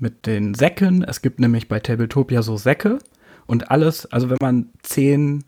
mit 0.00 0.26
den 0.26 0.54
Säcken. 0.54 1.04
Es 1.04 1.22
gibt 1.22 1.38
nämlich 1.38 1.68
bei 1.68 1.78
Tabletopia 1.78 2.42
so 2.42 2.56
Säcke. 2.56 2.98
Und 3.46 3.70
alles, 3.70 4.06
also 4.06 4.30
wenn 4.30 4.38
man 4.40 4.70
zehn 4.82 5.44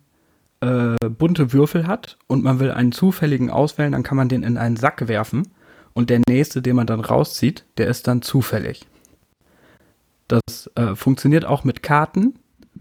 äh, 0.61 0.97
bunte 1.09 1.53
Würfel 1.53 1.87
hat 1.87 2.19
und 2.27 2.43
man 2.43 2.61
will 2.61 2.71
einen 2.71 2.93
zufälligen 2.93 3.51
auswählen, 3.51 3.93
dann 3.93 4.03
kann 4.03 4.17
man 4.17 4.29
den 4.29 4.43
in 4.43 4.57
einen 4.57 4.77
Sack 4.77 5.09
werfen 5.09 5.49
und 5.93 6.11
der 6.11 6.21
nächste, 6.29 6.61
den 6.61 6.77
man 6.77 6.87
dann 6.87 7.01
rauszieht, 7.01 7.65
der 7.79 7.87
ist 7.87 8.07
dann 8.07 8.23
zufällig. 8.23 8.87
Das 10.29 10.71
äh, 10.75 10.95
funktioniert 10.95 11.45
auch 11.45 11.65
mit 11.65 11.83
Karten. 11.83 12.35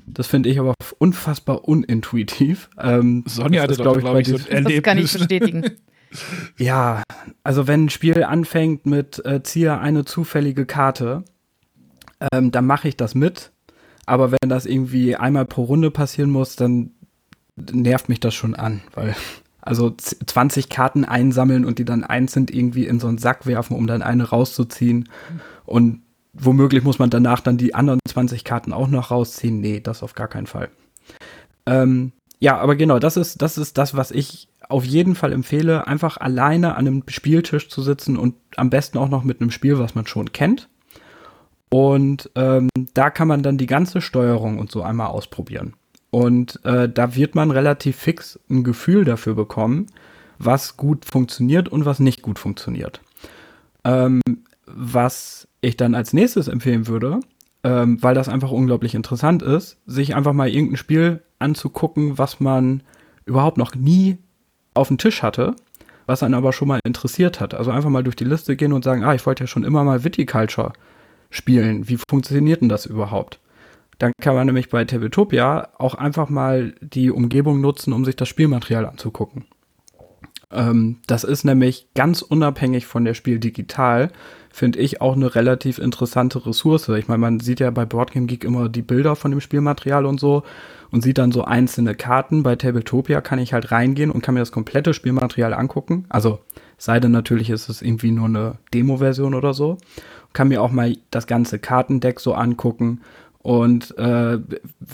Das 0.05 0.28
finde 0.28 0.49
ich 0.49 0.59
aber 0.59 0.74
unfassbar 0.97 1.68
unintuitiv. 1.68 2.70
Ähm, 2.80 3.24
Sonja 3.28 3.64
hatte 3.64 3.76
doch, 3.76 3.97
glaube 3.97 4.22
ich, 4.22 4.28
so 4.28 4.36
ein 4.36 4.45
Erlebnis. 4.47 4.76
Das 4.76 4.84
kann 4.84 4.97
ich 4.97 5.14
bestätigen. 5.14 5.72
ja, 6.57 7.03
also 7.43 7.68
wenn 7.68 7.86
ein 7.86 7.89
Spiel 7.89 8.24
anfängt 8.24 8.86
mit 8.86 9.24
äh, 9.26 9.43
ziehe 9.43 9.78
eine 9.78 10.05
zufällige 10.05 10.66
Karte, 10.66 11.24
ähm, 12.32 12.51
dann 12.51 12.66
mache 12.66 12.88
ich 12.88 12.97
das 12.97 13.16
mit. 13.16 13.51
Aber 14.06 14.32
wenn 14.32 14.49
das 14.49 14.66
irgendwie 14.66 15.16
einmal 15.16 15.45
pro 15.45 15.64
Runde 15.64 15.91
passieren 15.91 16.30
muss, 16.30 16.56
dann 16.56 16.91
nervt 17.56 18.10
mich 18.10 18.20
das 18.20 18.34
schon 18.34 18.56
an, 18.56 18.82
weil 18.93 19.16
also 19.62 19.95
20 19.95 20.68
Karten 20.70 21.06
einsammeln 21.06 21.64
und 21.64 21.80
die 21.80 21.86
dann 21.86 22.04
einzeln 22.04 22.47
irgendwie 22.49 22.86
in 22.86 22.99
so 22.99 23.08
einen 23.08 23.18
Sack 23.18 23.45
werfen, 23.45 23.78
um 23.78 23.88
dann 23.88 24.01
eine 24.01 24.26
rauszuziehen. 24.26 25.08
Und 25.66 26.01
womöglich 26.34 26.84
muss 26.84 26.99
man 26.99 27.10
danach 27.10 27.39
dann 27.39 27.58
die 27.58 27.74
anderen 27.74 27.99
20 28.06 28.43
Karten 28.43 28.74
auch 28.74 28.89
noch 28.89 29.12
rausziehen. 29.12 29.62
Nee, 29.62 29.80
das 29.80 30.04
auf 30.04 30.16
gar 30.16 30.28
keinen 30.28 30.47
Fall. 30.47 30.70
Ähm, 31.66 32.12
ja, 32.39 32.58
aber 32.58 32.76
genau, 32.76 32.99
das 32.99 33.16
ist, 33.16 33.41
das 33.41 33.58
ist 33.58 33.78
das, 33.78 33.95
was 33.95 34.12
ich 34.12 34.49
auf 34.68 34.84
jeden 34.84 35.16
Fall 35.16 35.32
empfehle, 35.32 35.88
einfach 35.88 36.18
alleine 36.18 36.76
an 36.76 36.88
einem 36.88 37.04
Spieltisch 37.08 37.70
zu 37.70 37.82
sitzen 37.82 38.18
und 38.18 38.36
am 38.58 38.70
besten 38.70 38.97
auch 38.97 39.10
noch 39.10 39.24
mit 39.24 39.39
einem 39.39 39.51
Spiel, 39.51 39.80
was 39.80 39.95
man 39.95 40.08
schon 40.08 40.34
kennt. 40.34 40.68
Und 41.74 42.30
ähm, 42.36 42.69
da 42.93 43.09
kann 43.09 43.28
man 43.28 43.41
dann 43.41 43.57
die 43.57 43.65
ganze 43.65 43.99
Steuerung 43.99 44.59
und 44.59 44.69
so 44.69 44.84
einmal 44.84 45.07
ausprobieren. 45.07 45.74
Und 46.11 46.63
äh, 46.65 46.88
da 46.88 47.15
wird 47.15 47.34
man 47.34 47.49
relativ 47.49 47.95
fix 47.95 48.39
ein 48.47 48.63
Gefühl 48.63 49.05
dafür 49.05 49.34
bekommen, 49.34 49.88
was 50.38 50.78
gut 50.78 51.03
funktioniert 51.03 51.69
und 51.69 51.86
was 51.86 51.99
nicht 51.99 52.21
gut 52.21 52.38
funktioniert. 52.38 53.01
Ähm, 53.86 54.21
was 54.67 55.47
ich 55.61 55.76
dann 55.76 55.95
als 55.95 56.13
nächstes 56.13 56.47
empfehlen 56.47 56.86
würde, 56.86 57.21
ähm, 57.63 57.97
weil 58.03 58.13
das 58.13 58.30
einfach 58.30 58.51
unglaublich 58.51 58.93
interessant 58.93 59.41
ist, 59.41 59.78
sich 59.88 60.13
einfach 60.13 60.34
mal 60.34 60.49
irgendein 60.49 60.78
Spiel 60.78 61.24
anzugucken, 61.39 62.19
was 62.19 62.39
man 62.39 62.84
überhaupt 63.26 63.57
noch 63.57 63.74
nie 63.74 64.19
auf 64.76 64.89
dem 64.89 64.99
Tisch 64.99 65.24
hatte, 65.24 65.55
was 66.05 66.21
einen 66.21 66.36
aber 66.36 66.53
schon 66.53 66.67
mal 66.67 66.82
interessiert 66.86 67.39
hat. 67.39 67.55
Also 67.55 67.71
einfach 67.71 67.89
mal 67.89 68.03
durch 68.03 68.15
die 68.15 68.26
Liste 68.26 68.55
gehen 68.55 68.74
und 68.74 68.84
sagen, 68.84 69.03
ah, 69.03 69.15
ich 69.15 69.26
wollte 69.26 69.45
ja 69.45 69.47
schon 69.47 69.63
immer 69.63 69.84
mal 69.84 70.03
Viticulture 70.03 70.74
spielen. 71.34 71.90
Wie 71.90 71.98
funktioniert 71.98 72.62
denn 72.62 72.70
das 72.70 72.86
überhaupt? 72.86 73.40
Dann 73.98 74.14
kann 74.22 74.36
man 74.36 74.46
nämlich 74.46 74.70
bei 74.70 74.86
Tabletopia 74.86 75.70
auch 75.78 75.96
einfach 75.96 76.30
mal 76.30 76.76
die 76.82 77.12
Umgebung 77.12 77.62
nutzen, 77.62 77.94
um 77.94 78.06
sich 78.06 78.16
das 78.16 78.30
Spielmaterial 78.30 78.86
anzugucken. 78.86 79.46
Ähm, 80.52 80.98
das 81.08 81.24
ist 81.24 81.44
nämlich 81.44 81.88
ganz 81.96 82.22
unabhängig 82.22 82.86
von 82.86 83.06
der 83.06 83.14
Spiel 83.14 83.40
digital, 83.40 84.12
finde 84.52 84.80
ich 84.80 85.02
auch 85.02 85.16
eine 85.16 85.34
relativ 85.34 85.80
interessante 85.80 86.46
Ressource. 86.46 86.88
Ich 86.90 87.08
meine, 87.08 87.18
man 87.18 87.40
sieht 87.40 87.60
ja 87.60 87.72
bei 87.72 87.86
Boardgame 87.86 88.28
Geek 88.28 88.44
immer 88.44 88.70
die 88.70 88.84
Bilder 88.84 89.16
von 89.16 89.32
dem 89.32 89.42
Spielmaterial 89.42 90.06
und 90.06 90.20
so 90.20 90.44
und 90.92 91.02
sieht 91.02 91.18
dann 91.18 91.32
so 91.32 91.44
einzelne 91.44 91.96
Karten. 91.96 92.44
Bei 92.44 92.56
Tabletopia 92.56 93.22
kann 93.22 93.40
ich 93.40 93.54
halt 93.54 93.72
reingehen 93.72 94.12
und 94.12 94.22
kann 94.22 94.36
mir 94.36 94.42
das 94.42 94.52
komplette 94.52 94.94
Spielmaterial 94.94 95.56
angucken. 95.56 96.06
Also 96.10 96.40
sei 96.78 97.00
denn 97.00 97.12
natürlich 97.12 97.50
ist 97.50 97.68
es 97.68 97.82
irgendwie 97.82 98.12
nur 98.12 98.26
eine 98.26 98.60
Demo-Version 98.76 99.34
oder 99.34 99.56
so. 99.56 99.78
Kann 100.34 100.48
mir 100.48 100.62
auch 100.62 100.72
mal 100.72 100.96
das 101.12 101.28
ganze 101.28 101.60
Kartendeck 101.60 102.20
so 102.20 102.34
angucken 102.34 103.02
und 103.44 103.96
äh, 103.98 104.40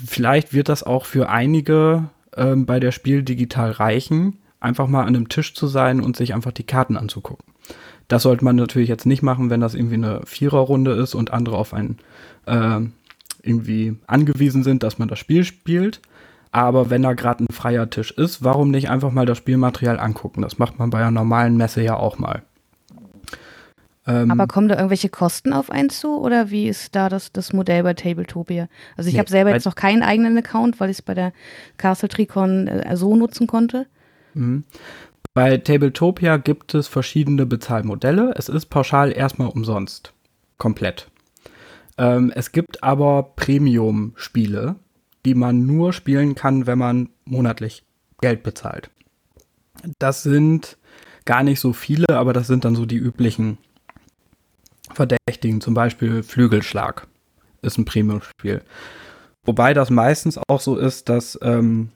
vielleicht 0.04 0.52
wird 0.52 0.68
das 0.68 0.82
auch 0.82 1.06
für 1.06 1.30
einige 1.30 2.08
äh, 2.32 2.56
bei 2.56 2.80
der 2.80 2.90
Spiel 2.90 3.22
digital 3.22 3.70
reichen, 3.70 4.38
einfach 4.58 4.88
mal 4.88 5.02
an 5.02 5.14
einem 5.14 5.28
Tisch 5.28 5.54
zu 5.54 5.68
sein 5.68 6.00
und 6.00 6.16
sich 6.16 6.34
einfach 6.34 6.52
die 6.52 6.64
Karten 6.64 6.96
anzugucken. 6.96 7.54
Das 8.08 8.24
sollte 8.24 8.44
man 8.44 8.56
natürlich 8.56 8.88
jetzt 8.88 9.06
nicht 9.06 9.22
machen, 9.22 9.50
wenn 9.50 9.60
das 9.60 9.76
irgendwie 9.76 9.94
eine 9.94 10.22
Viererrunde 10.24 10.92
ist 10.92 11.14
und 11.14 11.32
andere 11.32 11.56
auf 11.56 11.72
einen 11.72 11.98
äh, 12.46 12.80
irgendwie 13.42 13.96
angewiesen 14.08 14.64
sind, 14.64 14.82
dass 14.82 14.98
man 14.98 15.08
das 15.08 15.20
Spiel 15.20 15.44
spielt. 15.44 16.00
Aber 16.50 16.90
wenn 16.90 17.02
da 17.02 17.12
gerade 17.12 17.44
ein 17.44 17.54
freier 17.54 17.88
Tisch 17.88 18.10
ist, 18.10 18.42
warum 18.42 18.72
nicht 18.72 18.90
einfach 18.90 19.12
mal 19.12 19.26
das 19.26 19.38
Spielmaterial 19.38 20.00
angucken? 20.00 20.42
Das 20.42 20.58
macht 20.58 20.80
man 20.80 20.90
bei 20.90 20.98
einer 20.98 21.12
normalen 21.12 21.56
Messe 21.56 21.82
ja 21.82 21.94
auch 21.94 22.18
mal. 22.18 22.42
Ähm, 24.06 24.30
Aber 24.30 24.46
kommen 24.46 24.68
da 24.68 24.76
irgendwelche 24.76 25.08
Kosten 25.08 25.52
auf 25.52 25.70
einen 25.70 25.90
zu 25.90 26.18
oder 26.18 26.50
wie 26.50 26.68
ist 26.68 26.96
da 26.96 27.08
das, 27.08 27.32
das 27.32 27.52
Modell 27.52 27.82
bei 27.82 27.94
Tabletopia? 27.94 28.68
Also 28.96 29.08
ich 29.08 29.14
nee, 29.14 29.20
habe 29.20 29.30
selber 29.30 29.50
jetzt 29.50 29.66
noch 29.66 29.74
keinen 29.74 30.02
eigenen 30.02 30.38
Account, 30.38 30.80
weil 30.80 30.90
ich 30.90 30.98
es 30.98 31.02
bei 31.02 31.14
der 31.14 31.32
Castle 31.76 32.08
Tricon 32.08 32.66
äh, 32.66 32.96
so 32.96 33.14
nutzen 33.14 33.46
konnte. 33.46 33.86
Mhm. 34.34 34.64
Bei 35.34 35.58
Tabletopia 35.58 36.38
gibt 36.38 36.74
es 36.74 36.88
verschiedene 36.88 37.46
Bezahlmodelle. 37.46 38.34
Es 38.36 38.48
ist 38.48 38.66
pauschal 38.66 39.12
erstmal 39.12 39.48
umsonst. 39.48 40.12
Komplett. 40.58 41.08
Ähm, 41.98 42.32
es 42.34 42.52
gibt 42.52 42.82
aber 42.82 43.34
Premium-Spiele, 43.36 44.76
die 45.24 45.34
man 45.34 45.66
nur 45.66 45.92
spielen 45.92 46.34
kann, 46.34 46.66
wenn 46.66 46.78
man 46.78 47.10
monatlich 47.24 47.84
Geld 48.20 48.42
bezahlt. 48.42 48.90
Das 49.98 50.22
sind 50.22 50.78
gar 51.26 51.42
nicht 51.42 51.60
so 51.60 51.72
viele, 51.72 52.06
aber 52.08 52.32
das 52.32 52.46
sind 52.46 52.64
dann 52.64 52.74
so 52.74 52.86
die 52.86 52.96
üblichen 52.96 53.58
Verdächtigen, 54.94 55.60
zum 55.60 55.74
Beispiel 55.74 56.22
Flügelschlag, 56.22 57.06
ist 57.62 57.78
ein 57.78 57.84
Premium-Spiel. 57.84 58.62
Wobei 59.44 59.74
das 59.74 59.90
meistens 59.90 60.38
auch 60.48 60.60
so 60.60 60.76
ist, 60.76 61.08
dass 61.08 61.38
ähm, 61.42 61.90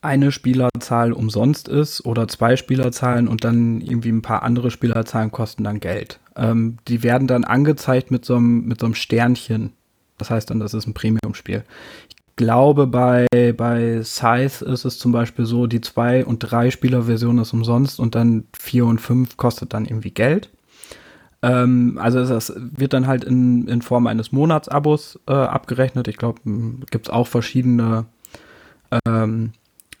eine 0.00 0.32
Spielerzahl 0.32 1.12
umsonst 1.12 1.68
ist 1.68 2.04
oder 2.04 2.28
zwei 2.28 2.56
Spielerzahlen 2.56 3.28
und 3.28 3.44
dann 3.44 3.80
irgendwie 3.80 4.10
ein 4.10 4.22
paar 4.22 4.42
andere 4.42 4.70
Spielerzahlen 4.70 5.30
kosten 5.30 5.64
dann 5.64 5.80
Geld. 5.80 6.18
Ähm, 6.36 6.78
die 6.88 7.02
werden 7.02 7.28
dann 7.28 7.44
angezeigt 7.44 8.10
mit 8.10 8.24
so, 8.24 8.36
einem, 8.36 8.64
mit 8.64 8.80
so 8.80 8.86
einem 8.86 8.94
Sternchen. 8.94 9.72
Das 10.18 10.30
heißt 10.30 10.50
dann, 10.50 10.60
das 10.60 10.74
ist 10.74 10.86
ein 10.86 10.94
Premium-Spiel. 10.94 11.64
Ich 12.08 12.16
glaube, 12.36 12.86
bei, 12.86 13.26
bei 13.56 14.02
Scythe 14.02 14.64
ist 14.64 14.84
es 14.84 14.98
zum 14.98 15.12
Beispiel 15.12 15.44
so, 15.46 15.66
die 15.66 15.80
zwei- 15.80 16.24
und 16.24 16.38
drei 16.40 16.70
Spieler-Version 16.70 17.38
ist 17.38 17.52
umsonst 17.52 18.00
und 18.00 18.14
dann 18.14 18.44
vier 18.58 18.86
und 18.86 19.00
fünf 19.00 19.36
kostet 19.36 19.72
dann 19.72 19.84
irgendwie 19.84 20.10
Geld. 20.10 20.50
Ähm, 21.42 21.98
also 22.00 22.24
das 22.24 22.52
wird 22.56 22.92
dann 22.92 23.06
halt 23.06 23.24
in, 23.24 23.66
in 23.68 23.82
Form 23.82 24.06
eines 24.06 24.32
Monatsabos 24.32 25.18
äh, 25.26 25.32
abgerechnet. 25.32 26.08
Ich 26.08 26.16
glaube, 26.16 26.40
gibt 26.90 27.06
es 27.06 27.10
auch 27.10 27.26
verschiedene 27.26 28.06
ähm, 29.06 29.52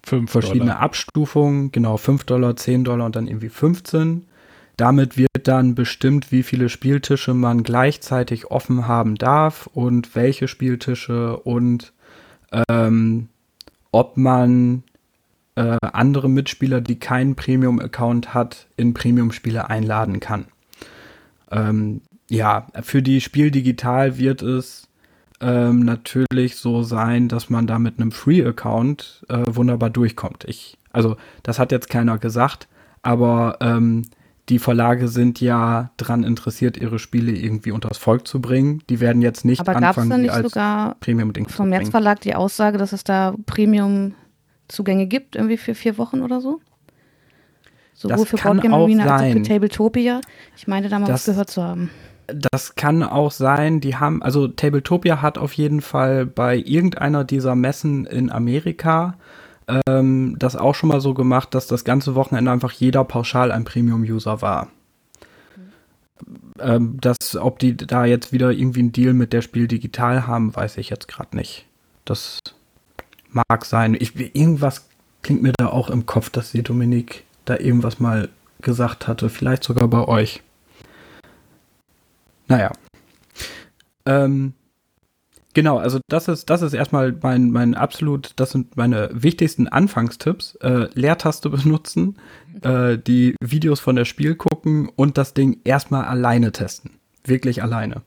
verschiedene 0.02 0.72
Dollar. 0.72 0.80
Abstufungen, 0.80 1.72
genau, 1.72 1.96
5 1.96 2.24
Dollar, 2.24 2.56
10 2.56 2.84
Dollar 2.84 3.06
und 3.06 3.16
dann 3.16 3.28
irgendwie 3.28 3.48
15. 3.48 4.26
Damit 4.76 5.16
wird 5.16 5.28
dann 5.44 5.74
bestimmt, 5.74 6.32
wie 6.32 6.42
viele 6.42 6.68
Spieltische 6.68 7.34
man 7.34 7.62
gleichzeitig 7.62 8.50
offen 8.50 8.88
haben 8.88 9.16
darf 9.16 9.68
und 9.72 10.16
welche 10.16 10.48
Spieltische 10.48 11.36
und 11.38 11.92
ähm, 12.68 13.28
ob 13.92 14.16
man 14.16 14.82
äh, 15.54 15.76
andere 15.80 16.30
Mitspieler, 16.30 16.80
die 16.80 16.98
keinen 16.98 17.34
Premium-Account 17.36 18.34
hat, 18.34 18.66
in 18.76 18.94
Premium-Spiele 18.94 19.68
einladen 19.68 20.18
kann. 20.20 20.46
Ähm, 21.52 22.00
ja, 22.30 22.66
für 22.82 23.02
die 23.02 23.20
Spiel 23.20 23.50
digital 23.50 24.18
wird 24.18 24.42
es 24.42 24.88
ähm, 25.40 25.80
natürlich 25.80 26.56
so 26.56 26.82
sein, 26.82 27.28
dass 27.28 27.50
man 27.50 27.66
da 27.66 27.78
mit 27.78 27.98
einem 27.98 28.12
Free-Account 28.12 29.26
äh, 29.28 29.44
wunderbar 29.48 29.90
durchkommt. 29.90 30.44
Ich, 30.46 30.78
also 30.92 31.16
das 31.42 31.58
hat 31.58 31.72
jetzt 31.72 31.90
keiner 31.90 32.18
gesagt, 32.18 32.68
aber 33.02 33.58
ähm, 33.60 34.02
die 34.48 34.58
Verlage 34.58 35.08
sind 35.08 35.40
ja 35.40 35.90
dran 35.96 36.24
interessiert, 36.24 36.76
ihre 36.76 36.98
Spiele 36.98 37.32
irgendwie 37.32 37.70
unters 37.70 37.98
Volk 37.98 38.26
zu 38.26 38.40
bringen. 38.40 38.82
Die 38.88 39.00
werden 39.00 39.22
jetzt 39.22 39.44
nicht 39.44 39.60
Aber 39.60 39.76
anfangen, 39.76 40.10
da 40.10 40.18
nicht 40.18 40.30
als 40.30 40.48
sogar 40.48 40.96
Premium-Ding 41.00 41.48
vom 41.48 41.68
Märzverlag 41.68 42.20
die 42.20 42.34
Aussage, 42.34 42.78
dass 42.78 42.92
es 42.92 43.04
da 43.04 43.34
Premium-Zugänge 43.46 45.06
gibt, 45.06 45.36
irgendwie 45.36 45.56
für 45.56 45.74
vier 45.74 45.98
Wochen 45.98 46.22
oder 46.22 46.40
so? 46.40 46.60
Sowohl 47.94 48.16
das 48.16 48.28
für 48.28 48.36
Boardgame 48.36 49.02
als 49.02 49.22
auch 49.22 49.32
für 49.32 49.42
Tabletopia. 49.42 50.20
Ich 50.56 50.66
meine, 50.66 50.88
da 50.88 50.98
mal 50.98 51.06
das, 51.06 51.26
was 51.26 51.34
gehört 51.34 51.50
zu 51.50 51.62
haben. 51.62 51.90
Das 52.26 52.74
kann 52.74 53.02
auch 53.02 53.30
sein, 53.30 53.80
die 53.80 53.96
haben, 53.96 54.22
also 54.22 54.48
Tabletopia 54.48 55.20
hat 55.20 55.38
auf 55.38 55.52
jeden 55.52 55.80
Fall 55.80 56.24
bei 56.26 56.56
irgendeiner 56.56 57.24
dieser 57.24 57.54
Messen 57.54 58.06
in 58.06 58.30
Amerika 58.30 59.14
ähm, 59.86 60.36
das 60.38 60.56
auch 60.56 60.74
schon 60.74 60.88
mal 60.88 61.00
so 61.00 61.14
gemacht, 61.14 61.54
dass 61.54 61.66
das 61.66 61.84
ganze 61.84 62.14
Wochenende 62.14 62.50
einfach 62.50 62.72
jeder 62.72 63.04
pauschal 63.04 63.52
ein 63.52 63.64
Premium-User 63.64 64.42
war. 64.42 64.68
Ähm, 66.58 66.98
das, 67.00 67.36
ob 67.36 67.58
die 67.58 67.76
da 67.76 68.04
jetzt 68.04 68.32
wieder 68.32 68.50
irgendwie 68.50 68.80
einen 68.80 68.92
Deal 68.92 69.14
mit 69.14 69.32
der 69.32 69.42
Spiel 69.42 69.68
digital 69.68 70.26
haben, 70.26 70.54
weiß 70.54 70.78
ich 70.78 70.90
jetzt 70.90 71.08
gerade 71.08 71.36
nicht. 71.36 71.66
Das 72.04 72.38
mag 73.28 73.64
sein. 73.64 73.96
Ich, 73.98 74.16
irgendwas 74.16 74.88
klingt 75.22 75.42
mir 75.42 75.52
da 75.56 75.68
auch 75.68 75.90
im 75.90 76.06
Kopf, 76.06 76.30
dass 76.30 76.52
die 76.52 76.62
Dominik 76.62 77.24
da 77.44 77.58
irgendwas 77.58 78.00
mal 78.00 78.28
gesagt 78.60 79.08
hatte. 79.08 79.28
Vielleicht 79.28 79.64
sogar 79.64 79.88
bei 79.88 80.06
euch. 80.06 80.42
Naja. 82.48 82.72
Ähm, 84.06 84.54
Genau, 85.54 85.76
also 85.78 86.00
das 86.08 86.28
ist, 86.28 86.48
das 86.48 86.62
ist 86.62 86.72
erstmal 86.72 87.14
mein, 87.20 87.50
mein 87.50 87.74
absolut, 87.74 88.32
das 88.36 88.52
sind 88.52 88.76
meine 88.76 89.10
wichtigsten 89.12 89.68
Anfangstipps. 89.68 90.54
Äh, 90.56 90.88
Leertaste 90.94 91.50
benutzen, 91.50 92.16
äh, 92.62 92.96
die 92.96 93.36
Videos 93.42 93.80
von 93.80 93.96
der 93.96 94.06
Spiel 94.06 94.34
gucken 94.34 94.88
und 94.96 95.18
das 95.18 95.34
Ding 95.34 95.60
erstmal 95.64 96.04
alleine 96.04 96.52
testen. 96.52 96.92
Wirklich 97.24 97.62
alleine. 97.62 98.02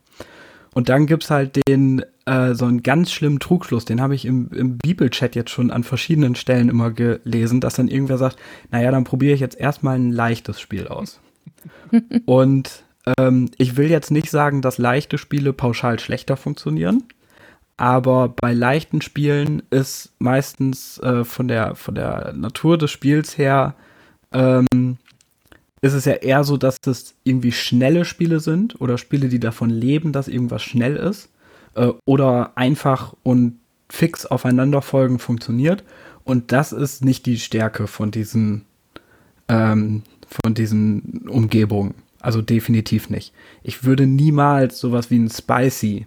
Und 0.74 0.88
dann 0.88 1.06
gibt's 1.06 1.30
halt 1.30 1.60
den, 1.68 2.04
äh, 2.26 2.54
so 2.54 2.66
einen 2.66 2.82
ganz 2.82 3.12
schlimmen 3.12 3.40
Trugschluss, 3.40 3.84
den 3.84 4.00
habe 4.00 4.14
ich 4.14 4.24
im, 4.24 4.50
im 4.52 4.78
Bibelchat 4.78 5.34
jetzt 5.34 5.50
schon 5.50 5.70
an 5.70 5.84
verschiedenen 5.84 6.34
Stellen 6.34 6.68
immer 6.68 6.90
gelesen, 6.90 7.60
dass 7.60 7.74
dann 7.74 7.88
irgendwer 7.88 8.18
sagt, 8.18 8.36
naja, 8.70 8.90
dann 8.90 9.04
probiere 9.04 9.34
ich 9.34 9.40
jetzt 9.40 9.58
erstmal 9.58 9.96
ein 9.96 10.12
leichtes 10.12 10.60
Spiel 10.60 10.88
aus. 10.88 11.20
und 12.26 12.84
ähm, 13.18 13.50
ich 13.56 13.76
will 13.76 13.90
jetzt 13.90 14.10
nicht 14.10 14.30
sagen, 14.30 14.62
dass 14.62 14.78
leichte 14.78 15.18
Spiele 15.18 15.52
pauschal 15.52 15.98
schlechter 15.98 16.36
funktionieren 16.36 17.04
aber 17.76 18.28
bei 18.28 18.54
leichten 18.54 19.02
Spielen 19.02 19.62
ist 19.70 20.12
meistens 20.18 20.98
äh, 20.98 21.24
von, 21.24 21.48
der, 21.48 21.74
von 21.74 21.94
der 21.94 22.32
Natur 22.34 22.78
des 22.78 22.90
Spiels 22.90 23.36
her, 23.36 23.74
ähm, 24.32 24.96
ist 25.82 25.92
es 25.92 26.06
ja 26.06 26.14
eher 26.14 26.42
so, 26.42 26.56
dass 26.56 26.80
das 26.80 27.14
irgendwie 27.22 27.52
schnelle 27.52 28.04
Spiele 28.04 28.40
sind 28.40 28.80
oder 28.80 28.96
Spiele, 28.96 29.28
die 29.28 29.40
davon 29.40 29.68
leben, 29.68 30.12
dass 30.12 30.26
irgendwas 30.26 30.62
schnell 30.62 30.96
ist 30.96 31.28
äh, 31.76 31.92
oder 32.04 32.52
einfach 32.56 33.14
und 33.22 33.58
fix 33.88 34.26
aufeinanderfolgen 34.26 35.18
funktioniert. 35.18 35.84
Und 36.24 36.50
das 36.50 36.72
ist 36.72 37.04
nicht 37.04 37.26
die 37.26 37.38
Stärke 37.38 37.86
von 37.86 38.10
diesen, 38.10 38.64
ähm, 39.48 40.02
von 40.26 40.54
diesen 40.54 41.28
Umgebungen. 41.28 41.94
Also 42.20 42.42
definitiv 42.42 43.10
nicht. 43.10 43.32
Ich 43.62 43.84
würde 43.84 44.06
niemals 44.06 44.80
sowas 44.80 45.10
wie 45.10 45.18
ein 45.18 45.30
Spicy 45.30 46.06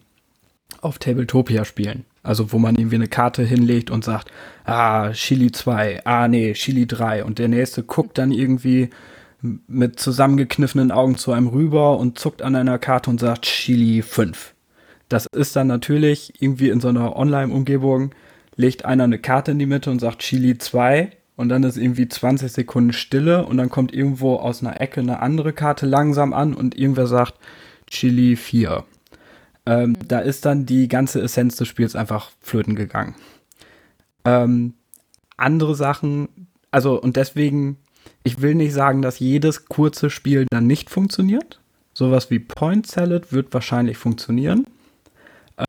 auf 0.81 0.99
Tabletopia 0.99 1.63
spielen. 1.63 2.03
Also 2.21 2.51
wo 2.51 2.59
man 2.59 2.75
irgendwie 2.75 2.97
eine 2.97 3.07
Karte 3.07 3.43
hinlegt 3.43 3.89
und 3.89 4.03
sagt, 4.03 4.29
ah, 4.65 5.11
Chili 5.13 5.51
2, 5.51 6.05
ah 6.05 6.27
nee, 6.27 6.51
Chili 6.53 6.85
3 6.85 7.23
und 7.23 7.39
der 7.39 7.47
nächste 7.47 7.83
guckt 7.83 8.17
dann 8.17 8.33
irgendwie 8.33 8.89
mit 9.41 9.99
zusammengekniffenen 9.99 10.91
Augen 10.91 11.15
zu 11.15 11.31
einem 11.31 11.47
rüber 11.47 11.97
und 11.97 12.19
zuckt 12.19 12.41
an 12.41 12.57
einer 12.57 12.77
Karte 12.77 13.09
und 13.09 13.21
sagt 13.21 13.43
Chili 13.43 14.01
5. 14.01 14.53
Das 15.09 15.25
ist 15.35 15.55
dann 15.55 15.67
natürlich 15.67 16.33
irgendwie 16.39 16.69
in 16.69 16.79
so 16.79 16.87
einer 16.87 17.15
Online-Umgebung, 17.15 18.13
legt 18.55 18.85
einer 18.85 19.05
eine 19.05 19.19
Karte 19.19 19.51
in 19.51 19.59
die 19.59 19.65
Mitte 19.65 19.89
und 19.89 19.99
sagt 19.99 20.19
Chili 20.19 20.57
2 20.57 21.11
und 21.35 21.49
dann 21.49 21.63
ist 21.63 21.77
irgendwie 21.77 22.07
20 22.07 22.51
Sekunden 22.51 22.93
Stille 22.93 23.45
und 23.45 23.57
dann 23.57 23.69
kommt 23.69 23.93
irgendwo 23.93 24.35
aus 24.35 24.61
einer 24.61 24.79
Ecke 24.79 24.99
eine 24.99 25.21
andere 25.21 25.53
Karte 25.53 25.85
langsam 25.85 26.33
an 26.33 26.53
und 26.53 26.77
irgendwer 26.77 27.07
sagt 27.07 27.35
Chili 27.87 28.35
4. 28.35 28.83
Ähm, 29.65 29.91
mhm. 29.91 30.07
Da 30.07 30.19
ist 30.19 30.45
dann 30.45 30.65
die 30.65 30.87
ganze 30.87 31.21
Essenz 31.21 31.55
des 31.55 31.67
Spiels 31.67 31.95
einfach 31.95 32.31
flöten 32.41 32.75
gegangen. 32.75 33.15
Ähm, 34.25 34.73
andere 35.37 35.75
Sachen, 35.75 36.47
also 36.71 37.01
und 37.01 37.15
deswegen, 37.15 37.77
ich 38.23 38.41
will 38.41 38.53
nicht 38.53 38.73
sagen, 38.73 39.01
dass 39.01 39.19
jedes 39.19 39.65
kurze 39.65 40.09
Spiel 40.09 40.45
dann 40.51 40.67
nicht 40.67 40.89
funktioniert. 40.89 41.61
Sowas 41.93 42.29
wie 42.29 42.39
Point 42.39 42.85
Salad 42.85 43.31
wird 43.31 43.53
wahrscheinlich 43.53 43.97
funktionieren. 43.97 44.65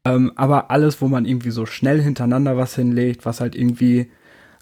Ähm, 0.07 0.33
aber 0.37 0.71
alles, 0.71 1.01
wo 1.01 1.09
man 1.09 1.25
irgendwie 1.25 1.51
so 1.51 1.67
schnell 1.67 2.01
hintereinander 2.01 2.57
was 2.57 2.75
hinlegt, 2.75 3.25
was 3.25 3.41
halt 3.41 3.55
irgendwie 3.55 4.11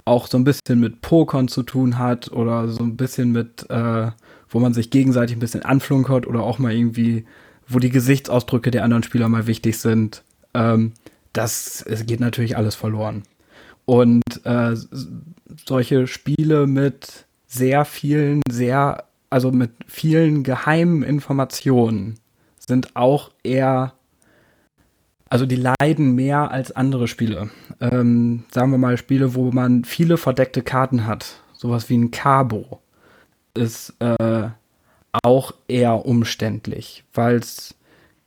auch 0.05 0.26
so 0.26 0.38
ein 0.38 0.44
bisschen 0.44 0.80
mit 0.80 1.02
Pokern 1.02 1.48
zu 1.48 1.62
tun 1.62 1.98
hat 1.98 2.32
oder 2.32 2.68
so 2.68 2.82
ein 2.82 2.96
bisschen 2.96 3.32
mit, 3.32 3.68
äh, 3.68 4.10
wo 4.48 4.59
man 4.59 4.72
sich 4.72 4.90
gegenseitig 4.90 5.36
ein 5.36 5.40
bisschen 5.40 5.62
anflunkert 5.62 6.26
oder 6.26 6.42
auch 6.42 6.59
mal 6.59 6.72
irgendwie 6.72 7.26
wo 7.68 7.78
die 7.78 7.90
Gesichtsausdrücke 7.90 8.70
der 8.70 8.82
anderen 8.82 9.02
Spieler 9.02 9.28
mal 9.28 9.46
wichtig 9.46 9.78
sind. 9.78 10.22
Ähm, 10.55 10.92
das 11.32 11.84
geht 12.06 12.20
natürlich 12.20 12.56
alles 12.56 12.74
verloren. 12.74 13.22
Und 13.84 14.22
äh, 14.44 14.74
solche 15.66 16.06
Spiele 16.06 16.66
mit 16.66 17.26
sehr 17.46 17.84
vielen, 17.84 18.42
sehr, 18.50 19.05
also 19.30 19.52
mit 19.52 19.70
vielen 19.86 20.42
geheimen 20.42 21.02
Informationen 21.02 22.18
sind 22.59 22.96
auch 22.96 23.30
eher, 23.42 23.94
also 25.28 25.46
die 25.46 25.56
leiden 25.80 26.14
mehr 26.14 26.50
als 26.50 26.72
andere 26.72 27.09
Spiele. 27.09 27.50
Ähm, 27.80 28.44
sagen 28.50 28.70
wir 28.70 28.78
mal 28.78 28.96
Spiele, 28.96 29.34
wo 29.34 29.50
man 29.52 29.84
viele 29.84 30.16
verdeckte 30.16 30.62
Karten 30.62 31.06
hat, 31.06 31.40
sowas 31.52 31.88
wie 31.88 31.96
ein 31.96 32.10
Cabo, 32.10 32.80
ist 33.55 33.94
äh, 34.00 34.48
auch 35.22 35.55
eher 35.66 36.06
umständlich, 36.06 37.05
weil 37.12 37.36
es 37.36 37.74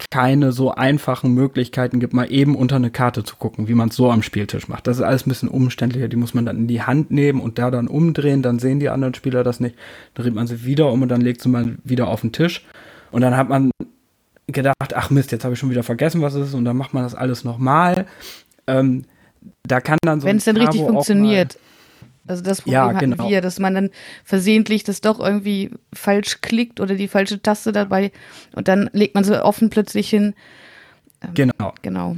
keine 0.09 0.51
so 0.51 0.71
einfachen 0.71 1.33
Möglichkeiten 1.33 1.99
gibt, 1.99 2.13
mal 2.13 2.31
eben 2.31 2.55
unter 2.55 2.77
eine 2.77 2.89
Karte 2.89 3.23
zu 3.23 3.35
gucken, 3.35 3.67
wie 3.67 3.75
man 3.75 3.89
es 3.89 3.95
so 3.95 4.09
am 4.09 4.23
Spieltisch 4.23 4.67
macht. 4.67 4.87
Das 4.87 4.97
ist 4.97 5.03
alles 5.03 5.25
ein 5.25 5.29
bisschen 5.29 5.49
umständlicher. 5.49 6.07
Die 6.07 6.15
muss 6.15 6.33
man 6.33 6.45
dann 6.45 6.57
in 6.57 6.67
die 6.67 6.81
Hand 6.81 7.11
nehmen 7.11 7.39
und 7.39 7.59
da 7.59 7.69
dann 7.69 7.87
umdrehen, 7.87 8.41
dann 8.41 8.57
sehen 8.57 8.79
die 8.79 8.89
anderen 8.89 9.13
Spieler 9.13 9.43
das 9.43 9.59
nicht. 9.59 9.75
Dann 10.15 10.25
dreht 10.25 10.33
man 10.33 10.47
sie 10.47 10.65
wieder 10.65 10.91
um 10.91 11.03
und 11.03 11.09
dann 11.09 11.21
legt 11.21 11.41
sie 11.41 11.49
mal 11.49 11.77
wieder 11.83 12.07
auf 12.07 12.21
den 12.21 12.31
Tisch. 12.31 12.65
Und 13.11 13.21
dann 13.21 13.37
hat 13.37 13.49
man 13.49 13.71
gedacht, 14.47 14.93
ach 14.93 15.09
Mist, 15.09 15.31
jetzt 15.31 15.43
habe 15.43 15.53
ich 15.53 15.59
schon 15.59 15.69
wieder 15.69 15.83
vergessen, 15.83 16.21
was 16.21 16.33
es 16.33 16.49
ist, 16.49 16.53
und 16.53 16.65
dann 16.65 16.77
macht 16.77 16.93
man 16.93 17.03
das 17.03 17.15
alles 17.15 17.43
nochmal. 17.43 18.05
Ähm, 18.67 19.05
da 19.63 19.81
kann 19.81 19.97
dann 20.03 20.21
so 20.21 20.27
Wenn 20.27 20.37
es 20.37 20.45
denn 20.45 20.57
richtig 20.57 20.81
funktioniert. 20.81 21.57
Also 22.27 22.43
das 22.43 22.61
Problem 22.61 22.73
ja, 22.73 22.91
genau. 22.93 23.17
hatten 23.17 23.29
wir, 23.29 23.41
dass 23.41 23.59
man 23.59 23.73
dann 23.73 23.89
versehentlich 24.23 24.83
das 24.83 25.01
doch 25.01 25.19
irgendwie 25.19 25.71
falsch 25.93 26.41
klickt 26.41 26.79
oder 26.79 26.95
die 26.95 27.07
falsche 27.07 27.41
Taste 27.41 27.71
dabei 27.71 28.11
und 28.55 28.67
dann 28.67 28.89
legt 28.93 29.15
man 29.15 29.23
so 29.23 29.41
offen 29.41 29.69
plötzlich 29.69 30.09
hin. 30.09 30.33
Ähm, 31.21 31.33
genau. 31.33 31.73
Genau. 31.81 32.17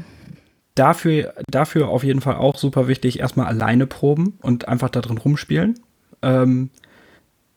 Dafür, 0.75 1.33
dafür 1.49 1.87
auf 1.87 2.03
jeden 2.03 2.21
Fall 2.21 2.35
auch 2.35 2.57
super 2.57 2.87
wichtig, 2.87 3.19
erstmal 3.19 3.45
alleine 3.45 3.87
proben 3.87 4.37
und 4.41 4.67
einfach 4.67 4.89
da 4.89 5.01
drin 5.01 5.19
rumspielen, 5.19 5.79
ähm, 6.21 6.71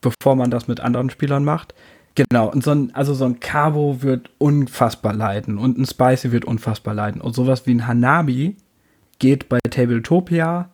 bevor 0.01 0.37
man 0.37 0.51
das 0.51 0.69
mit 0.69 0.81
anderen 0.81 1.11
Spielern 1.11 1.43
macht. 1.43 1.75
Genau, 2.17 2.51
und 2.51 2.65
so 2.65 2.71
ein, 2.71 2.95
also 2.95 3.13
so 3.13 3.27
ein 3.27 3.41
Cabo 3.41 4.03
wird 4.03 4.31
unfassbar 4.39 5.13
leiden 5.13 5.59
und 5.59 5.79
ein 5.79 5.87
Spicy 5.87 6.33
wird 6.33 6.47
unfassbar 6.47 6.95
leiden. 6.95 7.21
Und 7.21 7.35
sowas 7.35 7.67
wie 7.67 7.75
ein 7.75 7.87
Hanabi 7.87 8.57
geht 9.19 9.49
bei 9.51 9.59
Tabletopia 9.71 10.71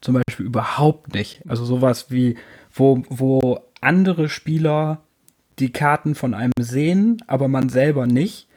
zum 0.00 0.14
Beispiel 0.14 0.46
überhaupt 0.46 1.12
nicht. 1.12 1.42
Also 1.48 1.64
sowas 1.64 2.10
wie, 2.10 2.36
wo, 2.72 3.02
wo 3.08 3.60
andere 3.80 4.28
Spieler 4.28 5.02
die 5.58 5.72
Karten 5.72 6.14
von 6.14 6.34
einem 6.34 6.52
sehen, 6.58 7.22
aber 7.26 7.48
man 7.48 7.68
selber 7.68 8.06
nicht. 8.06 8.48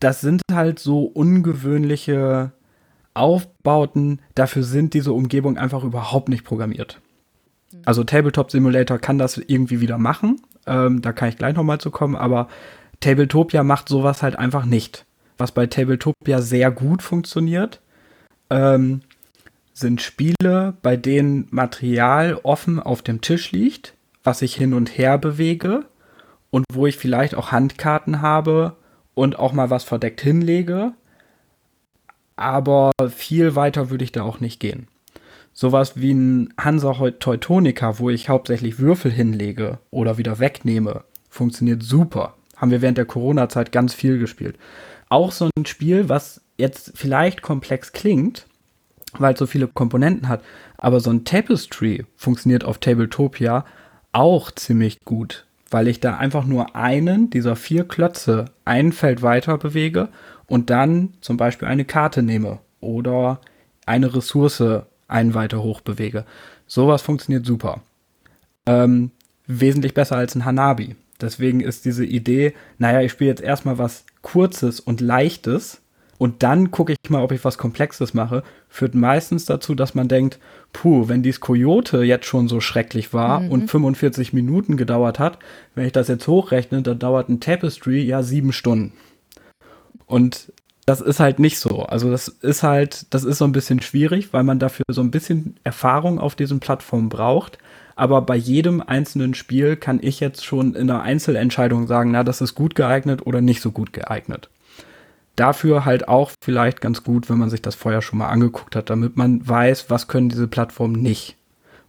Das 0.00 0.20
sind 0.20 0.42
halt 0.52 0.80
so 0.80 1.04
ungewöhnliche 1.04 2.52
Aufbauten. 3.14 4.20
Dafür 4.34 4.64
sind 4.64 4.94
diese 4.94 5.12
Umgebungen 5.12 5.58
einfach 5.58 5.84
überhaupt 5.84 6.28
nicht 6.28 6.44
programmiert. 6.44 7.00
Also 7.84 8.04
Tabletop 8.04 8.50
Simulator 8.50 8.98
kann 8.98 9.16
das 9.16 9.38
irgendwie 9.38 9.80
wieder 9.80 9.96
machen. 9.96 10.40
Ähm, 10.66 11.02
da 11.02 11.12
kann 11.12 11.28
ich 11.28 11.38
gleich 11.38 11.54
nochmal 11.54 11.78
zu 11.78 11.90
kommen, 11.90 12.16
aber 12.16 12.48
Tabletopia 13.00 13.62
macht 13.62 13.88
sowas 13.88 14.22
halt 14.22 14.38
einfach 14.38 14.64
nicht. 14.64 15.04
Was 15.38 15.52
bei 15.52 15.66
Tabletopia 15.66 16.40
sehr 16.40 16.70
gut 16.70 17.02
funktioniert, 17.02 17.80
ähm, 18.50 19.02
sind 19.74 20.00
Spiele, 20.00 20.74
bei 20.82 20.96
denen 20.96 21.46
Material 21.50 22.40
offen 22.42 22.80
auf 22.80 23.02
dem 23.02 23.20
Tisch 23.20 23.52
liegt, 23.52 23.94
was 24.24 24.42
ich 24.42 24.54
hin 24.54 24.72
und 24.72 24.96
her 24.96 25.18
bewege 25.18 25.84
und 26.50 26.64
wo 26.72 26.86
ich 26.86 26.96
vielleicht 26.96 27.34
auch 27.34 27.52
Handkarten 27.52 28.22
habe 28.22 28.76
und 29.14 29.38
auch 29.38 29.52
mal 29.52 29.70
was 29.70 29.84
verdeckt 29.84 30.20
hinlege. 30.20 30.92
aber 32.36 32.92
viel 33.08 33.56
weiter 33.56 33.90
würde 33.90 34.04
ich 34.04 34.12
da 34.12 34.22
auch 34.22 34.40
nicht 34.40 34.60
gehen. 34.60 34.88
Sowas 35.58 35.98
wie 35.98 36.12
ein 36.12 36.52
Hansa 36.58 36.92
Teutonica, 37.12 37.98
wo 37.98 38.10
ich 38.10 38.28
hauptsächlich 38.28 38.78
Würfel 38.78 39.10
hinlege 39.10 39.78
oder 39.90 40.18
wieder 40.18 40.38
wegnehme, 40.38 41.04
funktioniert 41.30 41.82
super. 41.82 42.34
Haben 42.56 42.72
wir 42.72 42.82
während 42.82 42.98
der 42.98 43.06
Corona-Zeit 43.06 43.72
ganz 43.72 43.94
viel 43.94 44.18
gespielt. 44.18 44.58
Auch 45.08 45.32
so 45.32 45.48
ein 45.56 45.64
Spiel, 45.64 46.10
was 46.10 46.42
jetzt 46.58 46.92
vielleicht 46.94 47.40
komplex 47.40 47.92
klingt, 47.92 48.46
weil 49.16 49.32
es 49.32 49.38
so 49.38 49.46
viele 49.46 49.66
Komponenten 49.66 50.28
hat, 50.28 50.44
aber 50.76 51.00
so 51.00 51.08
ein 51.08 51.24
Tapestry 51.24 52.04
funktioniert 52.16 52.62
auf 52.64 52.76
Tabletopia 52.76 53.64
auch 54.12 54.50
ziemlich 54.50 55.06
gut, 55.06 55.46
weil 55.70 55.88
ich 55.88 56.00
da 56.00 56.18
einfach 56.18 56.44
nur 56.44 56.76
einen 56.76 57.30
dieser 57.30 57.56
vier 57.56 57.88
Klötze 57.88 58.44
ein 58.66 58.92
Feld 58.92 59.22
weiter 59.22 59.56
bewege 59.56 60.10
und 60.48 60.68
dann 60.68 61.14
zum 61.22 61.38
Beispiel 61.38 61.66
eine 61.66 61.86
Karte 61.86 62.22
nehme 62.22 62.58
oder 62.80 63.40
eine 63.86 64.14
Ressource 64.14 64.84
einen 65.08 65.34
weiter 65.34 65.62
hoch 65.62 65.80
bewege. 65.80 66.24
Sowas 66.66 67.02
funktioniert 67.02 67.46
super. 67.46 67.80
Ähm, 68.66 69.10
wesentlich 69.46 69.94
besser 69.94 70.16
als 70.16 70.34
ein 70.34 70.44
Hanabi. 70.44 70.96
Deswegen 71.20 71.60
ist 71.60 71.84
diese 71.84 72.04
Idee, 72.04 72.54
naja, 72.78 73.00
ich 73.00 73.12
spiele 73.12 73.30
jetzt 73.30 73.42
erstmal 73.42 73.78
was 73.78 74.04
Kurzes 74.22 74.80
und 74.80 75.00
Leichtes 75.00 75.80
und 76.18 76.42
dann 76.42 76.70
gucke 76.70 76.92
ich 76.92 77.10
mal, 77.10 77.22
ob 77.22 77.32
ich 77.32 77.44
was 77.44 77.58
Komplexes 77.58 78.14
mache, 78.14 78.42
führt 78.68 78.94
meistens 78.94 79.44
dazu, 79.44 79.74
dass 79.74 79.94
man 79.94 80.08
denkt, 80.08 80.38
puh, 80.72 81.08
wenn 81.08 81.22
dies 81.22 81.40
Coyote 81.40 82.02
jetzt 82.02 82.26
schon 82.26 82.48
so 82.48 82.60
schrecklich 82.60 83.12
war 83.12 83.40
mhm. 83.40 83.50
und 83.50 83.70
45 83.70 84.32
Minuten 84.32 84.76
gedauert 84.76 85.18
hat, 85.18 85.38
wenn 85.74 85.86
ich 85.86 85.92
das 85.92 86.08
jetzt 86.08 86.26
hochrechne, 86.26 86.82
dann 86.82 86.98
dauert 86.98 87.28
ein 87.28 87.40
Tapestry 87.40 88.02
ja 88.02 88.22
sieben 88.22 88.52
Stunden. 88.52 88.92
Und 90.06 90.52
das 90.86 91.00
ist 91.00 91.18
halt 91.18 91.40
nicht 91.40 91.58
so. 91.58 91.82
Also 91.82 92.10
das 92.10 92.28
ist 92.28 92.62
halt, 92.62 93.12
das 93.12 93.24
ist 93.24 93.38
so 93.38 93.44
ein 93.44 93.52
bisschen 93.52 93.82
schwierig, 93.82 94.32
weil 94.32 94.44
man 94.44 94.60
dafür 94.60 94.84
so 94.88 95.00
ein 95.00 95.10
bisschen 95.10 95.56
Erfahrung 95.64 96.20
auf 96.20 96.36
diesen 96.36 96.60
Plattformen 96.60 97.08
braucht. 97.08 97.58
Aber 97.96 98.22
bei 98.22 98.36
jedem 98.36 98.80
einzelnen 98.80 99.34
Spiel 99.34 99.76
kann 99.76 99.98
ich 100.00 100.20
jetzt 100.20 100.44
schon 100.44 100.74
in 100.74 100.88
einer 100.88 101.02
Einzelentscheidung 101.02 101.88
sagen, 101.88 102.12
na, 102.12 102.22
das 102.22 102.40
ist 102.40 102.54
gut 102.54 102.76
geeignet 102.76 103.26
oder 103.26 103.40
nicht 103.40 103.62
so 103.62 103.72
gut 103.72 103.92
geeignet. 103.92 104.48
Dafür 105.34 105.84
halt 105.84 106.06
auch 106.06 106.30
vielleicht 106.40 106.80
ganz 106.80 107.02
gut, 107.02 107.28
wenn 107.28 107.38
man 107.38 107.50
sich 107.50 107.62
das 107.62 107.74
vorher 107.74 108.00
schon 108.00 108.20
mal 108.20 108.28
angeguckt 108.28 108.76
hat, 108.76 108.88
damit 108.88 109.16
man 109.16 109.46
weiß, 109.46 109.90
was 109.90 110.06
können 110.06 110.28
diese 110.28 110.46
Plattformen 110.46 111.02
nicht. 111.02 111.36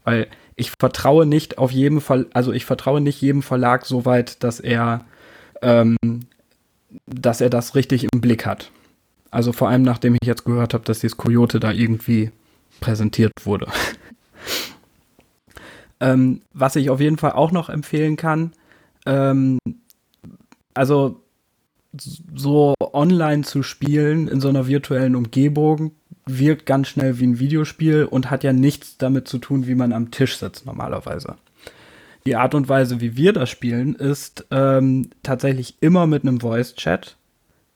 Weil 0.05 0.27
ich 0.55 0.71
vertraue 0.71 1.27
nicht 1.27 1.59
auf 1.59 1.71
jedem 1.71 2.01
Fall, 2.01 2.25
also 2.33 2.51
ich 2.51 2.65
vertraue 2.65 2.99
nicht 2.99 3.21
jedem 3.21 3.43
Verlag 3.43 3.85
so 3.85 4.05
weit, 4.05 4.43
dass 4.43 4.59
er, 4.59 5.05
ähm, 5.61 5.97
dass 7.05 7.41
er 7.41 7.51
das 7.51 7.75
richtig 7.75 8.07
im 8.11 8.21
Blick 8.21 8.45
hat. 8.45 8.71
Also 9.31 9.53
vor 9.53 9.69
allem 9.69 9.81
nachdem 9.81 10.15
ich 10.15 10.27
jetzt 10.27 10.45
gehört 10.45 10.73
habe, 10.73 10.83
dass 10.83 10.99
dieses 10.99 11.17
Coyote 11.17 11.59
da 11.59 11.71
irgendwie 11.71 12.31
präsentiert 12.79 13.33
wurde. 13.43 13.67
ähm, 15.99 16.41
was 16.53 16.75
ich 16.75 16.89
auf 16.89 16.99
jeden 16.99 17.17
Fall 17.17 17.31
auch 17.31 17.51
noch 17.51 17.69
empfehlen 17.69 18.15
kann, 18.17 18.53
ähm, 19.05 19.59
also 20.73 21.21
so 22.35 22.75
online 22.79 23.43
zu 23.43 23.63
spielen 23.63 24.27
in 24.27 24.39
so 24.39 24.49
einer 24.49 24.67
virtuellen 24.67 25.15
Umgebung 25.15 25.91
wirkt 26.27 26.65
ganz 26.65 26.89
schnell 26.89 27.19
wie 27.19 27.27
ein 27.27 27.39
Videospiel 27.39 28.05
und 28.05 28.29
hat 28.29 28.43
ja 28.43 28.53
nichts 28.53 28.97
damit 28.97 29.27
zu 29.27 29.37
tun, 29.37 29.65
wie 29.65 29.75
man 29.75 29.93
am 29.93 30.11
Tisch 30.11 30.37
sitzt 30.37 30.65
normalerweise. 30.65 31.35
Die 32.25 32.35
Art 32.35 32.53
und 32.53 32.67
Weise, 32.67 32.99
wie 32.99 33.15
wir 33.15 33.31
das 33.31 33.49
spielen, 33.49 33.95
ist 33.95 34.45
ähm, 34.51 35.09
tatsächlich 35.23 35.75
immer 35.79 36.07
mit 36.07 36.23
einem 36.23 36.41
Voice-Chat, 36.41 37.15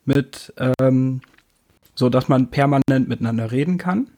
mit 0.04 0.52
ähm, 0.78 1.22
so 1.94 2.08
dass 2.08 2.28
man 2.28 2.50
permanent 2.50 3.08
miteinander 3.08 3.52
reden 3.52 3.78
kann. 3.78 4.08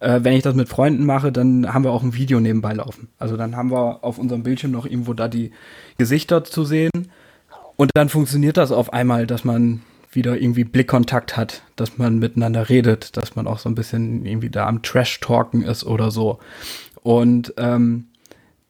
Äh, 0.00 0.20
wenn 0.22 0.34
ich 0.34 0.42
das 0.42 0.54
mit 0.54 0.68
Freunden 0.68 1.04
mache, 1.04 1.32
dann 1.32 1.72
haben 1.72 1.84
wir 1.84 1.92
auch 1.92 2.02
ein 2.02 2.14
Video 2.14 2.40
nebenbei 2.40 2.72
laufen. 2.74 3.08
Also 3.18 3.36
dann 3.36 3.56
haben 3.56 3.70
wir 3.70 4.04
auf 4.04 4.18
unserem 4.18 4.42
Bildschirm 4.42 4.72
noch 4.72 4.86
irgendwo 4.86 5.14
da 5.14 5.28
die 5.28 5.52
Gesichter 5.98 6.44
zu 6.44 6.64
sehen. 6.64 6.90
Und 7.76 7.90
dann 7.94 8.08
funktioniert 8.08 8.56
das 8.56 8.72
auf 8.72 8.92
einmal, 8.92 9.26
dass 9.26 9.44
man 9.44 9.82
wieder 10.10 10.36
irgendwie 10.40 10.64
Blickkontakt 10.64 11.36
hat, 11.36 11.62
dass 11.76 11.96
man 11.96 12.18
miteinander 12.18 12.68
redet, 12.68 13.16
dass 13.16 13.34
man 13.34 13.46
auch 13.46 13.58
so 13.58 13.68
ein 13.68 13.74
bisschen 13.74 14.26
irgendwie 14.26 14.50
da 14.50 14.66
am 14.66 14.82
Trash-Talken 14.82 15.62
ist 15.62 15.84
oder 15.84 16.10
so. 16.10 16.38
Und 17.02 17.54
ähm, 17.56 18.08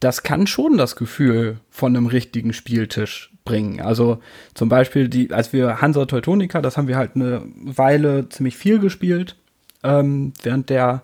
das 0.00 0.22
kann 0.22 0.46
schon 0.46 0.78
das 0.78 0.96
Gefühl 0.96 1.58
von 1.70 1.96
einem 1.96 2.06
richtigen 2.06 2.52
Spieltisch 2.52 3.31
bringen. 3.44 3.80
Also 3.80 4.18
zum 4.54 4.68
Beispiel, 4.68 5.08
die, 5.08 5.32
als 5.32 5.52
wir 5.52 5.80
Hansa 5.80 6.04
Teutonica, 6.06 6.60
das 6.60 6.76
haben 6.76 6.88
wir 6.88 6.96
halt 6.96 7.12
eine 7.14 7.42
Weile 7.56 8.28
ziemlich 8.28 8.56
viel 8.56 8.78
gespielt, 8.78 9.36
ähm, 9.82 10.32
während 10.42 10.70
der 10.70 11.02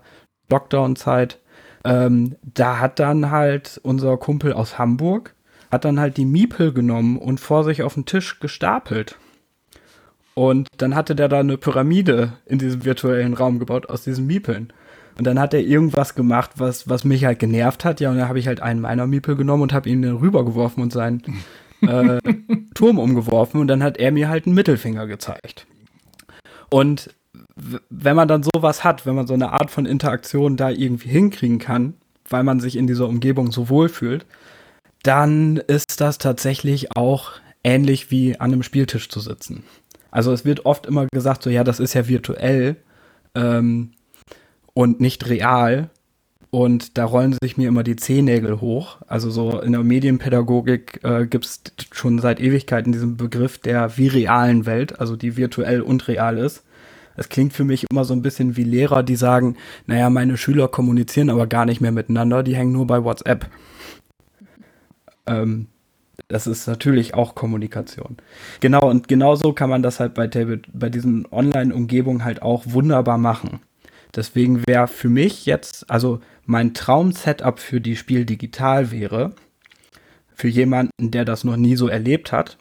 Lockdown-Zeit. 0.51 1.39
Ähm, 1.85 2.37
da 2.43 2.81
hat 2.81 2.99
dann 2.99 3.31
halt 3.31 3.81
unser 3.83 4.17
Kumpel 4.17 4.53
aus 4.53 4.79
Hamburg, 4.79 5.35
hat 5.71 5.85
dann 5.85 6.01
halt 6.01 6.17
die 6.17 6.25
Miepel 6.25 6.73
genommen 6.73 7.19
und 7.19 7.41
vor 7.41 7.65
sich 7.65 7.83
auf 7.83 7.95
den 7.95 8.07
Tisch 8.07 8.41
gestapelt. 8.41 9.17
Und 10.35 10.69
dann 10.77 10.95
hatte 10.95 11.17
der 11.17 11.29
da 11.29 11.41
eine 11.41 11.59
Pyramide 11.59 12.35
in 12.47 12.59
diesem 12.59 12.85
virtuellen 12.85 13.35
Raum 13.35 13.59
gebaut 13.59 13.89
aus 13.91 14.05
diesen 14.05 14.27
Miepeln. 14.27 14.73
Und 15.19 15.27
dann 15.27 15.41
hat 15.41 15.53
er 15.53 15.61
irgendwas 15.61 16.15
gemacht, 16.15 16.53
was, 16.57 16.89
was 16.89 17.05
mich 17.05 17.25
halt 17.25 17.41
genervt 17.41 17.85
hat. 17.85 17.99
Ja, 17.99 18.11
und 18.11 18.19
dann 18.19 18.29
habe 18.29 18.39
ich 18.39 18.47
halt 18.47 18.63
einen 18.63 18.81
meiner 18.81 19.09
Miepel 19.09 19.35
genommen 19.35 19.65
und 19.65 19.73
habe 19.73 19.89
ihn 19.89 20.05
rübergeworfen 20.05 20.81
und 20.81 20.93
seinen 20.93 21.23
äh, 21.83 22.19
Turm 22.75 22.99
umgeworfen. 22.99 23.61
Und 23.61 23.69
dann 23.69 23.83
hat 23.83 23.97
er 23.97 24.13
mir 24.13 24.29
halt 24.29 24.47
einen 24.47 24.55
Mittelfinger 24.55 25.07
gezeigt. 25.07 25.67
Und 26.71 27.11
wenn 27.91 28.17
man 28.17 28.29
dann 28.29 28.43
sowas 28.43 28.85
hat, 28.85 29.07
wenn 29.07 29.15
man 29.15 29.27
so 29.27 29.35
eine 29.35 29.53
Art 29.53 29.71
von 29.71 29.87
Interaktion 29.87 30.57
da 30.57 30.71
irgendwie 30.71 31.09
hinkriegen 31.09 31.59
kann, 31.59 31.95
weil 32.29 32.45
man 32.45 32.61
sich 32.61 32.77
in 32.77 32.87
dieser 32.87 33.09
Umgebung 33.09 33.53
so 33.53 33.69
wohl 33.69 33.89
fühlt, 33.89 34.27
dann 35.03 35.57
ist 35.57 36.01
das 36.01 36.19
tatsächlich 36.19 36.97
auch 36.97 37.33
ähnlich 37.65 38.11
wie 38.11 38.39
an 38.39 38.53
einem 38.53 38.63
Spieltisch 38.63 39.09
zu 39.09 39.21
sitzen. 39.21 39.65
Also 40.11 40.33
es 40.33 40.45
wird 40.45 40.67
oft 40.67 40.87
immer 40.87 41.07
gesagt, 41.13 41.43
so 41.43 41.51
ja, 41.51 41.65
das 41.65 41.81
ist 41.81 41.95
ja 41.95 42.09
virtuell. 42.09 42.77
Ähm, 43.35 43.93
und 44.75 45.01
nicht 45.01 45.29
real. 45.29 45.91
Und 46.51 46.97
da 46.97 47.05
rollen 47.05 47.37
sich 47.43 47.59
mir 47.59 47.69
immer 47.69 47.83
die 47.83 47.97
Zehennägel 47.97 48.61
hoch. 48.61 48.99
Also 49.07 49.31
so 49.31 49.61
in 49.61 49.73
der 49.73 49.83
Medienpädagogik 49.83 51.01
äh, 51.05 51.27
gibt 51.27 51.45
es 51.45 51.63
schon 51.93 52.19
seit 52.21 52.41
Ewigkeiten 52.41 52.93
diesen 52.93 53.19
Begriff 53.19 53.59
der 53.59 53.99
virrealen 53.99 54.65
Welt, 54.65 54.99
also 54.99 55.15
die 55.15 55.37
virtuell 55.37 55.83
und 55.83 56.09
real 56.09 56.39
ist. 56.39 56.65
Es 57.17 57.29
klingt 57.29 57.53
für 57.53 57.65
mich 57.65 57.85
immer 57.91 58.05
so 58.05 58.15
ein 58.15 58.23
bisschen 58.23 58.57
wie 58.57 58.65
Lehrer, 58.65 59.03
die 59.03 59.17
sagen, 59.17 59.57
naja, 59.87 60.09
meine 60.09 60.37
Schüler 60.37 60.69
kommunizieren 60.69 61.31
aber 61.31 61.47
gar 61.49 61.67
nicht 61.67 61.81
mehr 61.81 61.93
miteinander, 61.93 62.43
die 62.43 62.57
hängen 62.57 62.73
nur 62.73 62.87
bei 62.87 63.03
WhatsApp. 63.03 63.51
Ähm, 65.27 65.67
das 66.29 66.47
ist 66.47 66.67
natürlich 66.67 67.15
auch 67.15 67.35
Kommunikation. 67.35 68.17
Genau, 68.61 68.89
und 68.89 69.09
genauso 69.09 69.53
kann 69.53 69.69
man 69.69 69.83
das 69.83 69.99
halt 70.01 70.15
bei, 70.15 70.29
bei 70.73 70.89
diesen 70.89 71.27
Online-Umgebungen 71.31 72.25
halt 72.25 72.41
auch 72.41 72.63
wunderbar 72.67 73.19
machen. 73.19 73.61
Deswegen 74.15 74.67
wäre 74.67 74.89
für 74.89 75.09
mich 75.09 75.45
jetzt, 75.45 75.91
also 75.91 76.21
mein 76.49 76.73
Traum-Setup 76.73 77.61
für 77.61 77.79
die 77.79 77.95
Spiel 77.95 78.25
digital 78.25 78.91
wäre, 78.91 79.33
für 80.35 80.49
jemanden, 80.49 81.11
der 81.11 81.27
das 81.27 81.45
noch 81.45 81.59
nie 81.59 81.77
so 81.77 81.89
erlebt 81.89 82.33
hat, 82.33 82.57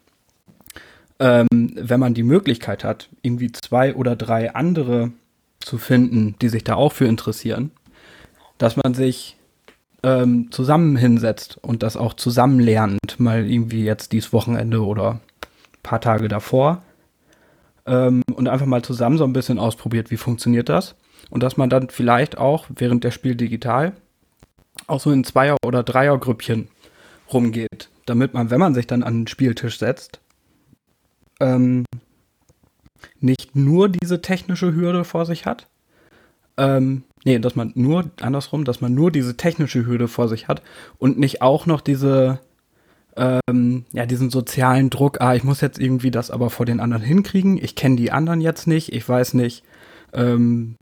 ähm, 1.20 1.48
wenn 1.50 2.00
man 2.00 2.14
die 2.14 2.24
Möglichkeit 2.24 2.84
hat, 2.84 3.08
irgendwie 3.22 3.50
zwei 3.54 3.96
oder 3.96 4.18
drei 4.18 4.54
andere 4.54 5.12
zu 5.60 5.78
finden, 5.78 6.36
die 6.42 6.50
sich 6.50 6.66
da 6.66 6.76
auch 6.76 6.92
für 6.92 7.06
interessieren, 7.06 7.72
dass 8.58 8.76
man 8.76 8.94
sich 8.94 9.38
ähm, 10.04 10.52
zusammen 10.52 10.98
hinsetzt 10.98 11.58
und 11.62 11.82
das 11.82 11.96
auch 11.96 12.14
zusammen 12.14 12.60
lernt, 12.60 13.20
mal 13.20 13.50
irgendwie 13.50 13.86
jetzt 13.86 14.12
dieses 14.12 14.34
Wochenende 14.34 14.86
oder 14.86 15.12
ein 15.12 15.20
paar 15.82 16.02
Tage 16.02 16.28
davor 16.28 16.84
ähm, 17.86 18.22
und 18.34 18.50
einfach 18.50 18.66
mal 18.66 18.84
zusammen 18.84 19.18
so 19.18 19.24
ein 19.24 19.34
bisschen 19.34 19.60
ausprobiert, 19.60 20.12
wie 20.12 20.18
funktioniert 20.18 20.68
das 20.68 20.96
und 21.30 21.44
dass 21.44 21.58
man 21.58 21.70
dann 21.70 21.90
vielleicht 21.90 22.38
auch 22.38 22.66
während 22.70 23.04
der 23.04 23.12
Spiel 23.12 23.36
digital 23.36 23.94
auch 24.86 25.00
so 25.00 25.12
in 25.12 25.24
Zweier- 25.24 25.58
oder 25.66 25.84
Dreiergrüppchen 25.84 26.70
rumgeht, 27.34 27.90
damit 28.06 28.34
man, 28.34 28.50
wenn 28.52 28.60
man 28.60 28.74
sich 28.74 28.88
dann 28.88 29.04
an 29.04 29.22
den 29.22 29.28
Spieltisch 29.28 29.80
setzt, 29.80 30.20
ähm, 31.40 31.86
nicht 33.20 33.56
nur 33.56 33.90
diese 33.90 34.22
technische 34.22 34.74
Hürde 34.76 35.04
vor 35.04 35.26
sich 35.26 35.46
hat, 35.46 35.68
ähm, 36.58 37.04
nee, 37.24 37.40
dass 37.40 37.56
man 37.56 37.72
nur, 37.76 38.10
andersrum, 38.22 38.66
dass 38.66 38.82
man 38.82 38.94
nur 38.94 39.12
diese 39.12 39.38
technische 39.38 39.86
Hürde 39.86 40.08
vor 40.08 40.28
sich 40.28 40.48
hat 40.48 40.62
und 40.98 41.20
nicht 41.20 41.42
auch 41.42 41.66
noch 41.66 41.82
diese, 41.82 42.40
ähm, 43.16 43.86
ja, 43.92 44.06
diesen 44.06 44.30
sozialen 44.30 44.90
Druck, 44.90 45.22
ah, 45.22 45.36
ich 45.36 45.44
muss 45.44 45.62
jetzt 45.62 45.80
irgendwie 45.80 46.12
das 46.12 46.32
aber 46.32 46.50
vor 46.50 46.66
den 46.66 46.80
anderen 46.80 47.04
hinkriegen, 47.04 47.58
ich 47.62 47.76
kenne 47.76 47.96
die 47.96 48.12
anderen 48.12 48.42
jetzt 48.42 48.68
nicht, 48.68 48.94
ich 48.94 49.08
weiß 49.08 49.34
nicht, 49.36 49.64
ähm, 50.14 50.76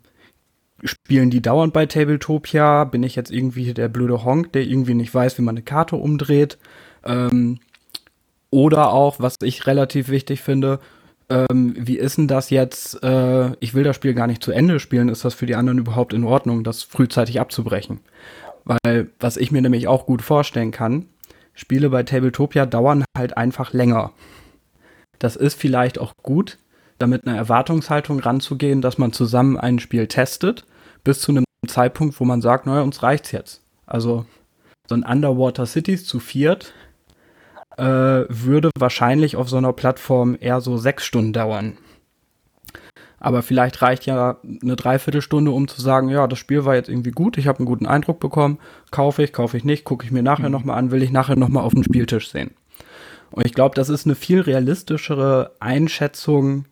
spielen 0.83 1.29
die 1.29 1.41
dauernd 1.41 1.73
bei 1.73 1.85
Tabletopia? 1.85 2.83
Bin 2.83 3.03
ich 3.03 3.15
jetzt 3.15 3.31
irgendwie 3.31 3.73
der 3.73 3.87
blöde 3.87 4.23
Honk, 4.23 4.53
der 4.53 4.63
irgendwie 4.63 4.93
nicht 4.93 5.13
weiß, 5.13 5.37
wie 5.37 5.41
man 5.41 5.55
eine 5.55 5.63
Karte 5.63 5.95
umdreht? 5.95 6.57
Ähm, 7.03 7.59
oder 8.49 8.91
auch, 8.91 9.19
was 9.19 9.35
ich 9.41 9.67
relativ 9.67 10.09
wichtig 10.09 10.41
finde, 10.41 10.79
ähm, 11.29 11.75
wie 11.77 11.97
ist 11.97 12.17
denn 12.17 12.27
das 12.27 12.49
jetzt? 12.49 13.03
Äh, 13.03 13.51
ich 13.59 13.73
will 13.73 13.83
das 13.83 13.95
Spiel 13.95 14.13
gar 14.13 14.27
nicht 14.27 14.43
zu 14.43 14.51
Ende 14.51 14.79
spielen. 14.79 15.09
Ist 15.09 15.25
das 15.25 15.33
für 15.33 15.45
die 15.45 15.55
anderen 15.55 15.79
überhaupt 15.79 16.13
in 16.13 16.23
Ordnung, 16.23 16.63
das 16.63 16.83
frühzeitig 16.83 17.39
abzubrechen? 17.39 17.99
Weil, 18.63 19.09
was 19.19 19.37
ich 19.37 19.51
mir 19.51 19.61
nämlich 19.61 19.87
auch 19.87 20.05
gut 20.05 20.21
vorstellen 20.21 20.71
kann, 20.71 21.07
Spiele 21.53 21.89
bei 21.89 22.03
Tabletopia 22.03 22.65
dauern 22.65 23.05
halt 23.17 23.37
einfach 23.37 23.73
länger. 23.73 24.11
Das 25.19 25.35
ist 25.35 25.59
vielleicht 25.59 25.99
auch 25.99 26.13
gut, 26.21 26.57
damit 26.97 27.27
eine 27.27 27.37
Erwartungshaltung 27.37 28.19
ranzugehen, 28.19 28.81
dass 28.81 28.97
man 28.97 29.11
zusammen 29.11 29.57
ein 29.57 29.79
Spiel 29.79 30.07
testet, 30.07 30.65
bis 31.03 31.21
zu 31.21 31.31
einem 31.31 31.45
Zeitpunkt, 31.67 32.19
wo 32.19 32.25
man 32.25 32.41
sagt, 32.41 32.65
naja, 32.65 32.81
uns 32.81 33.03
reicht's 33.03 33.31
jetzt. 33.31 33.61
Also 33.85 34.25
so 34.87 34.95
ein 34.95 35.03
Underwater 35.03 35.65
Cities 35.65 36.05
zu 36.05 36.19
viert 36.19 36.73
äh, 37.77 37.83
würde 38.29 38.69
wahrscheinlich 38.77 39.35
auf 39.35 39.49
so 39.49 39.57
einer 39.57 39.73
Plattform 39.73 40.37
eher 40.39 40.61
so 40.61 40.77
sechs 40.77 41.05
Stunden 41.05 41.33
dauern. 41.33 41.77
Aber 43.19 43.41
vielleicht 43.41 43.81
reicht 43.81 44.05
ja 44.05 44.37
eine 44.43 44.75
Dreiviertelstunde, 44.75 45.49
um 45.49 45.67
zu 45.67 45.81
sagen, 45.81 46.09
ja, 46.09 46.27
das 46.27 46.37
Spiel 46.37 46.63
war 46.65 46.75
jetzt 46.75 46.89
irgendwie 46.89 47.11
gut, 47.11 47.37
ich 47.37 47.47
habe 47.47 47.59
einen 47.59 47.65
guten 47.65 47.87
Eindruck 47.87 48.19
bekommen, 48.19 48.59
kaufe 48.91 49.23
ich, 49.23 49.33
kaufe 49.33 49.57
ich 49.57 49.63
nicht, 49.63 49.83
gucke 49.83 50.05
ich 50.05 50.11
mir 50.11 50.21
nachher 50.21 50.47
mhm. 50.47 50.51
nochmal 50.51 50.77
an, 50.77 50.91
will 50.91 51.01
ich 51.01 51.11
nachher 51.11 51.35
nochmal 51.35 51.63
auf 51.63 51.73
dem 51.73 51.83
Spieltisch 51.83 52.29
sehen. 52.29 52.51
Und 53.31 53.45
ich 53.45 53.53
glaube, 53.53 53.75
das 53.75 53.89
ist 53.89 54.05
eine 54.05 54.15
viel 54.15 54.41
realistischere 54.41 55.51
Einschätzung 55.59 56.65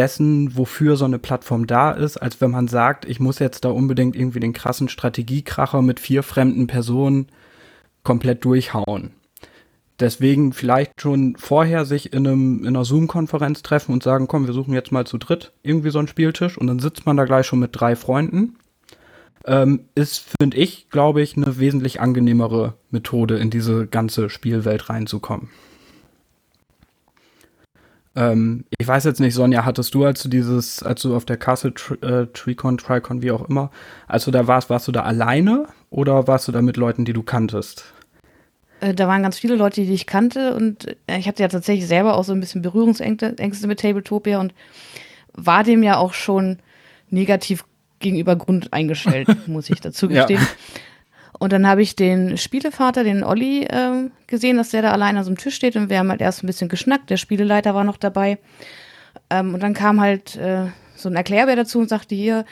dessen, 0.00 0.56
wofür 0.56 0.96
so 0.96 1.04
eine 1.04 1.18
Plattform 1.18 1.66
da 1.66 1.90
ist, 1.90 2.16
als 2.16 2.40
wenn 2.40 2.50
man 2.50 2.68
sagt, 2.68 3.04
ich 3.04 3.20
muss 3.20 3.38
jetzt 3.38 3.66
da 3.66 3.68
unbedingt 3.68 4.16
irgendwie 4.16 4.40
den 4.40 4.54
krassen 4.54 4.88
Strategiekracher 4.88 5.82
mit 5.82 6.00
vier 6.00 6.22
fremden 6.22 6.66
Personen 6.66 7.26
komplett 8.02 8.42
durchhauen. 8.46 9.10
Deswegen 10.00 10.54
vielleicht 10.54 11.02
schon 11.02 11.36
vorher 11.36 11.84
sich 11.84 12.14
in, 12.14 12.26
einem, 12.26 12.60
in 12.60 12.68
einer 12.68 12.86
Zoom-Konferenz 12.86 13.60
treffen 13.60 13.92
und 13.92 14.02
sagen, 14.02 14.26
komm, 14.26 14.46
wir 14.46 14.54
suchen 14.54 14.72
jetzt 14.72 14.90
mal 14.90 15.06
zu 15.06 15.18
dritt 15.18 15.52
irgendwie 15.62 15.90
so 15.90 15.98
einen 15.98 16.08
Spieltisch 16.08 16.56
und 16.56 16.66
dann 16.66 16.78
sitzt 16.78 17.04
man 17.04 17.18
da 17.18 17.26
gleich 17.26 17.44
schon 17.44 17.58
mit 17.58 17.78
drei 17.78 17.94
Freunden. 17.94 18.56
Ähm, 19.44 19.80
ist, 19.94 20.24
finde 20.40 20.56
ich, 20.56 20.88
glaube 20.88 21.20
ich, 21.20 21.36
eine 21.36 21.58
wesentlich 21.58 22.00
angenehmere 22.00 22.72
Methode, 22.90 23.36
in 23.36 23.50
diese 23.50 23.86
ganze 23.86 24.30
Spielwelt 24.30 24.88
reinzukommen. 24.88 25.50
Ähm, 28.16 28.64
ich 28.78 28.86
weiß 28.86 29.04
jetzt 29.04 29.20
nicht, 29.20 29.34
Sonja, 29.34 29.64
hattest 29.64 29.94
du, 29.94 30.04
als 30.04 30.22
du 30.22 30.28
dieses, 30.28 30.82
als 30.82 31.02
du 31.02 31.14
auf 31.14 31.24
der 31.24 31.36
Castle 31.36 31.72
äh, 32.02 32.26
Tricon, 32.32 32.78
Tricon, 32.78 33.22
wie 33.22 33.30
auch 33.30 33.48
immer, 33.48 33.70
als 34.08 34.24
du 34.24 34.30
da 34.30 34.46
warst, 34.46 34.68
warst 34.70 34.88
du 34.88 34.92
da 34.92 35.02
alleine 35.02 35.66
oder 35.90 36.26
warst 36.26 36.48
du 36.48 36.52
da 36.52 36.60
mit 36.62 36.76
Leuten, 36.76 37.04
die 37.04 37.12
du 37.12 37.22
kanntest? 37.22 37.84
Äh, 38.80 38.94
da 38.94 39.06
waren 39.06 39.22
ganz 39.22 39.38
viele 39.38 39.54
Leute, 39.54 39.84
die 39.84 39.92
ich 39.92 40.06
kannte 40.06 40.54
und 40.54 40.88
äh, 41.06 41.18
ich 41.18 41.28
hatte 41.28 41.42
ja 41.42 41.48
tatsächlich 41.48 41.86
selber 41.86 42.16
auch 42.16 42.24
so 42.24 42.32
ein 42.32 42.40
bisschen 42.40 42.62
Berührungsängste 42.62 43.66
mit 43.66 43.80
Tabletopia 43.80 44.40
und 44.40 44.54
war 45.32 45.62
dem 45.62 45.82
ja 45.82 45.96
auch 45.96 46.12
schon 46.12 46.58
negativ 47.10 47.64
gegenüber 48.00 48.34
Grund 48.34 48.72
eingestellt, 48.72 49.28
muss 49.46 49.70
ich 49.70 49.80
dazu 49.80 50.08
gestehen. 50.08 50.40
Ja. 50.40 50.48
Und 51.40 51.54
dann 51.54 51.66
habe 51.66 51.80
ich 51.80 51.96
den 51.96 52.36
Spielevater, 52.36 53.02
den 53.02 53.24
Olli, 53.24 53.64
äh, 53.64 54.10
gesehen, 54.26 54.58
dass 54.58 54.70
der 54.70 54.82
da 54.82 54.92
allein 54.92 55.16
an 55.16 55.24
so 55.24 55.30
einem 55.30 55.38
Tisch 55.38 55.54
steht 55.54 55.74
und 55.74 55.88
wir 55.88 55.98
haben 55.98 56.10
halt 56.10 56.20
erst 56.20 56.44
ein 56.44 56.46
bisschen 56.46 56.68
geschnackt. 56.68 57.08
Der 57.08 57.16
Spieleleiter 57.16 57.74
war 57.74 57.82
noch 57.82 57.96
dabei. 57.96 58.38
Ähm, 59.30 59.54
und 59.54 59.62
dann 59.62 59.72
kam 59.72 60.02
halt 60.02 60.36
äh, 60.36 60.66
so 60.94 61.08
ein 61.08 61.16
Erklärbär 61.16 61.56
dazu 61.56 61.78
und 61.78 61.88
sagte, 61.88 62.14
hier, 62.14 62.44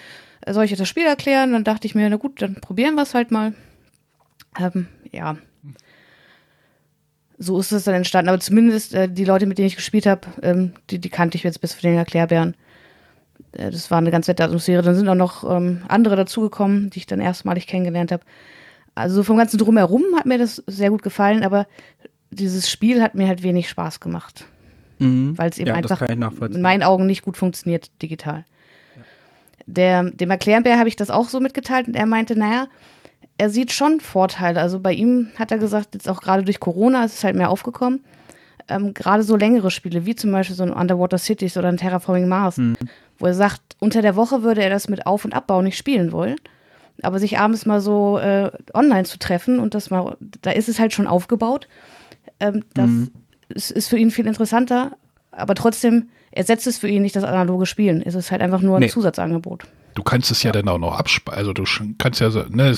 soll 0.48 0.64
ich 0.64 0.74
das 0.74 0.88
Spiel 0.88 1.04
erklären? 1.04 1.52
Dann 1.52 1.64
dachte 1.64 1.86
ich 1.86 1.94
mir, 1.94 2.08
na 2.08 2.16
gut, 2.16 2.40
dann 2.40 2.54
probieren 2.54 2.94
wir 2.94 3.02
es 3.02 3.12
halt 3.12 3.30
mal. 3.30 3.52
Ähm, 4.58 4.88
ja, 5.12 5.36
so 7.36 7.60
ist 7.60 7.72
es 7.72 7.84
dann 7.84 7.94
entstanden. 7.94 8.30
Aber 8.30 8.40
zumindest 8.40 8.94
äh, 8.94 9.06
die 9.06 9.26
Leute, 9.26 9.44
mit 9.44 9.58
denen 9.58 9.68
ich 9.68 9.76
gespielt 9.76 10.06
habe, 10.06 10.22
ähm, 10.40 10.72
die, 10.88 10.98
die 10.98 11.10
kannte 11.10 11.36
ich 11.36 11.44
jetzt 11.44 11.60
bis 11.60 11.74
für 11.74 11.82
den 11.82 11.98
Erklärbären. 11.98 12.56
Äh, 13.52 13.70
das 13.70 13.90
war 13.90 13.98
eine 13.98 14.10
ganz 14.10 14.28
nette 14.28 14.44
Atmosphäre. 14.44 14.82
Dann 14.82 14.94
sind 14.94 15.08
auch 15.10 15.14
noch 15.14 15.44
ähm, 15.44 15.82
andere 15.88 16.16
dazugekommen, 16.16 16.88
die 16.88 17.00
ich 17.00 17.06
dann 17.06 17.20
erstmalig 17.20 17.66
kennengelernt 17.66 18.12
habe. 18.12 18.24
Also 18.98 19.22
vom 19.22 19.36
ganzen 19.36 19.58
Drumherum 19.58 20.02
hat 20.16 20.26
mir 20.26 20.38
das 20.38 20.62
sehr 20.66 20.90
gut 20.90 21.02
gefallen, 21.02 21.44
aber 21.44 21.66
dieses 22.30 22.68
Spiel 22.68 23.02
hat 23.02 23.14
mir 23.14 23.28
halt 23.28 23.42
wenig 23.42 23.68
Spaß 23.68 24.00
gemacht. 24.00 24.44
Mhm. 24.98 25.38
Weil 25.38 25.50
es 25.50 25.58
eben 25.58 25.68
ja, 25.68 25.74
einfach 25.74 26.02
in 26.02 26.60
meinen 26.60 26.82
Augen 26.82 27.06
nicht 27.06 27.22
gut 27.22 27.36
funktioniert 27.36 27.90
digital. 28.02 28.44
Ja. 28.96 29.02
Der, 29.66 30.02
dem 30.10 30.30
Erklärbär 30.30 30.78
habe 30.78 30.88
ich 30.88 30.96
das 30.96 31.10
auch 31.10 31.28
so 31.28 31.40
mitgeteilt 31.40 31.86
und 31.86 31.94
er 31.94 32.06
meinte, 32.06 32.36
naja, 32.36 32.66
er 33.38 33.50
sieht 33.50 33.70
schon 33.70 34.00
Vorteile. 34.00 34.60
Also 34.60 34.80
bei 34.80 34.92
ihm 34.92 35.28
hat 35.38 35.52
er 35.52 35.58
gesagt, 35.58 35.94
jetzt 35.94 36.08
auch 36.08 36.20
gerade 36.20 36.42
durch 36.42 36.58
Corona 36.58 37.04
ist 37.04 37.18
es 37.18 37.24
halt 37.24 37.36
mehr 37.36 37.50
aufgekommen. 37.50 38.04
Ähm, 38.68 38.92
gerade 38.92 39.22
so 39.22 39.36
längere 39.36 39.70
Spiele, 39.70 40.04
wie 40.04 40.16
zum 40.16 40.32
Beispiel 40.32 40.56
so 40.56 40.64
ein 40.64 40.72
Underwater 40.72 41.18
Cities 41.18 41.56
oder 41.56 41.68
ein 41.68 41.76
Terraforming 41.76 42.28
Mars, 42.28 42.58
mhm. 42.58 42.76
wo 43.18 43.26
er 43.26 43.34
sagt, 43.34 43.76
unter 43.78 44.02
der 44.02 44.16
Woche 44.16 44.42
würde 44.42 44.62
er 44.62 44.70
das 44.70 44.88
mit 44.88 45.06
Auf- 45.06 45.24
und 45.24 45.34
Abbau 45.34 45.62
nicht 45.62 45.78
spielen 45.78 46.10
wollen. 46.10 46.36
Aber 47.02 47.18
sich 47.18 47.38
abends 47.38 47.66
mal 47.66 47.80
so 47.80 48.18
äh, 48.18 48.50
online 48.74 49.04
zu 49.04 49.18
treffen 49.18 49.60
und 49.60 49.74
das 49.74 49.90
mal, 49.90 50.16
da 50.42 50.50
ist 50.50 50.68
es 50.68 50.78
halt 50.78 50.92
schon 50.92 51.06
aufgebaut. 51.06 51.68
Ähm, 52.40 52.64
das 52.74 52.90
mhm. 52.90 53.10
ist, 53.48 53.70
ist, 53.70 53.88
für 53.88 53.98
ihn 53.98 54.10
viel 54.10 54.26
interessanter, 54.26 54.96
aber 55.30 55.54
trotzdem 55.54 56.08
ersetzt 56.30 56.66
es 56.66 56.78
für 56.78 56.88
ihn 56.88 57.02
nicht 57.02 57.16
das 57.16 57.24
analoge 57.24 57.66
Spielen. 57.66 58.02
Es 58.02 58.14
ist 58.14 58.30
halt 58.30 58.42
einfach 58.42 58.60
nur 58.60 58.76
ein 58.76 58.82
nee. 58.82 58.88
Zusatzangebot. 58.88 59.64
Du 59.94 60.02
kannst 60.04 60.30
es 60.30 60.42
ja 60.44 60.52
dann 60.52 60.68
auch 60.68 60.78
noch 60.78 60.96
abspeichern. 60.96 61.38
Also 61.38 61.52
du 61.52 61.64
kannst 61.98 62.20
ja 62.20 62.30
so, 62.30 62.44
ne, 62.48 62.76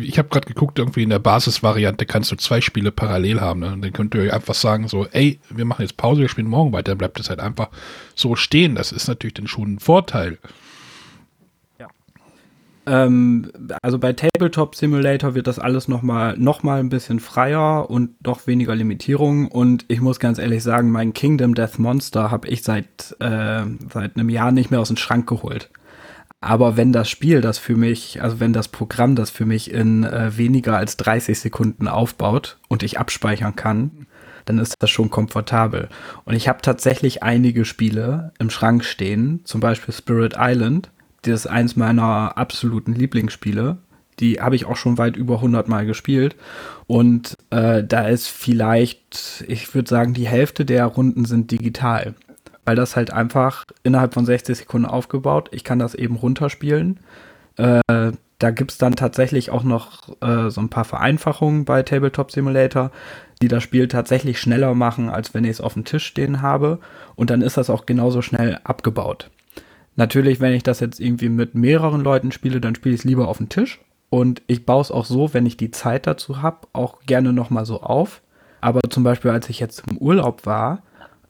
ich 0.00 0.18
habe 0.18 0.28
gerade 0.28 0.46
geguckt, 0.46 0.78
irgendwie 0.78 1.02
in 1.02 1.10
der 1.10 1.18
Basisvariante 1.18 2.06
kannst 2.06 2.32
du 2.32 2.36
zwei 2.36 2.60
Spiele 2.60 2.92
parallel 2.92 3.40
haben. 3.40 3.60
Ne? 3.60 3.72
Und 3.72 3.82
dann 3.82 3.92
könnt 3.92 4.14
ihr 4.14 4.22
euch 4.22 4.32
einfach 4.32 4.54
sagen, 4.54 4.88
so, 4.88 5.06
ey, 5.06 5.40
wir 5.50 5.64
machen 5.64 5.82
jetzt 5.82 5.96
Pause, 5.96 6.22
wir 6.22 6.28
spielen 6.28 6.46
morgen 6.46 6.72
weiter, 6.72 6.92
dann 6.92 6.98
bleibt 6.98 7.20
es 7.20 7.28
halt 7.28 7.40
einfach 7.40 7.68
so 8.14 8.36
stehen. 8.36 8.74
Das 8.74 8.92
ist 8.92 9.08
natürlich 9.08 9.34
dann 9.34 9.48
schon 9.48 9.74
ein 9.74 9.78
Vorteil. 9.80 10.38
Ähm, 12.90 13.52
also 13.82 14.00
bei 14.00 14.12
Tabletop 14.12 14.74
Simulator 14.74 15.36
wird 15.36 15.46
das 15.46 15.60
alles 15.60 15.86
nochmal 15.86 16.36
noch 16.36 16.64
mal 16.64 16.80
ein 16.80 16.88
bisschen 16.88 17.20
freier 17.20 17.88
und 17.88 18.26
noch 18.26 18.48
weniger 18.48 18.74
Limitierungen. 18.74 19.46
Und 19.46 19.84
ich 19.86 20.00
muss 20.00 20.18
ganz 20.18 20.38
ehrlich 20.38 20.64
sagen, 20.64 20.90
mein 20.90 21.12
Kingdom 21.12 21.54
Death 21.54 21.78
Monster 21.78 22.32
habe 22.32 22.48
ich 22.48 22.64
seit, 22.64 23.14
äh, 23.20 23.62
seit 23.92 24.16
einem 24.16 24.28
Jahr 24.28 24.50
nicht 24.50 24.72
mehr 24.72 24.80
aus 24.80 24.88
dem 24.88 24.96
Schrank 24.96 25.28
geholt. 25.28 25.70
Aber 26.40 26.76
wenn 26.76 26.92
das 26.92 27.08
Spiel 27.08 27.40
das 27.40 27.58
für 27.58 27.76
mich, 27.76 28.22
also 28.22 28.40
wenn 28.40 28.52
das 28.52 28.66
Programm 28.68 29.14
das 29.14 29.30
für 29.30 29.46
mich 29.46 29.70
in 29.70 30.02
äh, 30.04 30.36
weniger 30.36 30.76
als 30.76 30.96
30 30.96 31.38
Sekunden 31.38 31.86
aufbaut 31.86 32.58
und 32.68 32.82
ich 32.82 32.98
abspeichern 32.98 33.54
kann, 33.54 34.06
dann 34.46 34.58
ist 34.58 34.74
das 34.80 34.90
schon 34.90 35.10
komfortabel. 35.10 35.90
Und 36.24 36.34
ich 36.34 36.48
habe 36.48 36.62
tatsächlich 36.62 37.22
einige 37.22 37.64
Spiele 37.64 38.32
im 38.40 38.50
Schrank 38.50 38.84
stehen, 38.84 39.42
zum 39.44 39.60
Beispiel 39.60 39.94
Spirit 39.94 40.34
Island, 40.38 40.90
das 41.22 41.40
ist 41.40 41.46
eins 41.46 41.76
meiner 41.76 42.36
absoluten 42.36 42.94
Lieblingsspiele. 42.94 43.78
Die 44.18 44.40
habe 44.40 44.56
ich 44.56 44.66
auch 44.66 44.76
schon 44.76 44.98
weit 44.98 45.16
über 45.16 45.36
100 45.36 45.68
Mal 45.68 45.86
gespielt. 45.86 46.36
Und 46.86 47.36
äh, 47.50 47.82
da 47.82 48.08
ist 48.08 48.28
vielleicht, 48.28 49.44
ich 49.48 49.74
würde 49.74 49.88
sagen, 49.88 50.12
die 50.12 50.28
Hälfte 50.28 50.64
der 50.64 50.86
Runden 50.86 51.24
sind 51.24 51.50
digital 51.50 52.14
weil 52.70 52.76
das 52.76 52.94
halt 52.94 53.12
einfach 53.12 53.64
innerhalb 53.82 54.14
von 54.14 54.24
60 54.24 54.58
Sekunden 54.58 54.86
aufgebaut. 54.86 55.48
Ich 55.50 55.64
kann 55.64 55.80
das 55.80 55.96
eben 55.96 56.14
runterspielen. 56.14 57.00
Äh, 57.56 57.80
da 58.38 58.50
gibt 58.52 58.70
es 58.70 58.78
dann 58.78 58.94
tatsächlich 58.94 59.50
auch 59.50 59.64
noch 59.64 60.08
äh, 60.22 60.50
so 60.50 60.60
ein 60.60 60.68
paar 60.68 60.84
Vereinfachungen 60.84 61.64
bei 61.64 61.82
Tabletop 61.82 62.30
Simulator, 62.30 62.90
die 63.42 63.48
das 63.48 63.62
Spiel 63.62 63.88
tatsächlich 63.88 64.40
schneller 64.40 64.74
machen, 64.74 65.08
als 65.08 65.34
wenn 65.34 65.42
ich 65.42 65.50
es 65.50 65.60
auf 65.60 65.74
dem 65.74 65.84
Tisch 65.84 66.06
stehen 66.06 66.42
habe. 66.42 66.78
Und 67.16 67.30
dann 67.30 67.42
ist 67.42 67.56
das 67.56 67.70
auch 67.70 67.86
genauso 67.86 68.22
schnell 68.22 68.60
abgebaut. 68.64 69.30
Natürlich, 70.00 70.40
wenn 70.40 70.54
ich 70.54 70.62
das 70.62 70.80
jetzt 70.80 70.98
irgendwie 70.98 71.28
mit 71.28 71.54
mehreren 71.54 72.00
Leuten 72.00 72.32
spiele, 72.32 72.58
dann 72.58 72.74
spiele 72.74 72.94
ich 72.94 73.02
es 73.02 73.04
lieber 73.04 73.28
auf 73.28 73.36
dem 73.36 73.50
Tisch. 73.50 73.80
Und 74.08 74.40
ich 74.46 74.64
baue 74.64 74.80
es 74.80 74.90
auch 74.90 75.04
so, 75.04 75.34
wenn 75.34 75.44
ich 75.44 75.58
die 75.58 75.72
Zeit 75.72 76.06
dazu 76.06 76.40
habe, 76.40 76.68
auch 76.72 77.02
gerne 77.04 77.34
nochmal 77.34 77.66
so 77.66 77.82
auf. 77.82 78.22
Aber 78.62 78.80
zum 78.88 79.04
Beispiel, 79.04 79.30
als 79.30 79.50
ich 79.50 79.60
jetzt 79.60 79.82
im 79.90 79.98
Urlaub 79.98 80.46
war, 80.46 80.82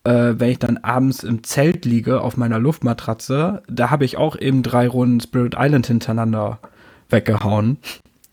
äh, 0.05 0.35
wenn 0.37 0.51
ich 0.51 0.61
dann 0.61 0.77
abends 0.77 1.25
im 1.25 1.43
Zelt 1.43 1.85
liege 1.85 2.21
auf 2.21 2.37
meiner 2.37 2.61
Luftmatratze, 2.61 3.65
da 3.69 3.91
habe 3.91 4.05
ich 4.05 4.17
auch 4.17 4.39
eben 4.39 4.63
drei 4.63 4.87
Runden 4.87 5.19
Spirit 5.19 5.57
Island 5.59 5.89
hintereinander 5.89 6.61
weggehauen. 7.09 7.79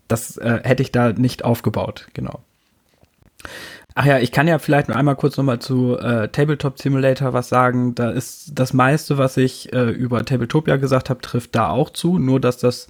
Das 0.08 0.38
äh, 0.38 0.60
hätte 0.64 0.84
ich 0.84 0.92
da 0.92 1.14
nicht 1.14 1.46
aufgebaut, 1.46 2.10
genau. 2.14 2.42
Ach 4.00 4.06
ja, 4.06 4.20
ich 4.20 4.32
kann 4.32 4.48
ja 4.48 4.60
vielleicht 4.60 4.90
noch 4.90 4.96
einmal 4.96 5.16
kurz 5.16 5.38
nochmal 5.38 5.58
zu 5.58 5.98
äh, 5.98 6.28
Tabletop 6.30 6.80
Simulator 6.80 7.34
was 7.34 7.50
sagen. 7.50 7.96
Da 7.96 8.12
ist 8.12 8.52
das 8.54 8.72
meiste, 8.72 9.18
was 9.18 9.38
ich 9.38 9.74
äh, 9.74 9.90
über 9.90 10.24
Tabletopia 10.24 10.76
gesagt 10.76 11.10
habe, 11.10 11.20
trifft 11.20 11.56
da 11.56 11.70
auch 11.70 11.90
zu. 11.90 12.20
Nur, 12.20 12.40
dass 12.40 12.60
das 12.60 12.90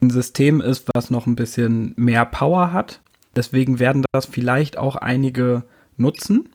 ein 0.00 0.10
System 0.10 0.60
ist, 0.60 0.88
was 0.94 1.10
noch 1.10 1.26
ein 1.26 1.34
bisschen 1.34 1.92
mehr 1.96 2.24
Power 2.24 2.72
hat. 2.72 3.00
Deswegen 3.34 3.80
werden 3.80 4.04
das 4.12 4.26
vielleicht 4.26 4.78
auch 4.78 4.94
einige 4.94 5.64
nutzen. 5.96 6.48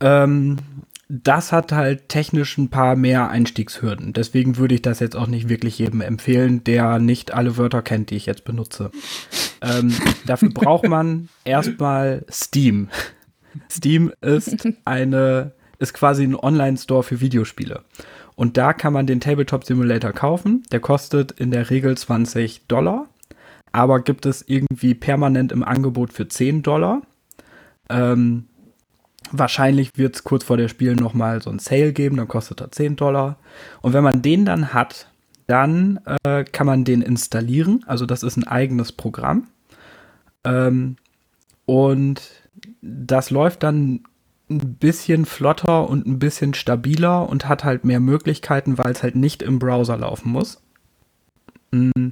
Ähm, 0.00 0.58
das 1.08 1.52
hat 1.52 1.72
halt 1.72 2.08
technisch 2.08 2.56
ein 2.56 2.70
paar 2.70 2.96
mehr 2.96 3.28
Einstiegshürden. 3.28 4.12
Deswegen 4.12 4.56
würde 4.56 4.74
ich 4.74 4.82
das 4.82 5.00
jetzt 5.00 5.16
auch 5.16 5.26
nicht 5.26 5.48
wirklich 5.48 5.78
jedem 5.78 6.00
empfehlen, 6.00 6.64
der 6.64 6.98
nicht 6.98 7.34
alle 7.34 7.56
Wörter 7.56 7.82
kennt, 7.82 8.10
die 8.10 8.16
ich 8.16 8.26
jetzt 8.26 8.44
benutze. 8.44 8.90
ähm, 9.60 9.94
dafür 10.26 10.50
braucht 10.50 10.88
man 10.88 11.28
erstmal 11.44 12.24
Steam. 12.30 12.88
Steam 13.70 14.12
ist 14.20 14.66
eine 14.84 15.52
ist 15.78 15.92
quasi 15.92 16.24
ein 16.24 16.36
Online-Store 16.36 17.02
für 17.02 17.20
Videospiele. 17.20 17.82
Und 18.36 18.56
da 18.56 18.72
kann 18.72 18.92
man 18.92 19.06
den 19.06 19.20
Tabletop 19.20 19.64
Simulator 19.64 20.12
kaufen. 20.12 20.62
Der 20.72 20.80
kostet 20.80 21.32
in 21.32 21.50
der 21.50 21.68
Regel 21.68 21.96
20 21.96 22.66
Dollar, 22.66 23.06
aber 23.72 24.00
gibt 24.00 24.24
es 24.24 24.44
irgendwie 24.46 24.94
permanent 24.94 25.52
im 25.52 25.62
Angebot 25.62 26.12
für 26.12 26.28
10 26.28 26.62
Dollar. 26.62 27.02
Ähm, 27.90 28.46
wahrscheinlich 29.38 29.90
wird 29.96 30.16
es 30.16 30.24
kurz 30.24 30.44
vor 30.44 30.56
der 30.56 30.68
Spiel 30.68 30.94
nochmal 30.94 31.42
so 31.42 31.50
ein 31.50 31.58
Sale 31.58 31.92
geben, 31.92 32.16
dann 32.16 32.28
kostet 32.28 32.60
er 32.60 32.70
10 32.70 32.96
Dollar. 32.96 33.36
Und 33.82 33.92
wenn 33.92 34.04
man 34.04 34.22
den 34.22 34.44
dann 34.44 34.72
hat, 34.72 35.08
dann 35.46 36.00
äh, 36.24 36.44
kann 36.44 36.66
man 36.66 36.84
den 36.84 37.02
installieren. 37.02 37.84
Also 37.86 38.06
das 38.06 38.22
ist 38.22 38.36
ein 38.36 38.46
eigenes 38.46 38.92
Programm. 38.92 39.48
Ähm, 40.44 40.96
und 41.66 42.22
das 42.80 43.30
läuft 43.30 43.62
dann 43.62 44.04
ein 44.50 44.74
bisschen 44.76 45.24
flotter 45.24 45.88
und 45.88 46.06
ein 46.06 46.18
bisschen 46.18 46.54
stabiler 46.54 47.28
und 47.28 47.48
hat 47.48 47.64
halt 47.64 47.84
mehr 47.84 48.00
Möglichkeiten, 48.00 48.78
weil 48.78 48.92
es 48.92 49.02
halt 49.02 49.16
nicht 49.16 49.42
im 49.42 49.58
Browser 49.58 49.96
laufen 49.96 50.30
muss. 50.30 50.62
Mm. 51.70 52.10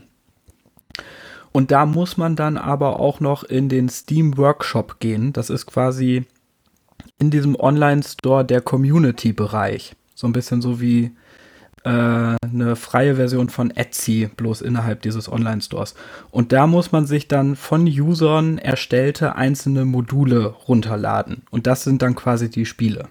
Und 1.53 1.70
da 1.70 1.85
muss 1.85 2.16
man 2.16 2.35
dann 2.35 2.57
aber 2.57 2.99
auch 2.99 3.20
noch 3.20 3.44
in 3.44 3.69
den 3.69 3.90
Steam 3.90 4.39
Workshop 4.39 5.01
gehen. 5.01 5.35
Das 5.35 5.51
ist 5.51 5.66
quasi 5.66 6.24
in 7.19 7.31
diesem 7.31 7.57
Online-Store 7.59 8.45
der 8.45 8.61
Community-Bereich. 8.61 9.95
So 10.15 10.27
ein 10.27 10.33
bisschen 10.33 10.62
so 10.62 10.81
wie 10.81 11.12
äh, 11.85 11.89
eine 11.89 12.77
freie 12.77 13.16
Version 13.16 13.49
von 13.49 13.70
Etsy, 13.70 14.31
bloß 14.37 14.61
innerhalb 14.61 15.03
dieses 15.03 15.31
Online-Stores. 15.31 15.95
Und 16.31 16.53
da 16.53 16.66
muss 16.66 16.93
man 16.93 17.07
sich 17.07 17.29
dann 17.29 17.57
von 17.57 17.87
Usern 17.87 18.59
erstellte 18.59 19.37
einzelne 19.37 19.85
Module 19.85 20.47
runterladen. 20.47 21.43
Und 21.51 21.66
das 21.66 21.85
sind 21.85 22.03
dann 22.03 22.15
quasi 22.15 22.51
die 22.51 22.66
Spiele. 22.66 23.09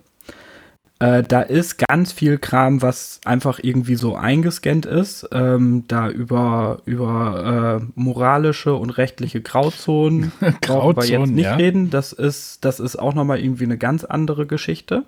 Äh, 1.02 1.24
da 1.24 1.42
ist 1.42 1.84
ganz 1.88 2.12
viel 2.12 2.38
Kram, 2.38 2.84
was 2.84 3.22
einfach 3.26 3.60
irgendwie 3.64 3.96
so 3.96 4.16
eingescannt 4.16 4.86
ist. 4.86 5.28
Ähm, 5.32 5.86
da 5.88 6.08
über, 6.10 6.84
über 6.86 7.82
äh, 7.82 7.86
moralische 7.96 8.76
und 8.76 8.92
rechtliche 8.92 9.42
Grauzonen 9.42 10.32
brauchen 10.62 10.98
wir 10.98 11.06
jetzt 11.06 11.32
nicht 11.32 11.46
ja. 11.46 11.56
reden. 11.56 11.90
Das 11.90 12.14
ist, 12.14 12.64
das 12.64 12.80
ist 12.80 12.98
auch 12.98 13.16
nochmal 13.16 13.40
irgendwie 13.40 13.64
eine 13.64 13.80
ganz 13.80 14.04
andere 14.04 14.46
Geschichte. 14.46 15.06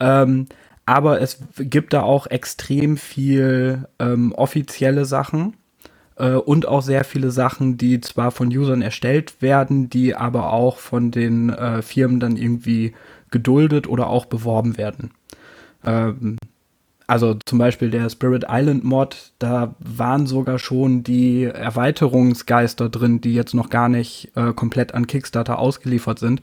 Ähm, 0.00 0.46
aber 0.84 1.20
es 1.20 1.38
gibt 1.58 1.92
da 1.92 2.02
auch 2.02 2.26
extrem 2.26 2.96
viel 2.96 3.86
ähm, 4.00 4.32
offizielle 4.32 5.04
Sachen 5.04 5.54
äh, 6.16 6.32
und 6.32 6.66
auch 6.66 6.82
sehr 6.82 7.04
viele 7.04 7.30
Sachen, 7.30 7.78
die 7.78 8.00
zwar 8.00 8.32
von 8.32 8.48
Usern 8.48 8.82
erstellt 8.82 9.40
werden, 9.40 9.88
die 9.88 10.16
aber 10.16 10.52
auch 10.52 10.78
von 10.78 11.12
den 11.12 11.50
äh, 11.50 11.82
Firmen 11.82 12.18
dann 12.18 12.36
irgendwie 12.36 12.94
geduldet 13.34 13.88
oder 13.88 14.08
auch 14.08 14.26
beworben 14.26 14.78
werden. 14.78 15.10
Ähm, 15.84 16.38
also 17.06 17.34
zum 17.44 17.58
Beispiel 17.58 17.90
der 17.90 18.08
Spirit 18.08 18.46
Island 18.48 18.84
Mod, 18.84 19.32
da 19.38 19.74
waren 19.78 20.26
sogar 20.26 20.58
schon 20.58 21.02
die 21.02 21.44
Erweiterungsgeister 21.44 22.88
drin, 22.88 23.20
die 23.20 23.34
jetzt 23.34 23.52
noch 23.52 23.68
gar 23.68 23.90
nicht 23.90 24.32
äh, 24.36 24.54
komplett 24.54 24.94
an 24.94 25.06
Kickstarter 25.06 25.58
ausgeliefert 25.58 26.18
sind. 26.18 26.40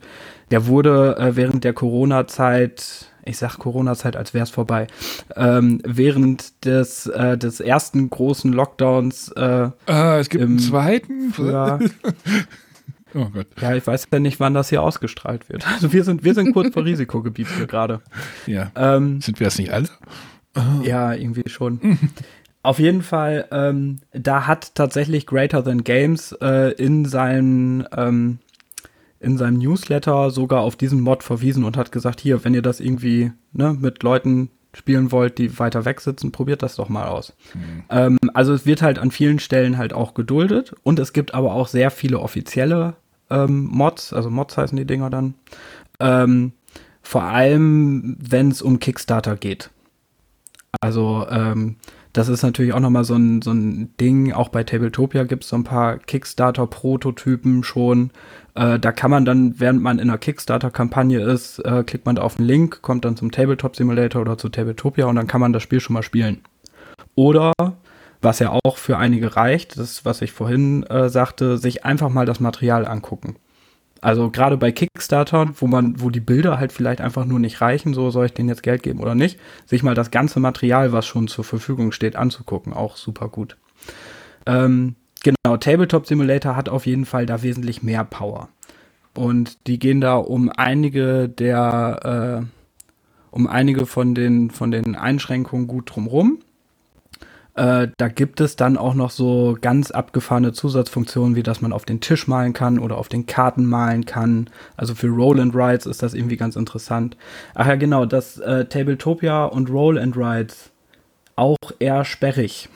Der 0.52 0.66
wurde 0.66 1.16
äh, 1.16 1.34
während 1.34 1.64
der 1.64 1.72
Corona-Zeit 1.72 3.08
ich 3.24 3.38
sag 3.38 3.58
Corona-Zeit, 3.58 4.16
als 4.16 4.34
wäre 4.34 4.42
es 4.42 4.50
vorbei, 4.50 4.88
ähm, 5.36 5.80
während 5.84 6.64
des, 6.64 7.06
äh, 7.06 7.38
des 7.38 7.60
ersten 7.60 8.10
großen 8.10 8.52
Lockdowns. 8.52 9.28
Äh, 9.36 9.70
ah, 9.86 10.18
es 10.18 10.28
gibt 10.28 10.42
einen 10.42 10.58
zweiten? 10.58 11.32
Ja. 11.38 11.78
oh 13.14 13.26
Gott. 13.32 13.46
Ja, 13.60 13.74
ich 13.74 13.86
weiß 13.86 14.08
ja 14.12 14.18
nicht, 14.18 14.40
wann 14.40 14.54
das 14.54 14.68
hier 14.68 14.82
ausgestrahlt 14.82 15.48
wird. 15.48 15.66
Also 15.66 15.92
wir 15.92 16.04
sind, 16.04 16.24
wir 16.24 16.34
sind 16.34 16.52
kurz 16.52 16.72
vor 16.72 16.84
Risikogebiet 16.84 17.48
hier 17.56 17.66
gerade. 17.66 18.00
Ja. 18.46 18.70
Ähm, 18.74 19.20
sind 19.20 19.40
wir 19.40 19.46
das 19.46 19.58
nicht 19.58 19.72
alle? 19.72 19.88
Ja, 20.82 21.14
irgendwie 21.14 21.48
schon. 21.48 21.98
Auf 22.62 22.78
jeden 22.78 23.00
Fall, 23.00 23.46
ähm, 23.50 24.00
da 24.12 24.46
hat 24.46 24.74
tatsächlich 24.74 25.26
Greater 25.26 25.64
Than 25.64 25.82
Games 25.82 26.32
äh, 26.42 26.72
in 26.72 27.06
seinen 27.06 27.86
ähm, 27.96 28.38
in 29.18 29.38
seinem 29.38 29.58
Newsletter 29.58 30.30
sogar 30.30 30.60
auf 30.60 30.76
diesen 30.76 31.00
Mod 31.00 31.22
verwiesen 31.22 31.64
und 31.64 31.76
hat 31.76 31.92
gesagt, 31.92 32.20
hier, 32.20 32.44
wenn 32.44 32.54
ihr 32.54 32.62
das 32.62 32.80
irgendwie 32.80 33.32
ne, 33.52 33.72
mit 33.72 34.02
Leuten 34.02 34.50
spielen 34.74 35.12
wollt, 35.12 35.38
die 35.38 35.58
weiter 35.58 35.84
weg 35.84 36.00
sitzen, 36.00 36.32
probiert 36.32 36.62
das 36.62 36.76
doch 36.76 36.88
mal 36.88 37.06
aus. 37.06 37.34
Mhm. 37.54 37.84
Ähm, 37.90 38.18
also 38.34 38.52
es 38.52 38.66
wird 38.66 38.82
halt 38.82 38.98
an 38.98 39.10
vielen 39.10 39.38
Stellen 39.38 39.78
halt 39.78 39.92
auch 39.92 40.14
geduldet 40.14 40.74
und 40.82 40.98
es 40.98 41.12
gibt 41.12 41.34
aber 41.34 41.52
auch 41.52 41.68
sehr 41.68 41.90
viele 41.90 42.18
offizielle 42.20 42.94
ähm, 43.32 43.64
Mods, 43.70 44.12
also 44.12 44.30
Mods 44.30 44.56
heißen 44.56 44.76
die 44.76 44.84
Dinger 44.84 45.10
dann. 45.10 45.34
Ähm, 46.00 46.52
vor 47.02 47.22
allem, 47.24 48.16
wenn 48.20 48.50
es 48.50 48.62
um 48.62 48.78
Kickstarter 48.78 49.36
geht. 49.36 49.70
Also 50.80 51.26
ähm, 51.28 51.76
das 52.12 52.28
ist 52.28 52.42
natürlich 52.42 52.74
auch 52.74 52.80
nochmal 52.80 53.04
so 53.04 53.14
ein, 53.14 53.40
so 53.40 53.52
ein 53.52 53.94
Ding. 53.98 54.32
Auch 54.32 54.48
bei 54.48 54.64
Tabletopia 54.64 55.24
gibt 55.24 55.44
es 55.44 55.50
so 55.50 55.56
ein 55.56 55.64
paar 55.64 55.98
Kickstarter-Prototypen 55.98 57.64
schon. 57.64 58.10
Äh, 58.54 58.78
da 58.78 58.92
kann 58.92 59.10
man 59.10 59.24
dann, 59.24 59.58
während 59.58 59.82
man 59.82 59.98
in 59.98 60.10
einer 60.10 60.18
Kickstarter-Kampagne 60.18 61.20
ist, 61.20 61.58
äh, 61.60 61.84
klickt 61.84 62.04
man 62.04 62.16
da 62.16 62.22
auf 62.22 62.36
den 62.36 62.44
Link, 62.44 62.82
kommt 62.82 63.04
dann 63.04 63.16
zum 63.16 63.30
Tabletop 63.30 63.76
Simulator 63.76 64.20
oder 64.20 64.36
zu 64.36 64.50
Tabletopia 64.50 65.06
und 65.06 65.16
dann 65.16 65.26
kann 65.26 65.40
man 65.40 65.52
das 65.52 65.62
Spiel 65.62 65.80
schon 65.80 65.94
mal 65.94 66.02
spielen. 66.02 66.42
Oder, 67.14 67.52
was 68.22 68.38
ja 68.38 68.56
auch 68.64 68.76
für 68.76 68.98
einige 68.98 69.36
reicht, 69.36 69.78
das, 69.78 70.04
was 70.04 70.22
ich 70.22 70.32
vorhin 70.32 70.84
äh, 70.84 71.08
sagte, 71.08 71.58
sich 71.58 71.84
einfach 71.84 72.08
mal 72.08 72.26
das 72.26 72.40
Material 72.40 72.86
angucken. 72.86 73.36
Also 74.00 74.30
gerade 74.30 74.56
bei 74.56 74.72
Kickstarter, 74.72 75.50
wo 75.54 75.68
man, 75.68 76.00
wo 76.00 76.10
die 76.10 76.20
Bilder 76.20 76.58
halt 76.58 76.72
vielleicht 76.72 77.00
einfach 77.00 77.24
nur 77.24 77.38
nicht 77.38 77.60
reichen, 77.60 77.94
so 77.94 78.10
soll 78.10 78.26
ich 78.26 78.34
denen 78.34 78.48
jetzt 78.48 78.64
Geld 78.64 78.82
geben 78.82 79.00
oder 79.00 79.14
nicht, 79.14 79.38
sich 79.64 79.84
mal 79.84 79.94
das 79.94 80.10
ganze 80.10 80.40
Material, 80.40 80.92
was 80.92 81.06
schon 81.06 81.28
zur 81.28 81.44
Verfügung 81.44 81.92
steht, 81.92 82.16
anzugucken, 82.16 82.72
auch 82.72 82.96
super 82.96 83.28
gut. 83.28 83.56
Ähm, 84.44 84.96
genau, 85.22 85.56
Tabletop 85.56 86.06
Simulator 86.06 86.56
hat 86.56 86.68
auf 86.68 86.84
jeden 86.84 87.04
Fall 87.04 87.26
da 87.26 87.42
wesentlich 87.42 87.84
mehr 87.84 88.04
Power. 88.04 88.48
Und 89.14 89.68
die 89.68 89.78
gehen 89.78 90.00
da 90.00 90.16
um 90.16 90.50
einige 90.50 91.28
der, 91.28 92.42
äh, 92.42 92.46
um 93.30 93.46
einige 93.46 93.86
von 93.86 94.16
den, 94.16 94.50
von 94.50 94.72
den 94.72 94.96
Einschränkungen 94.96 95.68
gut 95.68 95.94
drumrum. 95.94 96.40
Äh, 97.54 97.88
da 97.98 98.08
gibt 98.08 98.40
es 98.40 98.56
dann 98.56 98.78
auch 98.78 98.94
noch 98.94 99.10
so 99.10 99.58
ganz 99.60 99.90
abgefahrene 99.90 100.52
Zusatzfunktionen, 100.52 101.36
wie 101.36 101.42
dass 101.42 101.60
man 101.60 101.72
auf 101.72 101.84
den 101.84 102.00
Tisch 102.00 102.26
malen 102.26 102.54
kann 102.54 102.78
oder 102.78 102.96
auf 102.96 103.08
den 103.08 103.26
Karten 103.26 103.66
malen 103.66 104.06
kann. 104.06 104.48
Also 104.76 104.94
für 104.94 105.08
Roll 105.08 105.38
and 105.38 105.54
Rides 105.54 105.86
ist 105.86 106.02
das 106.02 106.14
irgendwie 106.14 106.38
ganz 106.38 106.56
interessant. 106.56 107.16
Ach 107.54 107.66
ja, 107.66 107.74
genau, 107.74 108.06
das 108.06 108.38
äh, 108.38 108.64
Tabletopia 108.64 109.44
und 109.44 109.68
Roll 109.68 109.98
and 109.98 110.16
Rides 110.16 110.70
auch 111.36 111.56
eher 111.78 112.04
sperrig. 112.04 112.70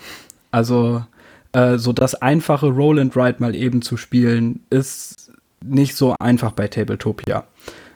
Also 0.51 1.05
äh, 1.53 1.79
so 1.79 1.93
das 1.95 2.15
einfache 2.15 2.67
Roll 2.67 2.99
and 2.99 3.17
Ride 3.17 3.37
mal 3.39 3.55
eben 3.55 3.81
zu 3.81 3.97
spielen, 3.97 4.61
ist 4.69 5.33
nicht 5.65 5.97
so 5.97 6.15
einfach 6.21 6.53
bei 6.53 6.69
Tabletopia. 6.69 7.45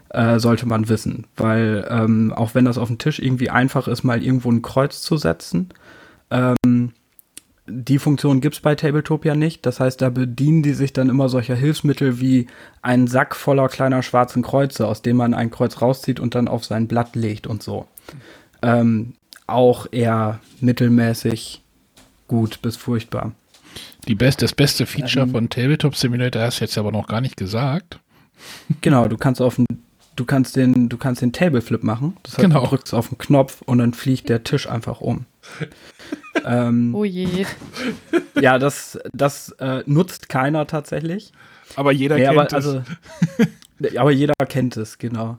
Äh, 0.09 0.41
sollte 0.41 0.67
man 0.67 0.89
wissen, 0.89 1.27
weil 1.37 1.87
ähm, 1.89 2.33
auch 2.35 2.55
wenn 2.55 2.65
das 2.65 2.79
auf 2.79 2.89
dem 2.89 2.99
Tisch 2.99 3.21
irgendwie 3.21 3.49
einfach 3.49 3.87
ist, 3.87 4.03
mal 4.03 4.25
irgendwo 4.25 4.51
ein 4.51 4.61
Kreuz 4.61 5.03
zu 5.03 5.17
setzen, 5.17 5.69
ähm, 6.31 6.93
die 7.73 7.99
Funktion 7.99 8.41
gibt 8.41 8.57
es 8.57 8.61
bei 8.61 8.75
Tabletopia 8.75 9.35
nicht. 9.35 9.65
Das 9.65 9.81
heißt, 9.81 10.01
da 10.01 10.11
bedienen 10.11 10.63
die 10.63 10.75
sich 10.75 10.93
dann 10.93 11.09
immer 11.09 11.29
solcher 11.29 11.55
Hilfsmittel 11.55 12.21
wie 12.21 12.47
einen 12.83 13.07
Sack 13.07 13.37
voller 13.37 13.69
kleiner 13.69 14.03
schwarzen 14.03 14.43
Kreuze, 14.43 14.87
aus 14.87 15.03
dem 15.03 15.17
man 15.17 15.35
ein 15.35 15.51
Kreuz 15.51 15.81
rauszieht 15.81 16.21
und 16.21 16.35
dann 16.35 16.49
auf 16.49 16.65
sein 16.65 16.89
Blatt 16.89 17.15
legt 17.15 17.47
und 17.47 17.63
so. 17.63 17.87
Ähm, 18.63 19.15
auch 19.47 19.87
eher 19.91 20.41
mittelmäßig 20.61 21.63
gut 22.29 22.63
bis 22.63 22.77
furchtbar. 22.77 23.33
Die 24.09 24.15
best, 24.15 24.43
das 24.43 24.55
beste 24.55 24.87
Feature 24.87 25.25
ähm, 25.25 25.31
von 25.31 25.49
Tabletop 25.49 25.95
Simulator 25.97 26.43
hast 26.43 26.61
du 26.61 26.65
jetzt 26.65 26.79
aber 26.79 26.93
noch 26.93 27.07
gar 27.07 27.21
nicht 27.21 27.37
gesagt. 27.37 28.01
Genau, 28.81 29.07
du 29.07 29.17
kannst 29.17 29.41
auf 29.43 29.57
den, 29.57 29.67
du 30.17 30.25
kannst 30.25 30.57
den, 30.57 30.89
du 30.89 30.97
kannst 30.97 31.23
den 31.23 31.33
Tableflip 31.33 31.83
machen. 31.83 32.17
Das 32.23 32.33
heißt, 32.35 32.43
genau. 32.43 32.63
du 32.63 32.69
drückst 32.69 32.95
auf 32.95 33.09
den 33.09 33.19
Knopf 33.19 33.63
und 33.63 33.79
dann 33.79 33.93
fliegt 33.93 34.29
der 34.29 34.43
Tisch 34.43 34.69
einfach 34.69 35.01
um 35.01 35.27
ähm, 36.45 36.95
oh 36.95 37.05
je. 37.05 37.47
Ja, 38.41 38.59
das, 38.59 38.99
das 39.13 39.51
äh, 39.59 39.83
nutzt 39.87 40.29
keiner 40.29 40.67
tatsächlich. 40.67 41.33
Aber 41.77 41.93
jeder 41.93 42.17
ja, 42.17 42.33
kennt 42.33 42.39
aber, 42.39 42.47
es. 42.47 42.55
Also, 42.55 42.83
aber 43.99 44.11
jeder 44.11 44.35
kennt 44.49 44.77
es, 44.77 44.99
genau. 44.99 45.39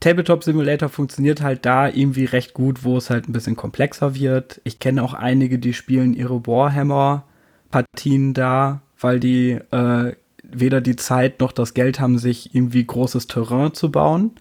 Tabletop 0.00 0.44
Simulator 0.44 0.88
funktioniert 0.88 1.40
halt 1.42 1.64
da 1.64 1.88
irgendwie 1.88 2.24
recht 2.24 2.54
gut, 2.54 2.84
wo 2.84 2.96
es 2.96 3.10
halt 3.10 3.28
ein 3.28 3.32
bisschen 3.32 3.56
komplexer 3.56 4.14
wird. 4.14 4.60
Ich 4.64 4.78
kenne 4.78 5.02
auch 5.02 5.14
einige, 5.14 5.58
die 5.58 5.74
spielen 5.74 6.14
ihre 6.14 6.46
Warhammer-Partien 6.46 8.34
da, 8.34 8.82
weil 9.00 9.20
die 9.20 9.58
äh, 9.70 10.14
weder 10.42 10.80
die 10.80 10.96
Zeit 10.96 11.40
noch 11.40 11.52
das 11.52 11.74
Geld 11.74 12.00
haben, 12.00 12.18
sich 12.18 12.54
irgendwie 12.54 12.84
großes 12.84 13.26
Terrain 13.26 13.74
zu 13.74 13.90
bauen. 13.90 14.32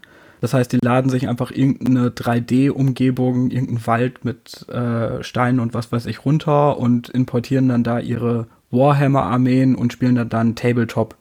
Das 0.42 0.54
heißt, 0.54 0.72
die 0.72 0.80
laden 0.82 1.10
sich 1.10 1.28
einfach 1.28 1.52
irgendeine 1.52 2.10
3D-Umgebung, 2.10 3.50
irgendeinen 3.50 3.88
Wald 3.88 4.26
mit 4.26 4.68
äh, 4.70 5.24
Steinen 5.24 5.60
und 5.60 5.74
was 5.74 5.92
weiß 5.92 6.06
ich 6.06 6.26
runter 6.26 6.78
und 6.78 7.10
importieren 7.10 7.70
dann 7.70 7.84
da 7.84 8.00
ihre 8.00 8.48
Warhammer-Armeen 8.72 9.76
und 9.76 9.94
spielen 9.94 10.16
dann, 10.16 10.30
dann 10.30 10.56
Tabletop 10.56 11.16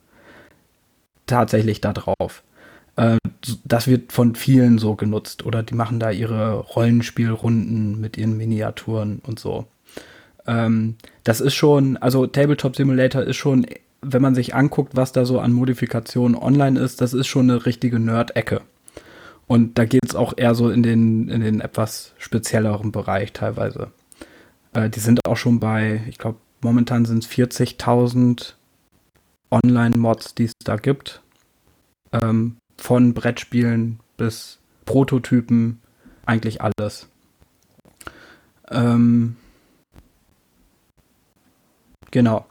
tatsächlich 1.27 1.81
da 1.81 1.93
drauf. 1.93 2.43
Äh, 2.97 3.19
das 3.65 3.87
wird 3.87 4.13
von 4.13 4.35
vielen 4.35 4.79
so 4.79 4.95
genutzt 4.95 5.45
oder 5.45 5.63
die 5.63 5.75
machen 5.75 6.01
da 6.01 6.11
ihre 6.11 6.59
Rollenspielrunden 6.59 8.01
mit 8.01 8.17
ihren 8.17 8.37
Miniaturen 8.37 9.21
und 9.25 9.39
so. 9.39 9.67
Ähm, 10.47 10.97
das 11.25 11.41
ist 11.41 11.55
schon, 11.55 11.97
also 11.97 12.27
Tabletop 12.27 12.77
Simulator 12.77 13.23
ist 13.23 13.37
schon, 13.37 13.67
wenn 14.03 14.23
man 14.23 14.35
sich 14.35 14.55
anguckt, 14.55 14.97
was 14.97 15.13
da 15.13 15.25
so 15.25 15.41
an 15.41 15.53
Modifikationen 15.53 16.37
online 16.37 16.79
ist, 16.79 17.01
das 17.01 17.13
ist 17.15 17.27
schon 17.27 17.51
eine 17.51 17.67
richtige 17.67 17.99
Nerd-Ecke. 17.99 18.63
Und 19.47 19.79
da 19.79 19.85
geht 19.85 20.05
es 20.05 20.15
auch 20.15 20.35
eher 20.37 20.55
so 20.55 20.71
in 20.71 20.83
den, 20.83 21.29
in 21.29 21.41
den 21.41 21.61
etwas 21.61 22.15
spezielleren 22.19 22.91
Bereich 22.93 23.33
teilweise. 23.33 23.93
Äh, 24.73 24.91
die 24.91 25.01
sind 25.01 25.21
auch 25.27 25.37
schon 25.37 25.61
bei, 25.61 26.03
ich 26.09 26.19
glaube, 26.19 26.39
momentan 26.61 27.05
sind 27.05 27.25
es 27.25 27.31
40.000 27.31 28.55
Online-Mods, 29.51 30.35
die 30.35 30.45
es 30.45 30.53
da 30.65 30.77
gibt. 30.77 31.23
Ähm, 32.13 32.57
von 32.77 33.15
Brettspielen 33.15 34.01
bis 34.17 34.59
Prototypen, 34.85 35.81
eigentlich 36.25 36.61
alles. 36.61 37.09
Ähm, 38.71 39.37
genau. 42.11 42.47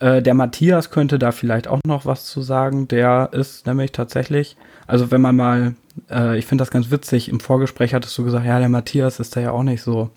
Äh, 0.00 0.22
der 0.22 0.34
Matthias 0.34 0.90
könnte 0.90 1.18
da 1.18 1.32
vielleicht 1.32 1.68
auch 1.68 1.80
noch 1.86 2.06
was 2.06 2.26
zu 2.26 2.42
sagen. 2.42 2.88
Der 2.88 3.30
ist 3.32 3.66
nämlich 3.66 3.92
tatsächlich, 3.92 4.56
also 4.86 5.10
wenn 5.10 5.20
man 5.20 5.36
mal, 5.36 5.74
äh, 6.10 6.38
ich 6.38 6.46
finde 6.46 6.62
das 6.62 6.70
ganz 6.70 6.90
witzig, 6.90 7.28
im 7.28 7.40
Vorgespräch 7.40 7.94
hattest 7.94 8.16
du 8.18 8.24
gesagt, 8.24 8.46
ja, 8.46 8.58
der 8.58 8.68
Matthias 8.68 9.20
ist 9.20 9.36
da 9.36 9.40
ja 9.40 9.50
auch 9.52 9.62
nicht 9.62 9.82
so, 9.82 10.10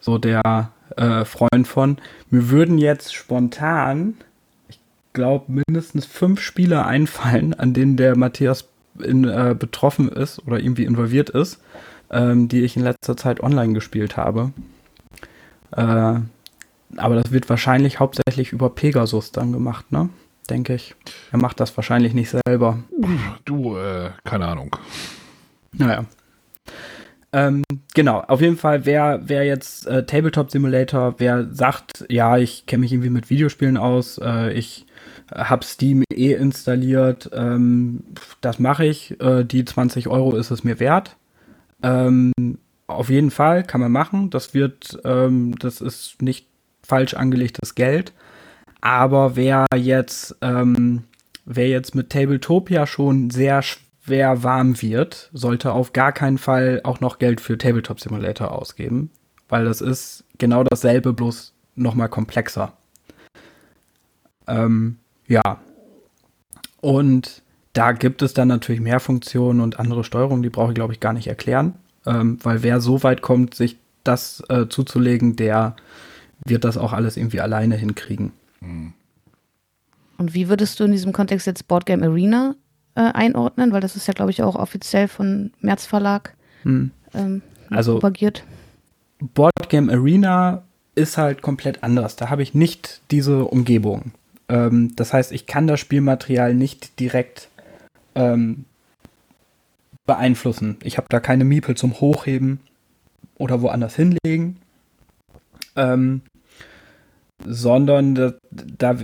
so 0.00 0.18
der 0.18 0.70
äh, 0.96 1.24
Freund 1.24 1.66
von. 1.66 1.98
Mir 2.30 2.50
würden 2.50 2.78
jetzt 2.78 3.14
spontan 3.14 4.14
glaube, 5.12 5.62
mindestens 5.66 6.06
fünf 6.06 6.40
Spiele 6.40 6.86
einfallen, 6.86 7.54
an 7.54 7.74
denen 7.74 7.96
der 7.96 8.16
Matthias 8.16 8.68
in, 9.02 9.24
äh, 9.24 9.54
betroffen 9.58 10.08
ist 10.08 10.46
oder 10.46 10.58
irgendwie 10.58 10.84
involviert 10.84 11.30
ist, 11.30 11.60
ähm, 12.10 12.48
die 12.48 12.62
ich 12.62 12.76
in 12.76 12.82
letzter 12.82 13.16
Zeit 13.16 13.40
online 13.40 13.72
gespielt 13.72 14.16
habe. 14.16 14.52
Äh, 15.72 16.20
aber 16.96 17.16
das 17.16 17.32
wird 17.32 17.48
wahrscheinlich 17.48 18.00
hauptsächlich 18.00 18.52
über 18.52 18.70
Pegasus 18.70 19.32
dann 19.32 19.52
gemacht, 19.52 19.90
ne? 19.92 20.08
Denke 20.48 20.74
ich. 20.74 20.94
Er 21.30 21.38
macht 21.38 21.60
das 21.60 21.76
wahrscheinlich 21.76 22.12
nicht 22.14 22.34
selber. 22.46 22.78
Du, 23.44 23.76
äh, 23.76 24.10
keine 24.24 24.48
Ahnung. 24.48 24.76
Naja. 25.72 26.04
Ähm, 27.32 27.62
genau, 27.94 28.20
auf 28.20 28.40
jeden 28.40 28.56
Fall, 28.56 28.86
wer, 28.86 29.20
wer 29.24 29.44
jetzt 29.44 29.86
äh, 29.86 30.04
Tabletop 30.04 30.50
Simulator, 30.50 31.14
wer 31.18 31.46
sagt, 31.52 32.04
ja, 32.08 32.36
ich 32.36 32.66
kenne 32.66 32.80
mich 32.80 32.92
irgendwie 32.92 33.10
mit 33.10 33.30
Videospielen 33.30 33.76
aus, 33.76 34.18
äh, 34.18 34.52
ich 34.52 34.86
habe 35.32 35.64
Steam 35.64 36.02
eh 36.12 36.32
installiert, 36.32 37.30
ähm, 37.32 38.02
das 38.40 38.58
mache 38.58 38.84
ich, 38.84 39.20
äh, 39.20 39.44
die 39.44 39.64
20 39.64 40.08
Euro 40.08 40.36
ist 40.36 40.50
es 40.50 40.64
mir 40.64 40.80
wert. 40.80 41.16
Ähm, 41.84 42.32
auf 42.88 43.10
jeden 43.10 43.30
Fall 43.30 43.62
kann 43.62 43.80
man 43.80 43.92
machen, 43.92 44.30
das 44.30 44.52
wird, 44.52 44.98
ähm, 45.04 45.54
das 45.60 45.80
ist 45.80 46.20
nicht 46.20 46.49
falsch 46.90 47.14
angelegtes 47.14 47.74
Geld. 47.74 48.12
Aber 48.80 49.36
wer 49.36 49.66
jetzt, 49.76 50.36
ähm, 50.42 51.04
wer 51.44 51.68
jetzt 51.68 51.94
mit 51.94 52.10
Tabletopia 52.10 52.86
schon 52.86 53.30
sehr 53.30 53.62
schwer 53.62 54.42
warm 54.42 54.80
wird, 54.82 55.30
sollte 55.32 55.72
auf 55.72 55.92
gar 55.92 56.12
keinen 56.12 56.38
Fall 56.38 56.80
auch 56.82 57.00
noch 57.00 57.18
Geld 57.18 57.40
für 57.40 57.56
Tabletop 57.56 58.00
Simulator 58.00 58.52
ausgeben, 58.52 59.10
weil 59.48 59.64
das 59.64 59.80
ist 59.80 60.24
genau 60.38 60.64
dasselbe, 60.64 61.12
bloß 61.12 61.52
nochmal 61.76 62.08
komplexer. 62.08 62.72
Ähm, 64.48 64.98
ja. 65.28 65.60
Und 66.80 67.42
da 67.72 67.92
gibt 67.92 68.22
es 68.22 68.34
dann 68.34 68.48
natürlich 68.48 68.80
mehr 68.80 69.00
Funktionen 69.00 69.60
und 69.60 69.78
andere 69.78 70.02
Steuerungen, 70.02 70.42
die 70.42 70.50
brauche 70.50 70.72
ich, 70.72 70.74
glaube 70.74 70.92
ich, 70.92 70.98
gar 71.00 71.12
nicht 71.12 71.28
erklären. 71.28 71.74
Ähm, 72.06 72.38
weil 72.42 72.62
wer 72.62 72.80
so 72.80 73.02
weit 73.02 73.22
kommt, 73.22 73.54
sich 73.54 73.76
das 74.02 74.42
äh, 74.48 74.66
zuzulegen, 74.66 75.36
der 75.36 75.76
wird 76.44 76.64
das 76.64 76.76
auch 76.76 76.92
alles 76.92 77.16
irgendwie 77.16 77.40
alleine 77.40 77.76
hinkriegen. 77.76 78.32
Mhm. 78.60 78.92
Und 80.18 80.34
wie 80.34 80.48
würdest 80.48 80.78
du 80.78 80.84
in 80.84 80.92
diesem 80.92 81.12
Kontext 81.12 81.46
jetzt 81.46 81.66
Boardgame 81.66 82.04
Arena 82.04 82.54
äh, 82.94 83.00
einordnen? 83.00 83.72
Weil 83.72 83.80
das 83.80 83.96
ist 83.96 84.06
ja, 84.06 84.12
glaube 84.12 84.30
ich, 84.30 84.42
auch 84.42 84.54
offiziell 84.54 85.08
von 85.08 85.50
März 85.60 85.86
Verlag 85.86 86.34
hm. 86.62 86.90
ähm, 87.14 87.40
also, 87.70 87.94
propagiert. 87.94 88.44
Boardgame 89.18 89.90
Arena 89.90 90.62
ist 90.94 91.16
halt 91.16 91.40
komplett 91.40 91.82
anders. 91.82 92.16
Da 92.16 92.28
habe 92.28 92.42
ich 92.42 92.52
nicht 92.52 93.00
diese 93.10 93.44
Umgebung. 93.46 94.12
Ähm, 94.50 94.94
das 94.94 95.14
heißt, 95.14 95.32
ich 95.32 95.46
kann 95.46 95.66
das 95.66 95.80
Spielmaterial 95.80 96.54
nicht 96.54 97.00
direkt 97.00 97.48
ähm, 98.14 98.66
beeinflussen. 100.06 100.76
Ich 100.82 100.98
habe 100.98 101.06
da 101.08 101.20
keine 101.20 101.44
Miepel 101.44 101.76
zum 101.76 102.00
Hochheben 102.00 102.60
oder 103.38 103.62
woanders 103.62 103.96
hinlegen. 103.96 104.56
Ähm, 105.80 106.22
sondern 107.44 108.14
da, 108.14 108.34
da, 108.50 108.96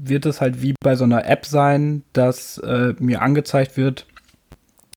wird 0.00 0.26
es 0.26 0.40
halt 0.40 0.62
wie 0.62 0.74
bei 0.80 0.94
so 0.94 1.02
einer 1.02 1.26
App 1.26 1.44
sein, 1.44 2.04
dass 2.12 2.58
äh, 2.58 2.94
mir 3.00 3.20
angezeigt 3.20 3.76
wird, 3.76 4.06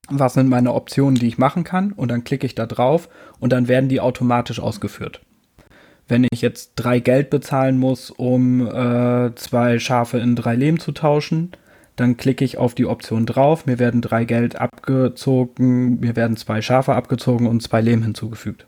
was 0.09 0.35
sind 0.35 0.47
meine 0.47 0.73
Optionen, 0.73 1.15
die 1.15 1.27
ich 1.27 1.39
machen 1.39 1.63
kann 1.63 1.91
und 1.91 2.11
dann 2.11 2.23
klicke 2.23 2.45
ich 2.45 2.53
da 2.53 2.67
drauf 2.67 3.09
und 3.39 3.51
dann 3.51 3.67
werden 3.67 3.89
die 3.89 3.99
automatisch 3.99 4.59
ausgeführt 4.59 5.21
wenn 6.11 6.27
ich 6.29 6.41
jetzt 6.41 6.73
drei 6.75 6.99
Geld 6.99 7.29
bezahlen 7.29 7.77
muss, 7.77 8.11
um 8.11 8.67
äh, 8.67 9.33
zwei 9.35 9.79
Schafe 9.79 10.17
in 10.17 10.35
drei 10.35 10.55
Lehm 10.55 10.77
zu 10.77 10.91
tauschen, 10.91 11.51
dann 11.95 12.17
klicke 12.17 12.43
ich 12.43 12.57
auf 12.57 12.75
die 12.75 12.85
Option 12.85 13.25
drauf, 13.25 13.65
mir 13.65 13.79
werden 13.79 14.01
drei 14.01 14.25
Geld 14.25 14.57
abgezogen, 14.57 16.01
mir 16.01 16.17
werden 16.17 16.35
zwei 16.35 16.61
Schafe 16.61 16.95
abgezogen 16.95 17.47
und 17.47 17.63
zwei 17.63 17.79
Lehm 17.79 18.03
hinzugefügt. 18.03 18.65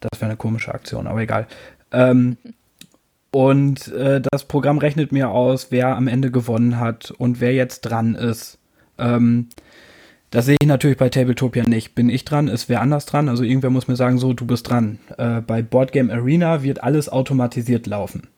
Das 0.00 0.20
wäre 0.20 0.30
eine 0.30 0.36
komische 0.36 0.74
Aktion, 0.74 1.06
aber 1.06 1.20
egal. 1.20 1.46
Ähm, 1.92 2.36
und 3.30 3.88
äh, 3.88 4.20
das 4.30 4.44
Programm 4.44 4.78
rechnet 4.78 5.12
mir 5.12 5.30
aus, 5.30 5.70
wer 5.70 5.96
am 5.96 6.08
Ende 6.08 6.30
gewonnen 6.30 6.80
hat 6.80 7.10
und 7.10 7.40
wer 7.40 7.52
jetzt 7.52 7.82
dran 7.82 8.14
ist. 8.14 8.58
Ähm, 8.98 9.48
das 10.30 10.46
sehe 10.46 10.56
ich 10.60 10.68
natürlich 10.68 10.98
bei 10.98 11.08
Tabletopia 11.08 11.64
nicht. 11.64 11.94
Bin 11.94 12.10
ich 12.10 12.24
dran? 12.24 12.48
Ist 12.48 12.68
wer 12.68 12.80
anders 12.80 13.06
dran? 13.06 13.28
Also 13.28 13.44
irgendwer 13.44 13.70
muss 13.70 13.88
mir 13.88 13.96
sagen, 13.96 14.18
so, 14.18 14.32
du 14.32 14.46
bist 14.46 14.68
dran. 14.68 14.98
Äh, 15.16 15.40
bei 15.40 15.62
Boardgame 15.62 16.12
Arena 16.12 16.62
wird 16.62 16.82
alles 16.82 17.08
automatisiert 17.08 17.86
laufen. 17.86 18.28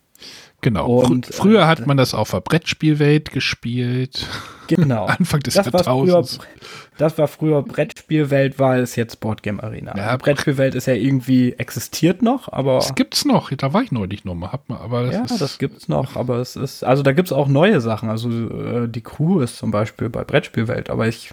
Genau. 0.61 1.01
Und, 1.01 1.27
Fr 1.27 1.33
früher 1.33 1.61
äh, 1.61 1.65
hat 1.65 1.87
man 1.87 1.97
das 1.97 2.15
auf 2.15 2.31
der 2.31 2.41
Brettspielwelt 2.41 3.33
gespielt. 3.33 4.27
Genau. 4.67 5.05
Anfang 5.07 5.41
des 5.41 5.55
das 5.55 5.67
Jahrtausends. 5.67 6.39
War 6.39 6.45
früher, 6.45 6.57
das 6.99 7.19
war 7.19 7.29
früher 7.29 7.63
Brettspielwelt, 7.63 8.59
war 8.59 8.77
es 8.77 8.97
jetzt 8.97 9.21
Boardgame 9.21 9.63
Arena. 9.63 9.97
Ja, 9.97 10.17
Brettspielwelt 10.17 10.75
ist 10.75 10.87
ja 10.87 10.95
irgendwie 10.95 11.53
existiert 11.53 12.23
noch, 12.23 12.53
aber. 12.53 12.77
Das 12.77 12.95
gibt's 12.95 13.25
noch. 13.25 13.51
Da 13.51 13.73
war 13.73 13.83
ich 13.83 13.93
neulich 13.93 14.25
nochmal. 14.25 14.53
Hab 14.53 14.69
mal, 14.69 14.79
aber 14.79 15.05
das 15.05 15.15
ja, 15.15 15.23
ist, 15.23 15.41
das 15.41 15.59
gibt's 15.59 15.89
noch. 15.89 16.17
Aber 16.17 16.37
es 16.37 16.57
ist, 16.57 16.85
also 16.85 17.03
da 17.03 17.13
gibt's 17.13 17.33
auch 17.33 17.49
neue 17.49 17.81
Sachen. 17.81 18.11
Also 18.11 18.29
äh, 18.29 18.89
die 18.89 19.03
Crew 19.03 19.41
ist 19.41 19.57
zum 19.57 19.71
Beispiel 19.71 20.11
bei 20.11 20.25
Brettspielwelt, 20.25 20.91
aber 20.91 21.09
ich 21.09 21.31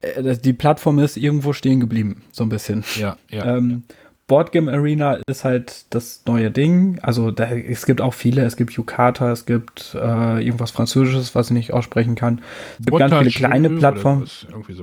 äh, 0.00 0.36
die 0.36 0.52
Plattform 0.52 0.98
ist 0.98 1.16
irgendwo 1.16 1.52
stehen 1.52 1.80
geblieben, 1.80 2.22
so 2.32 2.44
ein 2.44 2.48
bisschen. 2.48 2.84
Ja, 2.96 3.16
ja. 3.30 3.56
Ähm, 3.56 3.84
Boardgame 4.26 4.72
Arena 4.72 5.18
ist 5.28 5.44
halt 5.44 5.86
das 5.90 6.22
neue 6.26 6.50
Ding. 6.50 6.98
Also 7.02 7.30
da, 7.30 7.44
es 7.50 7.86
gibt 7.86 8.00
auch 8.00 8.14
viele. 8.14 8.42
Es 8.44 8.56
gibt 8.56 8.72
Yukata, 8.72 9.30
es 9.30 9.46
gibt 9.46 9.94
äh, 9.94 10.44
irgendwas 10.44 10.72
Französisches, 10.72 11.34
was 11.34 11.48
ich 11.48 11.52
nicht 11.52 11.72
aussprechen 11.72 12.16
kann. 12.16 12.40
Es 12.80 12.86
gibt 12.86 12.98
ganz 12.98 13.14
viele 13.14 13.30
kleine 13.30 13.70
Plattformen. 13.70 14.28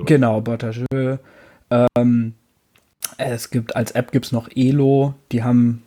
Genau, 0.06 0.40
Botageux. 0.40 1.18
Ähm, 1.70 2.34
es 3.18 3.50
gibt 3.50 3.76
als 3.76 3.90
App 3.90 4.12
gibt 4.12 4.26
es 4.26 4.32
noch 4.32 4.48
Elo. 4.54 5.14
Die 5.30 5.42
haben 5.42 5.82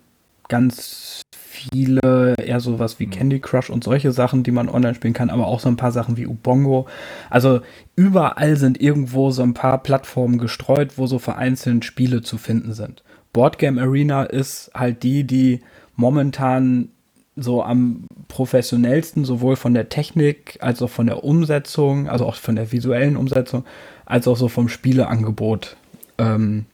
ganz 0.49 1.23
viele, 1.31 2.35
eher 2.37 2.59
sowas 2.59 2.99
wie 2.99 3.05
hm. 3.05 3.11
Candy 3.11 3.39
Crush 3.39 3.69
und 3.69 3.83
solche 3.83 4.11
Sachen, 4.11 4.43
die 4.43 4.51
man 4.51 4.69
online 4.69 4.93
spielen 4.93 5.13
kann, 5.13 5.31
aber 5.31 5.47
auch 5.47 5.59
so 5.59 5.69
ein 5.69 5.77
paar 5.77 5.91
Sachen 5.91 6.15
wie 6.15 6.27
Ubongo. 6.27 6.87
Also 7.29 7.61
überall 7.95 8.55
sind 8.55 8.79
irgendwo 8.79 9.31
so 9.31 9.41
ein 9.41 9.55
paar 9.55 9.81
Plattformen 9.81 10.37
gestreut, 10.37 10.97
wo 10.97 11.07
so 11.07 11.17
vereinzelt 11.17 11.85
Spiele 11.85 12.21
zu 12.21 12.37
finden 12.37 12.73
sind. 12.73 13.03
Boardgame 13.37 13.79
Arena 13.79 14.23
ist 14.23 14.71
halt 14.73 15.03
die, 15.03 15.23
die 15.23 15.61
momentan 15.95 16.89
so 17.35 17.61
am 17.61 18.07
professionellsten, 18.29 19.25
sowohl 19.25 19.55
von 19.55 19.75
der 19.75 19.89
Technik 19.89 20.57
als 20.59 20.81
auch 20.81 20.89
von 20.89 21.05
der 21.05 21.23
Umsetzung, 21.23 22.09
also 22.09 22.25
auch 22.25 22.33
von 22.33 22.55
der 22.55 22.71
visuellen 22.71 23.15
Umsetzung, 23.15 23.63
als 24.07 24.27
auch 24.27 24.37
so 24.37 24.47
vom 24.47 24.69
Spieleangebot 24.69 25.77
ähm, 26.17 26.65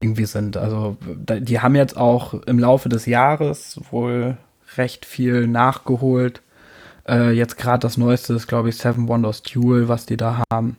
irgendwie 0.00 0.24
sind. 0.24 0.56
Also 0.56 0.96
die 1.02 1.60
haben 1.60 1.76
jetzt 1.76 1.98
auch 1.98 2.32
im 2.32 2.58
Laufe 2.58 2.88
des 2.88 3.04
Jahres 3.04 3.78
wohl 3.90 4.38
recht 4.78 5.04
viel 5.04 5.46
nachgeholt. 5.46 6.40
Äh, 7.06 7.32
jetzt 7.32 7.58
gerade 7.58 7.80
das 7.80 7.98
Neueste 7.98 8.32
ist, 8.32 8.46
glaube 8.46 8.70
ich, 8.70 8.78
Seven 8.78 9.06
Wonders 9.06 9.42
Duel, 9.42 9.86
was 9.86 10.06
die 10.06 10.16
da 10.16 10.44
haben. 10.50 10.78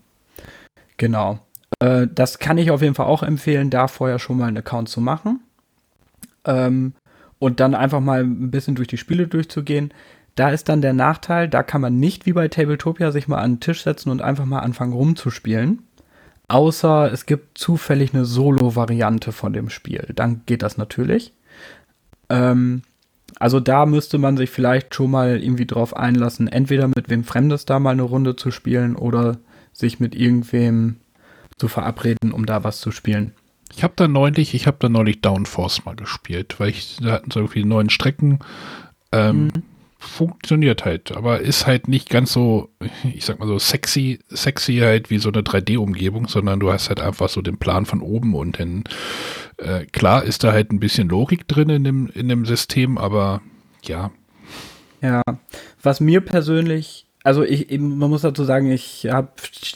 Genau. 0.97 1.44
Äh, 1.79 2.07
das 2.13 2.39
kann 2.39 2.57
ich 2.57 2.71
auf 2.71 2.81
jeden 2.81 2.95
Fall 2.95 3.07
auch 3.07 3.23
empfehlen, 3.23 3.69
da 3.69 3.87
vorher 3.87 4.19
schon 4.19 4.37
mal 4.37 4.47
einen 4.47 4.57
Account 4.57 4.89
zu 4.89 5.01
machen. 5.01 5.41
Ähm, 6.45 6.93
und 7.39 7.59
dann 7.59 7.75
einfach 7.75 7.99
mal 7.99 8.23
ein 8.23 8.51
bisschen 8.51 8.75
durch 8.75 8.87
die 8.87 8.97
Spiele 8.97 9.27
durchzugehen. 9.27 9.93
Da 10.35 10.49
ist 10.49 10.69
dann 10.69 10.81
der 10.81 10.93
Nachteil, 10.93 11.47
da 11.47 11.63
kann 11.63 11.81
man 11.81 11.99
nicht 11.99 12.25
wie 12.25 12.33
bei 12.33 12.47
Tabletopia 12.47 13.11
sich 13.11 13.27
mal 13.27 13.39
an 13.39 13.55
den 13.55 13.59
Tisch 13.59 13.83
setzen 13.83 14.09
und 14.09 14.21
einfach 14.21 14.45
mal 14.45 14.59
anfangen 14.59 14.93
rumzuspielen. 14.93 15.83
Außer 16.47 17.11
es 17.11 17.25
gibt 17.25 17.57
zufällig 17.57 18.13
eine 18.13 18.25
Solo-Variante 18.25 19.31
von 19.31 19.53
dem 19.53 19.69
Spiel. 19.69 20.11
Dann 20.15 20.41
geht 20.45 20.61
das 20.61 20.77
natürlich. 20.77 21.33
Ähm, 22.29 22.83
also 23.39 23.59
da 23.59 23.85
müsste 23.85 24.17
man 24.17 24.37
sich 24.37 24.49
vielleicht 24.49 24.93
schon 24.93 25.11
mal 25.11 25.41
irgendwie 25.41 25.65
drauf 25.65 25.95
einlassen, 25.95 26.47
entweder 26.47 26.87
mit 26.87 27.09
wem 27.09 27.23
Fremdes 27.23 27.65
da 27.65 27.79
mal 27.79 27.91
eine 27.91 28.03
Runde 28.03 28.35
zu 28.35 28.51
spielen 28.51 28.95
oder 28.95 29.37
sich 29.73 29.99
mit 29.99 30.15
irgendwem 30.15 30.97
zu 31.57 31.67
verabreden, 31.67 32.31
um 32.31 32.45
da 32.45 32.63
was 32.63 32.79
zu 32.79 32.91
spielen. 32.91 33.33
Ich 33.75 33.83
habe 33.83 33.93
da 33.95 34.07
neulich, 34.07 34.53
ich 34.53 34.67
habe 34.67 34.77
da 34.79 34.89
neulich 34.89 35.21
Downforce 35.21 35.85
mal 35.85 35.95
gespielt, 35.95 36.59
weil 36.59 36.69
ich 36.69 36.97
da 37.01 37.13
hatten 37.13 37.31
so 37.31 37.39
irgendwie 37.39 37.63
neuen 37.63 37.89
Strecken. 37.89 38.39
Ähm, 39.11 39.45
mhm. 39.45 39.51
Funktioniert 39.97 40.85
halt, 40.85 41.13
aber 41.13 41.39
ist 41.39 41.65
halt 41.65 41.87
nicht 41.87 42.09
ganz 42.09 42.31
so, 42.31 42.69
ich 43.15 43.25
sag 43.25 43.39
mal 43.39 43.47
so 43.47 43.57
sexy, 43.57 44.19
sexy 44.29 44.77
halt 44.77 45.09
wie 45.09 45.17
so 45.17 45.29
eine 45.29 45.41
3D-Umgebung, 45.41 46.27
sondern 46.27 46.59
du 46.59 46.71
hast 46.71 46.89
halt 46.89 47.01
einfach 47.01 47.27
so 47.27 47.41
den 47.41 47.57
Plan 47.57 47.87
von 47.87 48.01
oben 48.01 48.35
und 48.35 48.59
dann 48.59 48.83
äh, 49.57 49.85
klar 49.85 50.23
ist 50.23 50.43
da 50.43 50.51
halt 50.51 50.71
ein 50.71 50.79
bisschen 50.79 51.09
Logik 51.09 51.47
drin 51.47 51.69
in 51.69 51.83
dem, 51.83 52.07
in 52.13 52.29
dem 52.29 52.45
System, 52.45 52.99
aber 52.99 53.41
ja. 53.83 54.11
Ja, 55.01 55.23
was 55.81 55.99
mir 55.99 56.21
persönlich 56.21 57.04
also 57.25 57.41
ich, 57.41 57.71
man 57.79 58.11
muss 58.11 58.21
dazu 58.21 58.43
sagen, 58.43 58.71
ich 58.71 59.07
habe 59.11 59.29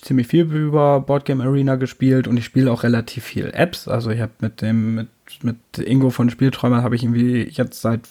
ziemlich 0.03 0.27
viel 0.27 0.43
über 0.43 0.99
Boardgame 1.01 1.43
Arena 1.43 1.77
gespielt 1.77 2.27
und 2.27 2.37
ich 2.37 2.45
spiele 2.45 2.71
auch 2.71 2.83
relativ 2.83 3.23
viel 3.23 3.49
Apps. 3.55 3.87
Also 3.87 4.11
ich 4.11 4.21
habe 4.21 4.33
mit 4.39 4.61
dem, 4.61 4.93
mit, 4.93 5.07
mit 5.41 5.57
Ingo 5.79 6.11
von 6.11 6.29
Spielträumer 6.29 6.83
habe 6.83 6.95
ich 6.95 7.01
irgendwie 7.01 7.49
jetzt 7.49 7.81
seit 7.81 8.01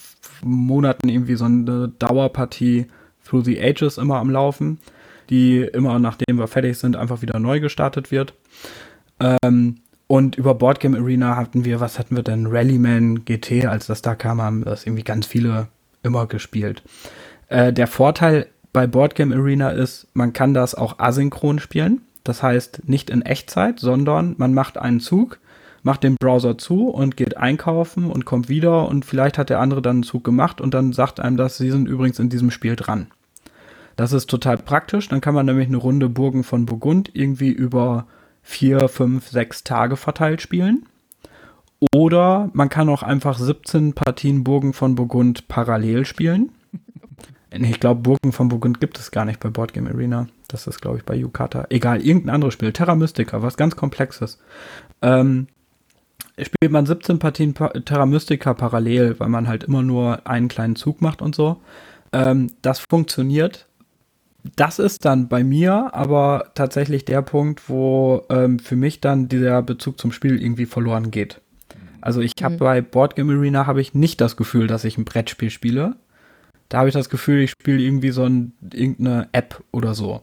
Monaten 0.43 1.09
irgendwie 1.09 1.36
so 1.36 1.44
eine 1.44 1.86
Dauerpartie 2.01 2.86
Through 3.24 3.44
the 3.44 3.62
Ages 3.62 3.97
immer 3.97 4.16
am 4.16 4.28
Laufen, 4.28 4.81
die 5.31 5.60
immer 5.60 6.01
nachdem 6.01 6.36
wir 6.36 6.48
fertig 6.48 6.77
sind, 6.77 6.97
einfach 6.97 7.23
wieder 7.23 7.39
neu 7.39 7.60
gestartet 7.60 8.10
wird. 8.10 8.35
Ähm, 9.20 9.77
und 10.09 10.35
über 10.35 10.56
Boardgame 10.56 10.98
Arena 10.98 11.36
hatten 11.36 11.65
wir, 11.65 11.78
was 11.78 12.01
hatten 12.01 12.16
wir 12.16 12.24
denn? 12.24 12.48
Rallyman 12.48 13.24
GT, 13.24 13.66
als 13.66 13.86
das 13.86 14.02
da 14.02 14.16
kam, 14.16 14.43
haben 14.43 14.65
das 14.65 14.85
irgendwie 14.85 15.05
ganz 15.05 15.27
viele 15.27 15.69
immer 16.02 16.27
gespielt. 16.27 16.82
Äh, 17.47 17.73
der 17.73 17.86
Vorteil 17.86 18.48
bei 18.73 18.86
Boardgame 18.86 19.35
Arena 19.35 19.70
ist, 19.70 20.07
man 20.15 20.32
kann 20.32 20.55
das 20.55 20.74
auch 20.74 20.99
asynchron 20.99 21.59
spielen. 21.59 22.03
Das 22.24 22.43
heißt 22.43 22.89
nicht 22.89 23.11
in 23.11 23.23
Echtzeit, 23.23 23.81
sondern 23.81 24.35
man 24.39 24.53
macht 24.53 24.77
einen 24.77 25.01
Zug, 25.01 25.39
macht 25.82 26.03
den 26.03 26.16
Browser 26.20 26.59
zu 26.59 26.89
und 26.89 27.16
geht 27.16 27.36
einkaufen 27.36 28.11
und 28.11 28.24
kommt 28.24 28.49
wieder 28.49 28.89
und 28.89 29.05
vielleicht 29.05 29.39
hat 29.39 29.49
der 29.49 29.61
andere 29.61 29.81
dann 29.81 29.97
einen 29.97 30.03
Zug 30.03 30.24
gemacht 30.24 30.61
und 30.61 30.74
dann 30.74 30.93
sagt 30.93 31.20
einem 31.20 31.36
das, 31.36 31.57
sie 31.57 31.70
sind 31.70 31.89
übrigens 31.89 32.19
in 32.19 32.28
diesem 32.28 32.51
Spiel 32.51 32.77
dran. 32.77 33.07
Das 33.99 34.12
ist 34.12 34.31
total 34.31 34.59
praktisch. 34.59 35.09
Dann 35.09 35.20
kann 35.20 35.35
man 35.35 35.47
nämlich 35.47 35.66
eine 35.66 35.77
Runde 35.77 36.09
Burgen 36.09 36.45
von 36.45 36.66
Burgund 36.66 37.11
irgendwie 37.15 37.51
über 37.51 38.07
vier, 38.43 38.89
fünf, 38.89 39.28
sechs 39.28 39.65
Tage 39.65 39.97
verteilt 39.97 40.40
spielen. 40.40 40.86
Oder 41.93 42.49
man 42.53 42.69
kann 42.69 42.89
auch 42.89 43.03
einfach 43.03 43.39
17 43.39 43.95
Partien 43.95 44.45
Burgen 44.45 44.73
von 44.73 44.95
Burgund 44.95 45.49
parallel 45.49 46.05
spielen. 46.05 46.53
Ich 47.51 47.81
glaube, 47.81 48.03
Burgen 48.03 48.33
von 48.33 48.49
Burgund 48.49 48.81
gibt 48.81 48.99
es 48.99 49.11
gar 49.11 49.25
nicht 49.25 49.41
bei 49.41 49.49
Boardgame 49.49 49.91
Arena. 49.91 50.29
Das 50.49 50.66
ist, 50.66 50.81
glaube 50.81 50.99
ich, 50.99 51.05
bei 51.05 51.15
Yukata. 51.15 51.66
Egal, 51.70 52.03
irgendein 52.03 52.35
anderes 52.35 52.55
Spiel. 52.55 52.73
Terra 52.73 52.95
Mystica, 52.95 53.43
was 53.43 53.57
ganz 53.57 53.75
Komplexes. 53.75 54.39
Ähm, 55.01 55.47
spielt 56.41 56.73
man 56.73 56.87
17 56.87 57.19
Partien 57.19 57.55
Terra 57.55 58.07
Mystica 58.07 58.55
parallel, 58.55 59.19
weil 59.19 59.29
man 59.29 59.49
halt 59.49 59.65
immer 59.65 59.83
nur 59.83 60.27
einen 60.27 60.49
kleinen 60.49 60.77
Zug 60.77 61.01
macht 61.01 61.23
und 61.23 61.35
so. 61.35 61.61
Ähm, 62.12 62.51
das 62.62 62.81
funktioniert. 62.81 63.66
Das 64.57 64.79
ist 64.79 65.05
dann 65.05 65.29
bei 65.29 65.43
mir 65.43 65.95
aber 65.95 66.53
tatsächlich 66.55 67.05
der 67.05 67.23
Punkt, 67.23 67.69
wo 67.69 68.25
ähm, 68.31 68.59
für 68.59 68.77
mich 68.77 69.01
dann 69.01 69.29
dieser 69.29 69.62
Bezug 69.62 69.99
zum 69.99 70.12
Spiel 70.12 70.41
irgendwie 70.41 70.66
verloren 70.66 71.11
geht. 71.11 71.41
Also 72.01 72.20
ich 72.20 72.33
habe 72.43 72.55
mhm. 72.55 72.59
bei 72.59 72.81
Boardgame 72.81 73.35
Arena 73.35 73.66
habe 73.66 73.81
ich 73.81 73.95
nicht 73.95 74.20
das 74.20 74.37
Gefühl, 74.37 74.66
dass 74.66 74.85
ich 74.85 74.97
ein 74.97 75.05
Brettspiel 75.05 75.51
spiele, 75.51 75.97
da 76.69 76.78
habe 76.78 76.89
ich 76.89 76.95
das 76.95 77.09
Gefühl, 77.09 77.40
ich 77.40 77.51
spiele 77.51 77.81
irgendwie 77.81 78.11
so 78.11 78.24
ein, 78.24 78.53
irgendeine 78.73 79.28
App 79.32 79.62
oder 79.73 79.95
so. 79.95 80.23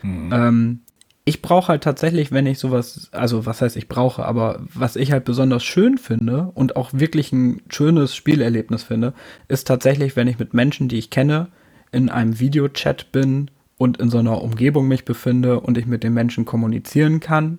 Hm. 0.00 0.30
Ähm, 0.32 0.80
ich 1.24 1.42
brauche 1.42 1.68
halt 1.68 1.82
tatsächlich, 1.82 2.30
wenn 2.30 2.46
ich 2.46 2.60
sowas, 2.60 3.08
also 3.10 3.46
was 3.46 3.60
heißt 3.60 3.76
ich 3.76 3.88
brauche, 3.88 4.24
aber 4.24 4.60
was 4.72 4.94
ich 4.94 5.10
halt 5.10 5.24
besonders 5.24 5.64
schön 5.64 5.98
finde 5.98 6.52
und 6.54 6.76
auch 6.76 6.90
wirklich 6.92 7.32
ein 7.32 7.62
schönes 7.68 8.14
Spielerlebnis 8.14 8.84
finde, 8.84 9.12
ist 9.48 9.66
tatsächlich, 9.66 10.14
wenn 10.14 10.28
ich 10.28 10.38
mit 10.38 10.54
Menschen, 10.54 10.88
die 10.88 10.98
ich 10.98 11.10
kenne, 11.10 11.48
in 11.90 12.10
einem 12.10 12.38
Videochat 12.38 13.10
bin 13.10 13.50
und 13.76 13.96
in 13.98 14.08
so 14.08 14.18
einer 14.18 14.40
Umgebung 14.40 14.86
mich 14.86 15.04
befinde 15.04 15.58
und 15.60 15.76
ich 15.78 15.86
mit 15.86 16.04
den 16.04 16.14
Menschen 16.14 16.44
kommunizieren 16.44 17.18
kann 17.18 17.58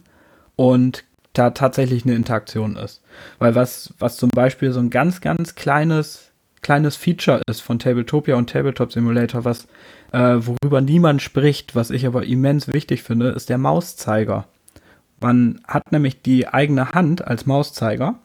und 0.55 1.03
da 1.33 1.51
tatsächlich 1.51 2.05
eine 2.05 2.15
Interaktion 2.15 2.77
ist. 2.77 3.01
Weil 3.37 3.53
was, 3.53 3.93
was 3.99 4.15
zum 4.15 4.29
Beispiel 4.29 4.71
so 4.71 4.79
ein 4.79 4.89
ganz, 4.89 5.19
ganz 5.19 5.55
kleines 5.55 6.31
kleines 6.61 6.95
Feature 6.95 7.41
ist 7.47 7.61
von 7.61 7.79
Tabletopia 7.79 8.35
und 8.35 8.49
Tabletop 8.49 8.91
Simulator, 8.91 9.45
was 9.45 9.67
äh, 10.11 10.35
worüber 10.39 10.81
niemand 10.81 11.21
spricht, 11.21 11.75
was 11.75 11.91
ich 11.91 12.05
aber 12.05 12.25
immens 12.25 12.67
wichtig 12.67 13.03
finde, 13.03 13.29
ist 13.29 13.49
der 13.49 13.57
Mauszeiger. 13.57 14.47
Man 15.19 15.61
hat 15.67 15.91
nämlich 15.91 16.21
die 16.21 16.47
eigene 16.47 16.91
Hand 16.91 17.25
als 17.25 17.45
Mauszeiger 17.45 18.19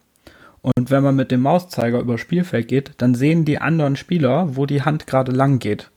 und 0.63 0.91
wenn 0.91 1.03
man 1.03 1.17
mit 1.17 1.31
dem 1.31 1.43
Mauszeiger 1.43 2.01
über 2.01 2.19
Spielfeld 2.19 2.69
geht, 2.69 2.93
dann 2.99 3.15
sehen 3.15 3.45
die 3.45 3.59
anderen 3.59 3.97
Spieler, 3.97 4.57
wo 4.57 4.67
die 4.67 4.83
Hand 4.83 5.07
gerade 5.07 5.33
lang 5.33 5.59
geht. 5.59 5.91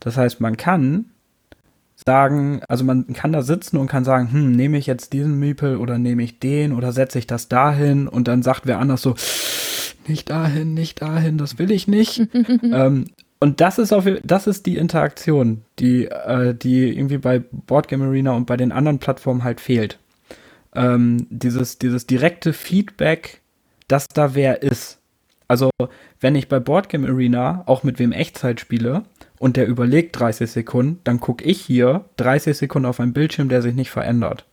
Das 0.00 0.16
heißt, 0.16 0.40
man 0.40 0.56
kann 0.56 1.06
sagen, 2.06 2.60
also 2.68 2.84
man 2.84 3.06
kann 3.12 3.32
da 3.32 3.42
sitzen 3.42 3.76
und 3.76 3.88
kann 3.88 4.04
sagen, 4.04 4.30
hm, 4.30 4.52
nehme 4.52 4.78
ich 4.78 4.86
jetzt 4.86 5.12
diesen 5.12 5.38
Miepel 5.38 5.76
oder 5.76 5.98
nehme 5.98 6.22
ich 6.22 6.38
den 6.38 6.72
oder 6.72 6.92
setze 6.92 7.18
ich 7.18 7.26
das 7.26 7.48
dahin 7.48 8.06
und 8.08 8.28
dann 8.28 8.42
sagt 8.42 8.66
wer 8.66 8.78
anders 8.78 9.02
so, 9.02 9.16
nicht 10.08 10.30
dahin, 10.30 10.74
nicht 10.74 11.00
dahin, 11.02 11.38
das 11.38 11.58
will 11.58 11.70
ich 11.70 11.88
nicht. 11.88 12.18
ähm, 12.62 13.06
und 13.38 13.60
das 13.60 13.78
ist 13.78 13.92
auf, 13.92 14.06
das 14.24 14.46
ist 14.46 14.66
die 14.66 14.76
Interaktion, 14.76 15.62
die, 15.78 16.06
äh, 16.06 16.54
die 16.54 16.96
irgendwie 16.96 17.18
bei 17.18 17.38
Boardgame 17.38 18.06
Arena 18.06 18.32
und 18.32 18.46
bei 18.46 18.56
den 18.56 18.72
anderen 18.72 18.98
Plattformen 18.98 19.44
halt 19.44 19.60
fehlt. 19.60 19.98
Ähm, 20.74 21.26
dieses, 21.30 21.78
dieses 21.78 22.06
direkte 22.06 22.52
Feedback, 22.52 23.40
dass 23.88 24.08
da 24.08 24.34
wer 24.34 24.62
ist. 24.62 24.98
Also, 25.48 25.70
wenn 26.20 26.34
ich 26.34 26.48
bei 26.48 26.58
Boardgame 26.58 27.08
Arena 27.08 27.62
auch 27.66 27.82
mit 27.82 27.98
wem 27.98 28.12
Echtzeit 28.12 28.58
spiele 28.58 29.04
und 29.38 29.56
der 29.56 29.68
überlegt 29.68 30.18
30 30.18 30.50
Sekunden, 30.50 31.00
dann 31.04 31.20
gucke 31.20 31.44
ich 31.44 31.60
hier 31.60 32.06
30 32.16 32.56
Sekunden 32.56 32.86
auf 32.86 33.00
einen 33.00 33.12
Bildschirm, 33.12 33.48
der 33.48 33.62
sich 33.62 33.74
nicht 33.74 33.90
verändert 33.90 34.44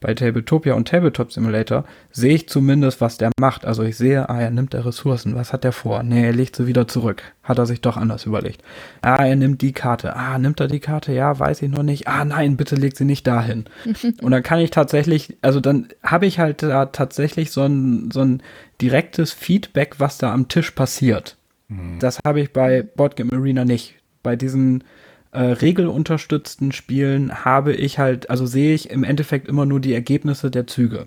bei 0.00 0.14
Tabletopia 0.14 0.72
und 0.72 0.88
Tabletop 0.88 1.30
Simulator 1.30 1.84
sehe 2.10 2.34
ich 2.34 2.48
zumindest, 2.48 3.02
was 3.02 3.18
der 3.18 3.30
macht. 3.38 3.66
Also 3.66 3.82
ich 3.82 3.98
sehe, 3.98 4.30
ah, 4.30 4.40
er 4.40 4.50
nimmt 4.50 4.72
er 4.72 4.86
Ressourcen. 4.86 5.34
Was 5.34 5.52
hat 5.52 5.64
er 5.64 5.72
vor? 5.72 6.02
Nee, 6.02 6.24
er 6.24 6.32
legt 6.32 6.56
sie 6.56 6.66
wieder 6.66 6.88
zurück. 6.88 7.22
Hat 7.42 7.58
er 7.58 7.66
sich 7.66 7.82
doch 7.82 7.98
anders 7.98 8.24
überlegt. 8.24 8.62
Ah, 9.02 9.26
er 9.26 9.36
nimmt 9.36 9.60
die 9.60 9.72
Karte. 9.72 10.16
Ah, 10.16 10.38
nimmt 10.38 10.58
er 10.58 10.68
die 10.68 10.80
Karte? 10.80 11.12
Ja, 11.12 11.38
weiß 11.38 11.60
ich 11.60 11.70
noch 11.70 11.82
nicht. 11.82 12.08
Ah, 12.08 12.24
nein, 12.24 12.56
bitte 12.56 12.76
legt 12.76 12.96
sie 12.96 13.04
nicht 13.04 13.26
dahin. 13.26 13.66
und 14.22 14.30
dann 14.30 14.42
kann 14.42 14.60
ich 14.60 14.70
tatsächlich, 14.70 15.36
also 15.42 15.60
dann 15.60 15.88
habe 16.02 16.24
ich 16.24 16.38
halt 16.38 16.62
da 16.62 16.86
tatsächlich 16.86 17.50
so 17.50 17.62
ein, 17.62 18.10
so 18.10 18.20
ein 18.20 18.42
direktes 18.80 19.32
Feedback, 19.32 19.96
was 19.98 20.16
da 20.16 20.32
am 20.32 20.48
Tisch 20.48 20.70
passiert. 20.70 21.36
Mhm. 21.68 21.98
Das 21.98 22.20
habe 22.24 22.40
ich 22.40 22.54
bei 22.54 22.82
Boardgame 22.82 23.34
Arena 23.34 23.66
nicht. 23.66 23.96
Bei 24.22 24.34
diesen 24.34 24.82
äh, 25.32 25.42
regelunterstützten 25.42 26.72
Spielen 26.72 27.44
habe 27.44 27.72
ich 27.72 27.98
halt, 27.98 28.30
also 28.30 28.46
sehe 28.46 28.74
ich 28.74 28.90
im 28.90 29.04
Endeffekt 29.04 29.48
immer 29.48 29.66
nur 29.66 29.80
die 29.80 29.94
Ergebnisse 29.94 30.50
der 30.50 30.66
Züge. 30.66 31.06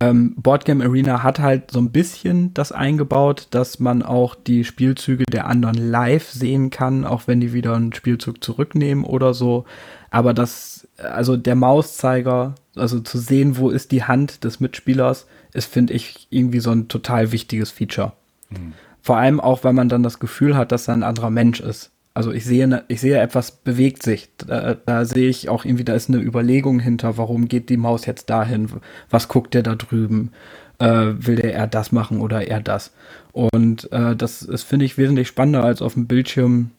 Ähm, 0.00 0.34
Boardgame 0.36 0.84
Arena 0.84 1.22
hat 1.22 1.40
halt 1.40 1.70
so 1.70 1.78
ein 1.78 1.90
bisschen 1.90 2.54
das 2.54 2.72
eingebaut, 2.72 3.48
dass 3.50 3.80
man 3.80 4.02
auch 4.02 4.34
die 4.34 4.64
Spielzüge 4.64 5.24
der 5.30 5.46
anderen 5.46 5.76
live 5.76 6.30
sehen 6.30 6.70
kann, 6.70 7.04
auch 7.04 7.26
wenn 7.26 7.40
die 7.40 7.52
wieder 7.52 7.74
einen 7.74 7.92
Spielzug 7.92 8.42
zurücknehmen 8.42 9.04
oder 9.04 9.34
so. 9.34 9.66
Aber 10.10 10.32
das, 10.32 10.88
also 10.96 11.36
der 11.36 11.54
Mauszeiger, 11.54 12.54
also 12.76 13.00
zu 13.00 13.18
sehen, 13.18 13.58
wo 13.58 13.68
ist 13.68 13.92
die 13.92 14.04
Hand 14.04 14.44
des 14.44 14.60
Mitspielers, 14.60 15.26
ist, 15.52 15.70
finde 15.70 15.92
ich, 15.92 16.28
irgendwie 16.30 16.60
so 16.60 16.70
ein 16.70 16.88
total 16.88 17.32
wichtiges 17.32 17.70
Feature. 17.70 18.12
Mhm. 18.50 18.72
Vor 19.02 19.18
allem 19.18 19.38
auch, 19.38 19.64
weil 19.64 19.74
man 19.74 19.90
dann 19.90 20.02
das 20.02 20.18
Gefühl 20.18 20.56
hat, 20.56 20.72
dass 20.72 20.88
er 20.88 20.94
ein 20.94 21.02
anderer 21.02 21.30
Mensch 21.30 21.60
ist. 21.60 21.90
Also 22.14 22.32
ich 22.32 22.44
sehe, 22.44 22.68
ne, 22.68 22.84
ich 22.86 23.00
sehe, 23.00 23.18
etwas 23.18 23.50
bewegt 23.50 24.04
sich. 24.04 24.30
Da, 24.38 24.74
da, 24.74 25.04
sehe 25.04 25.28
ich 25.28 25.48
auch 25.48 25.64
irgendwie, 25.64 25.84
da 25.84 25.94
ist 25.94 26.08
eine 26.08 26.18
Überlegung 26.18 26.78
hinter, 26.78 27.18
warum 27.18 27.48
geht 27.48 27.68
die 27.70 27.76
Maus 27.76 28.06
jetzt 28.06 28.30
dahin? 28.30 28.70
Was 29.10 29.26
guckt 29.26 29.52
der 29.52 29.64
da 29.64 29.74
drüben? 29.74 30.30
Äh, 30.78 31.14
will 31.18 31.36
der 31.36 31.52
eher 31.52 31.66
das 31.66 31.90
machen 31.90 32.20
oder 32.20 32.46
eher 32.46 32.60
das? 32.60 32.92
Und 33.32 33.92
äh, 33.92 34.14
das 34.14 34.42
ist, 34.42 34.62
finde 34.62 34.84
ich, 34.84 34.96
wesentlich 34.96 35.26
spannender, 35.26 35.64
als 35.64 35.82
auf 35.82 35.94
dem 35.94 36.06
Bildschirm 36.06 36.70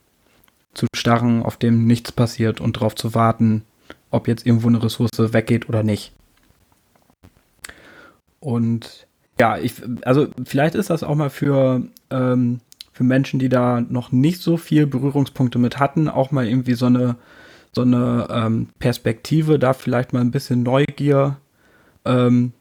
zu 0.74 0.88
starren, 0.96 1.44
auf 1.44 1.58
dem 1.58 1.86
nichts 1.86 2.14
passiert 2.14 2.62
und 2.62 2.78
darauf 2.78 2.96
zu 2.96 3.14
warten, 3.14 3.64
ob 4.12 4.28
jetzt 4.30 4.46
irgendwo 4.46 4.70
eine 4.70 4.82
Ressource 4.82 5.12
weggeht 5.18 5.68
oder 5.68 5.84
nicht. 5.84 6.14
Und 8.40 9.08
ja, 9.40 9.58
ich, 9.58 9.74
also 10.04 10.28
vielleicht 10.46 10.76
ist 10.76 10.90
das 10.90 11.04
auch 11.04 11.16
mal 11.16 11.30
für 11.30 11.82
ähm, 12.10 12.62
für 12.96 13.04
Menschen, 13.04 13.40
die 13.40 13.50
da 13.50 13.82
noch 13.82 14.14
nicht 14.14 14.42
so 14.42 14.56
viel 14.56 14.88
Berührungspunkte 14.88 15.60
mit 15.60 15.80
hatten, 15.80 16.08
auch 16.08 16.32
mal 16.32 16.48
irgendwie 16.48 16.76
so 16.76 16.86
eine, 16.86 17.18
so 17.74 17.82
eine 17.82 18.28
ähm, 18.32 18.70
Perspektive, 18.80 19.60
da 19.60 19.74
vielleicht 19.74 20.14
mal 20.14 20.22
ein 20.22 20.32
bisschen 20.32 20.64
Neugier 20.64 21.36
ähm, 22.06 22.54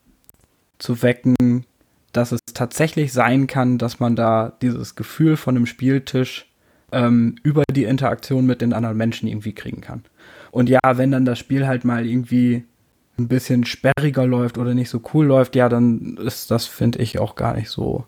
zu 0.79 1.03
wecken, 1.03 1.67
dass 2.11 2.33
es 2.33 2.41
tatsächlich 2.53 3.13
sein 3.13 3.47
kann, 3.47 3.79
dass 3.79 4.01
man 4.01 4.17
da 4.17 4.55
dieses 4.61 4.97
Gefühl 4.97 5.37
von 5.37 5.55
einem 5.55 5.67
Spieltisch 5.67 6.51
ähm, 6.91 7.37
über 7.45 7.63
die 7.71 7.85
Interaktion 7.85 8.45
mit 8.45 8.61
den 8.61 8.73
anderen 8.73 8.97
Menschen 8.97 9.29
irgendwie 9.29 9.53
kriegen 9.53 9.83
kann. 9.83 10.03
Und 10.51 10.69
ja, 10.69 10.81
wenn 10.95 11.13
dann 11.13 11.25
das 11.25 11.39
Spiel 11.39 11.69
halt 11.69 11.85
mal 11.85 12.07
irgendwie 12.07 12.65
ein 13.19 13.29
bisschen 13.29 13.65
sperriger 13.67 14.27
läuft 14.27 14.59
oder 14.59 14.75
nicht 14.75 14.91
so 14.91 15.01
cool 15.15 15.27
läuft, 15.27 15.55
ja, 15.55 15.69
dann 15.69 16.17
ist 16.17 16.51
das, 16.51 16.67
finde 16.67 16.99
ich, 16.99 17.21
auch 17.21 17.37
gar 17.37 17.55
nicht 17.55 17.71
so 17.71 18.05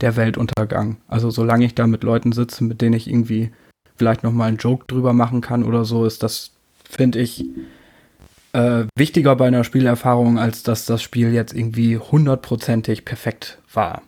der 0.00 0.16
Weltuntergang. 0.16 0.96
Also 1.08 1.30
solange 1.30 1.64
ich 1.64 1.74
da 1.74 1.86
mit 1.86 2.02
Leuten 2.02 2.32
sitze, 2.32 2.64
mit 2.64 2.80
denen 2.80 2.94
ich 2.94 3.08
irgendwie 3.08 3.50
vielleicht 3.96 4.22
noch 4.22 4.32
mal 4.32 4.46
einen 4.46 4.56
Joke 4.56 4.86
drüber 4.86 5.12
machen 5.12 5.40
kann 5.40 5.62
oder 5.64 5.84
so, 5.84 6.04
ist 6.04 6.22
das, 6.22 6.52
finde 6.88 7.20
ich, 7.20 7.44
äh, 8.52 8.84
wichtiger 8.96 9.36
bei 9.36 9.46
einer 9.46 9.64
Spielerfahrung, 9.64 10.38
als 10.38 10.62
dass 10.62 10.86
das 10.86 11.02
Spiel 11.02 11.32
jetzt 11.32 11.54
irgendwie 11.54 11.98
hundertprozentig 11.98 13.04
perfekt 13.04 13.58
war. 13.72 14.02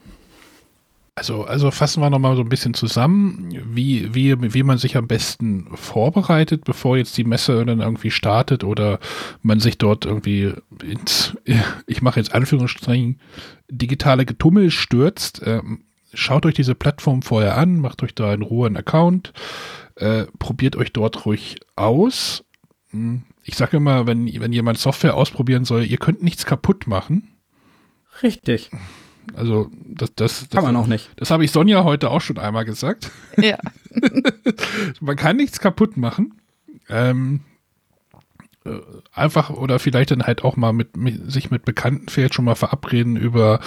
Also, 1.15 1.45
also 1.45 1.71
fassen 1.71 2.03
wir 2.03 2.09
nochmal 2.09 2.37
so 2.37 2.43
ein 2.43 2.49
bisschen 2.49 2.73
zusammen, 2.73 3.51
wie, 3.67 4.15
wie, 4.15 4.55
wie 4.55 4.63
man 4.63 4.79
sich 4.79 4.97
am 4.97 5.07
besten 5.07 5.69
vorbereitet, 5.77 6.65
bevor 6.65 6.97
jetzt 6.97 7.19
die 7.19 7.25
Messe 7.25 7.67
dann 7.67 7.81
irgendwie 7.81 8.11
startet 8.11 8.65
oder 8.65 8.99
man 9.43 9.61
sich 9.61 9.77
dort 9.77 10.07
irgendwie 10.07 10.55
ins, 10.83 11.37
ich 11.87 12.01
mache 12.01 12.19
jetzt 12.19 12.35
Anführungsstrichen, 12.35 13.21
digitale 13.69 14.25
Getummel 14.25 14.71
stürzt. 14.71 15.43
Ähm, 15.45 15.85
schaut 16.15 16.47
euch 16.47 16.55
diese 16.55 16.75
Plattform 16.75 17.21
vorher 17.21 17.59
an, 17.59 17.79
macht 17.79 18.03
euch 18.03 18.15
da 18.15 18.33
in 18.33 18.41
Ruhe 18.41 18.67
einen 18.67 18.79
Account, 18.79 19.35
äh, 19.97 20.25
probiert 20.39 20.77
euch 20.77 20.95
dort 20.95 21.27
ruhig 21.27 21.57
aus. 21.77 22.43
Hm, 22.91 23.25
ich 23.45 23.57
sage 23.57 23.77
immer, 23.77 24.07
wenn, 24.07 24.27
wenn 24.41 24.53
jemand 24.53 24.79
Software 24.79 25.15
ausprobieren 25.15 25.67
soll, 25.67 25.85
ihr 25.85 25.99
könnt 25.99 26.23
nichts 26.23 26.47
kaputt 26.47 26.87
machen. 26.87 27.29
Richtig. 28.23 28.71
Also 29.35 29.70
das, 29.86 30.15
das, 30.15 30.40
das 30.40 30.51
kann 30.51 30.65
man 30.65 30.77
auch 30.77 30.86
nicht. 30.86 31.11
Das 31.16 31.31
habe 31.31 31.44
ich 31.44 31.53
Sonja 31.53 31.85
heute 31.85 32.11
auch 32.11 32.20
schon 32.20 32.39
einmal 32.39 32.65
gesagt. 32.65 33.11
Ja. 33.36 33.59
man 35.01 35.16
kann 35.16 35.36
nichts 35.36 35.61
kaputt 35.61 35.97
machen. 35.97 36.35
Ähm, 36.89 37.40
äh, 38.65 38.78
einfach 39.12 39.51
oder 39.51 39.78
vielleicht 39.78 40.11
dann 40.11 40.24
halt 40.24 40.44
auch 40.44 40.57
mal 40.57 40.73
mit, 40.73 40.97
mit, 40.97 41.31
sich 41.31 41.51
mit 41.51 41.65
Bekannten 41.65 42.09
vielleicht 42.09 42.35
schon 42.35 42.44
mal 42.44 42.55
verabreden 42.55 43.16
über 43.16 43.61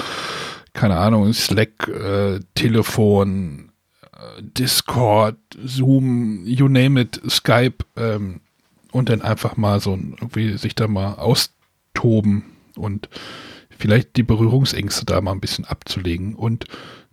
keine 0.74 0.98
Ahnung 0.98 1.34
Slack, 1.34 1.88
äh, 1.88 2.40
Telefon, 2.54 3.72
äh, 4.02 4.42
Discord, 4.42 5.38
Zoom, 5.64 6.46
you 6.46 6.68
name 6.68 7.00
it, 7.02 7.22
Skype 7.30 7.78
ähm, 7.96 8.42
und 8.92 9.10
dann 9.10 9.22
einfach 9.22 9.58
mal 9.58 9.80
so 9.80 9.92
irgendwie 9.94 10.58
sich 10.58 10.76
da 10.76 10.88
mal 10.88 11.14
austoben 11.16 12.44
und 12.76 13.10
vielleicht 13.78 14.16
die 14.16 14.24
Berührungsängste 14.24 15.06
da 15.06 15.22
mal 15.22 15.32
ein 15.32 15.42
bisschen 15.42 15.66
abzulegen. 15.66 16.36
Und 16.36 16.66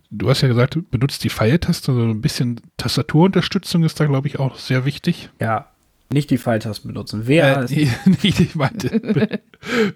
du 0.09 0.29
hast 0.29 0.41
ja 0.41 0.47
gesagt, 0.47 0.77
benutzt 0.91 1.23
die 1.23 1.29
Pfeiltaste, 1.29 1.91
also 1.91 2.03
ein 2.03 2.21
bisschen 2.21 2.61
Tastaturunterstützung 2.77 3.83
ist 3.83 3.99
da, 3.99 4.05
glaube 4.05 4.27
ich, 4.27 4.39
auch 4.39 4.57
sehr 4.57 4.85
wichtig. 4.85 5.29
Ja, 5.39 5.67
nicht 6.11 6.29
die 6.29 6.37
Pfeiltasten 6.37 6.87
benutzen. 6.87 7.23
Wer 7.25 7.69
äh, 7.69 7.87
nicht, 8.21 8.39
ich 8.39 8.55
meinte, 8.55 8.99
be, 8.99 9.39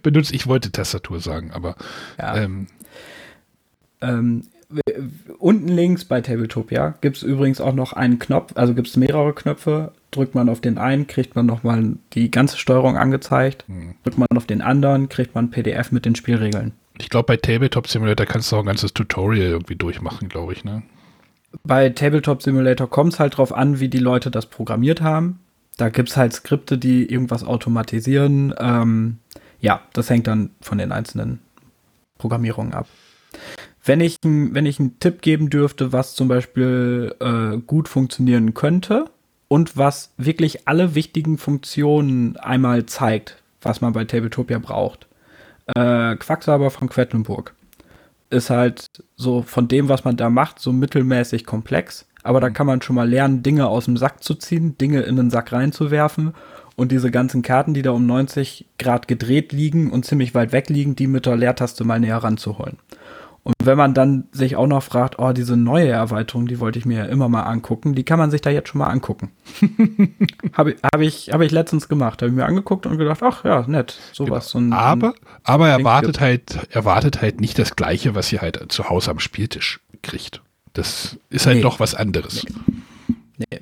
benutzt, 0.02 0.34
ich 0.34 0.48
wollte 0.48 0.72
Tastatur 0.72 1.20
sagen, 1.20 1.52
aber 1.52 1.76
ja. 2.18 2.38
ähm, 2.38 2.68
ähm, 4.02 4.44
unten 5.40 5.70
links 5.70 6.06
bei 6.06 6.22
Tabletopia 6.22 6.96
gibt 7.02 7.18
es 7.18 7.24
übrigens 7.24 7.62
auch 7.62 7.74
noch 7.74 7.94
einen 7.94 8.20
Knopf, 8.20 8.52
also 8.56 8.74
gibt 8.74 8.88
es 8.88 8.98
mehrere 8.98 9.34
Knöpfe. 9.34 9.94
Drückt 10.12 10.36
man 10.36 10.50
auf 10.50 10.62
den 10.62 10.78
einen, 10.78 11.08
kriegt 11.08 11.36
man 11.36 11.46
nochmal 11.46 11.96
die 12.14 12.32
ganze 12.32 12.58
Steuerung 12.58 12.98
angezeigt. 12.98 13.66
Hm. 13.68 13.96
Drückt 14.04 14.18
man 14.18 14.28
auf 14.36 14.46
den 14.46 14.62
anderen, 14.62 15.10
kriegt 15.10 15.36
man 15.36 15.46
ein 15.46 15.52
PDF 15.52 15.92
mit 15.92 16.06
den 16.06 16.16
Spielregeln. 16.16 16.74
Ich 16.98 17.10
glaube, 17.10 17.28
bei 17.28 17.38
Tabletop 17.38 17.88
Simulator 17.88 18.26
kannst 18.26 18.52
du 18.52 18.56
auch 18.56 18.62
ein 18.62 18.66
ganzes 18.66 18.94
Tutorial 18.94 19.48
irgendwie 19.48 19.76
durchmachen, 19.76 20.30
glaube 20.30 20.54
ich, 20.54 20.64
ne? 20.64 20.84
Bei 21.64 21.90
Tabletop 21.90 22.42
Simulator 22.42 22.90
kommt 22.90 23.14
es 23.14 23.20
halt 23.20 23.38
drauf 23.38 23.54
an, 23.54 23.80
wie 23.80 23.90
die 23.90 24.00
Leute 24.00 24.32
das 24.32 24.48
programmiert 24.48 25.02
haben. 25.02 25.40
Da 25.78 25.90
gibt 25.90 26.10
es 26.10 26.18
halt 26.18 26.34
Skripte, 26.34 26.78
die 26.78 27.06
irgendwas 27.06 27.44
automatisieren. 27.44 28.54
Ähm, 28.58 29.20
ja, 29.60 29.82
das 29.94 30.10
hängt 30.10 30.28
dann 30.28 30.52
von 30.62 30.78
den 30.78 30.92
einzelnen 30.92 31.40
Programmierungen 32.18 32.74
ab. 32.74 32.88
Wenn 33.88 34.02
ich, 34.02 34.18
wenn 34.22 34.66
ich 34.66 34.82
einen 34.82 35.00
Tipp 35.00 35.22
geben 35.22 35.50
dürfte, 35.50 35.94
was 35.94 36.14
zum 36.14 36.28
Beispiel 36.28 37.16
äh, 37.22 37.58
gut 37.66 37.88
funktionieren 37.88 38.54
könnte 38.54 39.06
und 39.48 39.78
was 39.78 40.12
wirklich 40.18 40.68
alle 40.68 40.94
wichtigen 40.94 41.38
Funktionen 41.38 42.36
einmal 42.36 42.86
zeigt, 42.86 43.42
was 43.62 43.80
man 43.80 43.94
bei 43.94 44.04
Tabletopia 44.04 44.60
braucht. 44.60 45.08
Äh, 45.68 46.18
Quacksalber 46.18 46.70
von 46.70 46.90
Quedlinburg 46.90 47.54
ist 48.30 48.50
halt 48.50 48.88
so 49.16 49.42
von 49.42 49.70
dem, 49.70 49.88
was 49.88 50.04
man 50.04 50.18
da 50.18 50.30
macht, 50.30 50.60
so 50.60 50.74
mittelmäßig 50.74 51.46
komplex. 51.46 52.06
Aber 52.24 52.42
da 52.42 52.50
kann 52.50 52.68
man 52.68 52.82
schon 52.82 52.98
mal 52.98 53.10
lernen, 53.10 53.42
Dinge 53.42 53.68
aus 53.68 53.86
dem 53.86 53.96
Sack 53.96 54.22
zu 54.22 54.36
ziehen, 54.36 54.78
Dinge 54.78 55.04
in 55.04 55.16
den 55.16 55.30
Sack 55.30 55.54
reinzuwerfen 55.54 56.34
und 56.76 56.92
diese 56.92 57.10
ganzen 57.10 57.42
Karten, 57.42 57.74
die 57.74 57.84
da 57.84 57.92
um 57.92 58.06
90 58.06 58.66
Grad 58.78 59.08
gedreht 59.08 59.54
liegen 59.54 59.92
und 59.92 60.06
ziemlich 60.06 60.36
weit 60.36 60.52
weg 60.52 60.68
liegen, 60.68 60.98
die 60.98 61.08
mit 61.08 61.26
der 61.26 61.38
Leertaste 61.38 61.86
mal 61.86 62.02
näher 62.02 62.18
ranzuholen. 62.18 62.78
Und 63.48 63.56
wenn 63.64 63.78
man 63.78 63.94
dann 63.94 64.26
sich 64.34 64.58
auch 64.58 64.68
noch 64.68 64.84
fragt, 64.84 65.20
oh, 65.20 65.32
diese 65.32 65.56
neue 65.56 65.88
Erweiterung, 65.88 66.48
die 66.48 66.60
wollte 66.60 66.80
ich 66.80 66.86
mir 66.86 66.98
ja 66.98 67.06
immer 67.06 67.30
mal 67.30 67.44
angucken, 67.44 67.96
die 67.96 68.04
kann 68.04 68.20
man 68.20 68.30
sich 68.30 68.42
da 68.42 68.50
jetzt 68.50 68.68
schon 68.68 68.80
mal 68.80 68.88
angucken. 68.88 69.32
habe 70.54 70.76
hab 70.84 71.00
ich, 71.00 71.30
hab 71.32 71.40
ich 71.40 71.52
letztens 71.52 71.88
gemacht, 71.88 72.22
habe 72.22 72.30
ich 72.30 72.36
mir 72.36 72.46
angeguckt 72.46 72.86
und 72.86 72.98
gedacht, 72.98 73.24
ach 73.24 73.46
ja, 73.46 73.64
nett, 73.66 73.98
sowas. 74.12 74.52
Genau. 74.52 74.52
So 74.52 74.58
ein, 74.58 74.74
aber, 74.74 75.14
aber 75.44 75.70
erwartet 75.70 76.20
halt, 76.20 76.68
erwartet 76.72 77.22
halt 77.22 77.40
nicht 77.40 77.58
das 77.58 77.78
Gleiche, 77.78 78.16
was 78.16 78.34
ihr 78.34 78.42
halt 78.42 78.66
zu 78.68 78.90
Hause 78.90 79.12
am 79.12 79.20
Spieltisch 79.20 79.80
kriegt. 80.02 80.42
Das 80.74 81.18
ist 81.30 81.46
halt 81.46 81.58
nee. 81.58 81.64
doch 81.64 81.80
was 81.80 81.96
anderes. 81.96 82.46
Nee. 83.38 83.46
nee. 83.50 83.62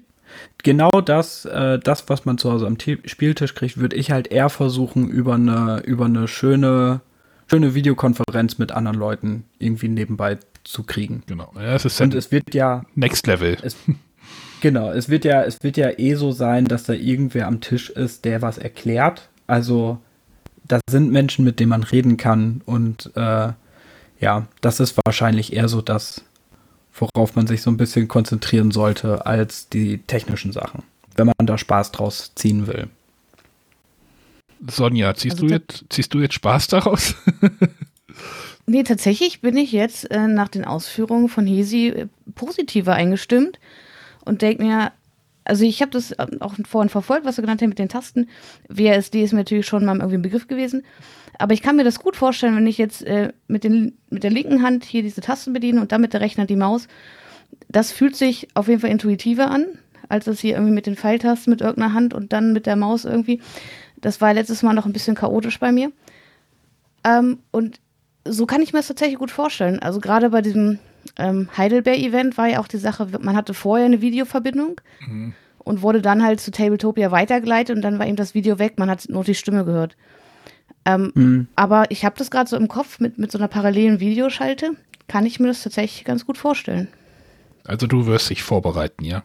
Genau 0.63 0.89
das, 0.89 1.45
äh, 1.45 1.77
das, 1.77 2.09
was 2.09 2.25
man 2.25 2.39
zu 2.39 2.51
Hause 2.51 2.65
am 2.65 2.79
T 2.79 2.97
Spieltisch 3.05 3.53
kriegt, 3.53 3.77
würde 3.77 3.95
ich 3.97 4.09
halt 4.09 4.29
eher 4.29 4.49
versuchen, 4.49 5.07
über 5.09 5.35
eine, 5.35 5.83
über 5.85 6.05
eine 6.05 6.27
schöne 6.27 7.01
schöne 7.49 7.75
Videokonferenz 7.75 8.57
mit 8.57 8.71
anderen 8.71 8.97
Leuten 8.97 9.45
irgendwie 9.59 9.87
nebenbei 9.87 10.37
zu 10.63 10.83
kriegen. 10.83 11.23
Genau. 11.27 11.51
Ja, 11.55 11.75
es 11.75 11.85
ist 11.85 12.01
Und 12.01 12.13
es 12.13 12.31
wird 12.31 12.53
ja 12.53 12.83
Next 12.95 13.27
Level. 13.27 13.57
Es, 13.61 13.75
genau, 14.61 14.91
es 14.91 15.09
wird 15.09 15.25
ja, 15.25 15.43
es 15.43 15.61
wird 15.61 15.77
ja 15.77 15.91
eh 15.97 16.15
so 16.15 16.31
sein, 16.31 16.65
dass 16.65 16.83
da 16.83 16.93
irgendwer 16.93 17.47
am 17.47 17.61
Tisch 17.61 17.89
ist, 17.89 18.25
der 18.25 18.41
was 18.41 18.57
erklärt. 18.57 19.29
Also 19.47 19.99
da 20.67 20.79
sind 20.89 21.11
Menschen, 21.11 21.45
mit 21.45 21.59
denen 21.59 21.69
man 21.69 21.83
reden 21.83 22.17
kann 22.17 22.61
und 22.65 23.11
äh, 23.15 23.49
ja, 24.19 24.47
das 24.61 24.79
ist 24.79 24.97
wahrscheinlich 25.05 25.53
eher 25.53 25.67
so 25.67 25.81
das, 25.81 26.23
worauf 26.93 27.35
man 27.35 27.47
sich 27.47 27.61
so 27.61 27.69
ein 27.69 27.77
bisschen 27.77 28.07
konzentrieren 28.07 28.71
sollte, 28.71 29.25
als 29.25 29.69
die 29.69 29.99
technischen 29.99 30.51
Sachen, 30.51 30.83
wenn 31.15 31.27
man 31.27 31.45
da 31.45 31.57
Spaß 31.57 31.91
draus 31.91 32.31
ziehen 32.35 32.65
will. 32.67 32.87
Sonja, 34.69 35.13
ziehst, 35.15 35.35
also, 35.35 35.47
du 35.47 35.53
jetzt, 35.53 35.85
ziehst 35.89 36.13
du 36.13 36.19
jetzt 36.19 36.33
Spaß 36.33 36.67
daraus? 36.67 37.15
nee, 38.65 38.83
tatsächlich 38.83 39.41
bin 39.41 39.57
ich 39.57 39.71
jetzt 39.71 40.09
äh, 40.11 40.27
nach 40.27 40.47
den 40.47 40.65
Ausführungen 40.65 41.29
von 41.29 41.45
Hesi 41.45 41.87
äh, 41.87 42.07
positiver 42.35 42.93
eingestimmt 42.93 43.59
und 44.23 44.41
denke 44.41 44.63
mir, 44.63 44.91
also 45.45 45.63
ich 45.63 45.81
habe 45.81 45.91
das 45.91 46.11
äh, 46.11 46.27
auch 46.39 46.55
vorhin 46.67 46.89
verfolgt, 46.89 47.25
was 47.25 47.35
du 47.35 47.41
genannt 47.41 47.61
hast 47.61 47.69
mit 47.69 47.79
den 47.79 47.89
Tasten. 47.89 48.27
WASD 48.67 49.23
ist 49.23 49.31
mir 49.31 49.39
natürlich 49.39 49.67
schon 49.67 49.85
mal 49.85 49.95
irgendwie 49.95 50.17
ein 50.17 50.23
Begriff 50.23 50.47
gewesen. 50.47 50.83
Aber 51.37 51.53
ich 51.53 51.61
kann 51.61 51.75
mir 51.75 51.83
das 51.83 51.99
gut 51.99 52.15
vorstellen, 52.15 52.55
wenn 52.55 52.67
ich 52.67 52.77
jetzt 52.77 53.03
äh, 53.03 53.31
mit, 53.47 53.63
den, 53.63 53.97
mit 54.09 54.23
der 54.23 54.31
linken 54.31 54.63
Hand 54.63 54.85
hier 54.85 55.03
diese 55.03 55.21
Tasten 55.21 55.53
bediene 55.53 55.81
und 55.81 55.91
dann 55.91 56.01
mit 56.01 56.13
der 56.13 56.21
rechten 56.21 56.47
die 56.47 56.55
Maus. 56.55 56.87
Das 57.69 57.91
fühlt 57.91 58.15
sich 58.15 58.47
auf 58.53 58.67
jeden 58.67 58.81
Fall 58.81 58.89
intuitiver 58.89 59.51
an, 59.51 59.65
als 60.09 60.25
das 60.25 60.39
hier 60.39 60.53
irgendwie 60.55 60.73
mit 60.73 60.87
den 60.87 60.95
Pfeiltasten 60.95 61.51
mit 61.51 61.61
irgendeiner 61.61 61.93
Hand 61.93 62.13
und 62.13 62.33
dann 62.33 62.53
mit 62.53 62.65
der 62.65 62.75
Maus 62.75 63.05
irgendwie. 63.05 63.41
Das 64.05 64.21
war 64.21 64.35
letztes 64.35 64.61
Mal 64.61 64.73
noch 64.73 64.85
ein 64.85 64.93
bisschen 64.93 65.15
chaotisch 65.15 65.59
bei 65.59 65.71
mir. 65.71 65.91
Ähm, 67.03 67.39
und 67.49 67.79
so 68.23 68.45
kann 68.45 68.61
ich 68.61 68.71
mir 68.71 68.77
das 68.77 68.87
tatsächlich 68.87 69.17
gut 69.17 69.31
vorstellen. 69.31 69.79
Also 69.79 69.99
gerade 69.99 70.29
bei 70.29 70.43
diesem 70.43 70.77
ähm, 71.17 71.49
Heidelberg-Event 71.57 72.37
war 72.37 72.47
ja 72.47 72.59
auch 72.59 72.67
die 72.67 72.77
Sache, 72.77 73.07
man 73.19 73.35
hatte 73.35 73.55
vorher 73.55 73.87
eine 73.87 74.01
Videoverbindung 74.01 74.79
mhm. 75.07 75.33
und 75.57 75.81
wurde 75.81 76.03
dann 76.03 76.23
halt 76.23 76.39
zu 76.39 76.51
Tabletopia 76.51 77.09
weitergeleitet 77.09 77.75
und 77.75 77.81
dann 77.81 77.97
war 77.97 78.05
eben 78.05 78.15
das 78.15 78.35
Video 78.35 78.59
weg, 78.59 78.77
man 78.77 78.91
hat 78.91 79.09
nur 79.09 79.23
die 79.23 79.33
Stimme 79.33 79.65
gehört. 79.65 79.97
Ähm, 80.85 81.11
mhm. 81.15 81.47
Aber 81.55 81.89
ich 81.89 82.05
habe 82.05 82.15
das 82.15 82.29
gerade 82.29 82.47
so 82.47 82.57
im 82.57 82.67
Kopf 82.67 82.99
mit, 82.99 83.17
mit 83.17 83.31
so 83.31 83.39
einer 83.39 83.47
parallelen 83.47 83.99
Videoschalte, 83.99 84.73
kann 85.07 85.25
ich 85.25 85.39
mir 85.39 85.47
das 85.47 85.63
tatsächlich 85.63 86.05
ganz 86.05 86.27
gut 86.27 86.37
vorstellen. 86.37 86.89
Also 87.63 87.87
du 87.87 88.05
wirst 88.05 88.29
dich 88.29 88.43
vorbereiten, 88.43 89.03
ja? 89.03 89.23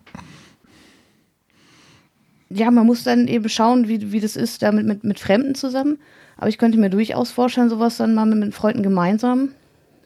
Ja, 2.50 2.70
man 2.70 2.86
muss 2.86 3.04
dann 3.04 3.28
eben 3.28 3.48
schauen, 3.48 3.88
wie, 3.88 4.12
wie 4.12 4.20
das 4.20 4.36
ist, 4.36 4.62
damit 4.62 4.84
mit, 4.84 5.04
mit 5.04 5.20
Fremden 5.20 5.54
zusammen. 5.54 5.98
Aber 6.36 6.48
ich 6.48 6.58
könnte 6.58 6.78
mir 6.78 6.90
durchaus 6.90 7.30
vorstellen, 7.30 7.70
sowas 7.70 7.96
dann 7.96 8.14
mal 8.14 8.26
mit, 8.26 8.38
mit 8.38 8.54
Freunden 8.54 8.82
gemeinsam 8.82 9.50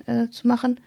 äh, 0.06 0.28
zu 0.28 0.46
machen. 0.46 0.80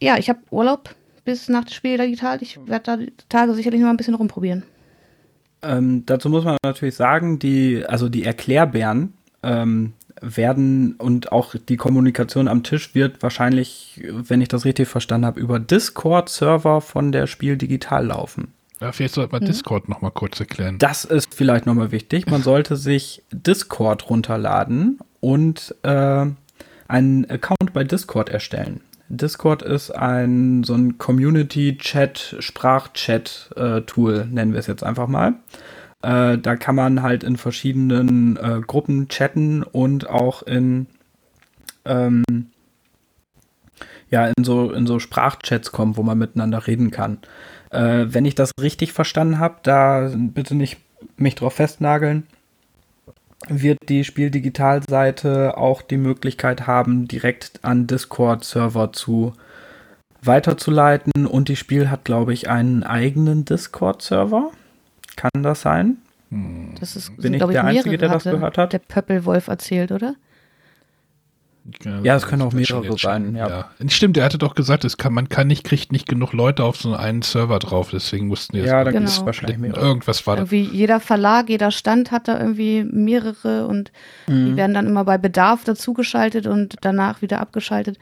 Ja, 0.00 0.18
ich 0.18 0.28
habe 0.28 0.40
Urlaub 0.50 0.94
bis 1.24 1.48
nach 1.48 1.64
dem 1.64 1.72
Spiel 1.72 1.98
digital. 1.98 2.42
Ich 2.42 2.58
werde 2.66 2.84
da 2.84 2.96
die 2.96 3.12
Tage 3.28 3.54
sicherlich 3.54 3.80
noch 3.80 3.86
mal 3.86 3.94
ein 3.94 3.96
bisschen 3.96 4.14
rumprobieren. 4.14 4.64
Ähm, 5.62 6.04
dazu 6.06 6.28
muss 6.30 6.44
man 6.44 6.56
natürlich 6.64 6.96
sagen, 6.96 7.38
die, 7.38 7.84
also 7.86 8.08
die 8.08 8.24
Erklärbären 8.24 9.12
ähm, 9.42 9.92
werden 10.20 10.94
und 10.94 11.32
auch 11.32 11.54
die 11.54 11.76
Kommunikation 11.76 12.48
am 12.48 12.62
Tisch 12.62 12.94
wird 12.94 13.22
wahrscheinlich, 13.22 14.02
wenn 14.10 14.40
ich 14.40 14.48
das 14.48 14.64
richtig 14.64 14.88
verstanden 14.88 15.26
habe, 15.26 15.38
über 15.38 15.60
Discord-Server 15.60 16.80
von 16.80 17.12
der 17.12 17.26
Spiel 17.26 17.56
digital 17.56 18.06
laufen. 18.06 18.48
Ja, 18.80 18.92
vielleicht 18.92 19.14
sollte 19.14 19.32
man 19.32 19.42
mhm. 19.42 19.46
Discord 19.46 19.88
noch 19.88 20.00
mal 20.00 20.10
kurz 20.10 20.40
erklären. 20.40 20.78
Das 20.78 21.04
ist 21.04 21.34
vielleicht 21.34 21.66
noch 21.66 21.74
mal 21.74 21.92
wichtig. 21.92 22.26
Man 22.26 22.42
sollte 22.42 22.76
sich 22.76 23.22
Discord 23.30 24.08
runterladen 24.08 24.98
und 25.20 25.74
äh, 25.82 26.26
einen 26.88 27.30
Account 27.30 27.72
bei 27.72 27.84
Discord 27.84 28.30
erstellen. 28.30 28.80
Discord 29.08 29.62
ist 29.62 29.90
ein 29.90 30.62
so 30.62 30.74
ein 30.74 30.96
Community-Chat, 30.96 32.36
Sprachchat-Tool, 32.38 34.14
äh, 34.14 34.24
nennen 34.26 34.52
wir 34.52 34.60
es 34.60 34.68
jetzt 34.68 34.84
einfach 34.84 35.08
mal. 35.08 35.34
Äh, 36.02 36.38
da 36.38 36.56
kann 36.56 36.76
man 36.76 37.02
halt 37.02 37.24
in 37.24 37.36
verschiedenen 37.36 38.36
äh, 38.36 38.60
Gruppen 38.66 39.08
chatten 39.08 39.62
und 39.62 40.08
auch 40.08 40.42
in 40.44 40.86
ähm, 41.84 42.24
ja 44.10 44.26
in 44.26 44.44
so 44.44 44.72
in 44.72 44.86
so 44.86 45.00
Sprachchats 45.00 45.72
kommen, 45.72 45.96
wo 45.96 46.02
man 46.02 46.16
miteinander 46.16 46.66
reden 46.66 46.90
kann. 46.90 47.18
Äh, 47.70 48.06
wenn 48.08 48.24
ich 48.24 48.34
das 48.34 48.52
richtig 48.60 48.92
verstanden 48.92 49.38
habe, 49.38 49.56
da 49.62 50.10
bitte 50.14 50.54
nicht 50.54 50.78
mich 51.16 51.34
drauf 51.34 51.54
festnageln, 51.54 52.26
wird 53.48 53.78
die 53.88 54.04
Spieldigitalseite 54.04 55.56
auch 55.56 55.82
die 55.82 55.96
Möglichkeit 55.96 56.66
haben, 56.66 57.08
direkt 57.08 57.60
an 57.62 57.86
Discord-Server 57.86 58.92
zu 58.92 59.32
weiterzuleiten 60.22 61.26
und 61.26 61.48
die 61.48 61.56
Spiel 61.56 61.90
hat, 61.90 62.04
glaube 62.04 62.32
ich, 62.34 62.50
einen 62.50 62.82
eigenen 62.82 63.44
Discord-Server. 63.44 64.50
Kann 65.16 65.42
das 65.42 65.62
sein? 65.62 65.98
Hm. 66.30 66.74
Das 66.78 66.96
ist, 66.96 67.14
Bin 67.16 67.22
sind, 67.22 67.34
ich 67.34 67.44
der 67.44 67.64
Einzige, 67.64 67.98
der 67.98 68.10
das 68.10 68.24
gehört 68.24 68.58
hat? 68.58 68.72
Der 68.72 68.78
Pöppelwolf 68.78 69.48
erzählt, 69.48 69.92
oder? 69.92 70.14
Ja, 72.02 72.16
es 72.16 72.26
können 72.26 72.42
auch 72.42 72.52
mehrere 72.52 72.96
sein. 72.98 73.34
Ja. 73.34 73.48
ja. 73.48 73.88
Stimmt, 73.88 74.16
er 74.16 74.24
hatte 74.24 74.38
doch 74.38 74.54
gesagt, 74.54 74.84
es 74.84 74.96
kann, 74.96 75.12
man 75.12 75.28
kann 75.28 75.46
nicht, 75.46 75.64
kriegt 75.64 75.92
nicht 75.92 76.08
genug 76.08 76.32
Leute 76.32 76.64
auf 76.64 76.76
so 76.76 76.94
einen 76.94 77.22
Server 77.22 77.58
drauf, 77.58 77.90
deswegen 77.92 78.26
mussten 78.26 78.56
die 78.56 78.62
Ja, 78.62 78.84
da 78.84 78.90
genau. 78.90 79.06
ist 79.06 79.24
wahrscheinlich 79.24 79.58
mehrere. 79.58 79.80
Irgendwas 79.80 80.26
war 80.26 80.36
irgendwie 80.36 80.66
da. 80.66 80.72
Jeder 80.72 81.00
Verlag, 81.00 81.48
jeder 81.48 81.70
Stand 81.70 82.10
hat 82.10 82.28
da 82.28 82.38
irgendwie 82.38 82.84
mehrere 82.84 83.66
und 83.66 83.92
mhm. 84.26 84.46
die 84.46 84.56
werden 84.56 84.74
dann 84.74 84.86
immer 84.86 85.04
bei 85.04 85.18
Bedarf 85.18 85.64
dazugeschaltet 85.64 86.46
und 86.46 86.76
danach 86.80 87.22
wieder 87.22 87.40
abgeschaltet. 87.40 87.98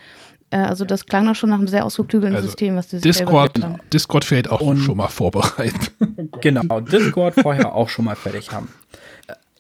Äh, 0.51 0.59
also 0.59 0.85
das 0.85 1.07
klang 1.07 1.27
doch 1.27 1.35
schon 1.35 1.51
nach 1.51 1.59
einem 1.59 1.69
sehr 1.69 1.85
ausgeklügelten 1.85 2.37
also 2.37 2.49
System, 2.49 2.77
was 2.77 2.89
das 2.89 3.03
Discord, 3.03 3.61
Discord 3.93 4.25
fehlt 4.25 4.51
auch 4.51 4.61
und 4.61 4.79
schon 4.79 4.97
mal 4.97 5.09
vorbereitet. 5.09 5.93
Genau, 6.41 6.81
Discord 6.81 7.35
vorher 7.35 7.75
auch 7.75 7.89
schon 7.89 8.05
mal 8.05 8.15
fertig 8.15 8.53
haben. 8.53 8.69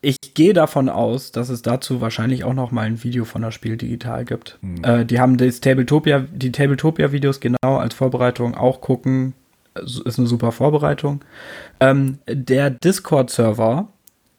Ich 0.00 0.34
gehe 0.34 0.52
davon 0.52 0.88
aus, 0.88 1.32
dass 1.32 1.48
es 1.48 1.62
dazu 1.62 2.00
wahrscheinlich 2.00 2.44
auch 2.44 2.54
noch 2.54 2.70
mal 2.70 2.82
ein 2.82 3.02
Video 3.02 3.24
von 3.24 3.42
das 3.42 3.54
Spiel 3.54 3.76
digital 3.76 4.24
gibt. 4.24 4.58
Mhm. 4.60 4.84
Äh, 4.84 5.04
die 5.04 5.20
haben 5.20 5.36
das 5.36 5.60
Tabletopia, 5.60 6.26
die 6.32 6.52
Tabletopia-Videos 6.52 7.40
genau 7.40 7.76
als 7.78 7.94
Vorbereitung 7.94 8.54
auch 8.54 8.80
gucken. 8.80 9.34
Ist 9.74 10.18
eine 10.18 10.26
super 10.26 10.52
Vorbereitung. 10.52 11.24
Ähm, 11.80 12.18
der 12.28 12.70
Discord-Server 12.70 13.88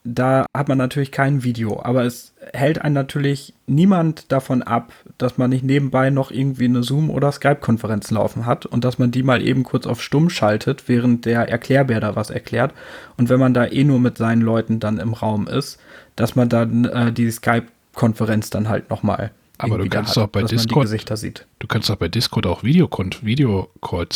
da 0.04 0.46
hat 0.56 0.70
man 0.70 0.78
natürlich 0.78 1.12
kein 1.12 1.44
Video, 1.44 1.82
aber 1.84 2.04
es 2.04 2.34
hält 2.54 2.82
einen 2.82 2.96
natürlich 2.96 3.54
niemand 3.68 4.32
davon 4.32 4.62
ab, 4.62 4.94
dass 5.18 5.38
man 5.38 5.50
nicht 5.50 5.64
nebenbei 5.64 6.10
noch 6.10 6.32
irgendwie 6.32 6.66
eine 6.66 6.84
Zoom- 6.84 7.10
oder 7.10 7.32
Skype-Konferenz 7.32 8.10
laufen 8.12 8.46
hat 8.46 8.66
und 8.66 8.84
dass 8.84 8.98
man 8.98 9.12
die 9.12 9.24
mal 9.24 9.42
eben 9.42 9.64
kurz 9.64 9.86
auf 9.86 10.02
Stumm 10.02 10.30
schaltet, 10.30 10.88
während 10.88 11.26
der 11.26 11.50
Erklärbär 11.50 12.00
da 12.00 12.16
was 12.16 12.30
erklärt. 12.30 12.74
Und 13.18 13.30
wenn 13.30 13.40
man 13.40 13.54
da 13.54 13.66
eh 13.66 13.84
nur 13.84 14.00
mit 14.00 14.18
seinen 14.18 14.42
Leuten 14.42 14.80
dann 14.80 15.00
im 15.00 15.14
Raum 15.14 15.48
ist, 15.48 15.80
dass 16.16 16.36
man 16.36 16.50
dann 16.50 16.86
äh, 16.86 17.12
die 17.12 17.30
Skype-Konferenz 17.30 18.50
dann 18.50 18.70
halt 18.70 18.90
nochmal 18.90 19.32
aber 19.62 19.78
du 19.78 19.90
kannst 19.90 20.16
hat, 20.16 20.24
auch 20.24 20.28
bei 20.30 20.44
Discord, 20.44 20.90
du 20.90 21.68
kannst 21.68 21.92
auch 21.92 21.98
bei 21.98 22.08
Discord 22.08 22.48
auch 22.48 22.64
Videocalls 22.64 23.26
Video 23.26 23.70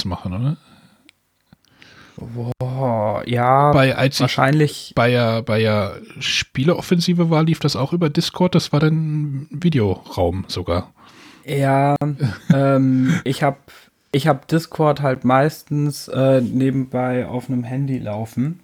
machen, 0.05 0.33
oder? 0.33 0.57
Boah, 2.15 3.23
ja, 3.25 3.71
bei, 3.71 3.95
als 3.95 4.19
wahrscheinlich. 4.19 4.93
bei 4.95 5.11
der, 5.11 5.41
bei 5.41 5.59
der 5.59 5.97
Spieleoffensive 6.19 7.29
war, 7.29 7.43
lief 7.43 7.59
das 7.59 7.75
auch 7.75 7.93
über 7.93 8.09
Discord. 8.09 8.55
Das 8.55 8.71
war 8.71 8.79
dann 8.79 9.47
Videoraum 9.49 10.45
sogar. 10.47 10.93
Ja, 11.45 11.95
ähm, 12.53 13.19
ich 13.23 13.43
habe 13.43 13.57
ich 14.11 14.27
hab 14.27 14.47
Discord 14.47 15.01
halt 15.01 15.25
meistens 15.25 16.07
äh, 16.07 16.41
nebenbei 16.41 17.27
auf 17.27 17.49
einem 17.49 17.63
Handy 17.63 17.97
laufen. 17.97 18.59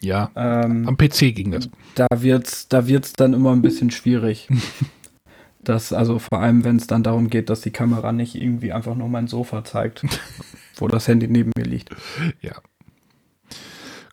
Ja, 0.00 0.30
ähm, 0.34 0.88
am 0.88 0.96
PC 0.96 1.34
ging 1.34 1.50
das. 1.50 1.68
Da 1.94 2.06
wird's, 2.14 2.68
da 2.68 2.86
wird's 2.86 3.12
dann 3.12 3.34
immer 3.34 3.52
ein 3.52 3.60
bisschen 3.60 3.90
schwierig. 3.90 4.48
das, 5.62 5.92
also 5.92 6.18
vor 6.18 6.40
allem, 6.40 6.64
wenn 6.64 6.76
es 6.76 6.86
dann 6.86 7.02
darum 7.02 7.28
geht, 7.28 7.50
dass 7.50 7.60
die 7.60 7.70
Kamera 7.70 8.12
nicht 8.12 8.34
irgendwie 8.34 8.72
einfach 8.72 8.94
nur 8.94 9.08
mein 9.08 9.28
Sofa 9.28 9.62
zeigt, 9.62 10.06
wo 10.76 10.88
das 10.88 11.06
Handy 11.06 11.28
neben 11.28 11.52
mir 11.54 11.66
liegt. 11.66 11.90
Ja. 12.40 12.54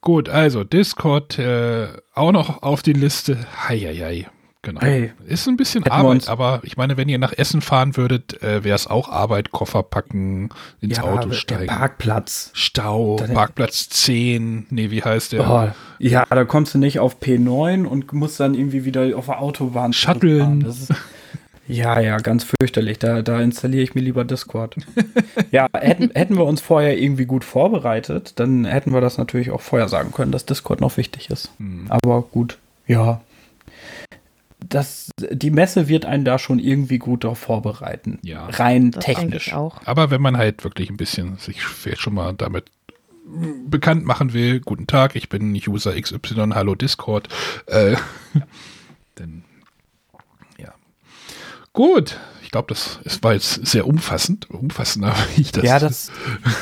Gut, 0.01 0.29
also 0.29 0.63
Discord 0.63 1.39
äh, 1.39 1.87
auch 2.13 2.31
noch 2.31 2.61
auf 2.63 2.81
die 2.81 2.93
Liste. 2.93 3.37
Heieiei. 3.67 4.27
Genau. 4.63 4.81
Hey, 4.81 5.13
ist 5.25 5.47
ein 5.47 5.55
bisschen 5.55 5.85
Arbeit, 5.85 6.27
aber 6.27 6.59
ich 6.63 6.75
meine, 6.75 6.97
wenn 6.97 7.07
ihr 7.07 7.19
nach 7.19 7.31
Essen 7.31 7.61
fahren 7.61 7.95
würdet, 7.95 8.41
äh, 8.43 8.65
wäre 8.65 8.75
es 8.75 8.85
auch 8.85 9.07
Arbeit, 9.07 9.51
Koffer 9.51 9.81
packen, 9.81 10.49
ins 10.81 10.97
ja, 10.97 11.03
Auto 11.03 11.31
steigen. 11.31 11.67
Parkplatz. 11.67 12.51
Stau, 12.53 13.15
Dann 13.17 13.33
Parkplatz 13.33 13.87
10. 13.87 14.67
Nee, 14.69 14.91
wie 14.91 15.01
heißt 15.01 15.31
der? 15.31 15.49
Oh, 15.49 15.69
ja, 15.99 16.25
da 16.25 16.43
kommst 16.43 16.73
du 16.73 16.79
nicht 16.79 16.99
auf 16.99 17.21
P9 17.21 17.85
und 17.85 18.11
musst 18.11 18.41
dann 18.41 18.55
irgendwie 18.55 18.83
wieder 18.83 19.15
auf 19.17 19.27
der 19.27 19.39
Autobahn 19.39 19.93
shutteln. 19.93 20.59
Das 20.61 20.81
ist, 20.81 20.93
ja, 21.67 21.99
ja, 21.99 22.17
ganz 22.17 22.45
fürchterlich. 22.45 22.99
Da, 22.99 23.21
da 23.21 23.41
installiere 23.41 23.83
ich 23.83 23.93
mir 23.93 24.01
lieber 24.01 24.23
Discord. 24.23 24.77
ja, 25.51 25.67
hätten, 25.73 26.11
hätten 26.13 26.37
wir 26.37 26.45
uns 26.45 26.61
vorher 26.61 26.97
irgendwie 26.97 27.25
gut 27.25 27.43
vorbereitet, 27.43 28.33
dann 28.37 28.65
hätten 28.65 28.93
wir 28.93 29.01
das 29.01 29.17
natürlich 29.17 29.51
auch 29.51 29.61
vorher 29.61 29.89
sagen 29.89 30.11
können, 30.11 30.31
dass 30.31 30.45
Discord 30.45 30.81
noch 30.81 30.97
wichtig 30.97 31.29
ist. 31.29 31.51
Hm. 31.57 31.85
Aber 31.89 32.21
gut, 32.21 32.57
ja. 32.87 33.21
Das, 34.59 35.11
die 35.19 35.51
Messe 35.51 35.87
wird 35.87 36.05
einen 36.05 36.25
da 36.25 36.39
schon 36.39 36.59
irgendwie 36.59 36.97
gut 36.97 37.23
darauf 37.23 37.39
vorbereiten. 37.39 38.19
Ja. 38.23 38.47
Rein 38.47 38.91
das 38.91 39.05
technisch. 39.05 39.53
Auch. 39.53 39.81
Aber 39.85 40.09
wenn 40.09 40.21
man 40.21 40.37
halt 40.37 40.63
wirklich 40.63 40.89
ein 40.89 40.97
bisschen 40.97 41.37
sich 41.37 41.61
vielleicht 41.61 42.01
schon 42.01 42.15
mal 42.15 42.33
damit 42.33 42.65
bekannt 43.67 44.05
machen 44.05 44.33
will, 44.33 44.61
guten 44.61 44.87
Tag, 44.87 45.15
ich 45.15 45.29
bin 45.29 45.53
User 45.53 45.99
XY, 45.99 46.51
hallo 46.53 46.75
Discord, 46.75 47.27
äh, 47.67 47.93
ja. 47.93 47.99
dann 49.15 49.43
Gut. 51.77 52.17
Ich 52.41 52.49
glaube, 52.49 52.69
das, 52.69 52.99
das 53.03 53.21
war 53.21 53.33
jetzt 53.33 53.67
sehr 53.67 53.85
umfassend, 53.85 54.49
umfassender, 54.49 55.13
wie 55.35 55.41
ich 55.41 55.51
das. 55.51 55.63
Ja, 55.63 55.77
das, 55.77 56.11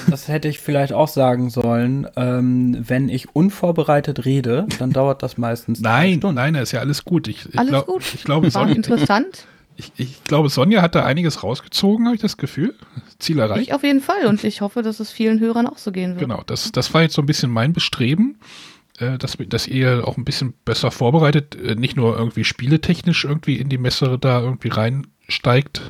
das 0.09 0.27
hätte 0.27 0.49
ich 0.49 0.59
vielleicht 0.59 0.91
auch 0.91 1.07
sagen 1.07 1.49
sollen. 1.49 2.05
Ähm, 2.17 2.75
wenn 2.85 3.07
ich 3.07 3.33
unvorbereitet 3.33 4.25
rede, 4.25 4.67
dann 4.77 4.91
dauert 4.91 5.23
das 5.23 5.37
meistens. 5.37 5.79
nein, 5.79 6.19
nein, 6.21 6.55
ist 6.55 6.73
ja 6.73 6.81
alles 6.81 7.05
gut. 7.05 7.29
Ich, 7.29 7.45
ich 7.45 7.57
alles 7.57 7.69
glaub, 7.69 7.85
gut. 7.85 8.03
Ich 8.13 8.25
glaube, 8.25 8.53
war 8.53 8.63
Sonja, 8.63 8.75
interessant. 8.75 9.45
Ich, 9.77 9.91
ich, 9.97 10.23
glaube, 10.23 10.47
Sonja 10.47 10.81
hat 10.81 10.95
da 10.95 11.03
einiges 11.03 11.43
rausgezogen, 11.43 12.05
habe 12.05 12.15
ich 12.15 12.21
das 12.21 12.37
Gefühl. 12.37 12.75
Ziel 13.19 13.39
erreicht. 13.39 13.63
Ich 13.63 13.73
auf 13.73 13.83
jeden 13.83 13.99
Fall 13.99 14.25
und 14.25 14.41
ich 14.45 14.61
hoffe, 14.61 14.81
dass 14.81 15.01
es 15.01 15.11
vielen 15.11 15.41
Hörern 15.41 15.67
auch 15.67 15.77
so 15.77 15.91
gehen 15.91 16.11
wird. 16.11 16.21
Genau, 16.21 16.43
das, 16.45 16.71
das 16.71 16.93
war 16.93 17.01
jetzt 17.01 17.13
so 17.13 17.21
ein 17.21 17.25
bisschen 17.25 17.51
mein 17.51 17.73
Bestreben 17.73 18.37
äh, 18.39 18.74
dass, 18.97 19.37
dass 19.49 19.67
ihr 19.67 20.07
auch 20.07 20.17
ein 20.17 20.25
bisschen 20.25 20.53
besser 20.63 20.91
vorbereitet, 20.91 21.55
äh, 21.55 21.75
nicht 21.75 21.95
nur 21.95 22.17
irgendwie 22.17 22.43
spieletechnisch 22.43 23.25
irgendwie 23.25 23.57
in 23.57 23.69
die 23.69 23.77
Messe 23.77 24.17
da 24.19 24.41
irgendwie 24.41 24.69
reinsteigt, 24.69 25.81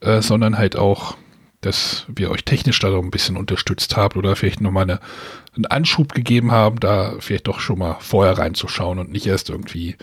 äh, 0.00 0.20
sondern 0.20 0.58
halt 0.58 0.76
auch, 0.76 1.16
dass 1.62 2.04
wir 2.08 2.30
euch 2.30 2.44
technisch 2.44 2.78
da 2.78 2.90
so 2.90 3.00
ein 3.00 3.10
bisschen 3.10 3.36
unterstützt 3.36 3.96
haben 3.96 4.18
oder 4.18 4.36
vielleicht 4.36 4.60
nochmal 4.60 4.84
eine, 4.84 5.00
einen 5.54 5.66
Anschub 5.66 6.12
gegeben 6.12 6.52
haben, 6.52 6.78
da 6.78 7.14
vielleicht 7.18 7.48
doch 7.48 7.60
schon 7.60 7.78
mal 7.78 7.96
vorher 8.00 8.36
reinzuschauen 8.36 8.98
und 8.98 9.10
nicht 9.10 9.26
erst 9.26 9.48
irgendwie, 9.48 9.96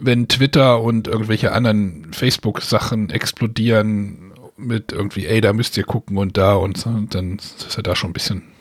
wenn 0.00 0.28
Twitter 0.28 0.80
und 0.80 1.06
irgendwelche 1.06 1.52
anderen 1.52 2.12
Facebook-Sachen 2.12 3.10
explodieren 3.10 4.32
mit 4.56 4.92
irgendwie, 4.92 5.26
ey, 5.26 5.42
da 5.42 5.52
müsst 5.52 5.76
ihr 5.76 5.84
gucken 5.84 6.16
und 6.16 6.38
da 6.38 6.54
und 6.54 6.78
so, 6.78 6.90
dann 7.10 7.36
ist 7.36 7.76
er 7.76 7.82
da 7.82 7.94
schon 7.94 8.10
ein 8.10 8.14
bisschen 8.14 8.55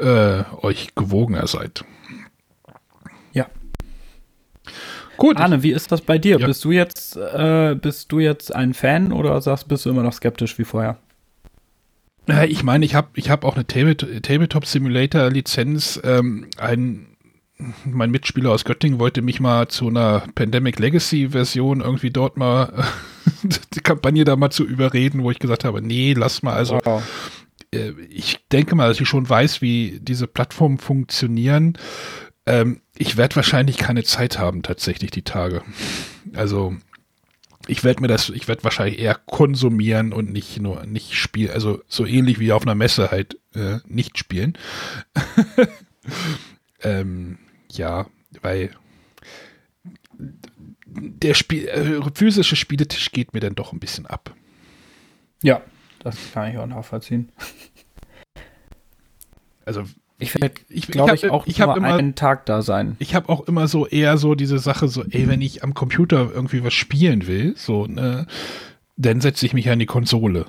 äh, 0.00 0.44
euch 0.62 0.94
gewogener 0.94 1.46
seid. 1.46 1.84
Ja. 3.32 3.46
Gut. 5.16 5.36
Arne, 5.36 5.62
wie 5.62 5.72
ist 5.72 5.92
das 5.92 6.00
bei 6.00 6.18
dir? 6.18 6.38
Ja. 6.38 6.46
Bist 6.46 6.64
du 6.64 6.72
jetzt, 6.72 7.16
äh, 7.16 7.76
bist 7.80 8.10
du 8.10 8.18
jetzt 8.18 8.54
ein 8.54 8.74
Fan 8.74 9.12
oder 9.12 9.40
sagst, 9.40 9.68
bist 9.68 9.84
du 9.84 9.90
immer 9.90 10.02
noch 10.02 10.12
skeptisch 10.12 10.58
wie 10.58 10.64
vorher? 10.64 10.98
Ich 12.48 12.62
meine, 12.62 12.84
ich 12.84 12.94
habe 12.94 13.08
ich 13.14 13.30
hab 13.30 13.44
auch 13.44 13.56
eine 13.56 13.66
Tabletop 13.66 14.66
Simulator 14.66 15.30
Lizenz. 15.30 16.00
Ähm, 16.04 16.46
ein, 16.58 17.06
mein 17.84 18.10
Mitspieler 18.10 18.50
aus 18.50 18.64
Göttingen 18.64 19.00
wollte 19.00 19.22
mich 19.22 19.40
mal 19.40 19.68
zu 19.68 19.88
einer 19.88 20.24
Pandemic 20.34 20.78
Legacy 20.78 21.30
Version 21.30 21.80
irgendwie 21.80 22.10
dort 22.10 22.36
mal 22.36 22.84
die 23.74 23.80
Kampagne 23.80 24.24
da 24.24 24.36
mal 24.36 24.50
zu 24.50 24.64
überreden, 24.64 25.22
wo 25.22 25.30
ich 25.30 25.38
gesagt 25.38 25.64
habe, 25.64 25.82
nee, 25.82 26.14
lass 26.16 26.42
mal, 26.42 26.54
also 26.54 26.78
wow. 26.84 27.02
Äh, 27.74 27.92
ich 28.08 28.46
denke 28.50 28.74
mal, 28.74 28.88
dass 28.88 29.00
ich 29.00 29.08
schon 29.08 29.28
weiß, 29.28 29.62
wie 29.62 30.00
diese 30.00 30.26
Plattformen 30.26 30.78
funktionieren. 30.78 31.78
Ähm, 32.46 32.80
ich 32.96 33.16
werde 33.16 33.36
wahrscheinlich 33.36 33.78
keine 33.78 34.04
Zeit 34.04 34.38
haben, 34.38 34.62
tatsächlich 34.62 35.10
die 35.10 35.22
Tage. 35.22 35.62
Also 36.34 36.76
ich 37.66 37.84
werde 37.84 38.00
mir 38.02 38.08
das, 38.08 38.30
ich 38.30 38.48
werde 38.48 38.64
wahrscheinlich 38.64 38.98
eher 38.98 39.14
konsumieren 39.14 40.12
und 40.12 40.32
nicht 40.32 40.60
nur 40.60 40.86
nicht 40.86 41.14
spielen, 41.14 41.52
also 41.52 41.82
so 41.88 42.06
ähnlich 42.06 42.38
wie 42.38 42.52
auf 42.52 42.62
einer 42.62 42.74
Messe 42.74 43.10
halt 43.10 43.38
äh, 43.54 43.78
nicht 43.86 44.18
spielen. 44.18 44.56
ähm, 46.82 47.38
ja, 47.70 48.06
weil 48.42 48.70
der 50.86 51.34
Spiel, 51.34 51.68
äh, 51.68 52.00
physische 52.14 52.56
Spieletisch 52.56 53.12
geht 53.12 53.34
mir 53.34 53.40
dann 53.40 53.54
doch 53.54 53.72
ein 53.72 53.80
bisschen 53.80 54.06
ab. 54.06 54.34
Ja, 55.42 55.62
das 56.00 56.16
kann 56.32 56.50
ich 56.50 56.58
auch 56.58 56.66
nachvollziehen. 56.66 57.30
Also 59.64 59.84
ich 60.18 60.34
werde, 60.34 60.54
ich, 60.68 60.86
glaube 60.88 61.14
ich, 61.14 61.30
auch 61.30 61.46
ich 61.46 61.58
nur 61.58 61.76
immer, 61.76 61.94
einen 61.94 62.14
Tag 62.14 62.44
da 62.44 62.60
sein. 62.60 62.96
Ich 62.98 63.14
habe 63.14 63.28
auch 63.30 63.48
immer 63.48 63.68
so 63.68 63.86
eher 63.86 64.18
so 64.18 64.34
diese 64.34 64.58
Sache, 64.58 64.88
so, 64.88 65.02
ey, 65.04 65.28
wenn 65.28 65.40
ich 65.40 65.64
am 65.64 65.72
Computer 65.72 66.30
irgendwie 66.32 66.62
was 66.62 66.74
spielen 66.74 67.26
will, 67.26 67.54
so, 67.56 67.86
ne, 67.86 68.26
dann 68.96 69.20
setze 69.22 69.46
ich 69.46 69.54
mich 69.54 69.70
an 69.70 69.78
die 69.78 69.86
Konsole. 69.86 70.46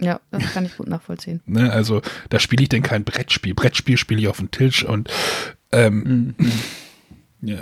Ja, 0.00 0.20
das 0.30 0.54
kann 0.54 0.64
ich 0.64 0.76
gut 0.76 0.88
nachvollziehen. 0.88 1.40
ne, 1.44 1.70
also 1.70 2.00
da 2.30 2.38
spiele 2.38 2.62
ich 2.62 2.70
denn 2.70 2.82
kein 2.82 3.04
Brettspiel. 3.04 3.54
Brettspiel 3.54 3.98
spiele 3.98 4.20
ich 4.20 4.28
auf 4.28 4.38
dem 4.38 4.50
Tisch 4.50 4.84
und 4.84 5.10
ähm, 5.70 6.34
mhm. 6.38 6.52
Ja, 7.46 7.58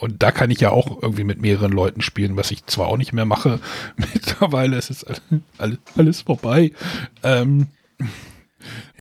und 0.00 0.22
da 0.22 0.30
kann 0.30 0.50
ich 0.50 0.60
ja 0.60 0.70
auch 0.70 1.02
irgendwie 1.02 1.24
mit 1.24 1.40
mehreren 1.40 1.72
Leuten 1.72 2.02
spielen, 2.02 2.36
was 2.36 2.50
ich 2.50 2.66
zwar 2.66 2.86
auch 2.88 2.96
nicht 2.96 3.12
mehr 3.12 3.24
mache. 3.24 3.60
Mittlerweile 3.96 4.76
ist 4.76 4.90
es 4.90 5.04
alles, 5.58 5.78
alles 5.96 6.20
vorbei. 6.22 6.72
Ähm, 7.22 7.68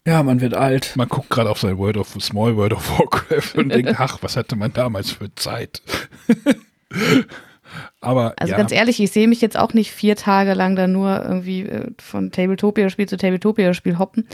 ja, 0.06 0.22
man 0.22 0.42
wird 0.42 0.54
alt. 0.54 0.94
Man 0.96 1.08
guckt 1.08 1.30
gerade 1.30 1.50
auf 1.50 1.60
sein 1.60 1.78
World 1.78 1.98
of 1.98 2.10
Small 2.20 2.58
World 2.58 2.74
of 2.74 3.00
Warcraft 3.00 3.58
und 3.58 3.70
denkt, 3.74 4.00
ach, 4.00 4.18
was 4.22 4.36
hatte 4.36 4.56
man 4.56 4.74
damals 4.74 5.12
für 5.12 5.34
Zeit? 5.36 5.82
Aber 8.02 8.34
also 8.38 8.52
ja. 8.52 8.58
ganz 8.58 8.72
ehrlich, 8.72 9.00
ich 9.00 9.12
sehe 9.12 9.28
mich 9.28 9.42
jetzt 9.42 9.58
auch 9.58 9.74
nicht 9.74 9.92
vier 9.92 10.16
Tage 10.16 10.54
lang 10.54 10.76
da 10.76 10.88
nur 10.88 11.24
irgendwie 11.24 11.62
äh, 11.62 11.92
von 12.00 12.32
Tabletopia-Spiel 12.32 13.08
zu 13.08 13.18
Tabletopia-Spiel 13.18 13.98
hoppen, 13.98 14.28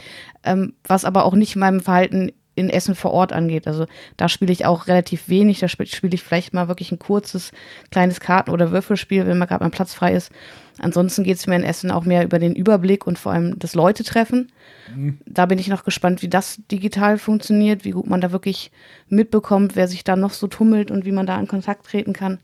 ähm, 0.43 0.73
was 0.83 1.05
aber 1.05 1.23
auch 1.23 1.35
nicht 1.35 1.55
meinem 1.55 1.79
Verhalten 1.79 2.31
in 2.59 2.69
Essen 2.69 2.95
vor 2.95 3.11
Ort 3.11 3.33
angeht. 3.33 3.67
Also 3.67 3.85
da 4.17 4.29
spiele 4.29 4.51
ich 4.51 4.65
auch 4.65 4.87
relativ 4.87 5.29
wenig. 5.29 5.59
Da 5.59 5.67
spiele 5.67 5.89
spiel 5.89 6.13
ich 6.13 6.23
vielleicht 6.23 6.53
mal 6.53 6.67
wirklich 6.67 6.91
ein 6.91 6.99
kurzes, 6.99 7.51
kleines 7.91 8.19
Karten- 8.19 8.51
oder 8.51 8.71
Würfelspiel, 8.71 9.25
wenn 9.25 9.37
mal 9.37 9.45
gerade 9.45 9.63
mein 9.63 9.71
Platz 9.71 9.93
frei 9.93 10.13
ist. 10.13 10.31
Ansonsten 10.79 11.23
geht 11.23 11.37
es 11.37 11.47
mir 11.47 11.55
in 11.55 11.63
Essen 11.63 11.91
auch 11.91 12.05
mehr 12.05 12.23
über 12.23 12.39
den 12.39 12.55
Überblick 12.55 13.05
und 13.05 13.19
vor 13.19 13.33
allem 13.33 13.59
das 13.59 13.75
Leute 13.75 14.03
treffen. 14.03 14.51
Mhm. 14.93 15.19
Da 15.25 15.45
bin 15.45 15.59
ich 15.59 15.67
noch 15.67 15.83
gespannt, 15.83 16.21
wie 16.21 16.29
das 16.29 16.61
digital 16.71 17.17
funktioniert, 17.17 17.83
wie 17.85 17.91
gut 17.91 18.07
man 18.07 18.21
da 18.21 18.31
wirklich 18.31 18.71
mitbekommt, 19.09 19.75
wer 19.75 19.87
sich 19.87 20.03
da 20.03 20.15
noch 20.15 20.31
so 20.31 20.47
tummelt 20.47 20.91
und 20.91 21.05
wie 21.05 21.11
man 21.11 21.25
da 21.25 21.39
in 21.39 21.47
Kontakt 21.47 21.85
treten 21.85 22.13
kann. 22.13 22.39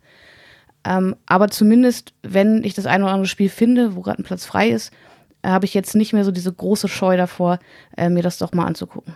Ähm, 0.85 1.15
aber 1.25 1.49
zumindest, 1.49 2.13
wenn 2.21 2.63
ich 2.63 2.73
das 2.73 2.85
eine 2.85 3.05
oder 3.05 3.13
andere 3.13 3.27
Spiel 3.27 3.49
finde, 3.49 3.95
wo 3.95 4.01
gerade 4.01 4.21
ein 4.21 4.25
Platz 4.25 4.45
frei 4.45 4.69
ist, 4.69 4.91
äh, 5.41 5.49
habe 5.49 5.65
ich 5.65 5.73
jetzt 5.73 5.95
nicht 5.95 6.13
mehr 6.13 6.23
so 6.23 6.31
diese 6.31 6.53
große 6.53 6.87
Scheu 6.87 7.17
davor, 7.17 7.59
äh, 7.97 8.09
mir 8.09 8.23
das 8.23 8.37
doch 8.37 8.53
mal 8.53 8.65
anzugucken. 8.65 9.15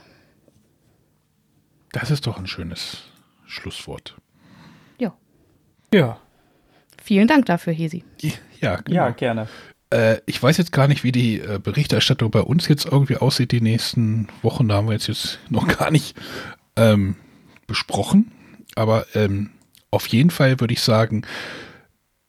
Das 1.92 2.12
ist 2.12 2.28
doch 2.28 2.38
ein 2.38 2.48
schönes 2.48 3.04
Schlusswort. 3.46 4.16
Ja. 4.98 5.14
Ja. 5.94 6.20
Vielen 7.04 7.28
Dank 7.28 7.46
dafür, 7.46 7.74
Hesi. 7.74 8.04
Ja, 8.62 8.78
genau. 8.78 8.96
ja 8.96 9.10
gerne. 9.12 9.48
Äh, 9.90 10.18
ich 10.26 10.42
weiß 10.42 10.58
jetzt 10.58 10.72
gar 10.72 10.88
nicht, 10.88 11.04
wie 11.04 11.12
die 11.12 11.40
äh, 11.40 11.60
Berichterstattung 11.62 12.30
bei 12.30 12.42
uns 12.42 12.68
jetzt 12.68 12.86
irgendwie 12.86 13.18
aussieht 13.18 13.52
die 13.52 13.62
nächsten 13.62 14.28
Wochen. 14.42 14.68
Da 14.68 14.76
haben 14.76 14.88
wir 14.88 14.94
jetzt, 14.94 15.08
jetzt 15.08 15.40
noch 15.50 15.68
gar 15.80 15.92
nicht 15.92 16.16
ähm, 16.76 17.16
besprochen. 17.68 18.32
Aber 18.76 19.06
ähm, 19.16 19.52
auf 19.92 20.08
jeden 20.08 20.30
Fall 20.30 20.60
würde 20.60 20.74
ich 20.74 20.82
sagen, 20.82 21.26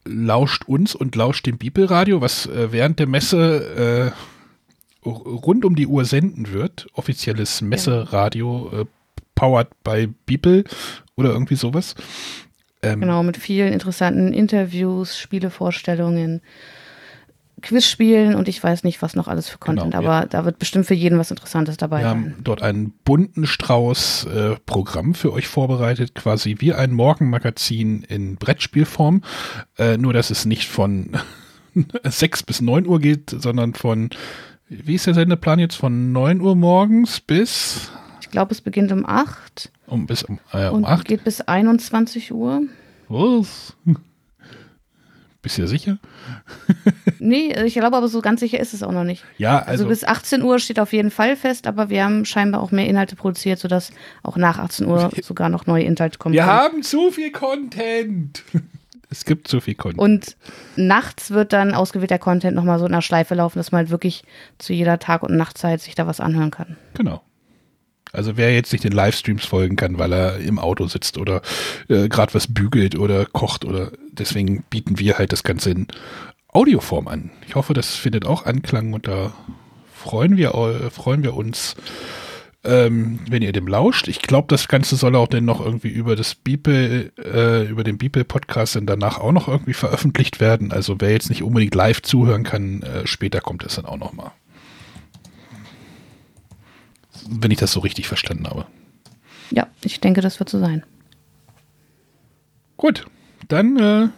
lauscht 0.04 0.64
uns 0.66 0.94
und 0.94 1.14
lauscht 1.14 1.46
dem 1.46 1.58
Bibelradio, 1.58 2.20
was 2.20 2.46
äh, 2.46 2.72
während 2.72 2.98
der 2.98 3.06
Messe 3.06 4.14
äh, 5.04 5.06
rund 5.06 5.64
um 5.64 5.76
die 5.76 5.86
Uhr 5.86 6.04
senden 6.04 6.52
wird. 6.52 6.86
Offizielles 6.94 7.60
Messeradio, 7.60 8.70
äh, 8.82 8.84
powered 9.40 9.68
by 9.82 10.06
Bibel 10.26 10.64
oder 11.16 11.30
irgendwie 11.30 11.54
sowas. 11.54 11.94
Ähm, 12.82 13.00
genau, 13.00 13.22
mit 13.22 13.38
vielen 13.38 13.72
interessanten 13.72 14.34
Interviews, 14.34 15.18
Spielevorstellungen, 15.18 16.42
Quizspielen 17.62 18.34
und 18.34 18.48
ich 18.48 18.62
weiß 18.62 18.84
nicht, 18.84 19.00
was 19.00 19.16
noch 19.16 19.28
alles 19.28 19.48
für 19.48 19.56
Content, 19.56 19.92
genau, 19.92 20.04
aber 20.04 20.20
ja. 20.20 20.26
da 20.26 20.44
wird 20.44 20.58
bestimmt 20.58 20.84
für 20.84 20.94
jeden 20.94 21.18
was 21.18 21.30
Interessantes 21.30 21.78
dabei 21.78 22.00
Wir 22.00 22.04
sein. 22.04 22.10
haben 22.10 22.34
dort 22.44 22.60
einen 22.60 22.92
bunten 23.04 23.46
Strauß 23.46 24.26
äh, 24.26 24.56
Programm 24.66 25.14
für 25.14 25.32
euch 25.32 25.48
vorbereitet, 25.48 26.14
quasi 26.14 26.56
wie 26.58 26.74
ein 26.74 26.92
Morgenmagazin 26.92 28.02
in 28.02 28.36
Brettspielform, 28.36 29.22
äh, 29.78 29.96
nur 29.96 30.12
dass 30.12 30.30
es 30.30 30.44
nicht 30.44 30.68
von 30.68 31.16
6 32.04 32.42
bis 32.42 32.60
9 32.60 32.86
Uhr 32.86 33.00
geht, 33.00 33.30
sondern 33.30 33.72
von, 33.72 34.10
wie 34.68 34.96
ist 34.96 35.06
der 35.06 35.14
Sendeplan 35.14 35.58
jetzt, 35.58 35.76
von 35.76 36.12
9 36.12 36.42
Uhr 36.42 36.56
morgens 36.56 37.20
bis 37.20 37.90
ich 38.20 38.30
glaube, 38.30 38.52
es 38.52 38.60
beginnt 38.60 38.92
um 38.92 39.06
8. 39.06 39.70
Um, 39.86 40.06
bis, 40.06 40.22
um, 40.22 40.38
äh, 40.52 40.68
um 40.68 40.78
und 40.78 40.84
8? 40.84 41.06
geht 41.06 41.24
bis 41.24 41.40
21 41.40 42.32
Uhr. 42.32 42.62
Was? 43.08 43.74
Bist 45.42 45.56
du 45.56 45.66
sicher? 45.66 45.98
nee, 47.18 47.54
ich 47.64 47.72
glaube 47.72 47.96
aber 47.96 48.08
so 48.08 48.20
ganz 48.20 48.40
sicher 48.40 48.60
ist 48.60 48.74
es 48.74 48.82
auch 48.82 48.92
noch 48.92 49.04
nicht. 49.04 49.24
Ja, 49.38 49.60
also, 49.60 49.70
also, 49.70 49.86
bis 49.86 50.04
18 50.04 50.42
Uhr 50.42 50.58
steht 50.58 50.78
auf 50.78 50.92
jeden 50.92 51.10
Fall 51.10 51.34
fest, 51.34 51.66
aber 51.66 51.88
wir 51.88 52.04
haben 52.04 52.26
scheinbar 52.26 52.60
auch 52.60 52.72
mehr 52.72 52.86
Inhalte 52.86 53.16
produziert, 53.16 53.58
sodass 53.58 53.90
auch 54.22 54.36
nach 54.36 54.58
18 54.58 54.86
Uhr 54.86 55.10
sogar 55.22 55.48
noch 55.48 55.66
neue 55.66 55.84
Inhalte 55.84 56.18
kommen. 56.18 56.34
Wir 56.34 56.42
können. 56.42 56.52
haben 56.52 56.82
zu 56.82 57.10
viel 57.10 57.32
Content. 57.32 58.44
Es 59.08 59.24
gibt 59.24 59.48
zu 59.48 59.60
viel 59.62 59.74
Content. 59.74 59.98
Und 59.98 60.36
nachts 60.76 61.30
wird 61.30 61.54
dann 61.54 61.74
ausgewählter 61.74 62.18
Content 62.18 62.54
nochmal 62.54 62.78
so 62.78 62.84
in 62.84 62.92
der 62.92 63.00
Schleife 63.00 63.34
laufen, 63.34 63.58
dass 63.58 63.72
man 63.72 63.80
halt 63.80 63.90
wirklich 63.90 64.24
zu 64.58 64.74
jeder 64.74 64.98
Tag- 64.98 65.22
und 65.22 65.36
Nachtzeit 65.36 65.80
sich 65.80 65.94
da 65.94 66.06
was 66.06 66.20
anhören 66.20 66.50
kann. 66.50 66.76
Genau. 66.94 67.22
Also 68.12 68.36
wer 68.36 68.52
jetzt 68.54 68.72
nicht 68.72 68.84
den 68.84 68.92
Livestreams 68.92 69.44
folgen 69.44 69.76
kann, 69.76 69.98
weil 69.98 70.12
er 70.12 70.38
im 70.38 70.58
Auto 70.58 70.86
sitzt 70.86 71.18
oder 71.18 71.42
äh, 71.88 72.08
gerade 72.08 72.34
was 72.34 72.52
bügelt 72.52 72.98
oder 72.98 73.26
kocht 73.26 73.64
oder 73.64 73.92
deswegen 74.12 74.64
bieten 74.70 74.98
wir 74.98 75.18
halt 75.18 75.32
das 75.32 75.42
Ganze 75.42 75.70
in 75.70 75.86
Audioform 76.48 77.08
an. 77.08 77.30
Ich 77.46 77.54
hoffe, 77.54 77.74
das 77.74 77.94
findet 77.94 78.26
auch 78.26 78.44
Anklang 78.44 78.92
und 78.92 79.06
da 79.06 79.32
freuen 79.94 80.36
wir, 80.36 80.54
äh, 80.54 80.90
freuen 80.90 81.22
wir 81.22 81.34
uns, 81.34 81.76
ähm, 82.64 83.20
wenn 83.28 83.42
ihr 83.42 83.52
dem 83.52 83.68
lauscht. 83.68 84.08
Ich 84.08 84.20
glaube, 84.20 84.48
das 84.48 84.68
Ganze 84.68 84.96
soll 84.96 85.14
auch 85.16 85.28
dann 85.28 85.44
noch 85.44 85.64
irgendwie 85.64 85.88
über 85.88 86.16
das 86.16 86.34
Beeple, 86.34 87.12
äh, 87.16 87.66
über 87.68 87.84
den 87.84 87.98
Beeple-Podcast 87.98 88.76
dann 88.76 88.86
danach 88.86 89.18
auch 89.18 89.32
noch 89.32 89.48
irgendwie 89.48 89.72
veröffentlicht 89.72 90.40
werden. 90.40 90.72
Also 90.72 90.96
wer 90.98 91.12
jetzt 91.12 91.30
nicht 91.30 91.42
unbedingt 91.42 91.74
live 91.74 92.02
zuhören 92.02 92.42
kann, 92.42 92.82
äh, 92.82 93.06
später 93.06 93.40
kommt 93.40 93.64
es 93.64 93.76
dann 93.76 93.86
auch 93.86 93.96
noch 93.96 94.12
mal 94.12 94.32
wenn 97.28 97.50
ich 97.50 97.58
das 97.58 97.72
so 97.72 97.80
richtig 97.80 98.08
verstanden 98.08 98.46
habe. 98.46 98.66
Ja, 99.50 99.66
ich 99.82 100.00
denke, 100.00 100.20
das 100.20 100.38
wird 100.38 100.48
so 100.48 100.58
sein. 100.58 100.84
Gut, 102.76 103.04
dann 103.48 103.76
äh, 103.78 104.08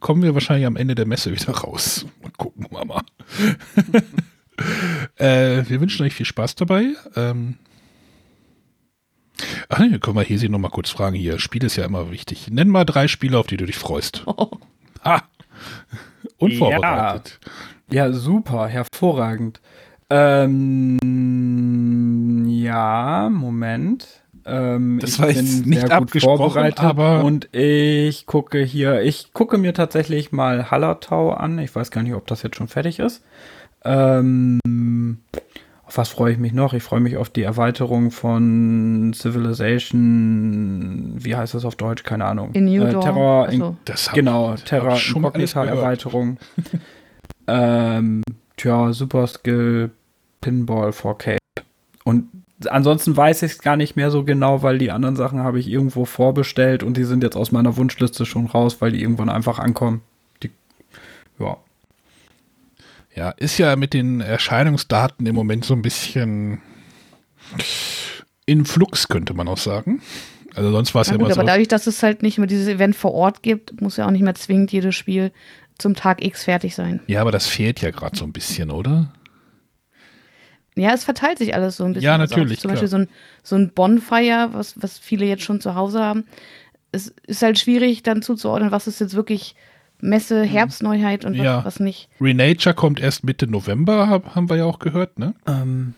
kommen 0.00 0.22
wir 0.22 0.34
wahrscheinlich 0.34 0.66
am 0.66 0.76
Ende 0.76 0.94
der 0.94 1.06
Messe 1.06 1.32
wieder 1.32 1.52
raus. 1.52 2.06
Mal 2.22 2.32
gucken 2.36 2.66
wir 2.70 2.84
mal. 2.84 3.02
äh, 5.16 5.68
wir 5.68 5.80
wünschen 5.80 6.04
euch 6.04 6.14
viel 6.14 6.26
Spaß 6.26 6.54
dabei. 6.54 6.94
Ähm 7.16 7.58
Ach 9.68 9.78
nee, 9.78 9.98
können 9.98 10.16
wir 10.16 10.22
hier 10.22 10.38
sie 10.38 10.48
noch 10.48 10.58
mal 10.58 10.68
kurz 10.68 10.90
fragen 10.90 11.16
hier. 11.16 11.38
Spiel 11.38 11.64
ist 11.64 11.76
ja 11.76 11.84
immer 11.84 12.10
wichtig. 12.10 12.48
Nenn 12.50 12.68
mal 12.68 12.84
drei 12.84 13.08
Spiele, 13.08 13.38
auf 13.38 13.46
die 13.46 13.56
du 13.56 13.66
dich 13.66 13.78
freust. 13.78 14.24
Oh. 14.36 14.50
Ha! 15.04 15.22
Unvorbereitet. 16.38 17.40
Ja. 17.90 18.06
ja, 18.06 18.12
super, 18.12 18.68
hervorragend. 18.68 19.60
Ähm, 20.10 20.98
ja, 22.62 23.28
Moment. 23.30 24.22
Ähm, 24.44 24.98
das 25.00 25.20
war 25.20 25.30
jetzt 25.30 25.66
nicht 25.66 25.90
abgesprochen, 25.90 26.72
aber 26.76 27.24
und 27.24 27.54
ich 27.54 28.26
gucke 28.26 28.62
hier, 28.62 29.02
ich 29.02 29.32
gucke 29.32 29.58
mir 29.58 29.72
tatsächlich 29.72 30.32
mal 30.32 30.70
Hallertau 30.70 31.32
an. 31.32 31.58
Ich 31.58 31.74
weiß 31.74 31.90
gar 31.90 32.02
nicht, 32.02 32.14
ob 32.14 32.26
das 32.26 32.42
jetzt 32.42 32.56
schon 32.56 32.68
fertig 32.68 32.98
ist. 32.98 33.22
Ähm, 33.84 35.18
auf 35.84 35.98
was 35.98 36.08
freue 36.08 36.32
ich 36.32 36.38
mich 36.38 36.52
noch? 36.52 36.74
Ich 36.74 36.82
freue 36.82 37.00
mich 37.00 37.16
auf 37.16 37.30
die 37.30 37.42
Erweiterung 37.42 38.10
von 38.10 39.12
Civilization. 39.14 41.14
Wie 41.18 41.36
heißt 41.36 41.54
das 41.54 41.64
auf 41.64 41.76
Deutsch? 41.76 42.02
Keine 42.02 42.24
Ahnung. 42.24 42.50
In 42.52 42.64
New 42.64 42.84
äh, 42.84 42.90
Terror. 42.90 43.48
In, 43.48 43.76
genau, 44.14 44.54
Terror 44.56 44.98
Incognita 44.98 45.64
Erweiterung. 45.64 46.38
ähm, 47.46 48.22
tja, 48.56 48.92
Super 48.92 49.26
Skill 49.26 49.90
Pinball 50.40 50.90
4K. 50.90 51.36
Und 52.04 52.41
ansonsten 52.70 53.16
weiß 53.16 53.42
ich 53.42 53.52
es 53.52 53.58
gar 53.60 53.76
nicht 53.76 53.96
mehr 53.96 54.10
so 54.10 54.24
genau, 54.24 54.62
weil 54.62 54.78
die 54.78 54.90
anderen 54.90 55.16
Sachen 55.16 55.40
habe 55.40 55.58
ich 55.58 55.68
irgendwo 55.68 56.04
vorbestellt 56.04 56.82
und 56.82 56.96
die 56.96 57.04
sind 57.04 57.22
jetzt 57.22 57.36
aus 57.36 57.52
meiner 57.52 57.76
Wunschliste 57.76 58.26
schon 58.26 58.46
raus, 58.46 58.80
weil 58.80 58.92
die 58.92 59.02
irgendwann 59.02 59.28
einfach 59.28 59.58
ankommen. 59.58 60.02
Die, 60.42 60.50
ja. 61.38 61.56
Ja, 63.14 63.30
ist 63.30 63.58
ja 63.58 63.76
mit 63.76 63.92
den 63.92 64.20
Erscheinungsdaten 64.20 65.26
im 65.26 65.34
Moment 65.34 65.64
so 65.64 65.74
ein 65.74 65.82
bisschen 65.82 66.62
in 68.46 68.64
Flux, 68.64 69.08
könnte 69.08 69.34
man 69.34 69.48
auch 69.48 69.58
sagen. 69.58 70.00
Also 70.54 70.70
sonst 70.70 70.94
war 70.94 71.02
es 71.02 71.08
ja, 71.08 71.14
ja 71.14 71.18
gut, 71.18 71.26
immer 71.26 71.34
so. 71.34 71.40
Aber 71.40 71.46
dadurch, 71.46 71.68
dass 71.68 71.86
es 71.86 72.02
halt 72.02 72.22
nicht 72.22 72.38
mehr 72.38 72.46
dieses 72.46 72.68
Event 72.68 72.96
vor 72.96 73.12
Ort 73.12 73.42
gibt, 73.42 73.80
muss 73.80 73.96
ja 73.96 74.06
auch 74.06 74.10
nicht 74.10 74.22
mehr 74.22 74.34
zwingend 74.34 74.72
jedes 74.72 74.94
Spiel 74.94 75.32
zum 75.78 75.94
Tag 75.94 76.24
X 76.24 76.44
fertig 76.44 76.74
sein. 76.74 77.00
Ja, 77.06 77.20
aber 77.20 77.32
das 77.32 77.46
fehlt 77.46 77.80
ja 77.80 77.90
gerade 77.90 78.16
so 78.16 78.24
ein 78.24 78.32
bisschen, 78.32 78.70
oder? 78.70 79.12
Ja, 80.74 80.92
es 80.92 81.04
verteilt 81.04 81.38
sich 81.38 81.54
alles 81.54 81.76
so 81.76 81.84
ein 81.84 81.92
bisschen. 81.92 82.06
Ja, 82.06 82.18
natürlich. 82.18 82.58
Also 82.58 82.62
zum 82.62 82.70
Beispiel 82.70 82.88
so 82.88 82.96
ein, 82.96 83.08
so 83.42 83.56
ein 83.56 83.72
Bonfire, 83.72 84.50
was, 84.52 84.80
was 84.80 84.98
viele 84.98 85.26
jetzt 85.26 85.42
schon 85.42 85.60
zu 85.60 85.74
Hause 85.74 86.00
haben. 86.00 86.24
Es 86.92 87.12
ist 87.26 87.42
halt 87.42 87.58
schwierig 87.58 88.02
dann 88.02 88.22
zuzuordnen, 88.22 88.70
was 88.70 88.86
ist 88.86 89.00
jetzt 89.00 89.14
wirklich 89.14 89.54
Messe, 90.00 90.44
mhm. 90.44 90.48
Herbstneuheit 90.48 91.24
und 91.24 91.38
was, 91.38 91.44
ja. 91.44 91.64
was 91.64 91.80
nicht. 91.80 92.08
Renature 92.20 92.74
kommt 92.74 93.00
erst 93.00 93.24
Mitte 93.24 93.46
November, 93.46 94.08
haben 94.08 94.50
wir 94.50 94.56
ja 94.56 94.64
auch 94.64 94.78
gehört, 94.78 95.18
ne? 95.18 95.34
Ähm, 95.46 95.94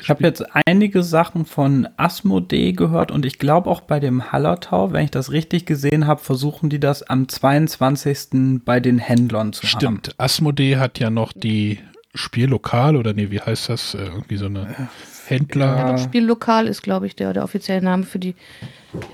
ich 0.00 0.10
habe 0.10 0.24
jetzt 0.24 0.44
einige 0.66 1.02
Sachen 1.02 1.44
von 1.44 1.88
Asmodee 1.96 2.72
gehört 2.72 3.12
und 3.12 3.24
ich 3.24 3.38
glaube 3.38 3.70
auch 3.70 3.80
bei 3.82 4.00
dem 4.00 4.32
Hallertau, 4.32 4.92
wenn 4.92 5.04
ich 5.04 5.10
das 5.10 5.30
richtig 5.30 5.66
gesehen 5.66 6.06
habe, 6.06 6.20
versuchen 6.20 6.68
die 6.68 6.80
das 6.80 7.04
am 7.04 7.28
22. 7.28 8.64
bei 8.64 8.80
den 8.80 8.98
Händlern 8.98 9.52
zu 9.52 9.66
Stimmt. 9.66 9.84
haben. 9.84 9.98
Stimmt, 9.98 10.20
Asmodee 10.20 10.76
hat 10.78 10.98
ja 10.98 11.10
noch 11.10 11.32
die 11.32 11.78
Spiellokal 12.18 12.96
oder 12.96 13.12
nee, 13.12 13.30
wie 13.30 13.40
heißt 13.40 13.68
das? 13.68 13.94
Äh, 13.94 14.06
irgendwie 14.06 14.36
so 14.36 14.46
eine 14.46 14.88
Händler. 15.26 15.76
Ja, 15.76 15.98
Spiellokal 15.98 16.66
ist, 16.66 16.82
glaube 16.82 17.06
ich, 17.06 17.14
der, 17.14 17.32
der 17.32 17.44
offizielle 17.44 17.80
Name 17.80 18.02
für 18.02 18.18
die 18.18 18.34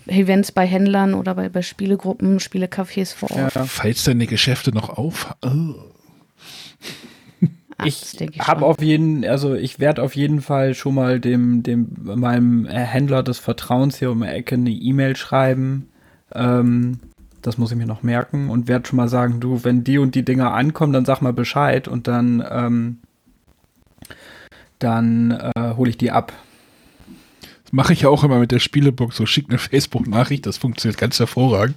Events 0.07 0.53
bei 0.53 0.67
Händlern 0.67 1.13
oder 1.13 1.35
bei, 1.35 1.51
bei 1.51 1.61
Spielegruppen, 1.61 2.39
Spielecafés 2.39 3.15
vor 3.15 3.31
Ort. 3.31 3.55
Ja. 3.55 3.65
Falls 3.65 4.05
denn 4.05 4.21
die 4.21 4.27
Geschäfte 4.27 4.73
noch 4.73 4.89
auf. 4.89 5.37
Oh. 5.45 5.75
Ach, 7.77 7.87
ich, 7.87 8.19
ich 8.21 8.41
habe 8.41 8.65
auf 8.65 8.81
jeden, 8.81 9.25
also 9.27 9.55
ich 9.55 9.81
werde 9.81 10.03
auf 10.03 10.17
jeden 10.17 10.41
Fall 10.41 10.75
schon 10.75 10.95
mal 10.95 11.21
dem, 11.21 11.63
dem 11.63 11.89
meinem 12.03 12.67
Händler 12.67 13.23
des 13.23 13.39
Vertrauens 13.39 13.99
hier 13.99 14.13
um 14.13 14.23
die 14.23 14.29
Ecke 14.29 14.55
eine 14.55 14.71
E-Mail 14.71 15.17
schreiben. 15.17 15.91
Ähm, 16.35 17.01
das 17.47 17.59
muss 17.59 17.71
ich 17.71 17.77
mir 17.77 17.87
noch 17.87 18.03
merken 18.03 18.51
und 18.51 18.69
werde 18.69 18.89
schon 18.89 18.97
mal 18.97 19.09
sagen, 19.09 19.41
du, 19.41 19.65
wenn 19.65 19.85
die 19.85 19.99
und 19.99 20.15
die 20.15 20.25
Dinger 20.25 20.55
ankommen, 20.55 20.93
dann 20.93 21.05
sag 21.05 21.21
mal 21.21 21.33
Bescheid 21.33 21.89
und 21.89 22.09
dann 22.09 22.45
ähm, 22.51 22.99
dann 24.79 25.31
äh, 25.31 25.75
hole 25.77 25.91
ich 25.91 25.99
die 25.99 26.11
ab. 26.11 26.33
Das 27.65 27.73
mache 27.73 27.93
ich 27.93 28.03
ja 28.03 28.09
auch 28.09 28.25
immer 28.25 28.39
mit 28.39 28.51
der 28.51 28.59
Spielebox, 28.59 29.17
so 29.17 29.25
schick 29.27 29.47
eine 29.49 29.59
Facebook-Nachricht, 29.59 30.45
das 30.47 30.59
funktioniert 30.59 30.99
ganz 30.99 31.19
hervorragend. 31.19 31.77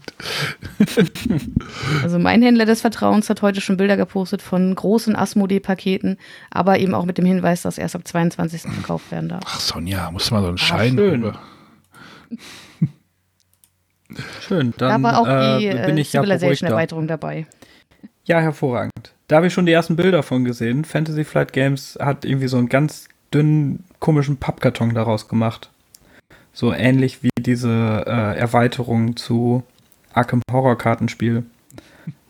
Also 2.01 2.19
mein 2.19 2.41
Händler 2.41 2.65
des 2.65 2.81
Vertrauens 2.81 3.29
hat 3.29 3.41
heute 3.41 3.61
schon 3.61 3.77
Bilder 3.77 3.97
gepostet 3.97 4.41
von 4.41 4.73
großen 4.73 5.15
Asmodee-Paketen, 5.15 6.17
aber 6.49 6.79
eben 6.79 6.93
auch 6.93 7.05
mit 7.05 7.17
dem 7.17 7.25
Hinweis, 7.25 7.61
dass 7.61 7.77
erst 7.77 7.95
ab 7.95 8.07
22. 8.07 8.63
gekauft 8.63 9.11
werden 9.11 9.29
darf. 9.29 9.43
Ach 9.45 9.59
Sonja, 9.59 10.11
muss 10.11 10.29
mal 10.31 10.41
so 10.41 10.47
einen 10.49 10.57
Schein 10.57 10.97
schön. 10.97 11.33
Schön, 14.41 14.73
dann 14.77 15.01
da 15.01 15.09
war 15.09 15.19
auch 15.19 15.27
äh, 15.27 15.59
die 15.59 15.85
bin 15.85 15.97
ich 15.97 16.11
Civilization-Erweiterung 16.11 17.07
dabei. 17.07 17.45
Ja, 18.25 18.39
hervorragend. 18.39 19.13
Da 19.27 19.37
habe 19.37 19.47
ich 19.47 19.53
schon 19.53 19.65
die 19.65 19.71
ersten 19.71 19.95
Bilder 19.95 20.23
von 20.23 20.45
gesehen. 20.45 20.85
Fantasy 20.85 21.23
Flight 21.23 21.53
Games 21.53 21.97
hat 21.99 22.23
irgendwie 22.23 22.47
so 22.47 22.57
einen 22.57 22.69
ganz 22.69 23.07
dünnen, 23.33 23.83
komischen 23.99 24.37
Pappkarton 24.37 24.93
daraus 24.93 25.27
gemacht. 25.27 25.69
So 26.53 26.73
ähnlich 26.73 27.23
wie 27.23 27.29
diese 27.39 28.03
äh, 28.07 28.37
Erweiterung 28.37 29.15
zu 29.17 29.63
Arkham 30.13 30.41
Horror 30.51 30.77
Kartenspiel. 30.77 31.43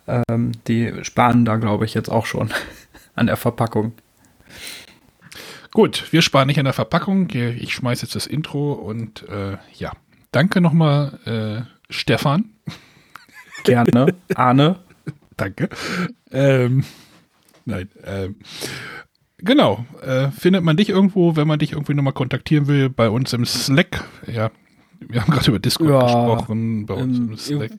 ähm, 0.08 0.52
die 0.68 0.94
sparen 1.04 1.46
da, 1.46 1.58
glaube 1.58 1.86
ich, 1.86 1.94
jetzt 1.94 2.10
auch 2.10 2.26
schon 2.26 2.52
an 3.16 3.28
der 3.28 3.38
Verpackung. 3.38 3.94
Gut, 5.72 6.12
wir 6.12 6.22
sparen 6.22 6.48
nicht 6.48 6.60
an 6.60 6.66
der 6.66 6.74
Verpackung. 6.74 7.30
Ich 7.30 7.74
schmeiße 7.74 8.06
jetzt 8.06 8.16
das 8.16 8.26
Intro 8.26 8.74
und 8.74 9.28
äh, 9.30 9.58
ja, 9.76 9.92
danke 10.32 10.62
nochmal, 10.62 11.20
äh, 11.26 11.92
Stefan. 11.92 12.46
Gerne. 13.64 14.16
Arne. 14.36 14.78
danke. 15.38 15.70
Ähm, 16.32 16.84
nein. 17.66 17.90
Ähm, 18.04 18.36
genau. 19.38 19.86
Äh, 20.02 20.32
findet 20.32 20.64
man 20.64 20.78
dich 20.78 20.90
irgendwo, 20.90 21.36
wenn 21.36 21.48
man 21.48 21.60
dich 21.60 21.74
irgendwie 21.74 21.94
nochmal 21.94 22.14
kontaktieren 22.14 22.68
will, 22.68 22.90
bei 22.90 23.10
uns 23.10 23.34
im 23.34 23.46
Slack? 23.46 24.04
Ja, 24.26 24.52
wir 25.00 25.22
haben 25.22 25.32
gerade 25.32 25.50
über 25.50 25.60
Discord 25.60 25.90
ja, 25.90 26.02
gesprochen, 26.02 26.86
bei 26.86 26.94
uns 26.94 27.18
im, 27.18 27.32
im 27.32 27.38
Slack. 27.38 27.72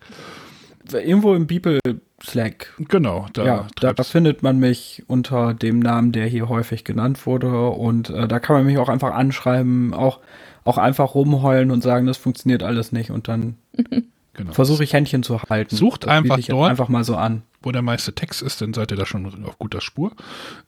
Irgendwo 0.93 1.35
im 1.35 1.47
People 1.47 1.79
Slack. 2.23 2.75
Genau, 2.89 3.27
da, 3.33 3.45
ja, 3.45 3.66
da, 3.81 3.93
da, 3.93 4.03
findet 4.03 4.43
man 4.43 4.59
mich 4.59 5.05
unter 5.07 5.55
dem 5.55 5.79
Namen, 5.79 6.12
der 6.12 6.27
hier 6.27 6.49
häufig 6.49 6.85
genannt 6.85 7.27
wurde. 7.27 7.69
Und 7.69 8.11
äh, 8.11 8.27
da 8.27 8.41
kann 8.41 8.57
man 8.57 8.66
mich 8.66 8.79
auch 8.79 8.89
einfach 8.89 9.15
anschreiben, 9.15 9.95
auch, 9.95 10.20
auch 10.69 10.78
einfach 10.78 11.15
rumheulen 11.15 11.70
und 11.70 11.82
sagen, 11.82 12.07
das 12.07 12.16
funktioniert 12.16 12.62
alles 12.62 12.93
nicht. 12.93 13.11
Und 13.11 13.28
dann 13.28 13.57
genau. 14.35 14.53
versuche 14.53 14.85
ich 14.85 14.93
Händchen 14.93 15.23
zu 15.23 15.43
halten. 15.43 15.74
Sucht 15.74 16.05
das 16.05 16.11
einfach 16.11 16.39
dort. 16.40 16.70
Einfach 16.70 16.89
mal 16.89 17.05
so 17.05 17.16
an 17.16 17.43
wo 17.62 17.73
der 17.73 17.82
meiste 17.82 18.15
Text 18.15 18.43
ist, 18.43 18.61
dann 18.61 18.73
seid 18.73 18.90
ihr 18.90 18.97
da 18.97 19.07
schon 19.07 19.45
auf 19.45 19.59
guter 19.59 19.81
Spur. 19.81 20.12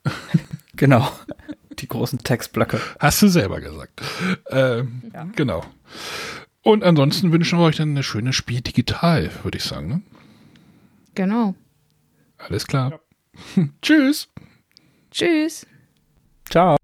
genau. 0.75 1.09
Die 1.79 1.87
großen 1.87 2.19
Textblöcke. 2.19 2.79
Hast 2.99 3.21
du 3.21 3.27
selber 3.27 3.61
gesagt. 3.61 4.01
Ähm, 4.49 5.03
ja. 5.13 5.23
Genau. 5.35 5.63
Und 6.63 6.83
ansonsten 6.83 7.31
wünschen 7.31 7.59
wir 7.59 7.65
euch 7.65 7.77
dann 7.77 7.91
eine 7.91 8.03
schöne 8.03 8.33
Spiel 8.33 8.61
digital, 8.61 9.31
würde 9.43 9.57
ich 9.57 9.63
sagen. 9.63 9.87
Ne? 9.87 10.01
Genau. 11.15 11.55
Alles 12.37 12.67
klar. 12.67 12.99
Ja. 13.55 13.63
Tschüss. 13.81 14.27
Tschüss. 15.11 15.65
Ciao. 16.49 16.77